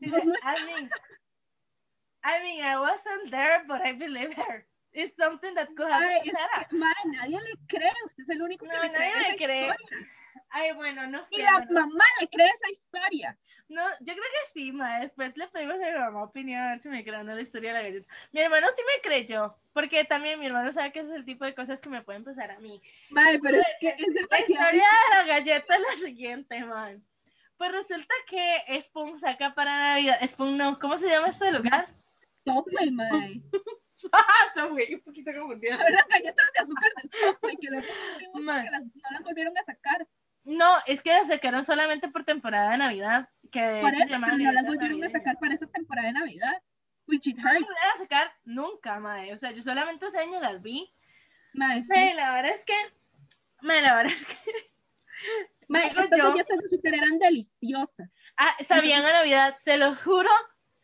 Dice, 0.00 0.24
no 0.24 0.34
I 0.44 0.66
mean, 0.66 0.90
I 2.24 2.42
mean, 2.42 2.64
I 2.64 2.78
wasn't 2.80 3.30
there, 3.30 3.64
but 3.66 3.80
I 3.80 3.92
believe 3.92 4.34
her. 4.34 4.66
It's 4.92 5.16
something 5.16 5.54
that 5.54 5.68
could 5.76 5.88
happen 5.88 6.08
Mae, 6.08 6.20
to 6.24 6.30
es 6.30 6.36
Sarah. 6.36 6.66
que, 6.68 6.78
mae, 6.78 7.04
nadie 7.06 7.40
le 7.40 7.54
cree. 7.68 7.92
Usted 8.06 8.24
es 8.24 8.28
el 8.30 8.42
único 8.42 8.66
que 8.66 8.72
No, 8.74 8.82
le 8.82 8.88
nadie 8.90 9.12
cree 9.12 9.28
me 9.30 9.36
cree. 9.36 9.66
historia. 9.68 10.06
Ay, 10.50 10.72
bueno, 10.72 11.06
no 11.06 11.22
sé. 11.22 11.30
Y 11.32 11.42
la 11.42 11.58
bueno. 11.58 11.72
mamá 11.72 12.04
le 12.20 12.28
cree 12.28 12.46
esa 12.46 12.70
historia. 12.70 13.38
No, 13.68 13.82
yo 14.00 14.14
creo 14.14 14.16
que 14.16 14.52
sí, 14.52 14.72
ma. 14.72 15.00
Después 15.00 15.36
le 15.36 15.46
pedimos 15.48 15.74
a 15.74 15.78
mi 15.78 15.98
mamá 15.98 16.22
opinión 16.22 16.60
a 16.60 16.70
ver 16.70 16.80
si 16.80 16.88
me 16.88 17.04
creen 17.04 17.26
la 17.26 17.40
historia 17.40 17.74
de 17.74 17.78
la 17.78 17.82
galleta. 17.82 18.14
Mi 18.32 18.40
hermano 18.40 18.66
sí 18.74 18.82
me 18.86 19.02
creyó, 19.02 19.56
porque 19.74 20.04
también 20.04 20.40
mi 20.40 20.46
hermano 20.46 20.72
sabe 20.72 20.92
que 20.92 21.00
ese 21.00 21.10
es 21.10 21.16
el 21.16 21.24
tipo 21.24 21.44
de 21.44 21.54
cosas 21.54 21.80
que 21.80 21.90
me 21.90 22.02
pueden 22.02 22.24
pasar 22.24 22.50
a 22.50 22.58
mí. 22.60 22.80
Mae, 23.10 23.38
pero 23.38 23.58
es 23.58 23.66
que 23.80 23.88
es 23.88 24.06
La 24.30 24.40
historia 24.40 24.70
de 24.70 25.16
la 25.16 25.24
galleta 25.26 25.74
es 25.74 25.80
la 25.80 26.06
siguiente, 26.06 26.64
man. 26.64 27.04
Pues 27.58 27.72
resulta 27.72 28.14
que 28.26 28.80
Spoon 28.80 29.18
saca 29.18 29.54
para 29.54 29.76
Navidad. 29.76 30.18
Spoon 30.26 30.56
no, 30.56 30.78
¿cómo 30.78 30.96
se 30.96 31.08
llama 31.08 31.28
este 31.28 31.52
lugar? 31.52 31.88
tope, 32.44 32.90
mae. 32.90 33.42
Fui 34.70 34.94
un 34.94 35.00
poquito 35.00 35.32
confundida. 35.32 35.76
Las 35.76 36.08
galletas 36.08 36.46
de 36.54 36.60
azúcar 36.60 36.90
de 36.96 37.18
Subway, 37.18 37.56
que 37.56 37.66
que 37.66 37.70
las, 37.70 38.82
no 38.82 39.10
las 39.10 39.22
volvieron 39.24 39.58
a 39.58 39.64
sacar. 39.64 40.06
No, 40.48 40.76
es 40.86 41.02
que 41.02 41.10
las 41.10 41.28
sacaron 41.28 41.66
solamente 41.66 42.08
por 42.08 42.24
temporada 42.24 42.70
de 42.70 42.78
Navidad. 42.78 43.28
Que 43.52 43.60
de 43.60 43.80
Por 43.82 43.92
hecho 43.92 44.04
se 44.06 44.14
eso, 44.14 44.20
pero 44.24 44.38
no 44.38 44.52
las 44.52 44.64
volvieron 44.64 45.04
a 45.04 45.10
sacar 45.10 45.38
para 45.38 45.54
esa 45.54 45.66
temporada 45.66 46.08
de 46.08 46.14
Navidad. 46.14 46.62
Which 47.06 47.26
it 47.26 47.36
No 47.36 47.42
hurt. 47.42 47.52
las 47.52 47.60
volvieron 47.60 47.94
a 47.94 47.98
sacar 47.98 48.32
nunca, 48.44 48.98
madre. 48.98 49.34
O 49.34 49.38
sea, 49.38 49.50
yo 49.50 49.62
solamente 49.62 50.06
ese 50.06 50.20
año 50.20 50.40
las 50.40 50.62
vi. 50.62 50.90
Mae, 51.52 51.82
sí. 51.82 51.90
Mae, 51.90 52.14
la 52.14 52.32
verdad 52.32 52.52
es 52.52 52.64
que. 52.64 52.72
Mae, 53.60 53.82
la 53.82 53.94
verdad 53.96 54.12
es 54.14 54.24
que. 54.24 54.52
Digo 55.68 56.00
estas 56.02 56.18
galletas 56.18 56.58
de 56.58 56.64
azúcar 56.64 56.94
eran 56.94 57.18
deliciosas. 57.18 58.10
Ah, 58.38 58.56
sabían 58.66 59.04
a 59.04 59.12
Navidad, 59.12 59.54
se 59.56 59.76
los 59.76 60.02
juro. 60.02 60.30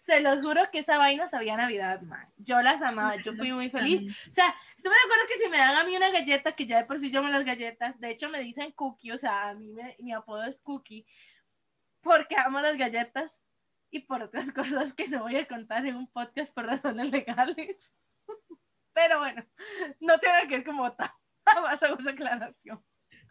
Se 0.05 0.21
los 0.21 0.45
juro 0.45 0.61
que 0.71 0.81
esa 0.81 0.99
vaina 0.99 1.27
sabía 1.27 1.57
Navidad, 1.57 2.03
man. 2.03 2.31
Yo 2.37 2.61
las 2.61 2.83
amaba, 2.83 3.17
yo 3.17 3.35
fui 3.37 3.53
muy 3.53 3.71
feliz. 3.71 4.03
O 4.29 4.33
sea, 4.33 4.55
yo 4.77 4.91
me 4.91 4.97
acuerdo 5.03 5.25
que 5.27 5.39
si 5.43 5.49
me 5.49 5.57
dan 5.57 5.77
a 5.77 5.85
mí 5.85 5.97
una 5.97 6.11
galleta, 6.11 6.55
que 6.55 6.67
ya 6.67 6.77
de 6.79 6.85
por 6.85 6.99
sí 7.01 7.11
yo 7.11 7.23
me 7.23 7.31
las 7.31 7.43
galletas, 7.45 7.99
de 8.01 8.11
hecho 8.11 8.29
me 8.29 8.41
dicen 8.41 8.71
cookie, 8.73 9.13
o 9.13 9.19
sea, 9.19 9.49
a 9.49 9.55
mí 9.55 9.73
me- 9.73 9.97
mi 10.01 10.13
apodo 10.13 10.45
es 10.45 10.61
cookie, 10.61 11.07
porque 12.03 12.37
amo 12.37 12.61
las 12.61 12.77
galletas 12.77 13.47
y 13.91 14.01
por 14.01 14.23
otras 14.23 14.53
cosas 14.83 14.93
que 14.93 15.09
no 15.09 15.23
voy 15.23 15.37
a 15.37 15.49
contar 15.49 15.87
en 15.87 15.97
un 15.97 16.07
podcast 16.07 16.53
por 16.55 16.67
razones 16.67 17.11
legales. 17.11 17.95
Pero 18.93 19.21
bueno, 19.21 19.43
no 20.01 20.19
tiene 20.19 20.47
que 20.49 20.57
ver 20.57 20.65
como 20.65 20.93
tal. 20.93 21.11
Más 21.63 21.83
hago 21.83 21.99
esa 21.99 22.11
aclaración. 22.11 22.85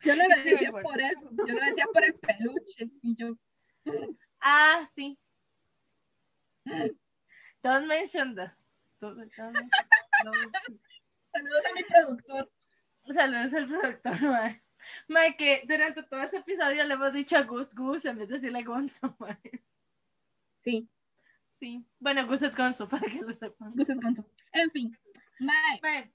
Yo 0.03 0.15
no 0.15 0.23
lo 0.27 0.35
decía 0.35 0.71
por 0.71 0.99
eso. 0.99 1.29
Yo 1.47 1.53
lo 1.53 1.59
decía 1.65 1.85
por 1.93 2.03
el 2.03 2.15
peluche. 2.15 2.89
Y 3.03 3.15
yo, 3.15 3.37
Ah, 4.41 4.89
sí. 4.95 5.19
Don't 6.65 7.87
mention 7.87 8.35
that. 8.35 8.53
Don't- 9.01 9.17
don't 9.35 9.53
mention- 9.53 9.69
don't- 10.23 10.51
saludos 11.33 11.65
a 11.69 11.73
mi 11.73 11.83
productor. 11.83 12.51
Saludos 13.13 13.53
al 13.53 13.65
productor, 13.67 14.21
mae. 14.21 14.63
Mae, 15.07 15.35
que 15.37 15.63
durante 15.67 16.03
todo 16.03 16.21
este 16.21 16.37
episodio 16.37 16.83
le 16.83 16.93
hemos 16.93 17.13
dicho 17.13 17.37
a 17.37 17.41
Gus 17.43 17.73
Gus 17.73 18.05
en 18.05 18.17
vez 18.17 18.27
de 18.27 18.35
decirle 18.35 18.63
Gonzo, 18.63 19.15
mae. 19.19 19.39
Sí, 20.63 20.89
Sí. 21.49 21.85
Bueno, 21.99 22.25
Gus 22.27 22.41
es 22.41 22.55
Gonzo, 22.55 22.87
para 22.89 23.05
que 23.09 23.19
lo 23.21 23.31
sepan. 23.33 23.73
Gustas 23.75 23.97
Gonzo. 23.97 24.25
En 24.51 24.69
fin. 24.71 24.97
Mae, 25.39 26.11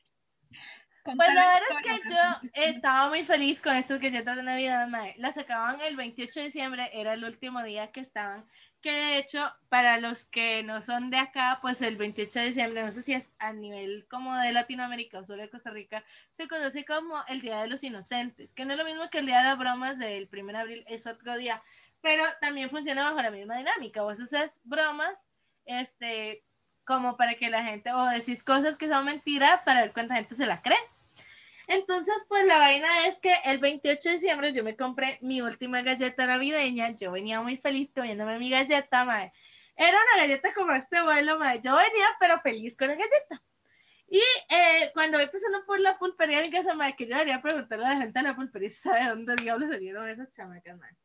Pues 1.05 1.17
la 1.17 1.47
verdad 1.47 1.63
es 1.71 1.79
que 1.79 2.11
yo 2.11 2.51
estaba 2.55 3.09
muy 3.09 3.25
feliz 3.25 3.61
con 3.61 3.75
estas 3.77 4.01
galletas 4.01 4.37
de 4.37 4.43
Navidad, 4.43 4.89
mae. 4.89 5.15
Las 5.19 5.37
sacaban 5.37 5.81
el 5.83 5.97
28 5.97 6.41
de 6.41 6.47
diciembre, 6.47 6.91
era 6.93 7.15
el 7.15 7.25
último 7.25 7.63
día 7.63 7.91
que 7.93 8.01
estaban. 8.01 8.47
Que 8.81 8.93
de 8.93 9.19
hecho, 9.19 9.51
para 9.69 9.99
los 9.99 10.25
que 10.25 10.63
no 10.63 10.81
son 10.81 11.11
de 11.11 11.19
acá, 11.19 11.59
pues 11.61 11.83
el 11.83 11.97
28 11.97 12.39
de 12.39 12.47
diciembre, 12.47 12.85
no 12.85 12.93
sé 12.93 13.03
si 13.03 13.13
es 13.13 13.31
a 13.41 13.53
nivel 13.53 14.07
como 14.09 14.37
de 14.37 14.53
Latinoamérica 14.53 15.19
o 15.19 15.25
solo 15.25 15.43
de 15.43 15.51
Costa 15.51 15.71
Rica, 15.71 16.05
se 16.31 16.47
conoce 16.47 16.85
como 16.85 17.17
el 17.27 17.41
Día 17.41 17.61
de 17.61 17.67
los 17.67 17.83
Inocentes, 17.83 18.53
que 18.53 18.65
no 18.65 18.73
es 18.73 18.79
lo 18.79 18.85
mismo 18.85 19.11
que 19.11 19.19
el 19.19 19.27
Día 19.27 19.39
de 19.39 19.45
las 19.45 19.59
Bromas 19.59 19.99
del 19.99 20.29
1 20.33 20.53
de 20.53 20.59
abril, 20.59 20.85
es 20.87 21.09
otro 21.09 21.37
día, 21.37 21.61
pero 22.01 22.23
también 22.41 22.71
funciona 22.71 23.03
bajo 23.03 23.21
la 23.21 23.33
misma 23.33 23.57
dinámica. 23.57 24.03
Vos 24.03 24.21
haces 24.21 24.61
bromas, 24.65 25.29
este, 25.65 26.45
como 26.85 27.17
para 27.17 27.35
que 27.35 27.51
la 27.51 27.65
gente, 27.65 27.93
o 27.93 28.05
decís 28.07 28.45
cosas 28.45 28.77
que 28.77 28.89
son 28.89 29.05
mentiras 29.05 29.61
para 29.65 29.83
ver 29.83 29.93
cuánta 29.93 30.15
gente 30.15 30.35
se 30.35 30.47
la 30.47 30.63
cree. 30.63 30.79
Entonces, 31.69 32.25
pues 32.29 32.47
la 32.47 32.59
vaina 32.59 32.89
es 33.07 33.19
que 33.19 33.33
el 33.45 33.59
28 33.59 34.09
de 34.09 34.15
diciembre 34.15 34.53
yo 34.55 34.65
me 34.65 34.75
compré 34.75 35.19
mi 35.21 35.43
última 35.43 35.83
galleta 35.83 36.27
navideña. 36.27 36.97
Yo 36.97 37.13
venía 37.13 37.43
muy 37.43 37.59
feliz 37.59 37.93
comiéndome 37.95 38.39
mi 38.39 38.49
galleta, 38.49 39.05
mae. 39.05 39.33
Era 39.77 39.91
una 39.91 40.23
galleta 40.23 40.55
como 40.55 40.73
este 40.73 41.03
vuelo, 41.03 41.39
mae. 41.39 41.61
Yo 41.61 41.77
venía, 41.77 42.09
pero 42.19 42.41
feliz 42.41 42.75
con 42.75 42.89
la 42.89 42.95
galleta. 42.95 43.45
Y 44.09 44.19
eh, 44.49 44.91
cuando 44.95 45.19
voy 45.19 45.27
pasando 45.27 45.67
por 45.67 45.79
la 45.79 45.99
pulpería 45.99 46.43
en 46.43 46.51
casa, 46.51 46.73
mae, 46.75 46.97
que 46.97 47.05
yo 47.07 47.11
debería 47.11 47.43
preguntarle 47.43 47.85
a 47.85 47.91
la 47.91 47.97
gente 47.99 48.19
de 48.19 48.23
la 48.23 48.35
pulpería 48.35 48.71
sabe 48.71 49.03
de 49.03 49.09
dónde 49.11 49.37
diablos 49.37 49.69
salieron 49.69 50.09
esas 50.09 50.35
chamacas, 50.35 50.79
mae. 50.79 50.97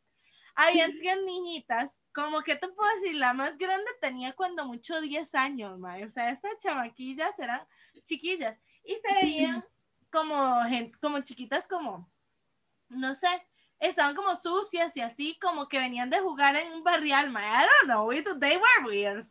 Habían 0.56 0.98
tres 0.98 1.18
niñitas, 1.26 2.00
como 2.14 2.42
que 2.42 2.56
te 2.56 2.70
puedo 2.70 2.90
decir, 2.96 3.16
la 3.16 3.34
más 3.34 3.58
grande 3.58 3.90
tenía 4.00 4.32
cuando 4.32 4.66
mucho 4.66 5.02
10 5.02 5.36
años, 5.36 5.78
mae. 5.78 6.06
O 6.06 6.10
sea, 6.10 6.30
estas 6.30 6.58
chamaquillas 6.60 7.38
eran 7.38 7.68
chiquillas 8.06 8.58
y 8.86 8.94
se 8.94 9.14
veían 9.16 9.66
como 10.14 10.64
como 11.02 11.20
chiquitas 11.22 11.68
como, 11.68 12.08
no 12.88 13.16
sé, 13.16 13.28
estaban 13.80 14.16
como 14.16 14.36
sucias 14.36 14.96
y 14.96 15.02
así, 15.02 15.38
como 15.42 15.68
que 15.68 15.80
venían 15.80 16.12
de 16.12 16.20
jugar 16.20 16.56
en 16.56 16.72
un 16.72 16.84
barrial, 16.84 17.32
ma, 17.32 17.42
I 17.42 17.66
don't 17.66 17.90
know, 17.90 18.40
they 18.40 18.58
were 18.58 18.88
weird. 18.88 19.28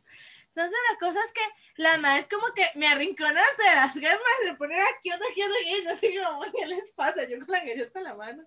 Entonces 0.55 0.79
la 0.91 0.99
cosa 0.99 1.19
es 1.25 1.33
que 1.33 1.41
la 1.77 1.97
madre 1.97 2.21
es 2.21 2.29
como 2.29 2.47
que 2.55 2.67
me 2.75 2.87
arrincona 2.87 3.41
de 3.41 3.75
las 3.75 3.95
gemas, 3.95 4.19
se 4.45 4.55
pone 4.55 4.75
aquí, 4.75 5.11
otra 5.11 5.27
aquí, 5.31 5.43
otra 5.43 5.57
y 5.63 5.83
yo 5.83 5.91
así 5.91 6.15
como, 6.15 6.43
¿qué 6.53 6.67
les 6.67 6.91
pasa? 6.95 7.27
Yo 7.27 7.39
con 7.39 7.53
la 7.53 7.61
galleta 7.61 7.99
en 7.99 8.05
la 8.05 8.15
mano. 8.15 8.45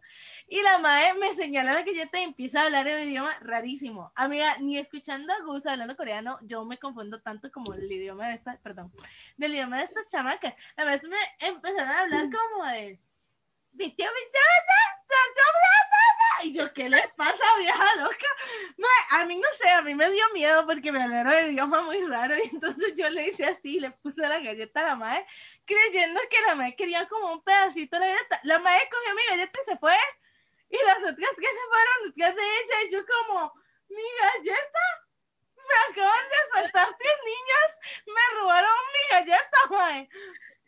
Y 0.47 0.61
la 0.61 0.77
madre 0.77 1.15
me 1.15 1.33
señala 1.33 1.73
la 1.73 1.81
galleta 1.81 2.19
y 2.19 2.23
empieza 2.23 2.61
a 2.61 2.65
hablar 2.65 2.87
en 2.87 3.01
un 3.01 3.09
idioma 3.09 3.35
rarísimo. 3.41 4.11
Amiga, 4.15 4.55
ni 4.59 4.77
escuchando 4.77 5.33
a 5.33 5.41
Gus 5.41 5.65
hablando 5.65 5.97
coreano, 5.97 6.37
yo 6.43 6.63
me 6.63 6.77
confundo 6.77 7.19
tanto 7.21 7.51
como 7.51 7.73
el 7.73 7.91
idioma 7.91 8.27
de 8.27 8.35
esta, 8.35 8.59
perdón, 8.61 8.93
del 9.37 9.55
idioma 9.55 9.79
de 9.79 9.85
estas 9.85 10.11
chamacas. 10.11 10.53
Además 10.77 11.01
me 11.05 11.47
empezaron 11.47 11.89
a 11.89 12.01
hablar 12.01 12.29
como 12.29 12.65
de... 12.65 12.99
Mi 13.71 13.89
tío, 13.89 14.05
mi 14.05 14.29
tío, 14.31 14.41
mi 14.45 14.61
tío, 14.67 15.43
mi 15.51 15.84
y 16.43 16.53
yo, 16.53 16.71
¿qué 16.73 16.89
le 16.89 17.07
pasa, 17.15 17.43
vieja 17.59 17.95
loca? 17.97 18.27
Ma, 18.77 18.87
a 19.19 19.25
mí 19.25 19.35
no 19.37 19.47
sé, 19.53 19.69
a 19.69 19.81
mí 19.81 19.93
me 19.95 20.09
dio 20.09 20.23
miedo 20.33 20.65
porque 20.65 20.91
me 20.91 21.01
hablaron 21.03 21.31
de 21.31 21.51
idioma 21.51 21.81
muy 21.81 22.01
raro 22.05 22.35
y 22.37 22.41
entonces 22.51 22.93
yo 22.95 23.09
le 23.09 23.27
hice 23.27 23.45
así, 23.45 23.79
le 23.79 23.91
puse 23.91 24.21
la 24.27 24.39
galleta 24.39 24.81
a 24.81 24.83
la 24.83 24.95
madre, 24.95 25.25
creyendo 25.65 26.19
que 26.29 26.41
la 26.41 26.55
madre 26.55 26.75
quería 26.75 27.07
como 27.07 27.33
un 27.33 27.41
pedacito 27.43 27.97
de 27.97 28.05
la 28.05 28.11
galleta. 28.13 28.39
La 28.43 28.59
madre 28.59 28.87
cogió 28.91 29.15
mi 29.15 29.21
galleta 29.29 29.59
y 29.61 29.65
se 29.65 29.77
fue. 29.77 29.95
Y 30.69 30.77
las 30.85 30.97
otras 30.97 31.15
que 31.15 31.47
se 31.47 31.65
fueron 31.69 31.97
detrás 32.07 32.35
de 32.35 32.41
ella 32.41 32.83
y 32.87 32.91
yo 32.91 32.99
como, 33.05 33.53
mi 33.89 34.03
galleta, 34.21 34.79
me 35.55 35.91
acaban 35.93 36.29
de 36.29 36.35
asaltar 36.59 36.97
tres 36.97 37.15
niñas, 37.25 38.03
me 38.07 38.39
robaron 38.39 38.71
mi 38.93 39.15
galleta. 39.17 39.57
Mae, 39.69 40.09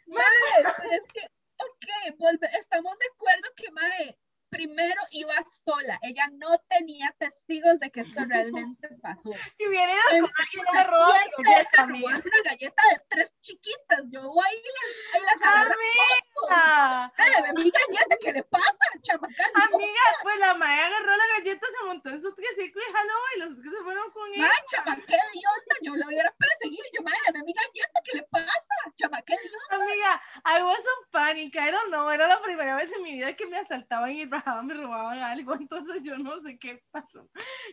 pero 0.05 0.91
es 0.93 1.13
que, 1.13 1.21
ok, 1.57 2.17
volve- 2.17 2.57
estamos 2.59 2.97
de 2.99 3.05
acuerdo 3.13 3.49
que 3.55 3.71
Mae 3.71 4.17
primero 4.49 5.01
iba 5.11 5.33
sola, 5.65 5.99
ella 6.03 6.27
no 6.33 6.57
tenía 6.69 7.13
testigos. 7.19 7.79
de 7.79 7.91
que 7.91 8.01
esto 8.01 8.23
realmente 8.25 8.87
pasó. 9.01 9.31
Si 9.57 9.67
hubiera 9.67 9.91
ido 9.91 10.27
con 10.27 10.31
alguien, 10.37 10.63
no 10.65 10.73
me 10.73 10.83
robó 10.83 11.05
¿Quién 11.13 11.31
mi 11.37 11.43
te 11.43 11.49
deja 11.49 11.63
galleta, 11.63 11.81
amiga. 11.83 12.09
robar 12.09 12.23
una 12.25 12.41
galleta 12.49 12.83
de 12.91 13.01
tres 13.09 13.33
chiquitas? 13.41 14.01
Yo 14.09 14.21
voy 14.21 14.47
y 14.51 15.17
las. 15.17 15.67
Amiga, 15.67 17.13
Ay, 17.17 17.31
mi 17.55 17.71
galleta, 17.71 18.17
¿qué 18.21 18.33
le 18.33 18.43
pasa, 18.43 18.85
chamacán? 19.01 19.51
amiga, 19.55 20.01
pues 20.23 20.37
la 20.39 20.53
madre 20.53 20.81
agarró 20.81 21.15
la 21.15 21.23
galleta, 21.37 21.67
se 21.79 21.85
montó 21.87 22.09
en 22.09 22.21
su 22.21 22.33
triciclo 22.35 22.81
y 22.87 22.93
jaló 22.93 23.13
y 23.35 23.39
los 23.39 23.49
otros 23.59 23.73
se 23.77 23.83
fueron 23.83 24.11
con 24.11 24.33
él. 24.33 24.41
Ay, 24.43 24.63
chama, 24.69 24.95
qué 24.95 25.13
idiota, 25.33 25.75
yo 25.81 25.95
lo 25.95 26.07
hubiera 26.07 26.31
perseguido. 26.37 26.83
Yo, 26.93 27.01
madre, 27.03 27.43
mi 27.45 27.53
galleta, 27.53 27.99
¿qué 28.05 28.17
le 28.17 28.23
pasa? 28.23 28.75
Chama, 28.95 29.21
qué 29.23 29.33
idiota. 29.33 29.75
Amiga, 29.75 30.21
I 30.45 30.63
was 30.63 30.85
on 30.85 31.09
panic, 31.11 31.55
I 31.55 31.71
don't 31.71 31.89
know, 31.89 32.09
era 32.11 32.27
la 32.27 32.41
primera 32.41 32.75
vez 32.75 32.91
en 32.93 33.03
mi 33.03 33.13
vida 33.13 33.35
que 33.35 33.45
me 33.47 33.57
asaltaban 33.57 34.11
y 34.11 34.25
me 34.63 34.73
robaban 34.73 35.19
algo, 35.19 35.55
entonces 35.59 36.03
yo 36.03 36.17
no 36.17 36.39
sé 36.41 36.57
qué 36.57 36.83
pasó. 36.91 37.29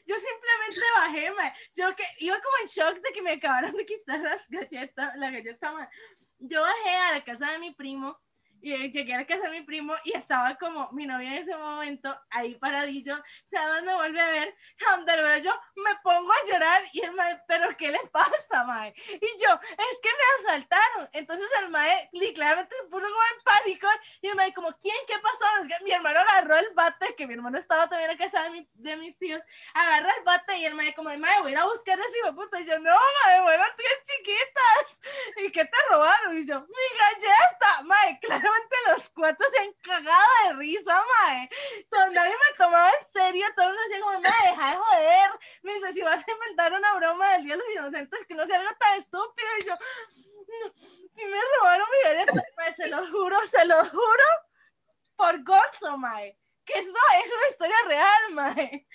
Yo 0.06 0.14
simplemente 0.16 0.80
bajé, 0.96 1.30
ma. 1.32 1.52
yo 1.74 1.94
que 1.96 2.04
iba 2.20 2.36
como 2.36 2.56
en 2.62 2.68
shock 2.68 3.02
de 3.02 3.12
que 3.12 3.22
me 3.22 3.32
acabaron 3.32 3.72
de 3.72 3.86
quitar 3.86 4.20
las 4.20 4.48
galletas, 4.48 5.16
la 5.16 5.30
galleta, 5.30 5.72
ma. 5.72 5.88
Yo 6.38 6.60
bajé 6.60 6.96
a 6.96 7.12
la 7.12 7.24
casa 7.24 7.52
de 7.52 7.58
mi 7.58 7.72
primo 7.72 8.18
y 8.72 8.90
llegué 8.92 9.14
a 9.14 9.18
la 9.18 9.26
casa 9.26 9.50
de 9.50 9.58
mi 9.58 9.62
primo 9.62 9.94
y 10.04 10.16
estaba 10.16 10.56
como 10.56 10.90
mi 10.92 11.06
novia 11.06 11.28
en 11.30 11.42
ese 11.42 11.56
momento 11.56 12.16
ahí 12.30 12.54
paradillo, 12.56 13.16
más 13.52 13.82
me 13.82 13.94
vuelve 13.94 14.20
a 14.20 14.28
ver, 14.30 14.56
donde 14.90 15.16
lo 15.16 15.24
veo 15.24 15.38
yo 15.38 15.52
me 15.76 15.94
pongo 16.02 16.32
a 16.32 16.46
llorar 16.50 16.82
y 16.92 17.00
el 17.04 17.12
mae, 17.12 17.40
pero 17.46 17.68
¿qué 17.76 17.90
le 17.90 17.98
pasa, 18.12 18.64
mae? 18.64 18.94
Y 18.96 19.42
yo, 19.42 19.50
es 19.62 20.00
que 20.02 20.08
me 20.08 20.48
asaltaron. 20.48 21.08
Entonces 21.12 21.48
el 21.60 21.68
mae 21.70 22.10
claramente 22.34 22.74
se 22.76 22.84
puso 22.88 23.06
como 23.06 23.22
en 23.36 23.44
pánico 23.44 23.86
y 24.22 24.28
el 24.28 24.36
mae 24.36 24.52
como, 24.54 24.72
¿quién? 24.78 24.96
¿Qué 25.06 25.18
pasó? 25.18 25.44
Es 25.62 25.68
que 25.78 25.84
mi 25.84 25.92
hermano 25.92 26.20
agarró 26.20 26.56
el 26.56 26.70
bate, 26.74 27.14
que 27.14 27.26
mi 27.26 27.34
hermano 27.34 27.58
estaba 27.58 27.88
también 27.88 28.10
en 28.10 28.18
casa 28.18 28.42
de, 28.44 28.50
mi- 28.50 28.68
de 28.74 28.96
mis 28.96 29.16
tíos, 29.18 29.42
agarra 29.74 30.10
el 30.16 30.24
bate 30.24 30.56
y 30.58 30.66
el 30.66 30.74
mae 30.74 30.94
como, 30.94 31.10
mae, 31.18 31.40
voy 31.42 31.50
a 31.50 31.52
ir 31.52 31.58
a 31.58 31.64
buscar 31.66 31.98
a 31.98 32.02
ese 32.02 32.32
puta. 32.32 32.60
Y 32.60 32.66
yo, 32.66 32.78
no, 32.78 32.92
mae, 33.24 33.42
fueron 33.42 33.66
tres 33.76 34.02
chiquitas. 34.04 35.00
¿Y 35.38 35.50
qué 35.50 35.64
te 35.64 35.78
robaron? 35.90 36.38
Y 36.38 36.46
yo, 36.46 36.60
mi 36.60 36.98
galleta, 36.98 37.82
mae, 37.84 38.18
claramente 38.54 38.76
los 38.96 39.10
cuatro 39.10 39.46
se 39.50 39.58
han 39.58 39.72
cagado 39.82 40.24
de 40.48 40.52
risa, 40.54 41.02
mae. 41.22 41.48
Todo- 41.90 42.10
nadie 42.12 42.32
me 42.34 42.56
tomaba 42.56 42.88
en 42.90 43.06
serio, 43.12 43.46
todo 43.56 43.66
el 43.66 43.72
mundo 43.72 43.82
decía 43.88 44.00
como, 44.00 44.20
mae, 44.20 44.50
deja 44.50 44.70
de 44.70 44.76
joder. 44.76 45.30
Me 45.62 45.74
dice, 45.74 45.92
si 45.94 46.02
vas 46.02 46.24
a 46.26 46.30
inventar 46.30 46.72
una 46.72 46.94
broma 46.94 47.32
del 47.32 47.44
Día 47.44 47.52
de 47.56 47.58
los 47.58 47.70
Inocentes, 47.72 48.26
que 48.26 48.34
no 48.34 48.46
sea 48.46 48.60
algo 48.60 48.70
tan 48.78 48.98
estúpido. 48.98 49.48
Y 49.60 49.64
yo, 49.64 49.74
no, 49.74 50.72
si 50.74 51.24
me 51.26 51.38
robaron 51.58 51.86
mi 51.90 52.08
galleta, 52.08 52.32
mae, 52.56 52.74
se 52.74 52.86
lo 52.88 53.06
juro, 53.10 53.46
se 53.46 53.64
lo 53.64 53.84
juro, 53.84 54.24
por 55.16 55.42
gozo, 55.44 55.96
mae. 55.98 56.38
Que 56.64 56.74
esto 56.74 56.98
es 57.24 57.32
una 57.32 57.48
historia 57.48 57.76
real, 57.86 58.32
mae. 58.32 58.86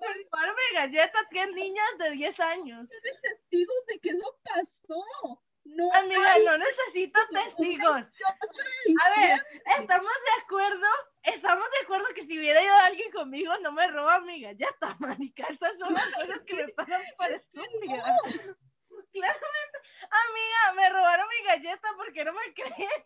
Me 0.00 0.06
robaron 0.06 0.54
mi 0.54 0.76
galleta, 0.76 1.18
tres 1.30 1.48
niñas 1.52 1.98
de 1.98 2.10
10 2.12 2.38
años. 2.40 2.88
testigos 3.22 3.76
de 3.88 3.98
que 3.98 4.10
eso 4.10 4.38
pasó. 4.44 5.42
No 5.76 5.92
Amiga, 5.92 6.32
hay 6.32 6.44
no 6.44 6.56
necesito 6.58 7.20
testigos. 7.30 8.10
18 8.10 8.62
de 8.86 8.94
A 9.04 9.20
ver, 9.20 9.46
estamos 9.78 10.10
de 10.10 10.42
acuerdo, 10.42 10.86
estamos 11.22 11.70
de 11.70 11.84
acuerdo 11.84 12.06
que 12.14 12.22
si 12.22 12.38
hubiera 12.38 12.62
ido 12.62 12.74
alguien 12.86 13.10
conmigo 13.12 13.52
no 13.58 13.72
me 13.72 13.86
roba 13.88 14.20
mi 14.20 14.40
galleta, 14.40 14.96
marica. 14.98 15.46
Esas 15.48 15.78
son 15.78 15.92
las 15.92 16.06
cosas 16.06 16.40
que 16.46 16.54
me 16.54 16.68
pasan 16.68 17.02
por 17.16 17.30
estúpida. 17.30 18.16
Claramente, 19.12 19.78
amiga, 20.10 20.72
me 20.74 20.88
robaron 20.88 21.26
mi 21.28 21.46
galleta 21.46 21.88
porque 21.96 22.24
no 22.24 22.32
me 22.32 22.54
crees. 22.54 23.04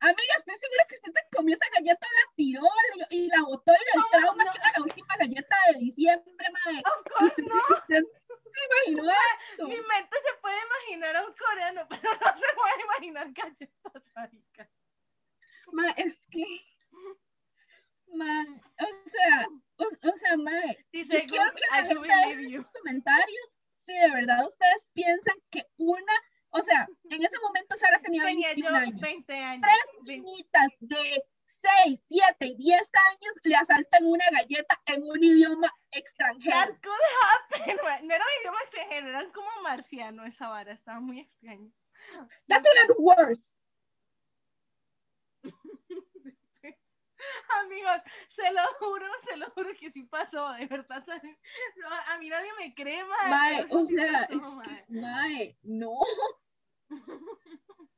Amiga, 0.00 0.34
estoy 0.36 0.54
segura 0.60 0.84
que 0.86 0.94
usted 0.96 1.12
se 1.14 1.36
comió 1.36 1.54
esa 1.54 1.70
galleta, 1.72 2.06
la 2.06 2.32
tiró 2.36 2.62
y, 3.08 3.26
la 3.28 3.42
botó 3.42 3.72
y 3.72 3.92
¿Cómo 3.92 4.06
trauma 4.10 4.44
no? 4.44 4.52
que 4.52 4.58
era 4.58 4.72
la 4.76 4.82
última 4.82 5.16
galleta 5.18 5.56
de 5.72 5.78
diciembre, 5.78 6.46
madre. 6.52 6.82
Of 6.84 7.02
course 7.10 7.42
no. 7.42 7.98
¿Usted 8.74 8.84
se 8.84 8.90
imaginó 8.90 9.12
esto? 9.12 9.64
Mi 9.68 9.76
mente 9.76 10.16
se 10.24 10.40
puede 10.40 10.56
imaginar 10.66 11.16
a 11.16 11.26
un 11.26 11.34
coreano, 11.34 11.86
pero 11.88 12.10
no 12.12 12.40
se 12.40 12.54
puede 12.54 12.82
imaginar 12.82 13.32
galletas, 13.32 14.02
marica. 14.14 14.70
Ma, 15.72 15.90
es 15.90 16.18
que, 16.30 16.44
ma, 18.06 18.44
o 18.80 19.08
sea, 19.08 19.46
o, 19.76 19.84
o 19.84 20.16
sea, 20.16 20.36
ma, 20.36 20.52
Dice 20.92 21.22
Yo 21.22 21.26
quiero 21.26 21.52
que 21.52 21.62
la 21.70 21.86
gente 21.86 22.08
deje 22.08 22.32
en 22.32 22.52
los 22.52 22.70
comentarios 22.70 23.54
si 23.86 23.92
de 23.92 24.10
verdad 24.10 24.46
ustedes 24.46 24.88
piensan 24.92 25.36
que 25.50 25.62
una, 25.76 26.12
o 26.50 26.62
sea, 26.62 26.86
en 27.10 27.22
ese 27.22 27.38
momento 27.40 27.76
Sara 27.76 28.00
tenía 28.00 28.24
Tenía 28.24 28.48
21 28.48 28.70
yo 28.70 28.76
años. 28.76 29.00
20 29.00 29.34
años. 29.34 29.62
Tres 29.62 30.04
20 30.04 30.30
niñitas 30.30 30.68
de 30.80 31.24
6, 31.84 32.00
7 32.08 32.46
y 32.46 32.56
10 32.56 32.90
años 33.10 33.34
le 33.44 33.56
asaltan 33.56 34.04
una 34.06 34.24
galleta 34.30 34.76
en 34.86 35.02
un 35.04 35.22
idioma 35.22 35.68
extranjero. 35.92 36.56
That 36.56 36.80
could 36.82 37.04
happen. 37.22 37.76
No 38.06 38.14
era 38.14 38.24
un 38.24 38.40
idioma 38.40 38.58
extranjero, 38.62 39.08
eran 39.08 39.30
como 39.32 39.48
marciano 39.62 40.24
esa 40.24 40.48
vara, 40.48 40.72
estaba 40.72 41.00
muy 41.00 41.20
extraño. 41.20 41.72
That's 42.48 42.68
even 42.68 42.96
worse. 42.98 43.56
Amigos, 47.62 48.00
se 48.28 48.52
lo 48.52 48.60
juro, 48.78 49.06
se 49.28 49.36
lo 49.36 49.50
juro 49.52 49.70
que 49.78 49.90
sí 49.90 50.02
pasó, 50.04 50.50
de 50.52 50.66
verdad. 50.66 51.04
No, 51.76 51.88
a 51.88 52.18
mí 52.18 52.28
nadie 52.28 52.50
me 52.58 52.74
cree, 52.74 53.02
mae, 53.04 53.30
Mae, 53.30 53.54
pero 53.56 53.66
eso 53.66 53.78
o 53.78 53.86
sí 53.86 53.94
sea, 53.94 54.12
pasó, 54.12 54.32
es 54.34 54.42
mae. 54.42 54.84
que, 54.86 54.92
mae, 55.00 55.58
no. 55.62 55.98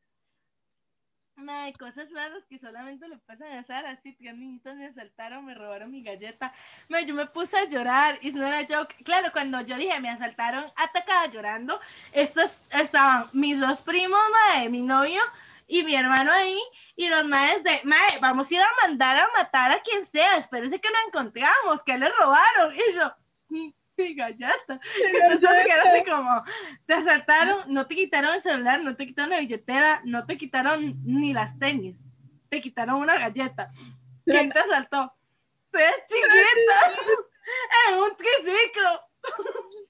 Mae, 1.37 1.75
cosas 1.75 2.11
raras 2.13 2.45
que 2.49 2.59
solamente 2.59 3.07
le 3.09 3.19
pasan 3.19 3.53
a 3.53 3.63
Sara. 3.63 3.91
Así, 3.91 4.15
tres 4.15 4.35
niñitas 4.37 4.75
me 4.75 4.87
asaltaron, 4.87 5.45
me 5.45 5.55
robaron 5.55 5.91
mi 5.91 6.03
galleta. 6.03 6.53
Mae, 6.89 7.05
yo 7.05 7.15
me 7.15 7.27
puse 7.27 7.59
a 7.59 7.69
llorar. 7.69 8.19
Y 8.23 8.33
no 8.33 8.47
era 8.47 8.67
joke. 8.67 8.97
Claro, 9.05 9.31
cuando 9.33 9.61
yo 9.61 9.77
dije 9.77 10.01
me 10.01 10.09
asaltaron, 10.09 10.65
atacada 10.77 11.27
llorando, 11.27 11.79
estos 12.13 12.59
estaban 12.71 13.29
mis 13.33 13.61
dos 13.61 13.83
primos, 13.83 14.19
mae, 14.55 14.69
mi 14.71 14.83
novio 14.83 15.21
y 15.69 15.83
mi 15.85 15.95
hermano 15.95 16.33
ahí. 16.33 16.59
Y 16.97 17.09
los 17.09 17.27
maes 17.27 17.63
de, 17.63 17.81
mae, 17.85 18.19
vamos 18.21 18.51
a 18.51 18.55
ir 18.55 18.61
a 18.61 18.87
mandar 18.87 19.19
a 19.19 19.29
matar 19.37 19.73
a 19.73 19.81
quien 19.81 20.07
sea. 20.07 20.37
Espérese 20.39 20.81
que 20.81 20.89
lo 20.89 20.97
encontramos, 21.07 21.83
que 21.85 21.99
le 21.99 22.09
robaron. 22.09 22.75
Y 22.75 22.95
yo, 22.95 23.15
mi 23.99 24.15
galleta. 24.15 24.81
Entonces 25.05 25.51
así 25.85 26.11
como, 26.11 26.43
te 26.87 26.95
asaltaron, 26.95 27.73
no 27.73 27.87
te 27.87 27.95
quitaron 27.95 28.35
el 28.35 28.41
celular, 28.41 28.83
no 28.83 28.97
te 28.97 29.07
quitaron 29.07 29.31
la 29.31 29.41
billetera, 29.41 30.03
no 30.05 30.27
te 30.27 30.37
quitaron 30.37 31.01
ni 31.05 31.33
las 31.33 31.59
tenis, 31.59 32.01
te 32.49 32.61
quitaron 32.61 32.97
una 32.97 33.19
galleta. 33.19 33.71
¿Quién 34.25 34.51
te 34.51 34.59
asaltó? 34.59 35.13
Tres 35.71 35.95
chiquitas 36.09 36.99
en 37.89 37.95
un 37.99 38.17
triciclo. 38.17 39.01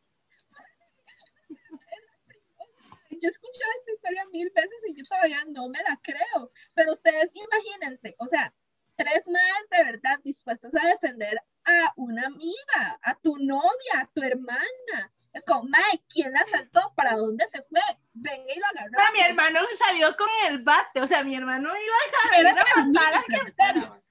Yo 3.19 3.29
he 3.31 3.33
escuchado 3.33 3.73
esta 3.79 3.93
historia 3.93 4.27
mil 4.31 4.53
veces 4.55 4.79
y 4.89 4.95
yo 4.95 5.03
todavía 5.05 5.43
no 5.49 5.71
me 5.71 5.79
la 5.89 5.99
creo. 6.03 6.53
Pero 6.75 6.93
ustedes 6.93 7.31
imagínense, 7.35 8.15
o 8.19 8.27
sea, 8.27 8.53
tres 8.95 9.27
madres 9.27 9.71
de 9.71 9.85
verdad 9.85 10.21
dispuestos 10.23 10.75
a 10.75 10.87
defender 10.87 11.41
a 11.67 11.93
una 11.97 12.27
amiga, 12.27 12.99
a 13.03 13.15
tu 13.17 13.37
novia, 13.39 14.01
a 14.01 14.07
tu 14.07 14.23
hermana. 14.23 15.13
Es 15.33 15.45
como, 15.45 15.65
mae, 15.65 16.03
¿quién 16.09 16.33
la 16.33 16.41
asaltó? 16.41 16.95
¿Para 16.97 17.15
dónde 17.17 17.47
se 17.49 17.63
fue? 17.65 17.81
Venga 18.15 18.55
y 18.55 18.59
lo 18.59 18.67
agarró. 18.67 19.13
Mi 19.13 19.21
hermano 19.21 19.61
salió 19.79 20.17
con 20.17 20.29
el 20.49 20.63
bate, 20.63 21.01
o 21.03 21.07
sea, 21.07 21.23
mi 21.23 21.35
hermano 21.37 21.69
iba 21.69 21.97
a 22.35 22.39
Era 22.41 22.55
jalar 22.55 22.65
de 22.65 22.71
a 22.81 22.85
matar 22.85 23.15
a 23.15 23.19
aluminio, 23.19 23.27
quien 23.27 23.45
¿verdad? 23.45 23.75
fuera. 23.75 24.03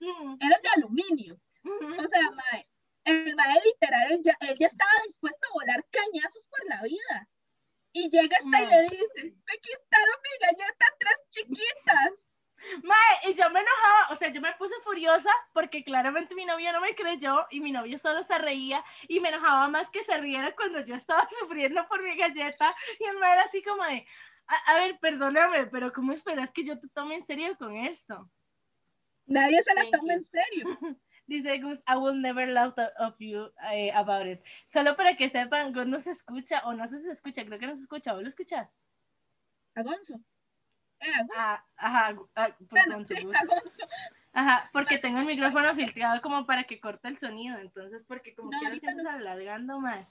Mm, 0.00 0.36
Era 0.40 0.58
de 0.62 0.68
aluminio. 0.76 1.40
O 1.64 2.04
sea, 2.04 2.30
mae, 2.32 2.68
el 3.04 3.36
mae 3.36 3.60
literal, 3.64 4.12
él 4.12 4.20
ya, 4.22 4.36
él 4.40 4.56
ya 4.58 4.66
estaba 4.66 4.90
dispuesto 5.06 5.48
a 5.48 5.52
volar 5.54 5.86
cañazos 5.90 6.44
por 6.50 6.62
la 6.68 6.82
vida. 6.82 7.28
Y 7.92 8.10
llega 8.10 8.36
esta 8.36 8.62
y 8.62 8.66
le 8.66 8.82
dice, 8.82 9.22
me 9.22 9.58
quitaron 9.62 10.16
mi 10.22 10.46
galleta 10.46 10.86
tres 10.98 11.16
chiquitas. 11.30 12.28
Mae, 12.82 13.30
y 13.30 13.34
yo 13.34 13.50
me 13.50 13.60
enojaba, 13.60 14.12
o 14.12 14.16
sea, 14.16 14.28
yo 14.28 14.40
me 14.40 14.52
puse 14.54 14.74
furiosa 14.82 15.30
porque 15.52 15.84
claramente 15.84 16.34
mi 16.34 16.44
novio 16.44 16.72
no 16.72 16.80
me 16.80 16.94
creyó 16.94 17.46
y 17.50 17.60
mi 17.60 17.72
novio 17.72 17.98
solo 17.98 18.22
se 18.22 18.38
reía 18.38 18.84
y 19.08 19.20
me 19.20 19.28
enojaba 19.28 19.68
más 19.68 19.90
que 19.90 20.04
se 20.04 20.18
riera 20.18 20.54
cuando 20.54 20.80
yo 20.80 20.94
estaba 20.94 21.26
sufriendo 21.40 21.86
por 21.88 22.02
mi 22.02 22.16
galleta 22.16 22.74
y 22.98 23.04
el 23.04 23.18
mae 23.18 23.32
era 23.32 23.42
así 23.42 23.62
como 23.62 23.84
de, 23.84 24.06
a, 24.46 24.72
a 24.72 24.74
ver, 24.74 24.98
perdóname, 24.98 25.66
pero 25.66 25.92
¿cómo 25.92 26.12
esperas 26.12 26.50
que 26.50 26.64
yo 26.64 26.78
te 26.78 26.88
tome 26.88 27.16
en 27.16 27.22
serio 27.22 27.56
con 27.56 27.76
esto? 27.76 28.30
Nadie 29.26 29.62
se 29.62 29.74
la 29.74 29.90
toma 29.90 30.14
en 30.14 30.24
serio. 30.24 30.64
Dice 31.26 31.58
Gus, 31.58 31.82
I 31.88 31.96
will 31.96 32.20
never 32.20 32.46
laugh 32.46 32.74
of 32.98 33.14
you 33.18 33.50
eh, 33.72 33.90
about 33.94 34.26
it. 34.26 34.42
Solo 34.66 34.94
para 34.94 35.16
que 35.16 35.30
sepan, 35.30 35.72
Gus 35.72 35.86
no 35.86 35.98
se 35.98 36.10
escucha, 36.10 36.60
o 36.66 36.74
no 36.74 36.86
sé 36.86 36.98
si 36.98 37.04
se 37.04 37.12
escucha, 37.12 37.44
creo 37.46 37.58
que 37.58 37.66
no 37.66 37.76
se 37.76 37.82
escucha, 37.82 38.12
¿vos 38.12 38.22
lo 38.22 38.28
escuchas? 38.28 38.68
Agonzo. 39.74 40.14
Eh, 40.14 40.33
Ah, 41.36 41.64
ajá, 41.76 42.16
ah. 42.36 42.48
Ajá, 44.32 44.68
porque 44.72 44.98
tengo 44.98 45.20
el 45.20 45.26
micrófono 45.26 45.74
filtrado 45.74 46.20
como 46.20 46.44
para 46.44 46.64
que 46.64 46.80
corte 46.80 47.06
el 47.08 47.18
sonido, 47.18 47.56
entonces 47.58 48.02
porque 48.06 48.34
como 48.34 48.50
No, 48.50 48.58
quiero 48.58 48.76
siempre 48.76 49.08
alargando 49.08 49.78
más, 49.78 50.06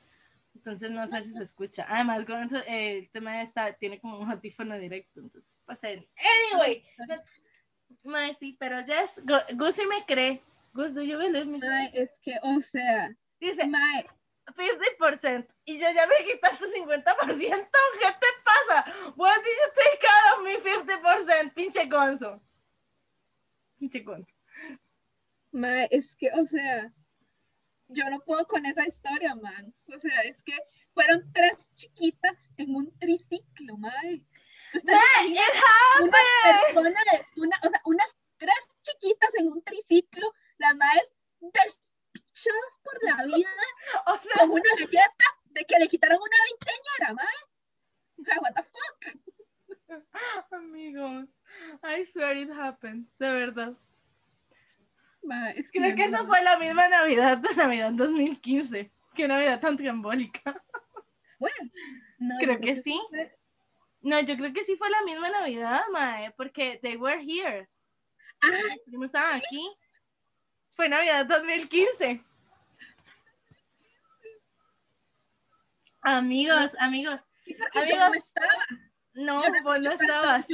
entonces 0.56 0.92
no 0.92 1.06
sé 1.08 1.22
si 1.24 1.32
se 1.32 1.44
escucha. 1.44 1.86
Además, 1.90 2.26
eh, 2.68 3.00
el 3.00 3.10
tema 3.10 3.42
está, 3.42 3.74
tiene 3.74 4.00
como 4.00 4.20
un 4.20 4.32
audífono 4.32 4.78
directo, 4.80 5.20
entonces 5.20 5.60
pasen. 5.66 6.08
Anyway, 6.54 6.86
mae, 8.04 8.34
sí, 8.34 8.56
pero 8.60 8.80
ya 8.82 9.02
es, 9.02 9.22
Gu- 9.26 9.58
Gus 9.58 9.76
sí 9.76 9.86
me 9.88 10.06
cree. 10.06 10.42
Gus, 10.74 10.94
do 10.94 11.02
you 11.02 11.18
believe 11.18 11.46
me? 11.46 11.60
Es 11.94 12.10
que, 12.22 12.40
o 12.42 12.60
sea, 12.62 13.16
Dice, 13.40 13.68
Mae, 13.68 14.08
50%. 14.56 15.54
Y 15.66 15.78
yo 15.80 15.88
ya 15.94 16.08
me 16.08 16.16
quitaste 16.26 16.66
50%. 16.68 17.68
¿Qué 18.00 18.08
te 18.08 18.28
pasa? 18.66 19.14
What 19.16 19.44
did 19.44 19.56
you 19.62 19.70
take 19.76 20.04
out 20.10 20.38
of 20.38 20.44
me 20.44 20.58
50%? 20.58 21.54
Pinche 21.54 21.90
gonzo. 21.90 22.42
Pinche 23.80 24.04
gonzo. 24.04 24.34
mae, 25.52 25.88
es 25.92 26.16
que, 26.16 26.30
o 26.32 26.46
sea, 26.48 26.92
yo 27.88 28.10
no 28.10 28.20
puedo 28.22 28.46
con 28.48 28.66
esa 28.66 28.88
historia, 28.88 29.36
man. 29.36 29.74
O 29.96 30.00
sea, 30.00 30.22
es 30.24 30.42
que 30.44 30.58
fueron 30.94 31.32
tres 31.32 31.54
chiquitas 31.74 32.50
en 32.58 32.76
un 32.76 32.98
triciclo, 33.00 33.78
mae. 33.78 34.26
¿Usted 34.74 34.92
se 34.92 34.96
Mae, 34.96 35.28
imagina 35.28 35.42
it 35.42 36.02
una 36.02 36.18
persona, 36.44 37.00
una, 37.38 37.60
o 37.64 37.70
sea, 37.70 37.82
unas 37.86 38.18
tres 38.38 38.76
chiquitas 38.82 39.30
en 39.36 39.48
un 39.48 39.64
triciclo, 39.64 40.34
las 40.58 40.76
maes 40.76 41.12
despichadas 41.40 42.74
por 42.84 43.04
la 43.04 43.26
vida, 43.26 43.50
O 44.08 44.20
sea, 44.20 44.38
con 44.40 44.52
una 44.52 44.70
galleta 44.76 45.26
de 45.46 45.66
que 45.66 45.80
le 45.80 45.88
quitaron 45.88 46.20
una 46.20 46.38
veinteñera, 46.46 47.14
mae. 47.14 47.53
O 48.20 48.24
sea, 48.24 48.38
what 48.42 48.54
the 48.56 48.64
fuck, 49.88 50.54
amigos, 50.54 51.28
I 51.84 52.04
swear 52.06 52.38
it 52.38 52.50
happens. 52.52 53.14
De 53.18 53.32
verdad. 53.32 53.74
mae, 55.24 55.60
es 55.60 55.72
que 55.72 55.80
Creo 55.80 55.96
que 55.96 56.08
no. 56.10 56.18
esa 56.18 56.26
fue 56.26 56.42
la 56.44 56.58
misma 56.58 56.88
Navidad 56.88 57.38
de 57.38 57.50
Navidad 57.56 57.92
2015. 57.94 58.92
Qué 59.16 59.28
Navidad 59.28 59.60
tan 59.60 59.78
trambólica. 59.78 60.62
Fue. 61.38 61.52
No, 62.20 62.36
Creo 62.40 62.60
que 62.60 62.76
sí. 62.82 63.00
fue- 63.10 63.38
No, 64.02 64.20
yo 64.22 64.36
creo 64.38 64.52
que 64.54 64.64
sí 64.64 64.76
fue 64.76 64.90
la 64.90 65.02
misma 65.04 65.30
Navidad, 65.30 65.82
mae, 65.92 66.32
porque 66.32 66.80
they 66.82 66.96
were 66.98 67.22
here. 67.22 67.70
Ah, 68.42 68.76
primos 68.86 69.06
estaban 69.08 69.38
aquí. 69.38 69.70
Fue 70.76 70.90
Navidad 70.90 71.26
2015. 71.26 72.24
Amigos, 76.02 76.76
amigos, 76.80 77.30
Amigos, 77.74 78.10
no 78.10 78.14
estaba. 78.14 78.54
no, 79.14 79.44
Yo 79.44 79.50
no- 79.50 79.64
vos 79.64 79.80
no 79.80 79.84
yo- 79.84 79.92
estabas. 79.92 80.48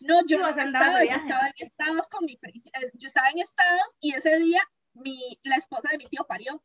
No, 0.00 0.20
yo 0.26 0.38
no 0.38 0.46
andar 0.46 0.98
de 0.98 1.04
estaba, 1.04 1.04
yo 1.04 1.16
estaba 1.16 1.46
en 1.48 1.54
estados 1.66 2.08
con 2.10 2.24
mi, 2.26 2.34
eh, 2.34 2.90
yo 2.94 3.08
estaba 3.08 3.30
en 3.30 3.38
estados 3.38 3.96
y 4.00 4.12
ese 4.14 4.36
día 4.38 4.60
mi, 4.92 5.38
la 5.44 5.56
esposa 5.56 5.88
de 5.90 5.98
mi 5.98 6.06
tío 6.06 6.24
parió. 6.26 6.62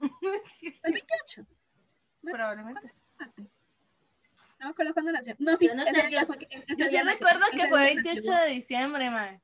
Sí, 0.44 0.70
sí, 0.72 0.80
El 0.84 0.92
28. 0.92 1.46
probablemente. 2.22 2.92
No 4.58 4.66
me 4.66 4.70
acuerdo 4.70 4.92
cuándo 4.94 5.12
nació. 5.12 5.34
No, 5.38 5.56
sí, 5.56 5.66
Yo 5.68 5.74
no 5.74 5.84
sé, 5.84 6.06
día 6.08 6.20
yo- 6.22 6.26
fue 6.26 6.38
Yo 6.76 6.86
sí 6.86 6.98
recuerdo 7.00 7.46
que 7.52 7.66
fue 7.68 7.80
día 7.80 7.94
28 8.02 8.30
nació. 8.30 8.44
de 8.44 8.50
diciembre, 8.54 9.10
mae. 9.10 9.40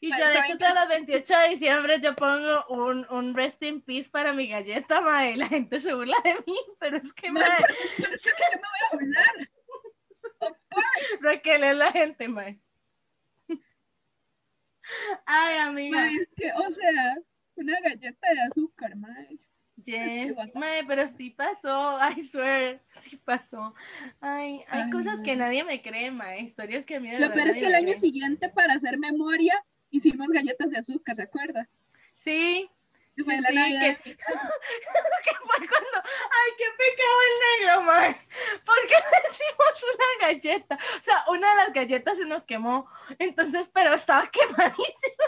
Y 0.00 0.10
yo, 0.16 0.28
de 0.28 0.38
hecho, 0.38 0.58
todos 0.58 0.74
los 0.74 0.88
28 0.88 1.34
de 1.38 1.48
diciembre 1.50 2.00
yo 2.00 2.14
pongo 2.14 2.64
un, 2.68 3.06
un 3.10 3.34
rest 3.34 3.62
in 3.64 3.80
peace 3.82 4.08
para 4.10 4.32
mi 4.32 4.46
galleta, 4.46 5.00
mae. 5.00 5.36
La 5.36 5.48
gente 5.48 5.80
se 5.80 5.92
burla 5.94 6.16
de 6.24 6.34
mí, 6.46 6.56
pero 6.80 6.98
es 6.98 7.12
que, 7.12 7.30
Mae, 7.32 7.42
me 7.42 8.08
voy 8.08 8.80
a 8.92 8.96
burlar. 8.96 9.50
Raquel 11.20 11.64
es 11.64 11.76
la 11.76 11.92
gente, 11.92 12.28
mae. 12.28 12.60
Ay, 15.26 15.58
amiga. 15.58 16.06
Es 16.06 16.28
que, 16.36 16.52
o 16.52 16.70
sea, 16.72 17.16
una 17.56 17.80
galleta 17.80 18.28
de 18.32 18.40
azúcar, 18.42 18.96
mae. 18.96 19.38
Yes, 19.76 20.36
mae, 20.54 20.84
pero 20.86 21.06
sí 21.06 21.30
pasó, 21.30 21.98
I 22.16 22.24
swear, 22.26 22.84
sí 22.90 23.16
pasó. 23.18 23.74
Ay, 24.20 24.64
hay 24.68 24.82
Ay, 24.82 24.90
cosas 24.90 25.20
que 25.22 25.36
nadie 25.36 25.64
me 25.64 25.80
cree, 25.82 26.10
mae, 26.10 26.40
historias 26.40 26.84
que 26.84 26.96
a 26.96 27.00
mí 27.00 27.10
de 27.10 27.20
Lo 27.20 27.32
peor 27.32 27.48
es 27.48 27.58
que 27.58 27.66
el 27.66 27.74
año 27.74 27.94
cree. 27.94 28.00
siguiente, 28.00 28.48
para 28.48 28.74
hacer 28.74 28.98
memoria, 28.98 29.54
hicimos 29.90 30.28
galletas 30.28 30.70
de 30.70 30.78
azúcar, 30.78 31.16
¿se 31.16 31.22
acuerda? 31.22 31.68
Sí, 32.14 32.70
Que 33.16 33.24
fue 33.24 33.36
Sí, 33.36 33.42
sí, 33.44 33.46
que- 34.04 34.14
fue 34.14 35.58
cuando, 35.68 35.98
ay, 36.04 36.50
qué 36.56 36.64
pecado 36.78 37.18
el 37.26 37.34
negro, 37.66 37.82
mae, 37.82 38.16
porque 38.64 38.94
hicimos 39.30 39.84
una 39.94 40.28
galleta, 40.28 40.78
o 40.98 41.02
sea, 41.02 41.24
una 41.28 41.50
de 41.50 41.56
las 41.56 41.72
galletas 41.72 42.16
se 42.18 42.26
nos 42.26 42.46
quemó, 42.46 42.88
entonces, 43.18 43.70
pero 43.72 43.94
estaba 43.94 44.28
quemadísima. 44.30 45.24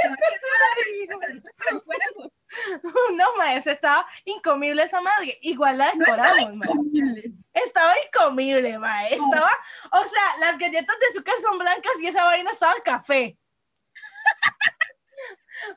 Pero 1.58 1.80
fuego. 1.80 2.32
No, 3.14 3.36
mae, 3.36 3.60
se 3.60 3.72
estaba 3.72 4.06
incomible 4.24 4.82
esa 4.82 5.00
madre, 5.00 5.38
igual 5.42 5.78
la 5.78 5.94
No 5.94 6.04
estaba 6.04 6.34
decoramos, 6.34 6.56
mae. 6.56 6.68
incomible. 6.70 7.32
Estaba 7.52 7.94
incomible, 8.06 8.78
mae. 8.78 9.16
No. 9.16 9.24
Estaba, 9.26 9.50
o 9.92 10.06
sea, 10.06 10.22
las 10.40 10.58
galletas 10.58 10.98
de 10.98 11.06
azúcar 11.10 11.34
son 11.42 11.58
blancas 11.58 11.92
y 12.00 12.06
esa 12.06 12.24
vaina 12.24 12.50
estaba 12.50 12.74
café. 12.84 13.36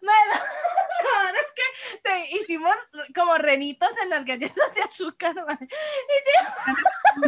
Verdad 0.02 1.34
es 1.44 1.54
que 1.54 2.00
te- 2.04 2.36
hicimos 2.38 2.76
como 3.16 3.38
renitos 3.38 3.90
en 4.04 4.10
las 4.10 4.24
galletas 4.26 4.74
de 4.76 4.82
azúcar, 4.82 5.34
mae. 5.36 5.58
Y 5.62 6.18
yo, 6.28 6.40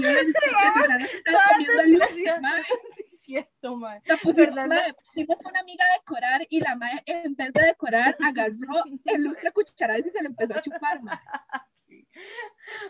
sí, 2.91 3.03
es 3.07 3.21
cierto, 3.21 3.75
mae. 3.75 4.01
La 4.05 4.17
pusimos, 4.17 5.37
a 5.43 5.49
una 5.49 5.59
amiga 5.59 5.85
a 5.85 5.93
decorar 5.99 6.45
y 6.49 6.59
la 6.61 6.75
mae, 6.75 7.03
en 7.05 7.35
vez 7.35 7.53
de 7.53 7.61
decorar, 7.65 8.15
agarró 8.23 8.83
el 9.05 9.21
lustre 9.23 9.51
cucharadas 9.51 10.05
y 10.05 10.09
se 10.09 10.21
le 10.21 10.27
empezó 10.27 10.57
a 10.57 10.61
chupar. 10.61 10.99
Y 11.87 12.05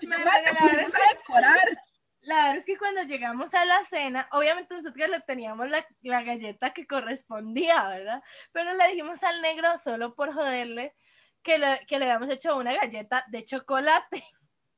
yo, 0.02 0.08
Me 0.10 0.18
regalaron 0.18 0.56
pusimos 0.86 0.94
a 0.96 1.14
decorar. 1.14 1.84
La 2.26 2.36
verdad 2.38 2.58
es 2.58 2.66
que 2.66 2.78
cuando 2.78 3.04
llegamos 3.04 3.54
a 3.54 3.66
la 3.66 3.84
cena, 3.84 4.28
obviamente 4.32 4.74
nosotros 4.76 5.10
le 5.10 5.20
teníamos 5.22 5.70
la, 5.70 5.86
la 6.02 6.24
galleta 6.24 6.74
que 6.74 6.88
correspondía, 6.88 7.88
¿verdad? 7.88 8.24
Pero 8.52 8.74
le 8.74 8.88
dijimos 8.88 9.24
al 9.24 9.42
negro, 9.44 9.78
solo 9.78 10.16
por 10.16 10.34
joderle, 10.34 10.96
que 11.44 11.60
le, 11.60 11.86
que 11.88 12.00
le 12.00 12.06
habíamos 12.06 12.34
hecho 12.34 12.58
una 12.58 12.74
galleta 12.74 13.24
de 13.28 13.46
chocolate 13.46 14.24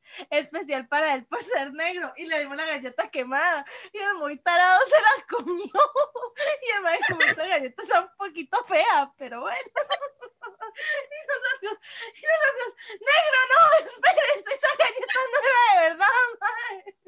especial 0.29 0.87
para 0.89 1.13
él 1.15 1.25
por 1.27 1.41
ser 1.41 1.71
negro 1.73 2.11
y 2.17 2.25
le 2.25 2.39
dimos 2.39 2.57
la 2.57 2.65
galleta 2.65 3.09
quemada 3.09 3.65
y 3.93 3.97
el 3.97 4.15
muy 4.15 4.37
tarado 4.39 4.79
se 4.85 5.01
la 5.01 5.25
comió 5.37 5.63
y 6.67 6.75
el 6.75 6.81
maestro 6.81 7.17
como 7.17 7.29
esta 7.29 7.47
galleta 7.47 7.83
está 7.83 8.01
un 8.01 8.09
poquito 8.17 8.63
fea 8.65 9.13
pero 9.17 9.41
bueno 9.41 9.57
y 9.75 11.19
nosotros, 11.27 11.79
y 12.15 12.21
nosotros 12.21 12.75
negro 12.91 13.39
no 13.53 13.85
espérese 13.85 14.53
esa 14.53 14.67
galleta 14.77 15.19
no 15.31 15.39
era 15.39 15.81
de 15.81 15.89
verdad 15.89 16.07
mae". 16.41 17.06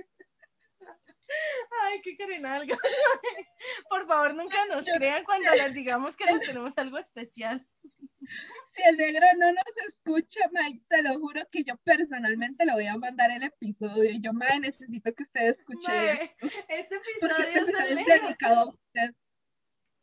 Ay, 1.84 2.02
qué 2.02 2.16
carenalga. 2.18 2.78
Por 3.90 4.08
favor, 4.08 4.34
nunca 4.36 4.66
nos 4.68 4.86
crean 4.86 5.24
cuando 5.24 5.54
les 5.56 5.74
digamos 5.74 6.16
que 6.16 6.26
les 6.26 6.40
tenemos 6.42 6.78
algo 6.78 6.98
especial. 6.98 7.66
Si 8.74 8.84
el 8.84 8.98
negro 8.98 9.26
no 9.38 9.52
nos 9.52 9.78
escucha, 9.88 10.42
mae, 10.52 10.78
se 10.78 11.02
lo 11.02 11.20
juro 11.20 11.42
que 11.52 11.64
yo 11.64 11.76
personalmente 11.78 12.66
le 12.66 12.74
voy 12.74 12.88
a 12.88 12.98
mandar 12.98 13.32
el 13.32 13.44
episodio. 13.44 14.04
Y 14.04 14.22
yo, 14.22 14.34
mae, 14.34 14.60
necesito 14.60 15.14
que 15.14 15.24
usted 15.24 15.48
escuche 15.50 15.88
Mae, 15.88 16.36
este 16.68 16.96
episodio 16.96 17.46
este 17.46 17.94
es 17.94 18.06
dedicado 18.06 18.60
a 18.62 18.68
usted. 18.68 19.12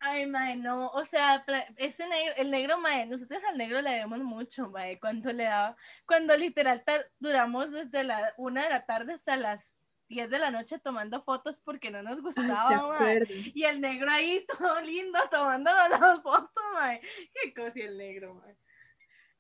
Ay, 0.01 0.27
mae, 0.27 0.57
no, 0.57 0.89
o 0.89 1.05
sea, 1.05 1.45
ese 1.77 2.07
negro, 2.09 2.35
el 2.37 2.51
negro, 2.51 2.79
mae, 2.79 3.07
nosotros 3.07 3.43
al 3.45 3.57
negro 3.57 3.81
le 3.81 3.91
debemos 3.91 4.21
mucho, 4.21 4.69
mae, 4.71 4.99
cuando 5.01 5.33
le 5.33 5.45
daba, 5.45 5.77
cuando 6.07 6.37
literal 6.37 6.85
duramos 7.19 7.71
desde 7.71 8.05
la 8.05 8.35
una 8.37 8.65
de 8.65 8.71
la 8.71 8.85
tarde 8.85 9.15
hasta 9.15 9.37
las 9.37 9.76
10 10.09 10.31
de 10.31 10.39
la 10.39 10.51
noche 10.51 10.79
tomando 10.79 11.23
fotos 11.23 11.59
porque 11.59 11.91
no 11.91 12.03
nos 12.03 12.21
gustaba, 12.23 12.89
mae. 12.99 13.25
Y 13.55 13.65
el 13.65 13.81
negro 13.81 14.11
ahí 14.11 14.45
todo 14.59 14.81
lindo 14.83 15.19
tomándonos 15.31 15.91
las 15.91 16.23
fotos, 16.23 16.63
mae. 16.75 17.01
Qué 17.33 17.53
cosa 17.55 17.73
el 17.81 17.97
negro, 17.99 18.35
mae. 18.35 18.57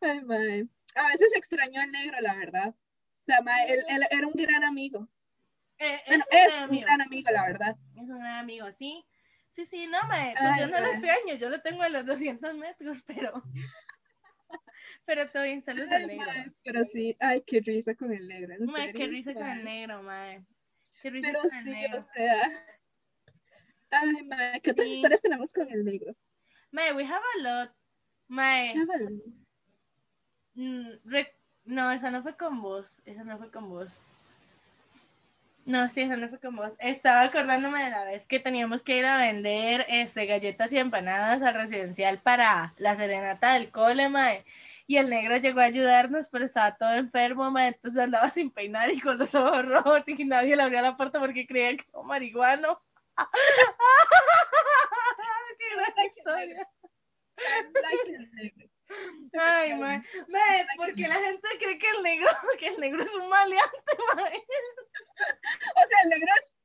Ay, 0.00 0.20
mae. 0.22 0.68
A 0.94 1.08
veces 1.08 1.32
extraño 1.36 1.80
al 1.80 1.90
negro, 1.92 2.20
la 2.20 2.34
verdad. 2.36 2.74
Sea, 3.26 3.42
mae, 3.42 3.72
él, 3.72 3.84
él 3.88 4.02
era 4.10 4.26
un 4.26 4.32
gran 4.34 4.64
amigo. 4.64 5.08
Eh, 5.78 6.00
Bueno, 6.06 6.24
es 6.30 6.32
un 6.32 6.38
es 6.38 6.46
gran 6.46 6.58
un 6.58 6.64
amigo. 6.64 6.86
gran 6.86 7.00
amigo, 7.02 7.30
la 7.30 7.42
verdad. 7.46 7.76
Es 7.96 8.02
un 8.08 8.18
gran 8.18 8.38
amigo, 8.38 8.66
sí. 8.72 9.04
Sí, 9.48 9.64
sí, 9.64 9.86
no, 9.86 9.98
me, 10.08 10.36
pues 10.40 10.52
Ay, 10.52 10.60
yo 10.60 10.66
no 10.66 10.80
lo 10.80 10.82
mae. 10.82 10.92
extraño, 10.92 11.34
yo 11.38 11.48
lo 11.50 11.60
tengo 11.62 11.82
a 11.82 11.88
los 11.88 12.04
200 12.06 12.54
metros, 12.56 13.02
pero. 13.06 13.42
Pero 15.04 15.30
todo 15.30 15.44
bien, 15.44 15.62
saludos 15.62 15.90
al 15.92 16.06
negro. 16.08 16.26
mae, 16.26 16.52
Pero 16.64 16.84
sí, 16.84 17.16
ay, 17.20 17.42
qué 17.46 17.60
risa 17.60 17.94
con 17.94 18.12
el 18.12 18.26
negro. 18.26 18.56
Mae, 18.66 18.92
qué 18.92 19.06
risa 19.06 19.34
con 19.34 19.42
mae. 19.44 19.58
el 19.58 19.64
negro, 19.64 20.02
mae. 20.02 20.44
Qué 21.06 21.10
risa 21.10 21.28
Pero 21.30 21.42
con 21.42 21.54
el 21.56 21.64
sí, 21.64 21.70
negro. 21.70 22.00
o 22.00 22.12
sea. 22.12 22.66
Ay, 23.90 24.24
mae, 24.24 24.60
¿qué 24.60 24.72
otras 24.72 24.88
Sí. 24.88 24.94
historias 24.94 25.20
tenemos 25.22 25.52
con 25.52 25.70
el 25.70 25.84
negro? 25.84 26.16
Mae, 26.72 26.92
we 26.94 27.04
have 27.04 27.22
a 27.38 27.42
lot. 27.44 27.72
Mae, 28.26 28.74
mm, 30.54 30.90
no, 31.64 31.92
esa 31.92 32.10
no 32.10 32.24
fue 32.24 32.36
con 32.36 32.60
vos. 32.60 33.00
Esa 33.04 33.22
no 33.22 33.38
fue 33.38 33.52
con 33.52 33.68
vos. 33.68 34.00
No, 35.64 35.88
sí, 35.88 36.00
esa 36.00 36.16
no 36.16 36.28
fue 36.28 36.40
con 36.40 36.56
vos. 36.56 36.74
Estaba 36.80 37.22
acordándome 37.22 37.84
de 37.84 37.90
la 37.90 38.04
vez 38.04 38.24
que 38.24 38.40
teníamos 38.40 38.82
que 38.82 38.98
ir 38.98 39.06
a 39.06 39.16
vender 39.18 39.86
este, 39.88 40.26
galletas 40.26 40.72
y 40.72 40.78
empanadas 40.78 41.40
al 41.42 41.54
residencial 41.54 42.20
para 42.20 42.74
la 42.78 42.96
serenata 42.96 43.52
del 43.54 43.70
cole, 43.70 44.08
mae. 44.08 44.44
Y 44.86 44.96
el 44.98 45.10
negro 45.10 45.36
llegó 45.36 45.60
a 45.60 45.64
ayudarnos, 45.64 46.28
pero 46.30 46.44
estaba 46.44 46.76
todo 46.76 46.94
enfermo, 46.94 47.50
mae. 47.50 47.68
Entonces 47.68 48.02
andaba 48.02 48.30
sin 48.30 48.50
peinar 48.50 48.90
y 48.90 49.00
con 49.00 49.18
los 49.18 49.34
ojos 49.34 49.64
rojos 49.66 50.02
y 50.06 50.24
nadie 50.24 50.56
le 50.56 50.62
abría 50.62 50.82
la 50.82 50.96
puerta 50.96 51.18
porque 51.18 51.46
creía 51.46 51.76
que 51.76 51.84
era 51.92 52.02
marihuano. 52.02 52.82
¡Qué 55.58 55.64
gran 55.74 55.92
historia! 56.16 56.68
Ay, 59.38 59.74
mae. 59.74 60.00
Mae, 60.28 60.66
porque 60.76 61.08
la 61.08 61.16
gente 61.16 61.48
cree 61.58 61.78
que 61.78 61.90
el 61.90 62.02
negro, 62.02 62.28
que 62.58 62.68
el 62.68 62.80
negro 62.80 63.02
es 63.02 63.14
un 63.14 63.28
maleante, 63.28 63.92
mae. 64.14 64.46
O 65.76 65.88
sea, 65.88 66.02
el 66.04 66.08
negro 66.10 66.28
es. 66.40 66.56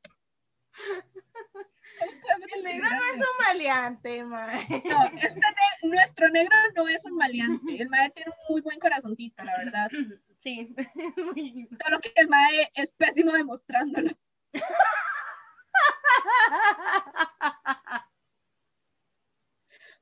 ¿Cómo 2.02 2.22
podemos 2.22 2.48
El 2.56 2.64
negro 2.64 2.90
no 2.90 3.03
es 3.14 3.19
un 3.19 3.45
maleante, 3.45 4.23
mae. 4.23 4.68
No, 4.86 5.03
este 5.06 5.30
ne- 5.40 5.90
nuestro 5.90 6.30
negro 6.30 6.56
no 6.76 6.88
es 6.88 7.06
un 7.06 7.15
maleante. 7.15 7.82
El 7.82 7.90
mae 7.90 8.10
tiene 8.11 8.32
un 8.32 8.38
muy 8.53 8.61
buen 8.61 8.80
corazoncito, 8.80 9.44
la 9.44 9.57
verdad. 9.57 9.90
Sí, 10.41 10.73
muy. 11.18 11.69
Solo 11.86 11.99
que 12.02 12.11
el 12.15 12.28
mae 12.28 12.68
es 12.73 12.91
pésimo 12.94 13.32
demostrándolo. 13.32 14.10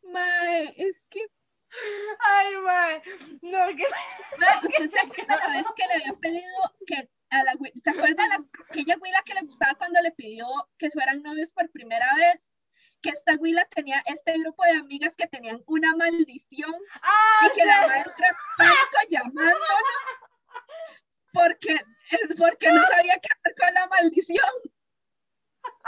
Mae, 0.04 0.74
es 0.78 1.08
que. 1.10 1.20
Ay, 2.20 2.58
mae. 2.58 3.02
No, 3.42 3.68
que 3.78 3.86
mae, 3.94 4.58
¿Usted 4.68 4.90
se 4.90 5.00
acuerda 5.00 5.36
la 5.48 5.54
vez 5.54 5.66
que 5.76 5.88
le 5.88 5.94
había 5.96 6.14
pedido 6.20 6.76
que 6.88 7.10
a 7.32 7.44
la 7.44 7.54
¿Se 7.84 7.90
acuerda 7.90 8.28
la, 8.28 8.38
aquella 8.70 8.96
güila 8.98 9.22
que 9.24 9.34
le 9.34 9.42
gustaba 9.42 9.76
cuando 9.76 10.02
le 10.02 10.12
pidió 10.12 10.48
que 10.78 10.90
fueran 10.92 11.22
novios 11.22 11.52
por 11.52 11.70
primera 11.72 12.08
vez? 12.16 12.48
Que 13.02 13.10
esta 13.10 13.36
güila 13.36 13.66
tenía 13.66 14.02
este 14.08 14.38
grupo 14.40 14.64
de 14.66 14.72
amigas 14.72 15.16
que 15.16 15.28
tenían 15.28 15.64
una 15.68 15.96
maldición 15.96 16.74
Ah, 17.02 17.48
y 17.48 17.58
que 17.60 17.66
la 17.66 17.82
ya. 17.82 17.88
maestra 17.88 18.36
pánico 18.58 18.98
llamándola 19.10 19.60
porque, 21.32 21.74
es 21.74 22.36
porque 22.38 22.72
no 22.72 22.82
sabía 22.82 23.14
qué 23.22 23.30
hacer 23.32 23.56
con 23.60 23.74
la 23.74 23.88
maldición. 23.88 24.50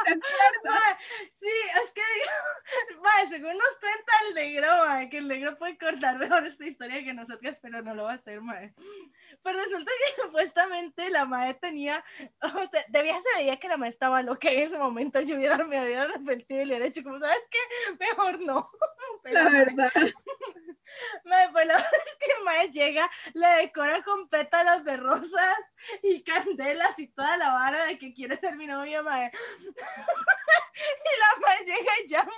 ¿Se 0.06 0.14
acuerda? 0.14 0.80
Mae, 0.80 0.98
sí, 1.40 1.82
es 1.84 1.92
que 1.92 2.02
mae, 3.02 3.28
según 3.30 3.58
nos 3.58 3.78
el 4.28 4.36
negro, 4.36 4.68
mae, 4.88 5.10
que 5.10 5.18
el 5.18 5.28
negro 5.28 5.58
puede 5.58 5.78
cortar 5.78 6.18
mejor 6.18 6.46
esta 6.46 6.66
historia 6.66 7.04
que 7.04 7.14
nosotras, 7.14 7.60
pero 7.62 7.82
no 7.82 7.94
lo 7.94 8.04
va 8.04 8.14
a 8.14 8.16
hacer, 8.16 8.42
mae. 8.42 8.74
Pero 9.44 9.60
resulta 9.60 9.92
que 9.92 10.22
supuestamente 10.24 11.10
la 11.10 11.26
mae 11.26 11.54
tenía, 11.56 12.04
o 12.42 12.70
sea, 12.70 12.86
de 12.88 13.04
vieja 13.04 13.20
se 13.20 13.40
veía 13.40 13.58
que 13.58 13.68
la 13.68 13.78
mae 13.78 13.90
estaba 13.90 14.22
loca 14.22 14.50
en 14.50 14.60
ese 14.60 14.78
momento, 14.78 15.22
yo 15.22 15.36
hubiera, 15.36 15.58
me 15.58 15.82
hubiera 15.84 16.04
arrepentido 16.04 16.62
y 16.62 16.66
le 16.66 16.74
hubiera 16.76 16.86
dicho, 16.86 17.04
como, 17.04 17.20
¿sabes 17.20 17.44
qué? 17.50 17.96
Mejor 18.00 18.42
no. 18.42 18.68
Pero, 19.24 19.44
La 19.44 19.50
verdad. 19.50 19.92
Mae, 21.26 21.50
pues 21.52 21.68
la 21.68 21.74
verdad 21.78 21.92
es 22.08 22.16
que 22.16 22.44
mae 22.44 22.70
llega, 22.70 23.10
le 23.34 23.48
decora 23.62 24.04
con 24.04 24.28
pétalos 24.30 24.84
de 24.84 24.98
rosas 24.98 25.58
y 26.04 26.24
candelas 26.24 26.98
y 27.00 27.08
toda 27.08 27.38
la 27.38 27.50
vara 27.50 27.86
de 27.86 27.98
que 27.98 28.14
quiere 28.14 28.38
ser 28.38 28.56
mi 28.56 28.68
novia, 28.68 29.02
mae. 29.02 29.32
y 30.84 31.20
la 31.20 31.42
mae 31.42 31.66
llega 31.66 31.92
y 32.04 32.08
llama, 32.08 32.32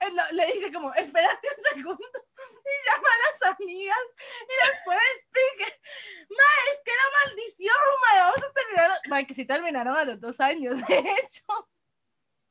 eh, 0.00 0.10
le 0.32 0.46
dice 0.52 0.72
como, 0.72 0.92
espérate 0.94 1.48
un 1.56 1.64
segundo, 1.64 2.26
y 2.64 2.90
llama 2.90 3.08
a 3.08 3.30
las 3.30 3.42
amigas 3.56 4.04
y 4.42 4.70
les 4.70 4.82
pone 4.84 5.00
el 5.14 5.20
pique. 5.30 5.80
Mae, 6.30 6.70
es 6.70 6.80
que 6.84 6.92
era 6.92 7.04
maldición, 7.24 7.76
mae, 8.02 8.20
vamos 8.20 8.42
a 8.42 8.52
terminar, 8.52 9.00
mae, 9.08 9.26
que 9.26 9.34
sí 9.34 9.44
terminaron 9.44 9.96
a 9.96 10.04
los 10.04 10.20
dos 10.20 10.40
años, 10.40 10.86
de 10.86 10.98
hecho. 10.98 11.68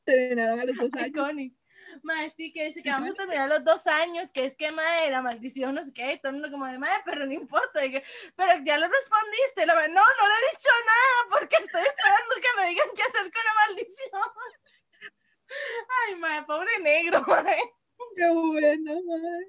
Terminaron 0.04 0.60
a 0.60 0.66
los 0.66 0.78
dos 0.78 0.94
años. 0.96 1.10
Iconic. 1.10 1.61
Mae, 2.04 2.30
sí, 2.30 2.52
que 2.52 2.66
dice 2.66 2.82
que 2.82 2.90
vamos 2.90 3.12
a 3.12 3.14
terminar 3.14 3.50
los 3.50 3.64
dos 3.64 3.88
años, 3.88 4.32
que 4.32 4.46
es 4.46 4.56
que, 4.56 4.72
mae, 4.72 5.12
la 5.12 5.22
maldición, 5.22 5.76
no 5.76 5.84
sé 5.84 5.94
qué, 5.94 6.14
y 6.14 6.18
todo 6.20 6.30
el 6.30 6.34
mundo 6.40 6.52
como 6.52 6.66
de, 6.66 6.78
mae, 6.78 7.02
pero 7.06 7.26
no 7.26 7.32
importa, 7.32 7.82
que, 7.82 8.04
pero 8.36 8.54
ya 8.64 8.78
le 8.78 8.88
respondiste, 8.88 9.66
la 9.66 9.74
no, 9.74 10.02
no 10.02 10.28
le 10.28 10.34
he 10.36 10.52
dicho 10.52 10.70
nada, 10.86 11.40
porque 11.40 11.56
estoy 11.58 11.82
esperando 11.82 12.36
que 12.36 12.62
me 12.62 12.70
digan 12.70 12.90
qué 12.96 13.04
hacer 13.04 13.32
con 13.32 13.44
la 13.46 13.68
maldición. 13.68 14.22
Ay, 16.08 16.16
mae, 16.16 16.44
pobre 16.44 16.80
negro, 16.82 17.22
mae. 17.28 17.62
Qué 18.16 18.30
bueno, 18.30 18.94
mae. 19.06 19.46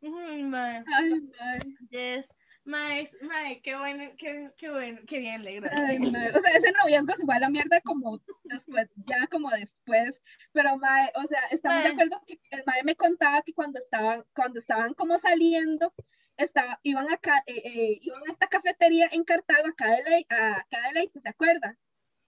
Uy, 0.00 0.42
mae, 0.42 0.84
Ay, 0.96 1.20
mae. 1.38 1.60
yes. 1.90 2.34
Mae, 2.68 3.10
mae, 3.22 3.62
qué 3.62 3.76
bueno, 3.76 4.04
qué, 4.18 4.50
qué 4.58 4.68
bueno, 4.68 5.00
qué 5.06 5.20
bien 5.20 5.42
negro. 5.42 5.70
Ay, 5.72 5.98
mae. 5.98 6.30
O 6.36 6.40
sea, 6.42 6.50
ese 6.50 6.70
noviazgo 6.72 7.14
se 7.14 7.24
fue 7.24 7.34
a 7.34 7.38
la 7.38 7.48
mierda 7.48 7.80
como 7.80 8.20
después, 8.44 8.90
ya 9.06 9.26
como 9.28 9.48
después. 9.50 10.20
Pero, 10.52 10.76
mae, 10.76 11.10
o 11.14 11.26
sea, 11.26 11.40
estamos 11.50 11.78
de 11.78 11.84
Mae. 11.84 11.92
acuerdo 11.94 12.22
que 12.26 12.38
el 12.50 12.62
mae 12.66 12.82
me 12.84 12.94
contaba 12.94 13.40
que 13.40 13.54
cuando 13.54 13.78
estaban, 13.78 14.22
cuando 14.34 14.58
estaban 14.58 14.92
como 14.92 15.18
saliendo, 15.18 15.94
estaba, 16.36 16.78
iban, 16.82 17.10
acá, 17.10 17.42
eh, 17.46 17.62
eh, 17.64 17.98
iban 18.02 18.22
a 18.28 18.32
esta 18.32 18.48
cafetería 18.48 19.08
en 19.12 19.24
Cartago, 19.24 19.66
acá 19.68 19.90
de 19.90 20.10
ley, 20.10 20.26
acá 20.28 20.88
de 20.88 20.92
ley, 20.92 21.10
¿se 21.22 21.28
acuerda? 21.30 21.74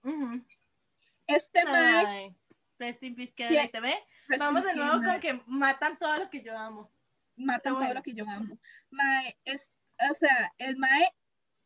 Ujú. 0.03 0.43
Este 1.27 1.65
mae, 1.65 2.35
que 2.79 2.93
Sí. 2.93 3.69
te 3.71 3.79
ve. 3.79 3.93
Vamos 4.39 4.63
de 4.63 4.73
nuevo 4.73 5.03
con 5.03 5.19
que 5.19 5.39
matan 5.45 5.99
todo 5.99 6.17
lo 6.17 6.29
que 6.31 6.41
yo 6.41 6.57
amo. 6.57 6.91
matan 7.35 7.75
todo 7.75 7.93
lo 7.93 8.01
que 8.01 8.13
yo 8.15 8.27
amo. 8.27 8.57
Mae, 8.89 9.37
es, 9.45 9.69
o 10.09 10.13
sea, 10.13 10.53
el 10.57 10.77
mae, 10.77 11.13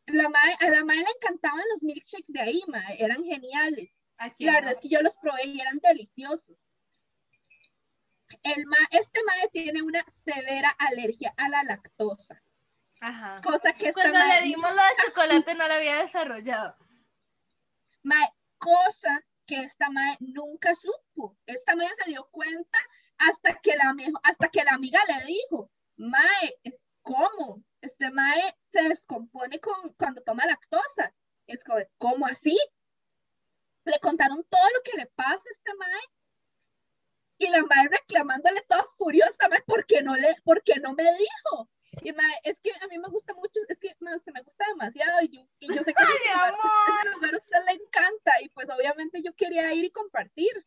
la 0.06 0.28
mae, 0.28 0.56
a 0.60 0.70
la 0.70 0.84
mae 0.84 0.96
le 0.96 1.10
encantaban 1.16 1.62
los 1.72 1.82
milkshakes 1.82 2.26
de 2.28 2.40
ahí, 2.40 2.62
mae, 2.68 3.02
eran 3.02 3.24
geniales. 3.24 3.96
Aquí. 4.18 4.44
La 4.44 4.52
verdad 4.54 4.72
es 4.74 4.80
que 4.80 4.88
yo 4.88 5.00
los 5.00 5.14
probé 5.16 5.46
y 5.46 5.60
eran 5.60 5.78
deliciosos. 5.78 6.56
El 8.42 8.66
ma, 8.66 8.76
este 8.90 9.20
mae 9.24 9.48
tiene 9.52 9.82
una 9.82 10.04
severa 10.24 10.70
alergia 10.78 11.32
a 11.36 11.48
la 11.48 11.62
lactosa, 11.64 12.42
Ajá. 13.00 13.40
cosa 13.42 13.72
que 13.74 13.92
Cuando 13.92 14.18
le 14.18 14.42
dimos 14.42 14.70
lo 14.70 14.76
de 14.76 15.06
chocolate 15.06 15.54
no 15.54 15.68
lo 15.68 15.74
había 15.74 15.96
desarrollado. 15.96 16.76
mae, 18.02 18.28
cosa 18.58 19.22
que 19.46 19.60
esta 19.62 19.90
mae 19.90 20.16
nunca 20.20 20.74
supo. 20.74 21.36
Esta 21.46 21.76
mae 21.76 21.88
se 22.02 22.10
dio 22.10 22.28
cuenta 22.30 22.78
hasta 23.18 23.54
que 23.60 23.76
la, 23.76 23.94
hasta 24.24 24.48
que 24.48 24.64
la 24.64 24.72
amiga 24.72 24.98
le 25.08 25.24
dijo, 25.26 25.70
mae, 25.96 26.54
¿cómo? 27.02 27.62
Este 27.86 28.10
mae 28.10 28.42
se 28.72 28.82
descompone 28.82 29.60
con, 29.60 29.92
cuando 29.94 30.22
toma 30.22 30.46
lactosa. 30.46 31.14
Es 31.46 31.62
como, 31.62 31.78
¿cómo 31.98 32.26
así? 32.26 32.58
Le 33.84 33.98
contaron 34.00 34.44
todo 34.44 34.68
lo 34.74 34.82
que 34.82 34.96
le 34.96 35.06
pasa 35.06 35.34
a 35.34 35.52
este 35.52 35.74
mae 35.74 36.00
y 37.38 37.48
la 37.48 37.62
mae 37.62 37.88
reclamándole 37.88 38.62
toda 38.62 38.84
furiosa, 38.96 39.48
mae, 39.48 39.62
¿por 39.62 39.86
qué 39.86 40.02
no, 40.02 40.16
le, 40.16 40.34
por 40.42 40.62
qué 40.62 40.80
no 40.80 40.94
me 40.94 41.04
dijo? 41.04 41.70
Y 42.02 42.12
mae, 42.12 42.40
es 42.42 42.58
que 42.62 42.72
a 42.72 42.86
mí 42.88 42.98
me 42.98 43.08
gusta 43.08 43.34
mucho, 43.34 43.60
es 43.68 43.78
que 43.78 43.94
mae, 44.00 44.16
usted 44.16 44.32
me 44.32 44.42
gusta 44.42 44.64
demasiado 44.68 45.22
y 45.22 45.28
yo, 45.28 45.48
y 45.60 45.68
yo 45.68 45.82
sé 45.82 45.94
que 45.94 46.02
¡Ay, 46.02 46.16
ese 46.16 46.28
lugar, 46.28 46.54
ese 46.98 47.10
lugar 47.10 47.34
a 47.34 47.38
usted 47.38 47.64
le 47.66 47.72
encanta 47.72 48.32
y 48.42 48.48
pues 48.48 48.68
obviamente 48.70 49.22
yo 49.22 49.34
quería 49.34 49.72
ir 49.74 49.84
y 49.84 49.90
compartir. 49.90 50.66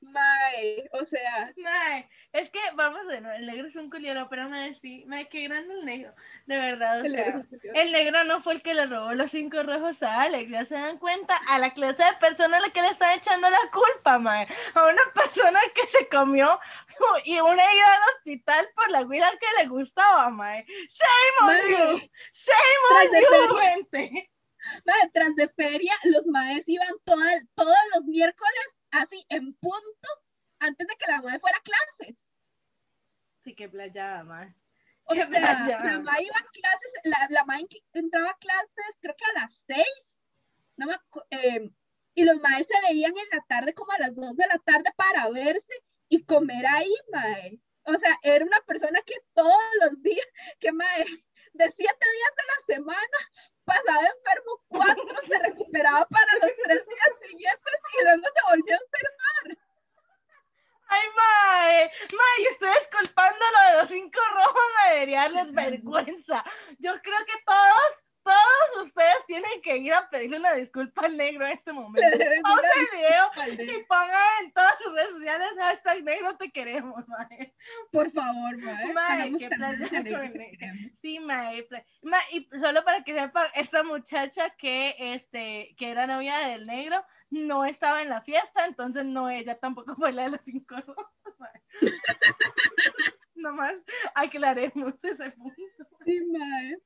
Mae, 0.00 0.88
o 0.92 1.04
sea, 1.04 1.52
Mae, 1.56 2.08
es 2.32 2.50
que 2.50 2.60
vamos 2.74 3.06
de 3.08 3.20
nuevo, 3.20 3.36
el 3.36 3.46
negro 3.46 3.66
es 3.66 3.74
un 3.74 3.90
culiero, 3.90 4.28
pero 4.28 4.48
me 4.48 4.72
sí, 4.72 5.04
mae, 5.08 5.28
qué 5.28 5.42
grande 5.48 5.74
el 5.74 5.84
negro. 5.84 6.14
De 6.46 6.56
verdad, 6.56 7.00
o 7.00 7.04
el 7.04 7.10
sea, 7.10 7.24
negro 7.36 7.72
el 7.74 7.92
negro 7.92 8.24
no 8.24 8.40
fue 8.40 8.54
el 8.54 8.62
que 8.62 8.74
le 8.74 8.86
robó 8.86 9.12
los 9.14 9.30
cinco 9.32 9.62
rojos 9.64 10.02
a 10.04 10.22
Alex, 10.22 10.50
ya 10.50 10.64
se 10.64 10.76
dan 10.76 10.98
cuenta, 10.98 11.34
a 11.48 11.58
la 11.58 11.72
clase 11.72 12.04
de 12.04 12.12
persona 12.20 12.58
a 12.58 12.60
la 12.60 12.70
que 12.70 12.80
le 12.80 12.88
están 12.88 13.18
echando 13.18 13.50
la 13.50 13.58
culpa, 13.72 14.18
mae. 14.20 14.46
A 14.74 14.84
una 14.86 15.02
persona 15.14 15.58
que 15.74 15.86
se 15.88 16.08
comió 16.08 16.58
y 17.24 17.40
una 17.40 17.54
ida 17.74 17.94
al 17.94 18.14
hospital 18.16 18.68
por 18.76 18.90
la 18.92 19.00
huila 19.02 19.30
que 19.40 19.62
le 19.62 19.68
gustaba, 19.68 20.30
mae. 20.30 20.64
Shame 20.66 21.38
on 21.40 21.46
Mae, 21.48 21.70
you, 21.70 22.08
shame 22.32 22.84
on 22.92 23.48
you, 23.50 23.56
gente. 23.56 24.30
mae, 24.86 25.10
tras 25.12 25.34
de 25.34 25.48
feria, 25.48 25.92
los 26.04 26.26
maes 26.28 26.68
iban 26.68 26.94
toda- 27.04 27.42
todos 27.56 27.76
los 27.94 28.04
miércoles 28.04 28.74
así 28.90 29.24
en 29.28 29.54
punto 29.54 30.08
antes 30.60 30.86
de 30.86 30.94
que 30.96 31.10
la 31.10 31.22
mae 31.22 31.38
fuera 31.40 31.58
a 31.58 31.62
clases. 31.62 32.16
Sí, 33.44 33.54
qué 33.54 33.68
playada, 33.68 34.24
mae. 34.24 34.54
O 35.04 35.14
sea, 35.14 35.26
la 35.28 36.00
mae 36.00 36.22
iba 36.22 36.36
a 36.38 36.50
clases, 36.52 36.92
la, 37.04 37.28
la 37.30 37.58
en- 37.58 37.68
entraba 37.94 38.30
a 38.30 38.38
clases 38.38 38.96
creo 39.00 39.14
que 39.16 39.24
a 39.24 39.40
las 39.40 39.64
seis, 39.66 40.20
no 40.76 40.86
me 40.86 40.94
eh, 41.30 41.70
y 42.14 42.24
los 42.24 42.40
maes 42.40 42.66
se 42.66 42.80
veían 42.88 43.16
en 43.16 43.28
la 43.38 43.44
tarde 43.48 43.72
como 43.74 43.92
a 43.92 43.98
las 43.98 44.14
dos 44.14 44.36
de 44.36 44.46
la 44.48 44.58
tarde 44.58 44.90
para 44.96 45.28
verse 45.30 45.72
y 46.08 46.24
comer 46.24 46.66
ahí, 46.66 46.92
mae. 47.12 47.60
O 47.84 47.96
sea, 47.96 48.18
era 48.22 48.44
una 48.44 48.60
persona 48.66 49.00
que 49.06 49.14
todos 49.34 49.54
los 49.80 50.02
días, 50.02 50.26
que 50.58 50.72
mae, 50.72 51.04
de 51.54 51.70
siete 51.70 52.06
días 52.16 52.32
de 52.36 52.42
la 52.46 52.74
semana, 52.74 53.18
pasaba 53.68 54.00
enfermo 54.00 54.52
cuatro, 54.68 55.22
se 55.26 55.38
recuperaba 55.38 56.06
para 56.08 56.32
los 56.40 56.52
tres 56.64 56.86
días 56.86 57.12
siguientes 57.20 57.74
y 57.92 58.04
luego 58.04 58.26
se 58.34 58.42
volvió 58.50 58.74
a 58.74 58.80
enfermar. 58.86 59.58
Ay, 60.90 61.06
mae, 61.16 61.92
mae, 62.16 62.42
y 62.42 62.48
ustedes 62.48 62.88
culpándolo 62.88 63.58
de 63.66 63.76
los 63.78 63.88
cinco 63.90 64.20
rojos 64.34 64.64
me 64.76 64.92
debería 64.94 65.22
darles 65.22 65.52
vergüenza. 65.52 66.42
Yo 66.78 66.94
creo 67.02 67.24
que 67.26 67.42
todos, 67.44 68.04
todos 68.28 68.86
ustedes 68.86 69.26
tienen 69.26 69.60
que 69.62 69.78
ir 69.78 69.92
a 69.94 70.08
pedirle 70.10 70.38
una 70.38 70.52
disculpa 70.52 71.06
al 71.06 71.16
negro 71.16 71.46
en 71.46 71.52
este 71.52 71.72
momento. 71.72 72.00
Pausa 72.42 73.46
el 73.46 73.56
video 73.56 73.76
y 73.76 73.84
pongan 73.84 74.44
en 74.44 74.52
todas 74.52 74.78
sus 74.82 74.92
redes 74.92 75.10
sociales 75.10 75.48
hashtag 75.58 76.02
negro 76.04 76.36
te 76.36 76.50
queremos, 76.50 77.08
mae. 77.08 77.54
Por 77.90 78.10
favor, 78.10 78.62
mae. 78.62 78.92
Mae, 78.92 79.36
qué 79.38 79.48
negra 79.48 79.78
con 79.78 79.88
que 79.88 80.02
negro. 80.02 80.20
Sí, 80.94 81.18
mae, 81.20 81.66
y 82.32 82.48
solo 82.58 82.84
para 82.84 83.02
que 83.02 83.14
sepan, 83.14 83.46
esta 83.54 83.82
muchacha 83.82 84.50
que, 84.50 84.94
este, 84.98 85.74
que 85.78 85.90
era 85.90 86.06
novia 86.06 86.38
del 86.48 86.66
negro 86.66 87.02
no 87.30 87.64
estaba 87.64 88.02
en 88.02 88.10
la 88.10 88.20
fiesta, 88.20 88.66
entonces 88.66 89.06
no, 89.06 89.30
ella 89.30 89.58
tampoco 89.58 89.94
fue 89.96 90.12
la 90.12 90.24
de 90.24 90.30
los 90.30 90.40
cinco 90.44 90.76
rojos. 90.76 91.06
mae. 91.38 91.62
Nomás 93.34 93.74
aclaremos 94.14 95.02
ese 95.02 95.30
punto. 95.30 95.62
Sí, 96.04 96.20
mae. 96.26 96.78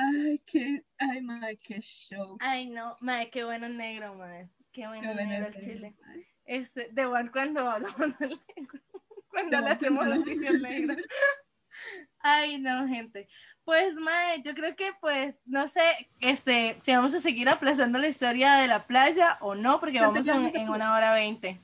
Ay, 0.00 0.38
qué, 0.46 0.84
ay, 0.98 1.20
mae, 1.20 1.56
qué 1.58 1.80
show. 1.80 2.36
Ay, 2.40 2.68
no, 2.68 2.96
mae, 3.00 3.28
qué 3.30 3.44
bueno 3.44 3.68
negro, 3.68 4.14
mae. 4.14 4.48
Qué 4.72 4.86
bueno 4.86 5.02
Qué 5.02 5.14
bueno 5.14 5.30
negro 5.30 5.46
el 5.48 5.54
chile. 5.54 5.96
Este, 6.44 6.88
de 6.90 7.02
igual 7.02 7.30
cuando 7.30 7.68
hablamos 7.68 8.18
del 8.18 8.40
negro. 8.56 8.80
Cuando 9.30 9.60
le 9.60 9.68
hacemos 9.68 10.08
oficio 10.08 10.50
al 10.50 10.60
negro. 10.60 10.96
Ay, 12.18 12.58
no, 12.58 12.88
gente. 12.88 13.28
Pues, 13.64 13.94
mae, 13.94 14.42
yo 14.42 14.54
creo 14.54 14.74
que, 14.74 14.92
pues, 15.00 15.36
no 15.44 15.68
sé, 15.68 15.82
este, 16.20 16.76
si 16.80 16.90
vamos 16.90 17.14
a 17.14 17.20
seguir 17.20 17.48
aplazando 17.48 18.00
la 18.00 18.08
historia 18.08 18.54
de 18.54 18.66
la 18.66 18.88
playa 18.88 19.38
o 19.40 19.54
no, 19.54 19.78
porque 19.78 19.98
¿Cuánto 19.98 20.20
vamos 20.24 20.52
en, 20.52 20.68
una 20.68 20.94
hora 20.96 21.14
veinte. 21.14 21.60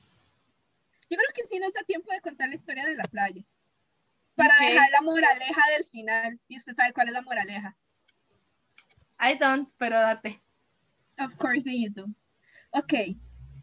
Yo 1.09 1.17
creo 1.17 1.29
que 1.35 1.45
sí 1.51 1.59
nos 1.59 1.73
da 1.73 1.83
tiempo 1.83 2.09
de 2.13 2.21
contar 2.21 2.47
la 2.47 2.55
historia 2.55 2.85
de 2.85 2.95
la 2.95 3.03
playa. 3.03 3.43
Para 4.35 4.53
dejar 4.65 4.89
la 4.91 5.01
moraleja 5.01 5.61
del 5.75 5.85
final. 5.87 6.39
Y 6.47 6.55
usted 6.55 6.73
sabe 6.73 6.93
cuál 6.93 7.07
es 7.07 7.13
la 7.13 7.21
moraleja. 7.21 7.75
I 9.19 9.37
don't, 9.37 9.69
pero 9.77 9.99
date. 9.99 10.41
Of 11.19 11.37
course 11.37 11.63
you 11.65 11.89
do. 11.89 12.05
Ok. 12.71 12.93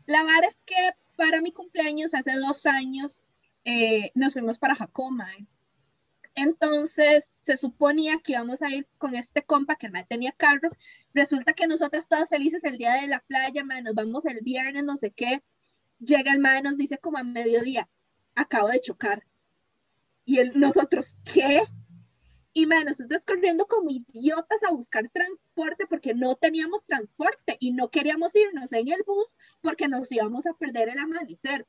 La 0.06 0.22
verdad 0.22 0.44
es 0.48 0.62
que 0.66 0.74
para 1.16 1.40
mi 1.40 1.52
cumpleaños, 1.52 2.14
hace 2.14 2.32
dos 2.36 2.66
años, 2.66 3.22
eh, 3.64 4.10
nos 4.14 4.32
fuimos 4.32 4.58
para 4.58 4.74
Jacoma. 4.74 5.28
Entonces, 6.34 7.36
se 7.38 7.56
suponía 7.56 8.18
que 8.18 8.32
íbamos 8.32 8.60
a 8.62 8.70
ir 8.70 8.88
con 8.98 9.14
este 9.14 9.44
compa 9.44 9.76
que 9.76 9.88
mae 9.88 10.04
tenía 10.04 10.32
carros. 10.32 10.72
Resulta 11.12 11.52
que 11.52 11.68
nosotras 11.68 12.08
todas 12.08 12.28
felices 12.28 12.64
el 12.64 12.76
día 12.76 12.94
de 12.94 13.06
la 13.06 13.20
playa, 13.20 13.64
mae, 13.64 13.82
nos 13.82 13.94
vamos 13.94 14.24
el 14.26 14.40
viernes, 14.42 14.82
no 14.82 14.96
sé 14.96 15.12
qué. 15.12 15.44
Llega 16.00 16.32
el 16.32 16.40
mae, 16.40 16.62
nos 16.62 16.76
dice 16.76 16.98
como 16.98 17.18
a 17.18 17.22
mediodía, 17.22 17.88
acabo 18.34 18.68
de 18.68 18.80
chocar. 18.80 19.24
Y 20.24 20.38
él, 20.38 20.52
nosotros, 20.56 21.14
¿qué? 21.32 21.62
Y 22.56 22.66
mae, 22.66 22.84
nosotros 22.84 23.20
corriendo 23.26 23.66
como 23.66 23.90
idiotas 23.90 24.62
a 24.62 24.70
buscar 24.70 25.08
transporte 25.08 25.86
porque 25.88 26.14
no 26.14 26.36
teníamos 26.36 26.84
transporte 26.86 27.56
y 27.58 27.72
no 27.72 27.90
queríamos 27.90 28.34
irnos 28.36 28.72
en 28.72 28.88
el 28.92 29.02
bus 29.04 29.26
porque 29.60 29.88
nos 29.88 30.10
íbamos 30.12 30.46
a 30.46 30.54
perder 30.54 30.88
el 30.88 30.98
amanecer. 30.98 31.66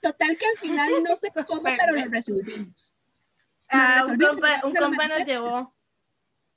Total 0.00 0.36
que 0.36 0.46
al 0.46 0.58
final 0.58 0.90
no 1.02 1.16
sé 1.16 1.30
cómo, 1.46 1.62
pero 1.62 1.92
lo 1.94 2.04
resolvimos. 2.10 2.94
Ah, 3.70 4.04
un 4.06 4.18
compa, 4.18 4.60
un 4.64 4.74
compa 4.74 5.08
nos 5.08 5.24
llevó. 5.26 5.74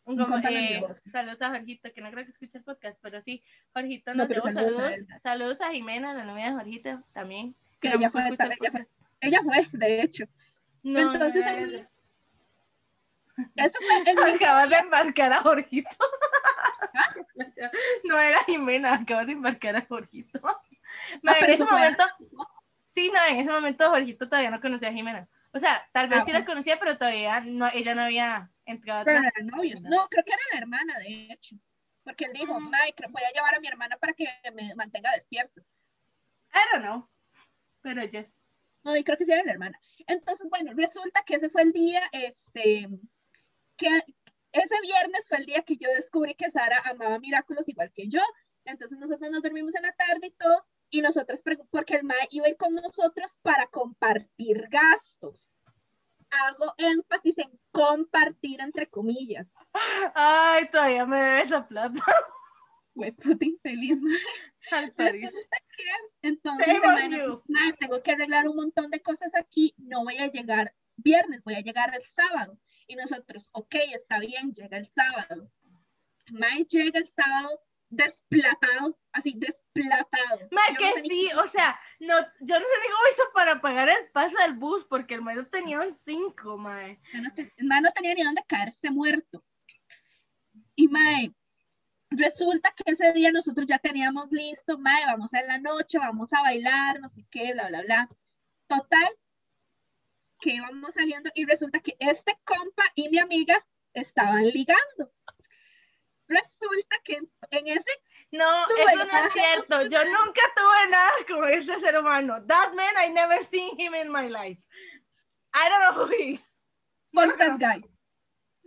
Un 0.06 0.18
Un 0.20 0.28
compa, 0.28 0.52
nos 0.52 0.52
eh, 0.52 0.68
llevó. 0.70 0.94
saludos 1.10 1.42
a 1.44 1.50
Jorgito, 1.52 1.94
que 1.94 2.02
no 2.02 2.12
creo 2.12 2.26
que 2.26 2.32
escuche 2.32 2.58
el 2.58 2.64
podcast, 2.66 3.00
pero 3.02 3.22
sí, 3.22 3.42
Jorgito 3.74 4.14
No, 4.14 4.26
nos 4.26 4.28
pero 4.28 4.42
llevó. 4.42 4.52
saludos 4.52 4.96
a 5.16 5.20
Saludos, 5.20 5.62
a 5.62 5.72
Jimena, 5.72 6.14
la 6.14 6.26
novia 6.26 6.48
de 6.48 6.56
Jorgito, 6.58 7.04
también. 7.14 7.56
Que 7.80 7.90
no 7.90 7.96
ella 7.96 8.12
fue, 8.12 8.28
ella 8.28 8.72
fue, 8.72 8.88
ella 9.22 9.40
fue, 9.44 9.68
de 9.80 10.02
hecho. 10.02 10.26
No, 10.82 11.14
Entonces, 11.14 11.46
no, 11.46 11.68
no, 11.68 11.90
Eso 13.56 13.80
fue 13.80 14.12
el 14.12 14.36
Acabas 14.36 14.70
de 14.70 14.76
embarcar 14.78 15.34
a 15.34 15.42
Jorgito. 15.42 15.90
¿Ah? 16.94 17.14
No 18.04 18.20
era 18.20 18.44
Jimena, 18.44 18.94
acabas 18.96 19.26
de 19.26 19.34
embarcar 19.34 19.76
a 19.76 19.86
Jorgito. 19.86 20.40
En 21.24 21.50
ese 21.50 21.64
momento, 21.64 22.04
sí, 22.86 23.12
no, 23.12 23.20
en 23.30 23.40
ese 23.40 23.50
momento 23.52 23.90
Jorgito 23.90 24.28
todavía 24.30 24.52
no 24.52 24.62
conocía 24.62 24.90
a 24.90 24.94
Jimena. 24.94 25.28
O 25.52 25.60
sea, 25.60 25.88
tal 25.92 26.08
vez 26.08 26.20
Ah, 26.20 26.26
sí 26.26 26.32
la 26.32 26.46
conocía, 26.46 26.78
pero 26.80 26.98
todavía 26.98 27.40
no, 27.42 27.68
ella 27.74 27.96
no 27.96 28.02
había 28.04 28.52
entrado 28.66 29.06
Pero 29.06 29.20
tra- 29.20 29.22
no 29.24 29.28
eran 29.30 29.48
novios. 29.48 29.82
No, 29.82 30.08
creo 30.10 30.24
que 30.24 30.34
era 30.34 30.42
la 30.52 30.58
hermana, 30.60 31.00
de 31.00 31.32
hecho. 31.32 31.56
Porque 32.04 32.26
él 32.26 32.34
dijo. 32.34 32.60
Mike, 32.60 33.06
voy 33.10 33.24
a 33.24 33.32
llevar 33.34 33.56
a 33.56 33.60
mi 33.60 33.68
hermana 33.68 33.98
para 33.98 34.14
que 34.14 34.28
me 34.54 34.76
mantenga 34.76 35.12
despierto. 35.12 35.62
I 36.54 36.60
don't 36.74 36.84
know. 36.84 37.10
Pero 37.82 38.04
yes. 38.04 38.38
No, 38.84 38.96
y 38.96 39.04
creo 39.04 39.18
que 39.18 39.26
sí 39.26 39.32
era 39.32 39.44
la 39.44 39.54
hermana. 39.54 39.80
Entonces, 40.08 40.48
bueno, 40.50 40.74
resulta 40.76 41.24
que 41.24 41.36
ese 41.36 41.50
fue 41.50 41.62
el 41.62 41.72
día, 41.72 42.02
este, 42.12 42.90
que 43.78 43.88
ese 44.54 44.82
viernes 44.82 45.28
fue 45.28 45.40
el 45.40 45.46
día 45.46 45.64
que 45.64 45.78
yo 45.78 45.90
descubrí 45.96 46.36
que 46.36 46.52
Sara 46.52 46.78
amaba 46.90 47.20
Miraculos 47.20 47.68
igual 47.68 47.92
que 47.94 48.08
yo. 48.08 48.22
Entonces 48.66 48.98
nosotros 48.98 49.30
nos 49.32 49.42
dormimos 49.42 49.76
en 49.76 49.82
la 49.84 49.92
tarde 49.94 50.28
y 50.28 50.32
todo, 50.32 50.66
y 50.90 51.02
nosotros, 51.02 51.44
porque 51.72 51.96
el 51.96 52.04
MAE 52.04 52.28
iba 52.32 52.46
a 52.46 52.50
ir 52.50 52.58
con 52.58 52.74
nosotros 52.76 53.38
para 53.42 53.68
compartir 53.68 54.68
gastos. 54.70 55.56
Hago 56.30 56.74
énfasis 56.78 57.38
en 57.40 57.60
compartir 57.72 58.62
entre 58.62 58.88
comillas. 58.88 59.54
Ay, 60.16 60.70
todavía 60.70 61.06
me 61.06 61.20
debe 61.20 61.42
esa 61.42 61.68
plata. 61.68 62.00
Güey, 62.96 63.12
puta 63.12 63.44
infeliz. 63.44 64.00
Al. 64.70 64.94
Resulta 64.96 65.58
que 65.76 65.84
entonces 66.22 66.68
el 66.68 67.42
"Mae, 67.48 67.74
tengo 67.80 68.04
que 68.04 68.12
arreglar 68.12 68.48
un 68.48 68.56
montón 68.56 68.92
de 68.92 69.02
cosas 69.02 69.34
aquí, 69.34 69.74
no 69.78 70.04
voy 70.04 70.18
a 70.20 70.28
llegar 70.28 70.76
viernes, 70.96 71.42
voy 71.44 71.56
a 71.56 71.62
llegar 71.62 71.92
el 71.96 72.04
sábado. 72.04 72.60
Y 72.88 72.96
nosotros, 72.96 73.48
ok, 73.52 73.76
está 73.96 74.20
bien, 74.20 74.52
llega 74.54 74.78
el 74.78 74.86
sábado. 74.88 75.52
Mae 76.32 76.66
llega 76.66 77.00
el 77.00 77.08
sábado 77.16 77.62
desplatado, 77.90 79.00
así 79.12 79.36
desplatado. 79.38 80.48
Ma, 80.52 80.62
Yo 80.68 80.74
no 80.74 80.78
que 80.96 81.02
ni 81.04 81.10
sí, 81.10 81.30
o 81.34 81.46
sea, 81.48 81.80
no, 82.00 82.16
yo 82.42 82.60
no 82.60 82.66
sé 82.66 82.76
ni 82.82 82.88
cómo 82.92 83.08
hizo 83.12 83.24
para 83.34 83.62
pagar 83.62 83.90
el 83.90 84.10
pase 84.12 84.36
del 84.44 84.56
bus, 84.56 84.86
porque 84.90 85.14
el 85.16 85.22
medio 85.22 85.48
tenía 85.48 85.80
un 85.80 85.94
5, 85.94 86.58
mae. 86.58 87.00
no 87.14 87.34
te- 87.34 87.54
el 87.58 87.68
mae 87.68 87.82
no 87.82 87.92
tenía 87.92 88.16
ni 88.16 88.24
dónde 88.24 88.44
caerse 88.48 88.90
muerto. 88.90 89.44
Y 90.76 90.88
mae, 90.88 91.34
resulta 92.10 92.74
que 92.76 92.92
ese 92.92 93.14
día 93.14 93.32
nosotros 93.32 93.68
ya 93.68 93.78
teníamos 93.78 94.32
listo, 94.32 94.78
mae, 94.80 95.06
vamos 95.06 95.34
a 95.34 95.40
en 95.42 95.48
la 95.48 95.58
noche, 95.60 96.00
vamos 96.00 96.34
a 96.34 96.42
bailar, 96.42 97.00
no 97.00 97.10
sé 97.10 97.26
qué, 97.30 97.54
bla, 97.54 97.68
bla, 97.68 97.82
bla. 97.82 98.10
Total, 98.68 99.08
que 100.44 100.52
íbamos 100.56 100.94
saliendo 100.94 101.32
y 101.36 101.46
resulta 101.46 101.80
que 101.80 101.96
este 102.00 102.38
compa 102.44 102.84
y 102.96 103.10
mi 103.10 103.20
amiga 103.20 103.66
estaban 103.94 104.46
ligando. 104.48 105.14
Resulta 106.28 106.98
que 107.04 107.14
en, 107.16 107.32
en 107.52 107.68
ese, 107.68 107.92
No, 108.32 108.66
eso 108.78 109.06
no 109.06 109.18
es 109.28 109.34
cierto. 109.34 109.82
Yo 109.88 110.04
nunca 110.06 110.42
tuve 110.56 110.90
nada 110.90 111.12
con 111.28 111.50
ese 111.50 111.80
ser 111.80 111.98
humano. 112.00 112.44
That 112.48 112.74
man, 112.74 112.94
I 113.06 113.10
never 113.12 113.44
seen 113.44 113.80
him 113.80 113.94
in 113.94 114.12
my 114.12 114.28
life. 114.30 114.60
I 115.54 115.70
don't 115.70 115.82
know 115.82 116.04
who 116.06 116.12
he 116.12 116.34
is. 116.34 116.64
fuck 117.14 117.38
that 117.38 117.60
guy. 117.60 117.82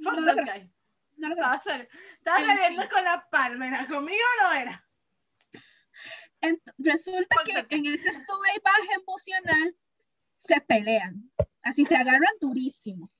Fuck 0.02 0.24
that 0.24 0.36
guy. 0.46 0.70
No 1.16 1.28
lo 1.28 1.34
Estaba, 1.34 1.60
sal- 1.60 1.88
estaba 2.18 2.38
En 2.40 2.46
saliendo 2.46 2.82
fin. 2.82 2.90
con 2.90 3.04
la 3.04 3.26
palmera. 3.30 3.86
Conmigo 3.86 4.24
no 4.42 4.52
era. 4.52 4.86
En- 6.42 6.62
resulta 6.78 7.36
que 7.44 7.52
Cuéntate. 7.52 7.76
en 7.76 7.86
ese 7.86 8.12
sube 8.12 8.48
y 8.54 8.60
baja 8.62 8.94
emocional 9.00 9.76
se 10.36 10.60
pelean. 10.60 11.32
Así 11.66 11.84
se 11.84 11.96
agarran 11.96 12.32
durísimo. 12.40 13.10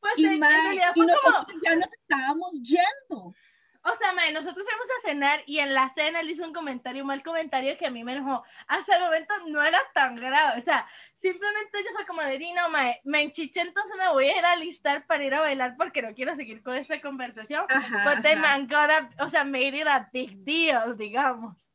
Pues 0.00 0.14
Y, 0.16 0.26
en, 0.26 0.32
en 0.34 0.40
mae, 0.40 0.52
realidad 0.52 0.92
y 0.94 1.00
fue 1.02 1.06
como, 1.22 1.30
nosotros 1.32 1.60
ya 1.64 1.76
nos 1.76 1.88
estábamos 1.92 2.50
yendo. 2.62 3.34
o 3.82 3.94
sea, 3.98 4.12
mae, 4.14 4.32
nosotros 4.32 4.64
fuimos 4.68 4.88
a 4.90 5.08
cenar 5.08 5.42
y 5.46 5.58
en 5.58 5.74
la 5.74 5.88
cena 5.88 6.20
él 6.20 6.30
hizo 6.30 6.44
un 6.44 6.52
comentario, 6.52 7.02
un 7.02 7.08
mal 7.08 7.22
comentario 7.22 7.76
que 7.76 7.86
a 7.86 7.90
mí 7.90 8.04
me 8.04 8.12
enojó. 8.12 8.44
Hasta 8.68 8.96
el 8.96 9.02
momento 9.02 9.34
no 9.48 9.62
era 9.62 9.78
tan 9.94 10.14
grave, 10.16 10.60
o 10.60 10.64
sea, 10.64 10.86
simplemente 11.16 11.78
yo 11.84 11.90
fue 11.96 12.06
como 12.06 12.22
de, 12.22 12.38
"Di, 12.38 12.52
no, 12.52 12.68
mae, 12.70 13.00
me 13.04 13.22
enchiché, 13.22 13.60
entonces 13.60 13.96
me 13.98 14.08
voy 14.12 14.26
a 14.28 14.38
ir 14.38 14.44
a 14.44 14.52
alistar 14.52 15.06
para 15.06 15.24
ir 15.24 15.34
a 15.34 15.40
bailar 15.40 15.74
porque 15.76 16.00
no 16.02 16.14
quiero 16.14 16.34
seguir 16.34 16.62
con 16.62 16.74
esta 16.74 17.00
conversación. 17.00 17.64
Ajá, 17.68 18.04
But 18.14 18.22
the 18.22 18.32
ajá. 18.34 18.40
man 18.40 18.66
got 18.68 18.90
a, 18.90 19.24
o 19.24 19.28
sea, 19.28 19.44
made 19.44 19.76
it 19.78 19.86
a 19.86 20.08
big 20.12 20.44
deal, 20.44 20.96
digamos. 20.96 21.70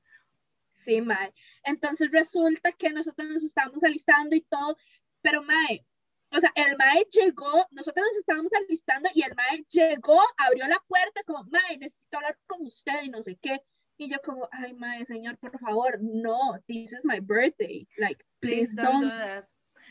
Sí, 0.86 1.02
mae. 1.02 1.34
Entonces 1.64 2.10
resulta 2.12 2.72
que 2.74 2.90
nosotros 2.90 3.28
nos 3.30 3.44
estábamos 3.44 3.84
alistando 3.84 4.36
y 4.36 4.42
todo, 4.42 4.78
pero 5.24 5.42
mae, 5.44 5.84
o 6.30 6.40
sea, 6.40 6.52
el 6.56 6.78
mae 6.78 7.06
llegó, 7.12 7.66
nosotros 7.72 8.06
nos 8.08 8.18
estábamos 8.18 8.54
alistando 8.54 9.10
y 9.16 9.24
el 9.24 9.34
mae 9.36 9.64
llegó, 9.70 10.20
abrió 10.38 10.68
la 10.68 10.80
puerta, 10.88 11.22
como, 11.26 11.44
mae, 11.46 11.78
necesito 11.80 12.18
hablar 12.18 12.38
con 12.46 12.66
usted 12.66 13.04
y 13.04 13.10
no 13.10 13.24
sé 13.24 13.38
qué. 13.42 13.60
Y 13.98 14.10
yo 14.10 14.18
como, 14.24 14.50
ay, 14.52 14.74
mae, 14.74 15.06
señor, 15.06 15.38
por 15.38 15.58
favor, 15.60 16.00
no, 16.02 16.60
this 16.68 16.94
is 16.94 17.02
my 17.06 17.20
birthday, 17.20 17.88
like, 17.98 18.24
please, 18.40 18.72
Please 18.74 18.76
don't 18.76 19.02
do 19.02 19.10
don't. 19.10 19.20
that. 19.20 19.46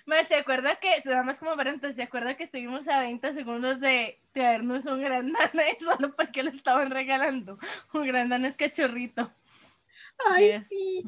Me 0.05 0.25
se 0.25 0.35
acuerda 0.35 0.75
que, 0.81 0.91
nada 1.05 1.23
más 1.23 1.39
como 1.39 1.55
paréntesis, 1.55 1.95
se 1.97 2.03
acuerda 2.03 2.37
que 2.37 2.43
estuvimos 2.43 2.89
a 2.89 2.99
20 2.99 3.33
segundos 3.33 3.79
de 3.79 4.21
traernos 4.33 4.85
un 4.87 5.01
gran 5.01 5.33
danés 5.33 5.77
solo 5.81 6.15
porque 6.17 6.43
lo 6.43 6.51
estaban 6.51 6.91
regalando. 6.91 7.57
Un 7.95 8.07
gran 8.09 8.29
danés 8.29 8.57
cachorrito. 8.57 9.33
Ay, 10.27 10.47
Yes. 10.59 10.69
sí, 10.69 11.05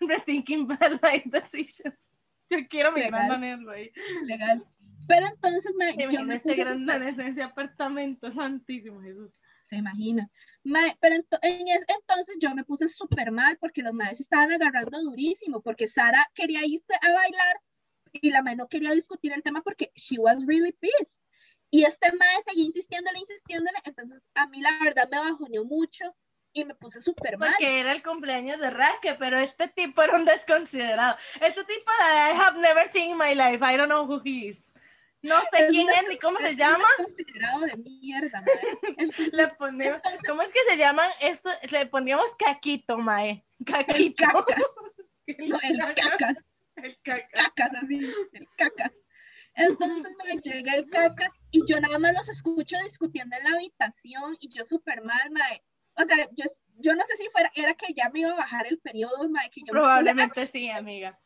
Rethinking 0.00 0.66
bad 0.66 1.00
life 1.02 1.28
decisions. 1.30 2.10
Yo 2.50 2.58
quiero 2.68 2.92
mi 2.92 3.00
gran 3.02 3.12
Legal. 3.12 3.28
danés, 3.28 3.64
güey. 3.64 3.92
legal. 4.24 4.64
Pero 5.06 5.26
entonces, 5.26 5.72
Te 5.78 5.94
yo 5.96 6.02
imagino 6.04 6.24
me 6.24 6.36
ese 6.36 6.54
gran 6.54 6.86
danés 6.86 7.18
en 7.18 7.28
ese 7.28 7.42
apartamento, 7.42 8.30
santísimo 8.30 9.00
Jesús. 9.02 9.32
se 9.68 9.76
imagina. 9.76 10.30
Pero 10.62 11.16
ento- 11.16 11.38
en 11.42 11.68
ese 11.68 11.84
entonces 12.00 12.36
yo 12.40 12.54
me 12.54 12.64
puse 12.64 12.88
súper 12.88 13.30
mal 13.30 13.58
porque 13.58 13.82
los 13.82 13.92
maes 13.92 14.20
estaban 14.20 14.50
agarrando 14.52 15.02
durísimo, 15.02 15.60
porque 15.60 15.88
Sara 15.88 16.26
quería 16.34 16.64
irse 16.64 16.94
a 17.02 17.12
bailar 17.12 17.60
y 18.12 18.30
la 18.30 18.42
mae 18.42 18.56
no 18.56 18.68
quería 18.68 18.92
discutir 18.92 19.32
el 19.32 19.42
tema 19.42 19.60
porque 19.62 19.90
she 19.94 20.18
was 20.18 20.46
really 20.46 20.72
pissed. 20.72 21.22
Y 21.70 21.84
este 21.84 22.12
mae 22.12 22.42
seguía 22.46 22.64
insistiéndole, 22.64 23.18
insistiéndole, 23.18 23.76
entonces 23.84 24.30
a 24.34 24.46
mí 24.46 24.60
la 24.62 24.70
verdad 24.84 25.08
me 25.10 25.18
bajoneó 25.18 25.64
mucho 25.64 26.14
y 26.54 26.64
me 26.64 26.74
puse 26.74 27.00
súper 27.02 27.36
mal. 27.36 27.50
Porque 27.50 27.80
era 27.80 27.92
el 27.92 28.02
cumpleaños 28.02 28.58
de 28.60 28.70
Raque, 28.70 29.14
pero 29.18 29.38
este 29.38 29.68
tipo 29.68 30.02
era 30.02 30.16
un 30.16 30.24
desconsiderado. 30.24 31.16
Este 31.40 31.64
tipo 31.64 31.90
de 31.90 32.32
I 32.32 32.36
have 32.40 32.58
never 32.60 32.88
seen 32.88 33.10
in 33.10 33.18
my 33.18 33.34
life. 33.34 33.62
I 33.62 33.76
don't 33.76 33.88
know 33.90 34.06
who 34.06 34.20
he 34.24 34.48
is. 34.48 34.72
No 35.20 35.40
sé 35.50 35.64
Es 35.64 35.70
quién 35.70 35.88
es 35.88 36.04
ni 36.08 36.18
cómo 36.18 36.38
se 36.38 36.54
llama. 36.54 36.86
considerado 36.96 37.60
de 37.60 37.76
mierda, 37.78 38.40
mae. 38.42 39.08
Le 39.32 39.48
ponemos, 39.48 39.98
¿Cómo 40.28 40.42
es 40.42 40.52
que 40.52 40.60
se 40.68 40.76
llaman 40.76 41.08
esto? 41.20 41.50
Le 41.70 41.86
poníamos 41.86 42.26
caquito, 42.38 42.98
mae. 42.98 43.44
Caquito. 43.66 44.22
cacas, 44.24 44.62
El 45.26 45.48
no, 45.48 45.58
el 45.62 45.78
caca- 45.78 45.94
cacas. 46.10 46.44
el 46.76 46.98
caca. 47.02 47.26
cacas 47.32 47.82
así, 47.82 48.00
el 48.32 48.46
cacas. 48.56 48.92
Entonces 49.54 50.12
me 50.26 50.36
llega 50.40 50.74
el 50.74 50.90
cacas 50.90 51.32
y 51.50 51.64
yo 51.66 51.80
nada 51.80 51.98
más 51.98 52.12
los 52.14 52.28
escucho 52.28 52.76
discutiendo 52.84 53.34
en 53.36 53.44
la 53.44 53.50
habitación 53.56 54.36
y 54.40 54.48
yo 54.50 54.66
súper 54.66 55.02
mal, 55.02 55.30
mae. 55.30 55.62
O 55.96 56.04
sea, 56.04 56.16
yo, 56.32 56.44
yo 56.78 56.94
no 56.94 57.04
sé 57.04 57.16
si 57.16 57.28
fuera, 57.30 57.50
era 57.54 57.74
que 57.74 57.94
ya 57.94 58.10
me 58.10 58.20
iba 58.20 58.32
a 58.32 58.36
bajar 58.36 58.66
el 58.66 58.78
periodo, 58.78 59.28
mae, 59.28 59.50
que 59.50 59.60
yo, 59.60 59.66
me 59.66 59.70
puse, 59.72 59.72
Probablemente 59.72 60.46
sí, 60.46 60.68
amiga. 60.70 61.18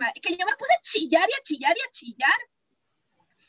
mae, 0.00 0.12
que 0.22 0.36
yo 0.36 0.46
me 0.46 0.56
puse 0.56 0.72
a 0.72 0.80
chillar 0.82 1.28
y 1.28 1.32
a 1.32 1.42
chillar 1.42 1.74
y 1.76 1.80
a 1.80 1.90
chillar. 1.90 2.40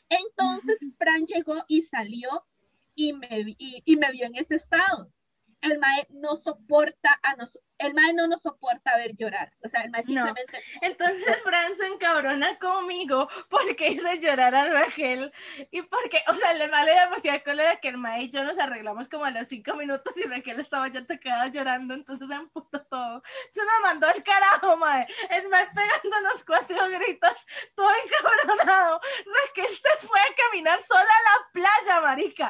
Entonces 0.08 0.78
Fran 0.98 1.26
llegó 1.26 1.64
y 1.68 1.82
salió 1.82 2.46
y 2.94 3.12
me, 3.12 3.28
y, 3.58 3.82
y 3.84 3.96
me 3.96 4.10
vio 4.12 4.26
en 4.26 4.36
ese 4.36 4.56
estado. 4.56 5.12
El 5.60 5.78
mae 5.78 6.06
no 6.10 6.36
soporta 6.36 7.18
a 7.22 7.34
nos, 7.36 7.58
el 7.78 7.94
mae 7.94 8.12
no 8.14 8.26
nos 8.26 8.40
soporta 8.42 8.96
ver 8.96 9.16
llorar. 9.16 9.52
O 9.64 9.68
sea, 9.68 9.82
el 9.82 9.90
mae 9.90 10.02
No. 10.06 10.24
simplemente 10.26 10.62
Entonces 10.82 11.36
Fran 11.42 11.76
se 11.76 11.86
encabrona 11.86 12.58
conmigo 12.58 13.28
porque 13.48 13.88
hice 13.88 14.18
llorar 14.20 14.54
a 14.54 14.68
Rachel 14.70 15.32
y 15.70 15.82
porque, 15.82 16.22
o 16.28 16.34
sea, 16.34 16.52
le 16.54 16.68
vale 16.68 16.92
demasiada 16.94 17.42
cólera 17.42 17.80
que 17.80 17.88
el 17.88 17.98
mae 17.98 18.22
y 18.22 18.30
yo 18.30 18.44
nos 18.44 18.58
arreglamos 18.58 19.08
como 19.08 19.24
a 19.24 19.30
los 19.30 19.48
cinco 19.48 19.74
minutos 19.74 20.14
y 20.16 20.24
Raquel 20.24 20.60
estaba 20.60 20.88
ya 20.88 21.04
tocada 21.06 21.48
llorando, 21.48 21.94
entonces 21.94 22.26
se 22.28 22.34
emputó 22.34 22.84
todo. 22.86 23.22
Se 23.52 23.60
nos 23.62 23.82
mandó 23.82 24.06
al 24.08 24.22
carajo, 24.22 24.76
mae. 24.76 25.06
El 25.30 25.48
mae 25.48 25.66
pegándonos 25.74 26.44
cuatro 26.44 26.76
gritos, 26.88 27.46
todo 27.74 27.90
encabronado. 28.04 29.00
Raquel 29.26 29.68
se 29.68 30.06
fue 30.06 30.20
a 30.20 30.34
caminar 30.34 30.80
sola 30.82 31.00
a 31.02 31.38
la 31.38 31.50
playa, 31.52 32.00
marica. 32.00 32.46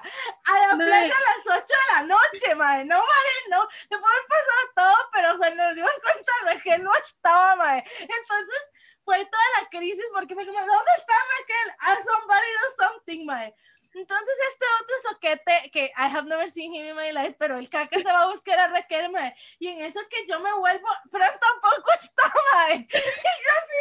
A 0.46 0.68
la 0.68 0.76
Mae. 0.76 0.86
playa 0.86 1.14
a 1.14 1.48
las 1.50 1.62
8 1.62 1.64
de 1.66 1.94
la 1.94 2.02
noche, 2.04 2.54
mae. 2.54 2.84
No 2.84 2.96
vale, 2.96 3.30
no. 3.50 3.68
Le 3.90 3.98
puede 3.98 4.16
pasado 4.28 4.72
todo, 4.74 5.10
pero 5.16 5.38
cuando 5.38 5.64
nos 5.64 5.74
dimos 5.74 5.90
cuenta, 6.02 6.32
Raquel 6.44 6.84
no 6.84 6.92
estaba, 6.94 7.56
mae. 7.56 7.82
Entonces 8.00 8.72
fue 9.04 9.24
toda 9.24 9.44
la 9.60 9.68
crisis 9.70 10.04
porque 10.12 10.34
me 10.34 10.46
como, 10.46 10.58
¿dónde 10.58 10.92
está 10.98 11.14
Raquel? 11.38 11.74
A 11.80 11.96
somebody 12.04 12.50
do 12.60 12.84
something, 12.84 13.24
mae. 13.24 13.54
Entonces 13.94 14.34
este 14.52 14.66
otro 14.82 14.96
soquete 15.08 15.70
que 15.72 15.84
I 15.96 16.10
have 16.12 16.28
never 16.28 16.50
seen 16.50 16.74
him 16.74 16.86
in 16.86 16.96
my 16.96 17.12
life, 17.12 17.34
pero 17.38 17.56
el 17.56 17.70
caca 17.70 17.96
se 17.96 18.04
va 18.04 18.24
a 18.24 18.28
buscar 18.28 18.58
a 18.58 18.68
Raquel, 18.68 19.10
mae. 19.10 19.34
Y 19.58 19.68
en 19.68 19.80
eso 19.86 20.00
que 20.10 20.26
yo 20.26 20.38
me 20.40 20.52
vuelvo, 20.52 20.86
Fran 21.10 21.40
tampoco 21.40 21.92
está, 21.94 22.32
mae. 22.52 22.76
Y 22.90 22.92
yo 22.92 23.52
así, 23.56 23.76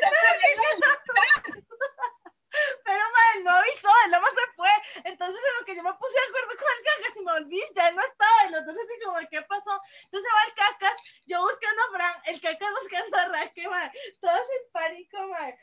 pero 0.00 0.30
¿qué 0.40 0.54
pero 2.84 3.02
mae, 3.14 3.42
no 3.42 3.50
avisó, 3.50 3.88
él 4.04 4.10
nada 4.10 4.22
más 4.22 4.32
se 4.32 4.52
fue. 4.54 4.70
Entonces 5.04 5.40
en 5.40 5.54
lo 5.58 5.64
que 5.66 5.76
yo 5.76 5.82
me 5.82 5.94
puse 5.94 6.14
de 6.14 6.26
acuerdo 6.26 6.48
con 6.58 6.68
el 6.76 6.84
cacas 6.84 7.16
y 7.16 7.20
me 7.20 7.32
volví, 7.32 7.62
ya 7.74 7.88
él 7.88 7.96
no 7.96 8.02
estaba. 8.02 8.46
Y 8.46 8.50
los 8.50 8.66
dos 8.66 8.76
así 8.76 8.94
como, 9.04 9.18
¿qué 9.30 9.42
pasó? 9.42 9.80
Entonces 10.04 10.30
va 10.34 10.44
el 10.48 10.54
cacas, 10.54 11.02
yo 11.26 11.42
buscando 11.42 11.82
a 11.82 11.90
Fran, 11.92 12.22
el 12.26 12.40
cacas 12.40 12.70
buscando 12.80 13.16
a 13.18 13.28
Raquel, 13.28 13.68
mae. 13.68 13.92
Todos 14.20 14.40
en 14.40 14.72
pánico, 14.72 15.16
pues, 15.28 15.54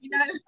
final. 0.00 0.42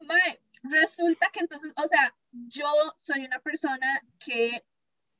Mae, 0.00 0.40
resulta 0.62 1.30
que 1.30 1.40
entonces, 1.40 1.72
o 1.76 1.88
sea, 1.88 2.14
yo 2.32 2.70
soy 2.98 3.24
una 3.24 3.40
persona 3.40 4.02
que 4.18 4.64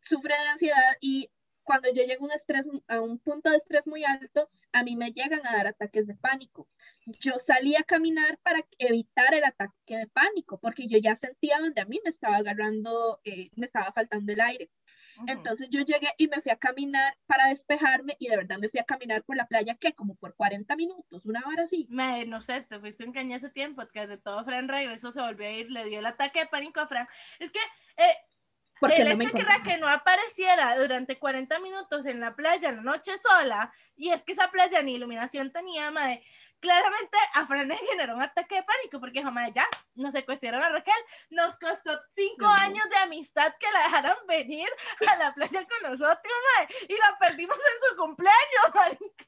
sufre 0.01 0.35
de 0.35 0.49
ansiedad 0.49 0.97
y 1.01 1.31
cuando 1.69 1.93
yo 1.93 2.03
llego 2.03 2.25
a 2.25 2.29
un 2.29 2.33
estrés, 2.33 2.67
a 2.89 3.03
un 3.03 3.19
punto 3.19 3.51
de 3.51 3.59
estrés 3.59 3.87
muy 3.87 4.03
alto, 4.03 4.49
a 4.73 4.83
mí 4.83 4.97
me 4.97 5.13
llegan 5.13 5.47
a 5.47 5.53
dar 5.53 5.67
ataques 5.67 6.07
de 6.07 6.15
pánico. 6.15 6.67
Yo 7.05 7.35
salí 7.45 7.77
a 7.77 7.83
caminar 7.83 8.39
para 8.39 8.61
evitar 8.79 9.35
el 9.35 9.45
ataque 9.45 9.99
de 9.99 10.07
pánico, 10.07 10.59
porque 10.59 10.87
yo 10.87 10.97
ya 10.97 11.15
sentía 11.15 11.59
donde 11.61 11.83
a 11.83 11.85
mí 11.85 12.01
me 12.03 12.09
estaba 12.09 12.37
agarrando, 12.37 13.21
eh, 13.23 13.51
me 13.55 13.67
estaba 13.67 13.93
faltando 13.93 14.33
el 14.33 14.41
aire. 14.41 14.71
Entonces 15.27 15.69
yo 15.69 15.81
llegué 15.81 16.09
y 16.17 16.29
me 16.29 16.41
fui 16.41 16.53
a 16.53 16.57
caminar 16.57 17.19
para 17.27 17.49
despejarme 17.49 18.17
y 18.19 18.29
de 18.29 18.37
verdad 18.37 18.59
me 18.59 18.71
fui 18.71 18.81
a 18.81 18.85
caminar 18.85 19.23
por 19.25 19.37
la 19.37 19.47
playa, 19.47 19.75
que 19.75 19.93
como 19.93 20.15
por 20.15 20.37
40 20.37 20.75
minutos, 20.75 21.27
una 21.27 21.43
hora 21.47 21.65
así. 21.65 21.87
Me, 21.91 22.25
no 22.25 22.41
sé, 22.41 22.63
te 22.63 22.81
fuiste 22.81 23.05
en 23.05 23.13
caña 23.13 23.37
hace 23.37 23.51
tiempo, 23.51 23.83
que 23.93 24.07
de 24.07 24.17
todo 24.17 24.43
Fran 24.45 24.69
regresó, 24.69 25.13
se 25.13 25.21
volvió 25.21 25.47
a 25.47 25.51
ir, 25.51 25.71
le 25.71 25.85
dio 25.85 25.99
el 25.99 26.07
ataque 26.07 26.41
de 26.41 26.47
pánico 26.47 26.81
a 26.81 26.87
Fran. 26.87 27.07
Es 27.41 27.51
que 27.51 27.59
eh, 27.99 28.17
Porque 28.81 29.03
el 29.03 29.19
no 29.19 29.25
hecho 29.25 29.33
que. 29.33 29.43
Raquel 29.43 29.81
no 29.81 29.89
apareciera 29.89 30.77
durante 30.77 31.19
40 31.19 31.59
minutos 31.61 32.07
en 32.07 32.21
la 32.21 32.35
playa, 32.35 32.69
en 32.69 32.77
la 32.77 32.83
noche 32.83 33.17
sola, 33.19 33.73
y 33.97 34.11
es 34.11 34.23
que 34.23 34.33
esa 34.33 34.51
playa 34.51 34.83
ni 34.83 34.95
iluminación 34.95 35.51
tenía, 35.53 35.91
mae, 35.91 36.23
claramente 36.61 37.19
a 37.35 37.47
Fran 37.47 37.69
le 37.69 37.77
generó 37.77 38.15
un 38.15 38.23
ataque 38.23 38.57
de 38.57 38.63
pánico, 38.63 39.01
porque 39.01 39.23
jamás 39.23 39.53
ya 39.53 39.67
nos 39.95 40.13
secuestraron 40.13 40.63
a 40.63 40.69
Raquel, 40.69 40.95
nos 41.31 41.57
costó 41.57 41.99
cinco 42.11 42.47
años 42.47 42.89
de 42.91 42.97
amistad 42.97 43.53
que 43.59 43.71
la 43.73 43.81
dejaran 43.81 44.17
venir 44.27 44.69
a 45.07 45.17
la 45.17 45.35
playa 45.35 45.67
con 45.67 45.91
nosotros, 45.91 46.35
mae, 46.57 46.69
y 46.89 46.97
la 46.97 47.19
perdimos 47.19 47.57
en 47.57 47.89
su 47.89 47.97
cumpleaños, 47.97 48.39
marica. 48.75 49.25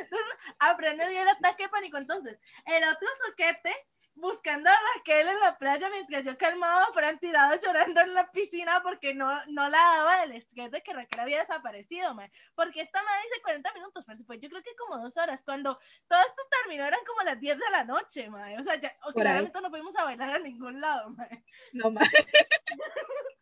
Entonces, 0.00 0.36
a 0.58 0.76
Fran 0.76 0.96
le 0.96 1.08
dio 1.08 1.22
el 1.22 1.28
ataque 1.28 1.64
de 1.64 1.68
pánico, 1.68 1.96
entonces, 1.96 2.38
el 2.66 2.84
otro 2.84 3.08
soquete 3.26 3.74
buscando 4.20 4.70
a 4.70 4.74
Raquel 4.94 5.28
en 5.28 5.40
la 5.40 5.56
playa 5.58 5.88
mientras 5.90 6.24
yo 6.24 6.36
calmaba 6.36 6.92
Fran 6.92 7.18
tirado 7.18 7.58
llorando 7.60 8.00
en 8.00 8.14
la 8.14 8.30
piscina 8.30 8.80
porque 8.82 9.14
no, 9.14 9.28
no 9.46 9.68
la 9.68 9.78
daba 9.78 10.24
el 10.24 10.32
estrés 10.32 10.70
de 10.70 10.82
que 10.82 10.92
Raquel 10.92 11.20
había 11.20 11.40
desaparecido, 11.40 12.14
mae. 12.14 12.30
Porque 12.54 12.82
esta 12.82 13.02
madre 13.02 13.22
dice 13.24 13.42
40 13.42 13.72
minutos, 13.74 14.04
pero 14.06 14.18
pues 14.26 14.40
yo 14.40 14.48
creo 14.48 14.62
que 14.62 14.76
como 14.76 15.02
dos 15.02 15.16
horas. 15.16 15.42
Cuando 15.44 15.78
todo 16.08 16.20
esto 16.20 16.42
terminó 16.62 16.84
eran 16.84 17.00
como 17.06 17.22
las 17.22 17.40
10 17.40 17.58
de 17.58 17.70
la 17.70 17.84
noche, 17.84 18.28
mae. 18.30 18.58
O 18.58 18.64
sea, 18.64 18.76
ya, 18.76 18.96
o 19.04 19.12
claramente 19.12 19.60
no 19.60 19.70
fuimos 19.70 19.96
a 19.96 20.04
bailar 20.04 20.30
a 20.30 20.38
ningún 20.38 20.80
lado, 20.80 21.10
mae. 21.10 21.44
No, 21.72 21.90
mae. 21.90 22.06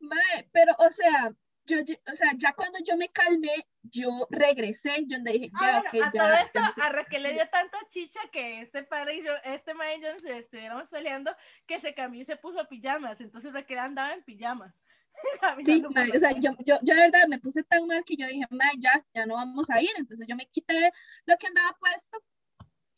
Mae, 0.00 0.48
pero, 0.52 0.74
o 0.78 0.90
sea, 0.90 1.34
yo, 1.66 1.78
o 1.80 2.16
sea, 2.16 2.30
ya 2.36 2.52
cuando 2.54 2.78
yo 2.84 2.96
me 2.96 3.08
calmé, 3.10 3.66
yo 3.82 4.26
regresé, 4.30 5.04
yo 5.06 5.18
le 5.18 5.32
dije, 5.32 5.50
ya, 5.60 5.78
Ah, 5.78 5.82
bueno, 5.82 6.06
a 6.06 6.12
ya, 6.12 6.20
todo 6.22 6.32
esto, 6.34 6.60
me- 6.60 6.82
a 6.84 6.88
Raquel 6.90 7.22
le 7.22 7.32
dio 7.32 7.48
tanta 7.48 7.78
chicha 7.88 8.20
que 8.32 8.60
este 8.62 8.82
padre 8.84 9.16
y 9.16 9.22
yo, 9.24 9.32
este 9.44 9.74
mae 9.74 9.96
y 9.98 10.02
yo 10.02 10.12
nos 10.12 10.24
estuviéramos 10.24 10.90
peleando 10.90 11.34
que 11.66 11.80
se 11.80 11.94
cambió 11.94 12.20
y 12.20 12.24
se 12.24 12.36
puso 12.36 12.66
pijamas. 12.68 13.20
Entonces 13.20 13.52
Raquel 13.52 13.78
andaba 13.78 14.12
en 14.12 14.22
pijamas. 14.22 14.82
Sí, 15.64 15.82
la 15.82 16.02
o 16.16 16.20
sea, 16.20 16.32
yo, 16.32 16.50
yo, 16.64 16.78
yo 16.82 16.94
de 16.94 17.00
verdad 17.00 17.26
me 17.28 17.38
puse 17.38 17.62
tan 17.64 17.86
mal 17.86 18.04
que 18.04 18.16
yo 18.16 18.26
dije, 18.26 18.44
mae, 18.50 18.72
ya, 18.78 19.04
ya 19.14 19.24
no 19.26 19.34
vamos 19.34 19.70
a 19.70 19.80
ir. 19.80 19.90
Entonces 19.96 20.26
yo 20.28 20.36
me 20.36 20.46
quité 20.46 20.92
lo 21.24 21.36
que 21.38 21.46
andaba 21.46 21.74
puesto, 21.80 22.22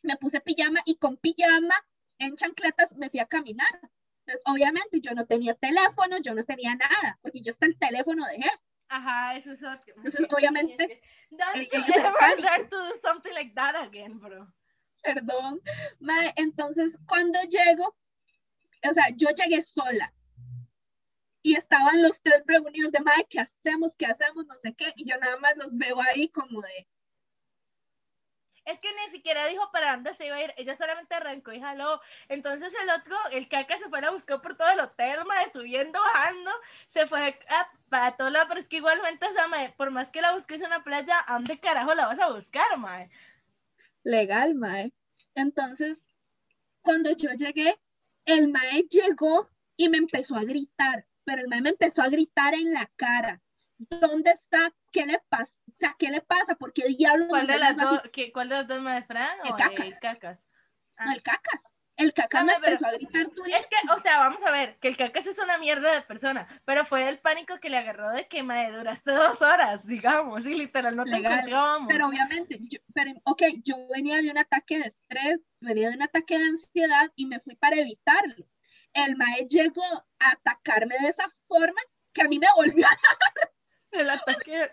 me 0.02 0.16
puse 0.16 0.40
pijama 0.40 0.80
y 0.84 0.96
con 0.96 1.16
pijama 1.16 1.74
en 2.18 2.34
chancletas 2.36 2.96
me 2.96 3.08
fui 3.08 3.20
a 3.20 3.26
caminar. 3.26 3.68
Entonces, 4.28 4.42
obviamente 4.44 5.00
yo 5.00 5.12
no 5.14 5.24
tenía 5.24 5.54
teléfono, 5.54 6.18
yo 6.18 6.34
no 6.34 6.44
tenía 6.44 6.74
nada, 6.74 7.18
porque 7.22 7.40
yo 7.40 7.50
hasta 7.50 7.64
el 7.64 7.78
teléfono 7.78 8.26
dejé. 8.26 8.50
Ajá, 8.90 9.34
eso 9.36 9.52
es 9.52 9.62
otro. 9.62 9.94
Entonces, 9.96 10.26
obviamente, 10.30 11.00
Don't 11.30 11.56
you 11.56 11.80
ever 11.94 12.42
dare 12.42 12.64
to 12.66 12.76
do 12.76 12.94
something 13.00 13.32
like 13.32 13.54
that 13.54 13.74
again, 13.76 14.18
bro. 14.20 14.52
perdón. 15.02 15.62
Mae, 15.98 16.34
entonces, 16.36 16.98
cuando 17.06 17.38
llego, 17.44 17.96
o 18.86 18.92
sea, 18.92 19.04
yo 19.16 19.28
llegué 19.30 19.62
sola. 19.62 20.12
Y 21.40 21.54
estaban 21.54 22.02
los 22.02 22.20
tres 22.20 22.42
reunidos 22.44 22.92
de, 22.92 23.00
mae, 23.00 23.26
¿qué 23.30 23.40
hacemos? 23.40 23.96
¿Qué 23.96 24.04
hacemos? 24.04 24.44
No 24.44 24.58
sé 24.58 24.74
qué. 24.74 24.92
Y 24.96 25.08
yo 25.08 25.16
nada 25.16 25.38
más 25.38 25.56
los 25.56 25.74
veo 25.78 25.98
ahí 26.02 26.28
como 26.28 26.60
de, 26.60 26.86
Es 28.68 28.80
que 28.80 28.88
ni 28.92 29.10
siquiera 29.10 29.46
dijo 29.46 29.70
para 29.72 29.92
dónde 29.92 30.14
se 30.14 30.26
iba 30.26 30.36
a 30.36 30.42
ir, 30.42 30.52
ella 30.56 30.74
solamente 30.74 31.14
arrancó 31.14 31.52
y 31.52 31.60
jaló. 31.60 32.00
Entonces 32.28 32.72
el 32.82 32.90
otro, 32.90 33.16
el 33.32 33.48
caca 33.48 33.78
se 33.78 33.88
fue, 33.88 34.00
la 34.00 34.10
buscó 34.10 34.40
por 34.40 34.56
todo 34.56 34.70
el 34.70 34.80
hotel, 34.80 35.24
mae, 35.26 35.50
subiendo, 35.52 35.98
bajando, 36.00 36.50
se 36.86 37.06
fue 37.06 37.38
a, 37.48 37.70
para 37.88 38.16
todo 38.16 38.30
lado, 38.30 38.46
pero 38.48 38.60
es 38.60 38.68
que 38.68 38.76
igualmente, 38.76 39.26
o 39.26 39.32
sea, 39.32 39.48
mae, 39.48 39.72
por 39.76 39.90
más 39.90 40.10
que 40.10 40.20
la 40.20 40.34
busques 40.34 40.60
en 40.60 40.68
una 40.68 40.84
playa, 40.84 41.16
¿a 41.26 41.34
dónde 41.34 41.58
carajo 41.58 41.94
la 41.94 42.06
vas 42.06 42.20
a 42.20 42.30
buscar, 42.30 42.76
mae? 42.78 43.10
legal, 44.08 44.54
mae. 44.54 44.92
Entonces, 45.34 45.98
cuando 46.80 47.12
yo 47.12 47.30
llegué, 47.32 47.78
el 48.24 48.48
mae 48.48 48.82
llegó 48.90 49.48
y 49.76 49.88
me 49.88 49.98
empezó 49.98 50.36
a 50.36 50.44
gritar, 50.44 51.06
pero 51.24 51.42
el 51.42 51.48
mae 51.48 51.60
me 51.60 51.70
empezó 51.70 52.02
a 52.02 52.08
gritar 52.08 52.54
en 52.54 52.72
la 52.72 52.90
cara. 52.96 53.40
¿Dónde 53.78 54.30
está? 54.30 54.74
¿Qué 54.90 55.06
le 55.06 55.18
pasa? 55.28 55.54
O 55.68 55.74
sea, 55.78 55.94
¿qué 55.98 56.10
le 56.10 56.20
pasa? 56.20 56.54
¿Por 56.56 56.72
qué 56.72 56.86
diablos? 56.88 57.28
¿Cuál 57.28 57.46
me 57.46 57.52
de 57.52 57.58
las 57.58 57.76
dos, 57.76 58.00
qué- 58.12 58.32
cuál 58.32 58.48
de 58.48 58.54
las 58.56 58.66
dos, 58.68 58.80
mae, 58.80 59.02
Fran 59.04 59.28
El 59.44 59.52
o 59.52 59.56
Caca. 59.56 59.84
el 59.84 59.98
cacas? 59.98 60.48
No, 60.98 61.12
el 61.12 61.22
cacas. 61.22 61.62
El 61.96 62.12
caca 62.14 62.44
me 62.44 62.52
Dame, 62.52 62.64
pero- 62.64 62.76
empezó 62.76 62.86
a 62.86 62.92
gritar. 62.96 63.26
Es 63.60 63.66
que, 63.66 63.76
o 63.92 63.98
sea, 63.98 64.18
vamos 64.20 64.44
a 64.44 64.52
ver, 64.52 64.78
que 64.78 64.86
el 64.88 64.96
cacas 64.96 65.26
es 65.26 65.38
una 65.40 65.58
mierda 65.58 65.92
de 65.92 66.00
persona, 66.02 66.46
pero 66.64 66.84
fue 66.84 67.08
el 67.08 67.18
pánico 67.18 67.58
que 67.58 67.70
le 67.70 67.76
agarró 67.76 68.10
de 68.12 68.28
que 68.28 68.44
me 68.44 68.70
duraste 68.70 69.10
dos 69.10 69.42
horas, 69.42 69.84
digamos, 69.84 70.46
y 70.46 70.54
literal 70.54 70.94
no 70.94 71.02
te 71.04 71.10
Legal, 71.10 71.32
encontrábamos. 71.40 71.88
Pero 71.88 72.06
obviamente, 72.06 72.56
yo, 72.60 72.78
pero, 72.94 73.12
ok, 73.24 73.42
yo 73.64 73.76
venía 73.88 74.22
de 74.22 74.30
un 74.30 74.38
ataque 74.38 74.78
de 74.78 74.86
estrés, 74.86 75.44
venía 75.60 75.88
de 75.90 75.96
un 75.96 76.02
ataque 76.02 76.38
de 76.38 76.44
ansiedad 76.44 77.10
y 77.16 77.26
me 77.26 77.40
fui 77.40 77.56
para 77.56 77.76
evitarlo. 77.76 78.46
El 78.92 79.16
mae 79.16 79.46
llegó 79.48 79.82
a 80.20 80.30
atacarme 80.30 80.94
de 81.00 81.08
esa 81.08 81.28
forma 81.48 81.80
que 82.12 82.22
a 82.22 82.28
mí 82.28 82.38
me 82.38 82.46
volvió 82.56 82.86
a... 82.86 82.90
El 83.92 84.10
ataque. 84.10 84.70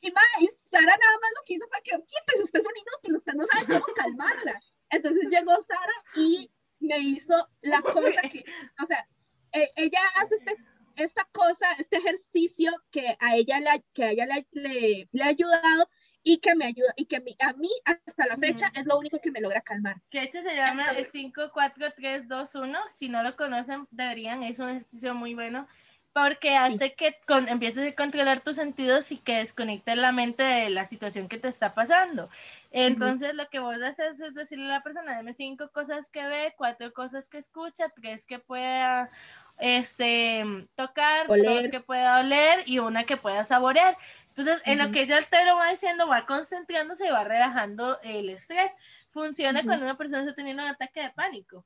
Y, 0.00 0.08
y 0.08 0.48
Sara 0.70 0.84
nada 0.84 1.18
más 1.22 1.30
lo 1.36 1.44
que 1.46 1.54
hizo 1.54 1.66
fue 1.68 1.82
que, 1.82 1.90
quítese, 1.92 2.42
usted 2.42 2.60
es 2.60 2.66
un 2.66 2.72
inútil, 2.76 3.16
usted 3.16 3.32
no 3.34 3.46
sabe 3.46 3.66
cómo 3.66 3.94
calmarla. 3.96 4.60
Entonces 4.90 5.28
llegó 5.30 5.52
Sara 5.62 5.92
y 6.16 6.50
me 6.80 6.98
hizo 6.98 7.48
la 7.62 7.80
cosa 7.80 8.20
que, 8.30 8.44
o 8.82 8.86
sea, 8.86 9.08
e- 9.52 9.70
ella 9.76 10.00
hace 10.16 10.34
este, 10.34 10.56
esta 10.96 11.24
cosa, 11.32 11.66
este 11.78 11.96
ejercicio 11.96 12.72
que 12.90 13.16
a 13.20 13.34
ella, 13.36 13.60
la, 13.60 13.78
que 13.94 14.04
a 14.04 14.10
ella 14.10 14.26
le, 14.26 14.46
le- 14.52 15.08
le 15.10 15.22
ha 15.22 15.28
ayudado 15.28 15.88
y 16.22 16.38
que 16.38 16.54
me 16.54 16.66
ayuda, 16.66 16.92
y 16.96 17.06
que 17.06 17.20
mi- 17.20 17.36
a 17.40 17.52
mí 17.54 17.70
hasta 17.84 18.26
la 18.26 18.36
fecha 18.36 18.70
es 18.74 18.84
lo 18.86 18.98
único 18.98 19.18
que 19.20 19.30
me 19.30 19.40
logra 19.40 19.60
calmar. 19.62 19.96
Que 20.10 20.20
de 20.20 20.24
hecho 20.26 20.42
se 20.42 20.54
llama 20.54 20.86
el 20.90 21.06
54321. 21.06 22.78
Si 22.94 23.08
no 23.08 23.22
lo 23.22 23.36
conocen, 23.36 23.86
deberían. 23.90 24.42
Es 24.42 24.58
un 24.58 24.68
ejercicio 24.70 25.14
muy 25.14 25.34
bueno 25.34 25.66
porque 26.14 26.56
hace 26.56 26.94
que 26.94 27.18
con- 27.26 27.48
empieces 27.48 27.92
a 27.92 27.96
controlar 27.96 28.40
tus 28.40 28.56
sentidos 28.56 29.12
y 29.12 29.18
que 29.18 29.38
desconectes 29.38 29.96
la 29.98 30.12
mente 30.12 30.44
de 30.44 30.70
la 30.70 30.86
situación 30.86 31.28
que 31.28 31.38
te 31.38 31.48
está 31.48 31.74
pasando. 31.74 32.30
Entonces, 32.70 33.34
lo 33.34 33.48
que 33.50 33.58
vos 33.58 33.76
haces 33.82 34.20
es 34.20 34.34
decirle 34.34 34.66
a 34.66 34.68
la 34.78 34.82
persona: 34.84 35.16
deme 35.16 35.34
cinco 35.34 35.70
cosas 35.72 36.10
que 36.10 36.26
ve, 36.26 36.54
cuatro 36.56 36.92
cosas 36.94 37.28
que 37.28 37.38
escucha, 37.38 37.90
tres 37.90 38.26
que 38.26 38.38
pueda 38.38 39.10
este 39.58 40.44
tocar, 40.76 41.32
dos 41.42 41.68
que 41.68 41.80
pueda 41.80 42.20
oler 42.20 42.60
y 42.66 42.78
una 42.80 43.04
que 43.04 43.16
pueda 43.16 43.44
saborear. 43.44 43.96
Entonces, 44.28 44.62
en 44.66 44.78
lo 44.78 44.90
que 44.92 45.02
ella 45.02 45.22
te 45.28 45.44
lo 45.44 45.56
va 45.56 45.70
diciendo, 45.70 46.08
va 46.08 46.26
concentrándose 46.26 47.06
y 47.06 47.10
va 47.10 47.24
relajando 47.24 47.98
el 48.02 48.30
estrés. 48.30 48.70
Funciona 49.10 49.60
Ujú. 49.60 49.68
cuando 49.68 49.84
una 49.86 49.96
persona 49.96 50.20
está 50.22 50.34
teniendo 50.34 50.62
un 50.62 50.68
ataque 50.70 51.02
de 51.02 51.10
pánico. 51.10 51.64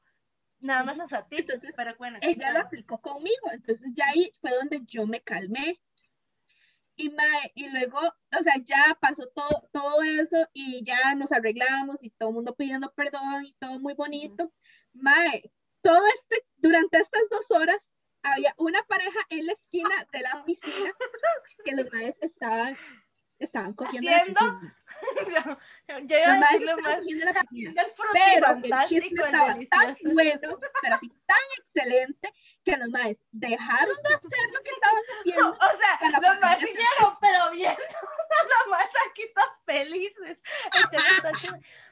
Nada 0.60 0.82
más 0.82 1.12
a 1.12 1.26
ti, 1.28 1.36
Entonces, 1.38 1.72
pero 1.76 1.94
bueno. 1.96 2.18
ella 2.20 2.52
lo 2.52 2.60
aplicó 2.60 3.00
conmigo, 3.00 3.50
entonces 3.52 3.90
ya 3.94 4.08
ahí 4.08 4.32
fue 4.40 4.50
donde 4.52 4.80
yo 4.84 5.06
me 5.06 5.20
calmé. 5.20 5.80
Y, 6.96 7.10
mae, 7.10 7.52
y 7.54 7.68
luego, 7.68 8.00
o 8.00 8.42
sea, 8.42 8.54
ya 8.64 8.98
pasó 9.00 9.28
todo, 9.28 9.68
todo 9.72 10.02
eso 10.02 10.48
y 10.52 10.82
ya 10.82 11.14
nos 11.14 11.30
arreglamos 11.30 12.02
y 12.02 12.10
todo 12.10 12.30
el 12.30 12.34
mundo 12.34 12.56
pidiendo 12.56 12.92
perdón 12.92 13.44
y 13.44 13.52
todo 13.60 13.78
muy 13.78 13.94
bonito. 13.94 14.52
Mae, 14.94 15.52
todo 15.80 16.02
este, 16.14 16.44
durante 16.56 16.98
estas 16.98 17.22
dos 17.30 17.52
horas 17.52 17.94
había 18.22 18.52
una 18.58 18.82
pareja 18.82 19.20
en 19.30 19.46
la 19.46 19.52
esquina 19.52 20.08
de 20.12 20.20
la 20.22 20.44
piscina 20.44 20.92
que 21.64 21.76
los 21.76 21.86
maes 21.92 22.16
estaban, 22.20 22.76
estaban 23.38 23.74
cogiendo. 23.74 24.40
yo, 25.88 25.98
yo 26.00 26.18
iba 26.18 26.32
a 26.34 26.38
maes 26.38 26.52
decirlo 26.60 26.76
estaban 26.78 26.82
más. 26.82 26.98
El 26.98 27.74
Pero 28.12 28.36
el 28.36 28.44
fantástico, 28.44 29.00
chisme 29.06 29.22
el 29.22 29.62
estaba 29.62 29.84
tan 29.94 30.14
bueno, 30.14 30.58
pero 30.82 30.94
así 30.96 31.08
tan 31.26 31.36
excelente, 31.58 32.32
que 32.64 32.76
los 32.76 32.88
maes 32.90 33.24
dejaron 33.32 33.96
de 34.02 34.14
hacer 34.14 34.50
lo 34.52 34.60
que 34.60 34.70
estaban 34.70 35.02
haciendo. 35.20 35.48
O 35.58 35.76
sea, 35.78 36.10
los 36.10 36.20
poder- 36.20 36.58
siguieron, 36.58 37.18
pero 37.20 37.50
viendo 37.52 37.78
los 38.48 38.70
más 38.70 38.86
aquí 39.10 39.22
todos 39.34 39.52
felices. 39.66 40.38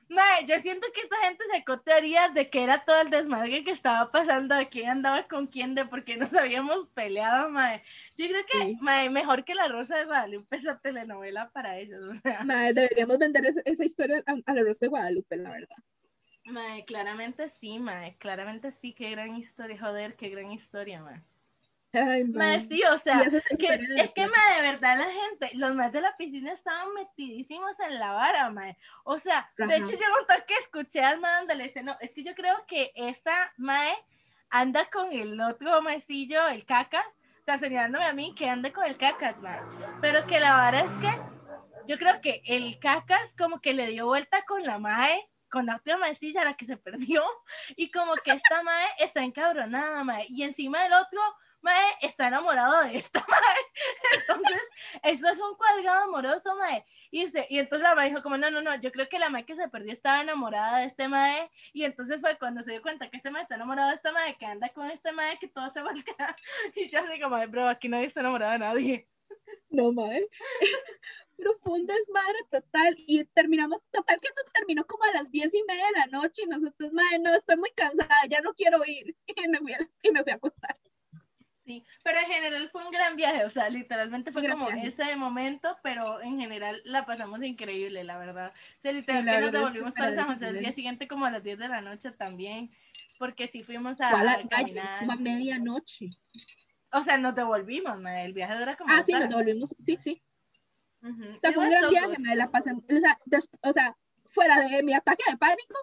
Mae, 0.08 0.44
yo 0.46 0.58
siento 0.60 0.86
que 0.94 1.00
esta 1.00 1.16
gente 1.24 1.44
sacó 1.52 1.80
teorías 1.80 2.32
de 2.32 2.48
que 2.48 2.62
era 2.62 2.84
todo 2.84 3.00
el 3.00 3.10
desmadre 3.10 3.64
que 3.64 3.72
estaba 3.72 4.10
pasando, 4.12 4.54
de 4.54 4.68
quién 4.68 4.88
andaba 4.88 5.26
con 5.26 5.48
quién, 5.48 5.74
de 5.74 5.84
por 5.84 6.04
qué 6.04 6.16
nos 6.16 6.32
habíamos 6.34 6.86
peleado, 6.94 7.50
mae. 7.50 7.82
Yo 8.16 8.28
creo 8.28 8.44
que, 8.46 8.58
Sí. 8.60 8.78
mae, 8.80 9.10
mejor 9.10 9.44
que 9.44 9.54
La 9.56 9.66
Rosa 9.68 9.96
de 9.96 10.04
Guadalupe 10.04 10.56
esa 10.56 10.78
telenovela 10.78 11.50
para 11.50 11.76
ellos, 11.78 12.00
o 12.04 12.14
sea. 12.14 12.44
Mae, 12.44 12.72
deberíamos 12.88 13.18
vender 13.18 13.46
esa, 13.46 13.60
esa 13.64 13.84
historia 13.84 14.22
a, 14.26 14.34
a 14.50 14.54
la 14.54 14.62
Rosa 14.62 14.78
de 14.80 14.88
Guadalupe, 14.88 15.36
la 15.36 15.50
verdad. 15.50 15.76
Mae, 16.44 16.84
claramente 16.84 17.48
sí, 17.48 17.78
mae, 17.78 18.16
claramente 18.18 18.70
sí, 18.70 18.92
qué 18.92 19.10
gran 19.10 19.34
historia, 19.36 19.78
joder, 19.80 20.16
qué 20.16 20.28
gran 20.28 20.50
historia, 20.52 21.02
mae. 21.02 21.22
Ay, 21.92 22.24
Mae, 22.24 22.60
sí, 22.60 22.82
o 22.84 22.98
sea, 22.98 23.22
es 23.22 23.58
que, 23.58 23.78
de 23.78 24.02
es 24.02 24.10
que, 24.12 24.26
mae, 24.26 24.56
de 24.56 24.62
verdad, 24.62 24.98
la 24.98 25.10
gente, 25.10 25.56
los 25.56 25.74
más 25.74 25.92
de 25.92 26.02
la 26.02 26.16
piscina 26.16 26.52
estaban 26.52 26.92
metidísimos 26.94 27.80
en 27.80 27.98
la 27.98 28.12
vara, 28.12 28.50
mae. 28.50 28.76
O 29.04 29.18
sea, 29.18 29.50
de 29.56 29.64
Ajá. 29.64 29.76
hecho, 29.76 29.92
yo 29.92 30.06
un 30.20 30.26
toque 30.26 30.54
escuché 30.60 31.00
al 31.00 31.20
mae 31.20 31.38
donde 31.38 31.54
le 31.54 31.64
dice, 31.64 31.82
no, 31.82 31.96
es 32.00 32.12
que 32.12 32.22
yo 32.22 32.34
creo 32.34 32.64
que 32.66 32.92
esta 32.94 33.52
mae 33.56 33.94
anda 34.50 34.88
con 34.90 35.12
el 35.12 35.40
otro 35.40 35.80
maecillo, 35.82 36.46
el 36.48 36.64
cacas, 36.64 37.18
o 37.40 37.44
sea, 37.44 37.58
señalándome 37.58 38.04
a 38.04 38.12
mí 38.12 38.34
que 38.36 38.48
ande 38.48 38.72
con 38.72 38.84
el 38.84 38.96
cacas, 38.96 39.40
mae. 39.40 39.60
Pero 40.00 40.26
que 40.26 40.38
la 40.38 40.52
vara 40.52 40.80
es 40.80 40.92
que 40.94 41.08
yo 41.86 41.98
creo 41.98 42.20
que 42.20 42.42
el 42.46 42.78
cacas 42.78 43.34
como 43.36 43.60
que 43.60 43.72
le 43.72 43.88
dio 43.88 44.06
vuelta 44.06 44.44
con 44.46 44.62
la 44.62 44.78
mae, 44.78 45.28
con 45.50 45.66
la 45.66 45.76
otra 45.76 45.96
maecilla, 45.96 46.44
la 46.44 46.54
que 46.54 46.64
se 46.64 46.76
perdió, 46.76 47.22
y 47.76 47.90
como 47.90 48.14
que 48.16 48.32
esta 48.32 48.62
mae 48.62 48.86
está 48.98 49.24
encabronada, 49.24 50.04
mae, 50.04 50.26
y 50.28 50.42
encima 50.42 50.82
del 50.82 50.92
otro 50.94 51.20
mae 51.66 51.92
está 52.00 52.28
enamorado 52.28 52.84
de 52.84 52.98
esta 52.98 53.20
mae. 53.28 54.20
Entonces, 54.20 54.62
eso 55.02 55.28
es 55.28 55.40
un 55.40 55.56
cuadrado 55.56 56.04
amoroso, 56.04 56.54
mae. 56.56 56.84
Y, 57.10 57.24
dice, 57.24 57.46
y 57.50 57.58
entonces 57.58 57.88
la 57.88 57.94
mae 57.94 58.08
dijo 58.08 58.22
como, 58.22 58.36
no, 58.36 58.50
no, 58.50 58.62
no, 58.62 58.74
yo 58.76 58.92
creo 58.92 59.08
que 59.08 59.18
la 59.18 59.30
mae 59.30 59.44
que 59.44 59.56
se 59.56 59.68
perdió 59.68 59.92
estaba 59.92 60.20
enamorada 60.22 60.78
de 60.78 60.86
este 60.86 61.08
mae. 61.08 61.50
Y 61.72 61.84
entonces 61.84 62.20
fue 62.20 62.38
cuando 62.38 62.62
se 62.62 62.72
dio 62.72 62.82
cuenta 62.82 63.10
que 63.10 63.16
este 63.16 63.30
mae 63.30 63.42
está 63.42 63.56
enamorado 63.56 63.88
de 63.88 63.96
esta 63.96 64.12
mae, 64.12 64.36
que 64.36 64.46
anda 64.46 64.68
con 64.70 64.90
este 64.90 65.12
mae, 65.12 65.38
que 65.38 65.48
todo 65.48 65.72
se 65.72 65.82
voltea. 65.82 66.36
Y 66.76 66.88
yo 66.88 67.00
así 67.00 67.20
como, 67.20 67.36
bro, 67.48 67.68
aquí 67.68 67.88
nadie 67.88 68.06
está 68.06 68.20
enamorado 68.20 68.52
de 68.52 68.58
nadie. 68.58 69.08
No, 69.70 69.92
mae. 69.92 70.28
Pero 71.36 71.58
fue 71.62 71.74
un 71.74 71.86
desmadre 71.86 72.38
total 72.50 72.94
y 73.06 73.24
terminamos, 73.26 73.82
total 73.90 74.18
que 74.20 74.28
eso 74.28 74.40
terminó 74.54 74.86
como 74.86 75.04
a 75.04 75.12
las 75.12 75.30
diez 75.30 75.52
y 75.54 75.62
media 75.68 75.84
de 75.86 76.00
la 76.00 76.06
noche 76.18 76.42
y 76.44 76.48
nosotros, 76.48 76.92
mae, 76.92 77.18
no, 77.20 77.34
estoy 77.34 77.56
muy 77.58 77.70
cansada, 77.76 78.14
ya 78.30 78.40
no 78.40 78.54
quiero 78.54 78.78
ir. 78.86 79.16
Y 79.46 79.48
me 79.48 79.58
fui 79.58 79.72
a, 79.74 79.78
y 80.02 80.10
me 80.10 80.22
fui 80.22 80.32
a 80.32 80.36
acostar. 80.36 80.78
Sí, 81.64 81.84
pero 82.04 82.18
en 82.20 82.26
general 82.26 82.70
fue 82.70 82.84
un 82.84 82.92
gran 82.92 83.16
viaje, 83.16 83.44
o 83.44 83.50
sea, 83.50 83.68
literalmente 83.68 84.30
fue 84.30 84.40
gran 84.40 84.56
como 84.56 84.70
viaje. 84.70 84.86
ese 84.86 85.16
momento, 85.16 85.76
pero 85.82 86.22
en 86.22 86.38
general 86.38 86.80
la 86.84 87.04
pasamos 87.04 87.42
increíble, 87.42 88.04
la 88.04 88.18
verdad. 88.18 88.52
O 88.54 88.80
sea, 88.80 88.92
literal 88.92 89.22
Sí, 89.22 89.24
la 89.24 89.32
que 89.32 89.40
nos 89.40 89.52
devolvimos 89.52 89.92
para 89.94 90.14
San 90.14 90.28
José 90.28 90.48
el 90.50 90.60
día 90.60 90.72
siguiente 90.72 91.08
como 91.08 91.26
a 91.26 91.30
las 91.32 91.42
10 91.42 91.58
de 91.58 91.68
la 91.68 91.80
noche 91.80 92.12
también, 92.12 92.70
porque 93.18 93.48
sí 93.48 93.64
fuimos 93.64 94.00
a, 94.00 94.22
la 94.22 94.32
a 94.34 94.48
caminar. 94.48 95.00
como 95.00 95.12
a 95.12 95.16
medianoche. 95.16 96.10
O 96.92 97.02
sea, 97.02 97.18
nos 97.18 97.34
devolvimos, 97.34 97.98
mae, 98.00 98.24
el 98.26 98.32
viaje 98.32 98.56
dura 98.58 98.76
como 98.76 98.94
Ah, 98.94 98.98
dos 98.98 99.06
sí, 99.06 99.12
nos 99.12 99.20
horas. 99.22 99.30
devolvimos. 99.30 99.70
Sí, 99.84 99.96
sí. 100.00 100.22
It 101.02 101.54
fue 101.54 101.64
un 101.64 101.70
gran 101.70 101.90
viaje, 101.90 102.18
me 102.18 102.34
la 102.36 102.50
pasé, 102.50 102.72
o 102.72 103.00
sea, 103.00 103.18
des- 103.26 103.48
o 103.62 103.72
sea, 103.72 103.96
fuera 104.26 104.60
de 104.68 104.82
mi 104.82 104.92
ataque 104.94 105.24
de 105.30 105.36
pánico, 105.36 105.76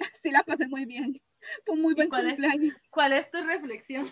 sí 0.22 0.30
la 0.30 0.42
pasé 0.42 0.66
muy 0.68 0.84
bien. 0.86 1.20
Fue 1.66 1.74
un 1.74 1.82
muy 1.82 1.94
buen 1.94 2.08
cuál 2.08 2.26
es? 2.26 2.32
cumpleaños. 2.34 2.76
¿Cuál 2.90 3.12
es 3.12 3.30
tu 3.30 3.42
reflexión? 3.42 4.08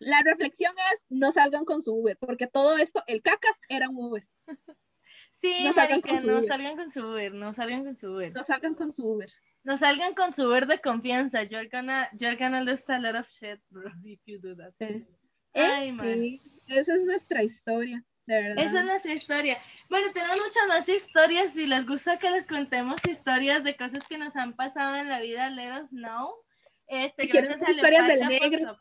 La 0.00 0.22
reflexión 0.22 0.72
es, 0.94 1.04
no 1.08 1.32
salgan 1.32 1.64
con 1.64 1.82
su 1.82 1.92
Uber, 1.92 2.16
porque 2.18 2.46
todo 2.46 2.78
esto, 2.78 3.02
el 3.06 3.20
cacas 3.22 3.56
era 3.68 3.88
un 3.88 3.96
Uber. 3.96 4.28
Sí, 5.30 5.62
No 5.64 5.72
salgan 5.72 6.00
marica, 6.00 6.20
no 6.20 6.32
Uber. 6.38 6.44
salgan 6.44 6.76
con 6.76 6.90
su 6.90 7.00
Uber, 7.06 7.32
no 7.34 7.52
salgan 7.54 7.84
con 7.84 7.96
su 7.96 8.08
Uber. 8.12 8.32
No 8.34 8.44
salgan 8.44 8.74
con 8.74 8.94
su 8.94 9.06
Uber. 9.06 9.32
No 9.64 9.76
salgan 9.76 10.14
con 10.14 10.32
su 10.34 10.46
Uber 10.46 10.66
de 10.66 10.80
confianza. 10.80 11.42
You're 11.44 11.68
gonna, 11.68 12.08
you're 12.18 12.36
gonna 12.36 12.60
lose 12.62 12.84
a 12.92 12.98
lot 12.98 13.14
of 13.16 13.28
shit, 13.28 13.60
bro, 13.70 13.90
if 14.04 14.20
you 14.26 14.38
do 14.40 14.54
that. 14.56 14.74
Eh, 14.80 15.06
Ay, 15.54 15.90
eh, 15.90 16.14
sí, 16.14 16.42
esa 16.68 16.94
es 16.94 17.04
nuestra 17.04 17.42
historia, 17.42 18.04
de 18.28 18.42
verdad. 18.42 18.64
Esa 18.64 18.80
es 18.80 18.84
nuestra 18.84 19.12
historia. 19.14 19.58
Bueno, 19.88 20.08
tenemos 20.12 20.36
muchas 20.36 20.66
más 20.68 20.88
historias. 20.88 21.54
Si 21.54 21.66
les 21.66 21.86
gusta 21.86 22.18
que 22.18 22.30
les 22.30 22.46
contemos 22.46 23.00
historias 23.06 23.64
de 23.64 23.74
cosas 23.74 24.06
que 24.06 24.18
nos 24.18 24.36
han 24.36 24.52
pasado 24.52 24.96
en 24.96 25.08
la 25.08 25.18
vida, 25.18 25.48
let 25.48 25.80
us 25.80 25.90
know. 25.90 26.44
Este, 26.88 27.26
gracias 27.26 27.62
a 27.62 27.70
historias 27.70 28.06
del 28.06 28.18
Leopatia 28.20 28.38
por 28.38 28.50
negro. 28.50 28.78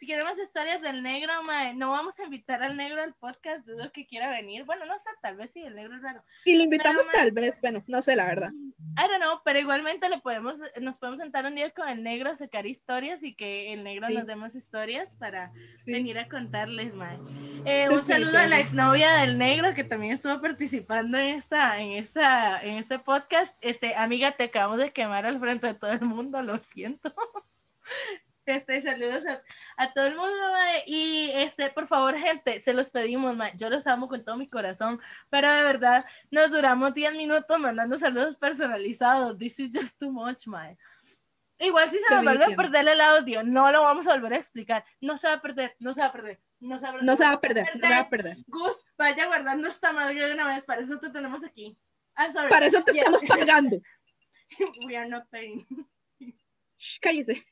Si 0.00 0.06
queremos 0.06 0.38
historias 0.38 0.80
del 0.80 1.02
negro, 1.02 1.30
mae, 1.42 1.74
no 1.74 1.90
vamos 1.90 2.18
a 2.18 2.24
invitar 2.24 2.62
al 2.62 2.74
negro 2.74 3.02
al 3.02 3.12
podcast, 3.12 3.66
dudo 3.66 3.92
que 3.92 4.06
quiera 4.06 4.30
venir. 4.30 4.64
Bueno, 4.64 4.86
no 4.86 4.98
sé, 4.98 5.10
tal 5.20 5.36
vez 5.36 5.50
sí, 5.52 5.62
el 5.62 5.74
negro 5.74 5.94
es 5.94 6.00
raro. 6.00 6.24
Si 6.42 6.56
lo 6.56 6.64
invitamos 6.64 7.02
Pero, 7.12 7.18
tal 7.18 7.32
vez, 7.32 7.60
bueno, 7.60 7.84
no 7.86 8.00
sé 8.00 8.16
la 8.16 8.24
verdad. 8.24 8.50
I 8.50 9.08
don't 9.10 9.20
know, 9.20 9.42
pero 9.44 9.58
igualmente 9.58 10.08
lo 10.08 10.22
podemos, 10.22 10.58
nos 10.80 10.96
podemos 10.96 11.20
sentar 11.20 11.44
un 11.44 11.54
día 11.54 11.68
con 11.72 11.86
el 11.86 12.02
negro 12.02 12.30
a 12.30 12.34
sacar 12.34 12.64
historias 12.66 13.22
y 13.22 13.34
que 13.34 13.74
el 13.74 13.84
negro 13.84 14.06
Sí. 14.06 14.14
nos 14.14 14.26
demos 14.26 14.54
historias 14.54 15.16
para 15.16 15.52
Sí. 15.84 15.92
venir 15.92 16.18
a 16.18 16.30
contarles, 16.30 16.94
mae. 16.94 17.18
Eh, 17.66 17.90
un 17.90 18.02
saludo 18.02 18.38
a 18.38 18.46
la 18.46 18.58
exnovia 18.58 19.16
del 19.16 19.36
negro 19.36 19.74
que 19.74 19.84
también 19.84 20.14
estuvo 20.14 20.40
participando 20.40 21.18
en 21.18 21.36
esta, 21.36 21.78
en 21.78 21.90
esta, 21.90 22.58
en 22.62 22.78
este 22.78 22.98
podcast. 23.00 23.54
Este, 23.60 23.94
amiga, 23.96 24.32
te 24.32 24.44
acabamos 24.44 24.78
de 24.78 24.94
quemar 24.94 25.26
al 25.26 25.38
frente 25.38 25.66
de 25.66 25.74
todo 25.74 25.92
el 25.92 26.00
mundo, 26.00 26.40
lo 26.40 26.56
siento. 26.56 27.14
Este, 28.50 28.82
saludos 28.82 29.24
a, 29.26 29.42
a 29.76 29.92
todo 29.92 30.06
el 30.06 30.16
mundo, 30.16 30.50
mae, 30.52 30.82
y 30.86 31.30
este, 31.34 31.70
por 31.70 31.86
favor, 31.86 32.16
gente, 32.16 32.60
se 32.60 32.72
los 32.72 32.90
pedimos, 32.90 33.36
mae, 33.36 33.52
yo 33.56 33.70
los 33.70 33.86
amo 33.86 34.08
con 34.08 34.24
todo 34.24 34.36
mi 34.36 34.48
corazón, 34.48 35.00
pero 35.28 35.50
de 35.52 35.62
verdad, 35.62 36.04
nos 36.30 36.50
duramos 36.50 36.92
10 36.94 37.14
minutos 37.16 37.58
mandando 37.58 37.96
saludos 37.98 38.36
personalizados, 38.36 39.38
this 39.38 39.58
is 39.60 39.70
just 39.72 39.98
too 39.98 40.10
much, 40.10 40.46
mae. 40.46 40.76
Igual 41.58 41.90
si 41.90 41.98
se 41.98 42.14
nos 42.14 42.24
vuelve 42.24 42.44
a 42.46 42.56
perder 42.56 42.88
el 42.88 43.00
audio, 43.00 43.42
no 43.42 43.70
lo 43.70 43.82
vamos 43.82 44.06
a 44.08 44.12
volver 44.14 44.32
a 44.32 44.36
explicar, 44.36 44.84
no 45.00 45.16
se 45.18 45.28
va 45.28 45.34
a 45.34 45.42
perder, 45.42 45.76
no 45.78 45.92
se 45.92 46.00
va 46.00 46.06
a 46.06 46.12
perder, 46.12 46.40
no 46.58 46.78
se 46.78 46.84
va 46.86 46.90
a 46.90 46.92
perder. 46.92 47.06
No 47.06 47.16
se 47.16 47.24
va 47.24 47.30
a 47.32 47.40
perder, 47.40 47.66
no 47.76 47.86
se 47.88 47.94
va 47.94 48.00
a 48.00 48.08
perder. 48.08 48.36
Gus, 48.46 48.76
vaya 48.96 49.26
guardando 49.26 49.68
esta 49.68 49.92
madre 49.92 50.26
de 50.26 50.32
una 50.34 50.54
vez, 50.54 50.64
para 50.64 50.80
eso 50.80 50.98
te 50.98 51.10
tenemos 51.10 51.44
aquí. 51.44 51.76
I'm 52.16 52.32
sorry. 52.32 52.50
Para 52.50 52.66
eso 52.66 52.82
te 52.82 52.92
Yeah. 52.92 53.04
estamos 53.04 53.24
pagando. 53.24 53.76
We 54.86 54.96
are 54.96 55.08
not 55.08 55.28
paying. 55.30 55.66
Shh, 56.78 56.98
cállese. 56.98 57.46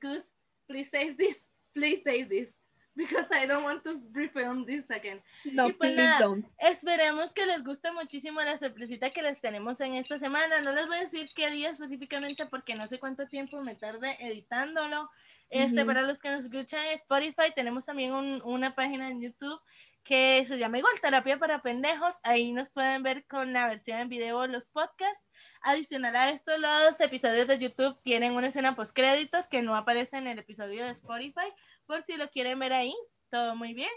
Goose, 0.00 0.34
please 0.68 0.90
save 0.90 1.16
this. 1.16 1.48
Please 1.74 2.02
save 2.02 2.28
this. 2.28 2.58
Because 2.96 3.28
I 3.32 3.46
don't 3.46 3.62
want 3.62 3.84
to 3.84 4.00
refilm 4.12 4.66
this 4.66 4.90
again. 4.90 5.22
No, 5.44 5.68
Y 5.68 5.72
pues 5.74 5.94
nada. 5.96 6.18
don't. 6.18 6.44
Esperemos 6.58 7.32
que 7.32 7.46
les 7.46 7.62
guste 7.62 7.90
muchísimo 7.92 8.40
la 8.42 8.58
sorpresita 8.58 9.10
que 9.10 9.22
les 9.22 9.40
tenemos 9.40 9.80
en 9.80 9.94
esta 9.94 10.18
semana. 10.18 10.60
No 10.60 10.72
les 10.72 10.86
voy 10.88 10.96
a 10.96 11.00
decir 11.02 11.30
qué 11.34 11.50
día 11.50 11.70
específicamente 11.70 12.46
porque 12.46 12.74
no 12.74 12.86
sé 12.88 12.98
cuánto 12.98 13.26
tiempo 13.28 13.62
me 13.62 13.76
tarde 13.76 14.16
editándolo. 14.20 15.08
Este. 15.50 15.84
Para 15.84 16.02
los 16.02 16.20
que 16.20 16.30
nos 16.30 16.44
escuchan 16.44 16.84
en 16.86 16.94
Spotify, 16.94 17.52
tenemos 17.54 17.84
también 17.86 18.12
un- 18.12 18.42
una 18.44 18.74
página 18.74 19.08
en 19.08 19.20
YouTube 19.20 19.60
que 20.02 20.44
se 20.46 20.58
llama 20.58 20.78
igual 20.78 20.92
Terapia 21.00 21.38
para 21.38 21.62
Pendejos. 21.62 22.16
Ahí 22.22 22.52
nos 22.52 22.70
pueden 22.70 23.02
ver 23.02 23.26
con 23.26 23.52
la 23.52 23.66
versión 23.66 23.98
en 23.98 24.08
video 24.08 24.46
los 24.46 24.66
podcasts. 24.68 25.24
Adicional 25.62 26.16
a 26.16 26.30
esto, 26.30 26.56
los 26.58 27.00
episodios 27.00 27.46
de 27.46 27.58
YouTube 27.58 28.00
tienen 28.02 28.32
una 28.32 28.48
escena 28.48 28.74
post 28.74 28.94
créditos 28.94 29.46
que 29.48 29.62
no 29.62 29.76
aparece 29.76 30.18
en 30.18 30.26
el 30.26 30.38
episodio 30.38 30.84
de 30.84 30.90
Spotify, 30.90 31.52
por 31.86 32.02
si 32.02 32.16
lo 32.16 32.28
quieren 32.30 32.58
ver 32.58 32.72
ahí. 32.72 32.94
Todo 33.30 33.54
muy 33.56 33.74
bien. 33.74 33.90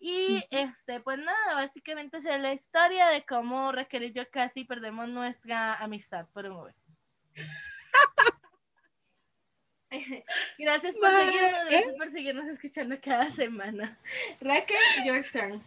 Y 0.00 0.44
este, 0.50 1.00
pues 1.00 1.18
nada, 1.18 1.54
básicamente 1.54 2.18
es 2.18 2.24
la 2.24 2.52
historia 2.52 3.08
de 3.08 3.24
cómo 3.24 3.72
Raquel 3.72 4.04
y 4.04 4.12
yo 4.12 4.30
casi 4.30 4.64
perdemos 4.64 5.08
nuestra 5.08 5.74
amistad 5.74 6.26
por 6.32 6.46
un 6.46 6.56
Uber. 6.56 6.74
Gracias 10.58 10.96
por 10.96 11.10
seguirnos, 11.10 11.64
gracias 11.68 11.94
por 11.96 12.10
seguirnos 12.10 12.46
escuchando 12.46 12.98
cada 13.00 13.30
semana. 13.30 13.98
Raquel, 14.40 14.76
your 15.04 15.24
turn. 15.32 15.62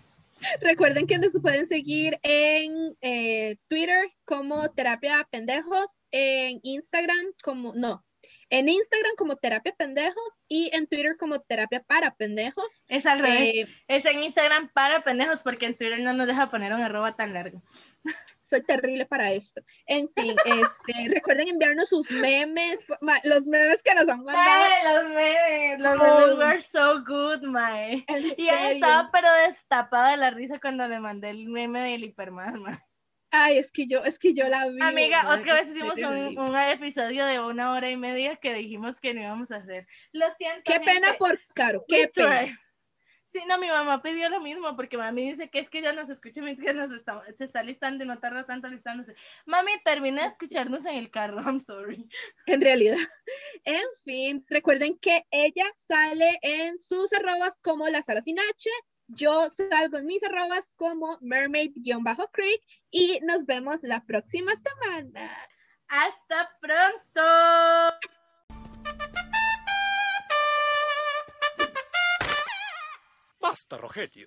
Recuerden 0.61 1.07
que 1.07 1.17
nos 1.17 1.33
pueden 1.41 1.67
seguir 1.67 2.17
en 2.23 2.95
eh, 3.01 3.57
Twitter 3.67 4.11
como 4.25 4.69
Terapia 4.71 5.27
Pendejos, 5.29 6.07
en 6.11 6.59
Instagram 6.63 7.33
como, 7.43 7.73
no, 7.75 8.05
en 8.49 8.69
Instagram 8.69 9.13
como 9.17 9.35
Terapia 9.35 9.73
Pendejos 9.77 10.43
y 10.47 10.69
en 10.73 10.87
Twitter 10.87 11.17
como 11.17 11.39
Terapia 11.41 11.83
para 11.83 12.15
Pendejos. 12.15 12.83
Es 12.87 13.05
al 13.05 13.19
revés. 13.19 13.55
Eh, 13.55 13.67
Es 13.87 14.05
en 14.05 14.23
Instagram 14.23 14.69
para 14.73 15.03
pendejos 15.03 15.41
porque 15.41 15.65
en 15.65 15.75
Twitter 15.75 15.99
no 15.99 16.13
nos 16.13 16.27
deja 16.27 16.49
poner 16.49 16.73
un 16.73 16.81
arroba 16.81 17.15
tan 17.15 17.33
largo. 17.33 17.61
soy 18.51 18.63
terrible 18.63 19.05
para 19.05 19.31
esto. 19.31 19.61
En 19.85 20.09
fin, 20.09 20.35
este, 20.45 21.07
recuerden 21.15 21.47
enviarnos 21.47 21.89
sus 21.89 22.11
memes, 22.11 22.79
los 23.23 23.45
memes 23.45 23.81
que 23.81 23.95
nos 23.95 24.07
han 24.09 24.23
mandado. 24.23 24.63
Los 24.93 25.09
memes, 25.09 25.79
los 25.79 25.99
Oh. 26.01 26.27
memes 26.27 26.37
were 26.37 26.61
so 26.61 27.03
good, 27.03 27.41
mae. 27.43 28.05
Y 28.37 28.45
serio. 28.45 28.51
estaba 28.71 29.09
pero 29.11 29.27
destapada 29.47 30.11
de 30.11 30.17
la 30.17 30.31
risa 30.31 30.59
cuando 30.59 30.87
le 30.87 30.99
mandé 30.99 31.29
el 31.29 31.47
meme 31.47 31.81
del 31.81 32.03
hiperman, 32.03 32.61
mae. 32.61 32.79
Ay, 33.33 33.59
es 33.59 33.71
que 33.71 33.87
yo, 33.87 34.03
es 34.03 34.19
que 34.19 34.33
yo 34.33 34.49
la 34.49 34.67
vi. 34.67 34.81
Amiga, 34.81 35.33
otra 35.33 35.53
vez 35.53 35.69
hicimos 35.69 35.97
un, 35.97 36.55
episodio 36.57 37.25
de 37.25 37.39
una 37.39 37.71
hora 37.71 37.89
y 37.89 37.95
media 37.95 38.35
que 38.35 38.53
dijimos 38.53 38.99
que 38.99 39.13
no 39.13 39.21
íbamos 39.21 39.51
a 39.51 39.57
hacer. 39.57 39.87
Lo 40.11 40.25
siento. 40.37 40.63
Qué 40.65 40.81
pena 40.81 41.15
por 41.17 41.39
Caro, 41.53 41.85
We 41.89 41.95
qué 41.95 42.07
pena. 42.09 42.47
Sí, 43.31 43.39
no, 43.47 43.57
mi 43.57 43.69
mamá 43.69 44.01
pidió 44.01 44.27
lo 44.27 44.41
mismo 44.41 44.75
porque 44.75 44.97
mami 44.97 45.31
dice 45.31 45.49
que 45.49 45.59
es 45.59 45.69
que 45.69 45.79
ella 45.79 45.93
nos 45.93 46.09
escucha 46.09 46.41
mientras 46.41 46.75
nos 46.75 46.91
está, 46.91 47.23
se 47.37 47.45
está 47.45 47.63
listando 47.63 48.03
y 48.03 48.07
no 48.07 48.19
tarda 48.19 48.45
tanto 48.45 48.67
listándose. 48.67 49.15
Mami, 49.45 49.71
termina 49.85 50.23
de 50.23 50.27
escucharnos 50.27 50.85
en 50.85 50.95
el 50.95 51.09
carro, 51.09 51.37
I'm 51.45 51.61
sorry. 51.61 52.09
en 52.45 52.59
realidad. 52.59 52.97
En 53.63 53.85
fin, 54.03 54.45
recuerden 54.49 54.97
que 54.99 55.25
ella 55.31 55.63
sale 55.77 56.39
en 56.41 56.77
sus 56.77 57.13
arrobas 57.13 57.57
como 57.61 57.87
la 57.87 58.03
sala 58.03 58.21
sin 58.21 58.37
H. 58.37 58.69
Yo 59.07 59.49
salgo 59.49 59.99
en 59.99 60.07
mis 60.07 60.23
arrobas 60.25 60.73
como 60.73 61.17
mermaid-creek 61.21 62.61
y 62.89 63.19
nos 63.21 63.45
vemos 63.45 63.81
la 63.83 64.03
próxima 64.05 64.51
semana. 64.57 65.31
Hasta 65.87 66.49
pronto. 66.59 68.20
Basta, 73.41 73.75
Rogelio. 73.77 74.19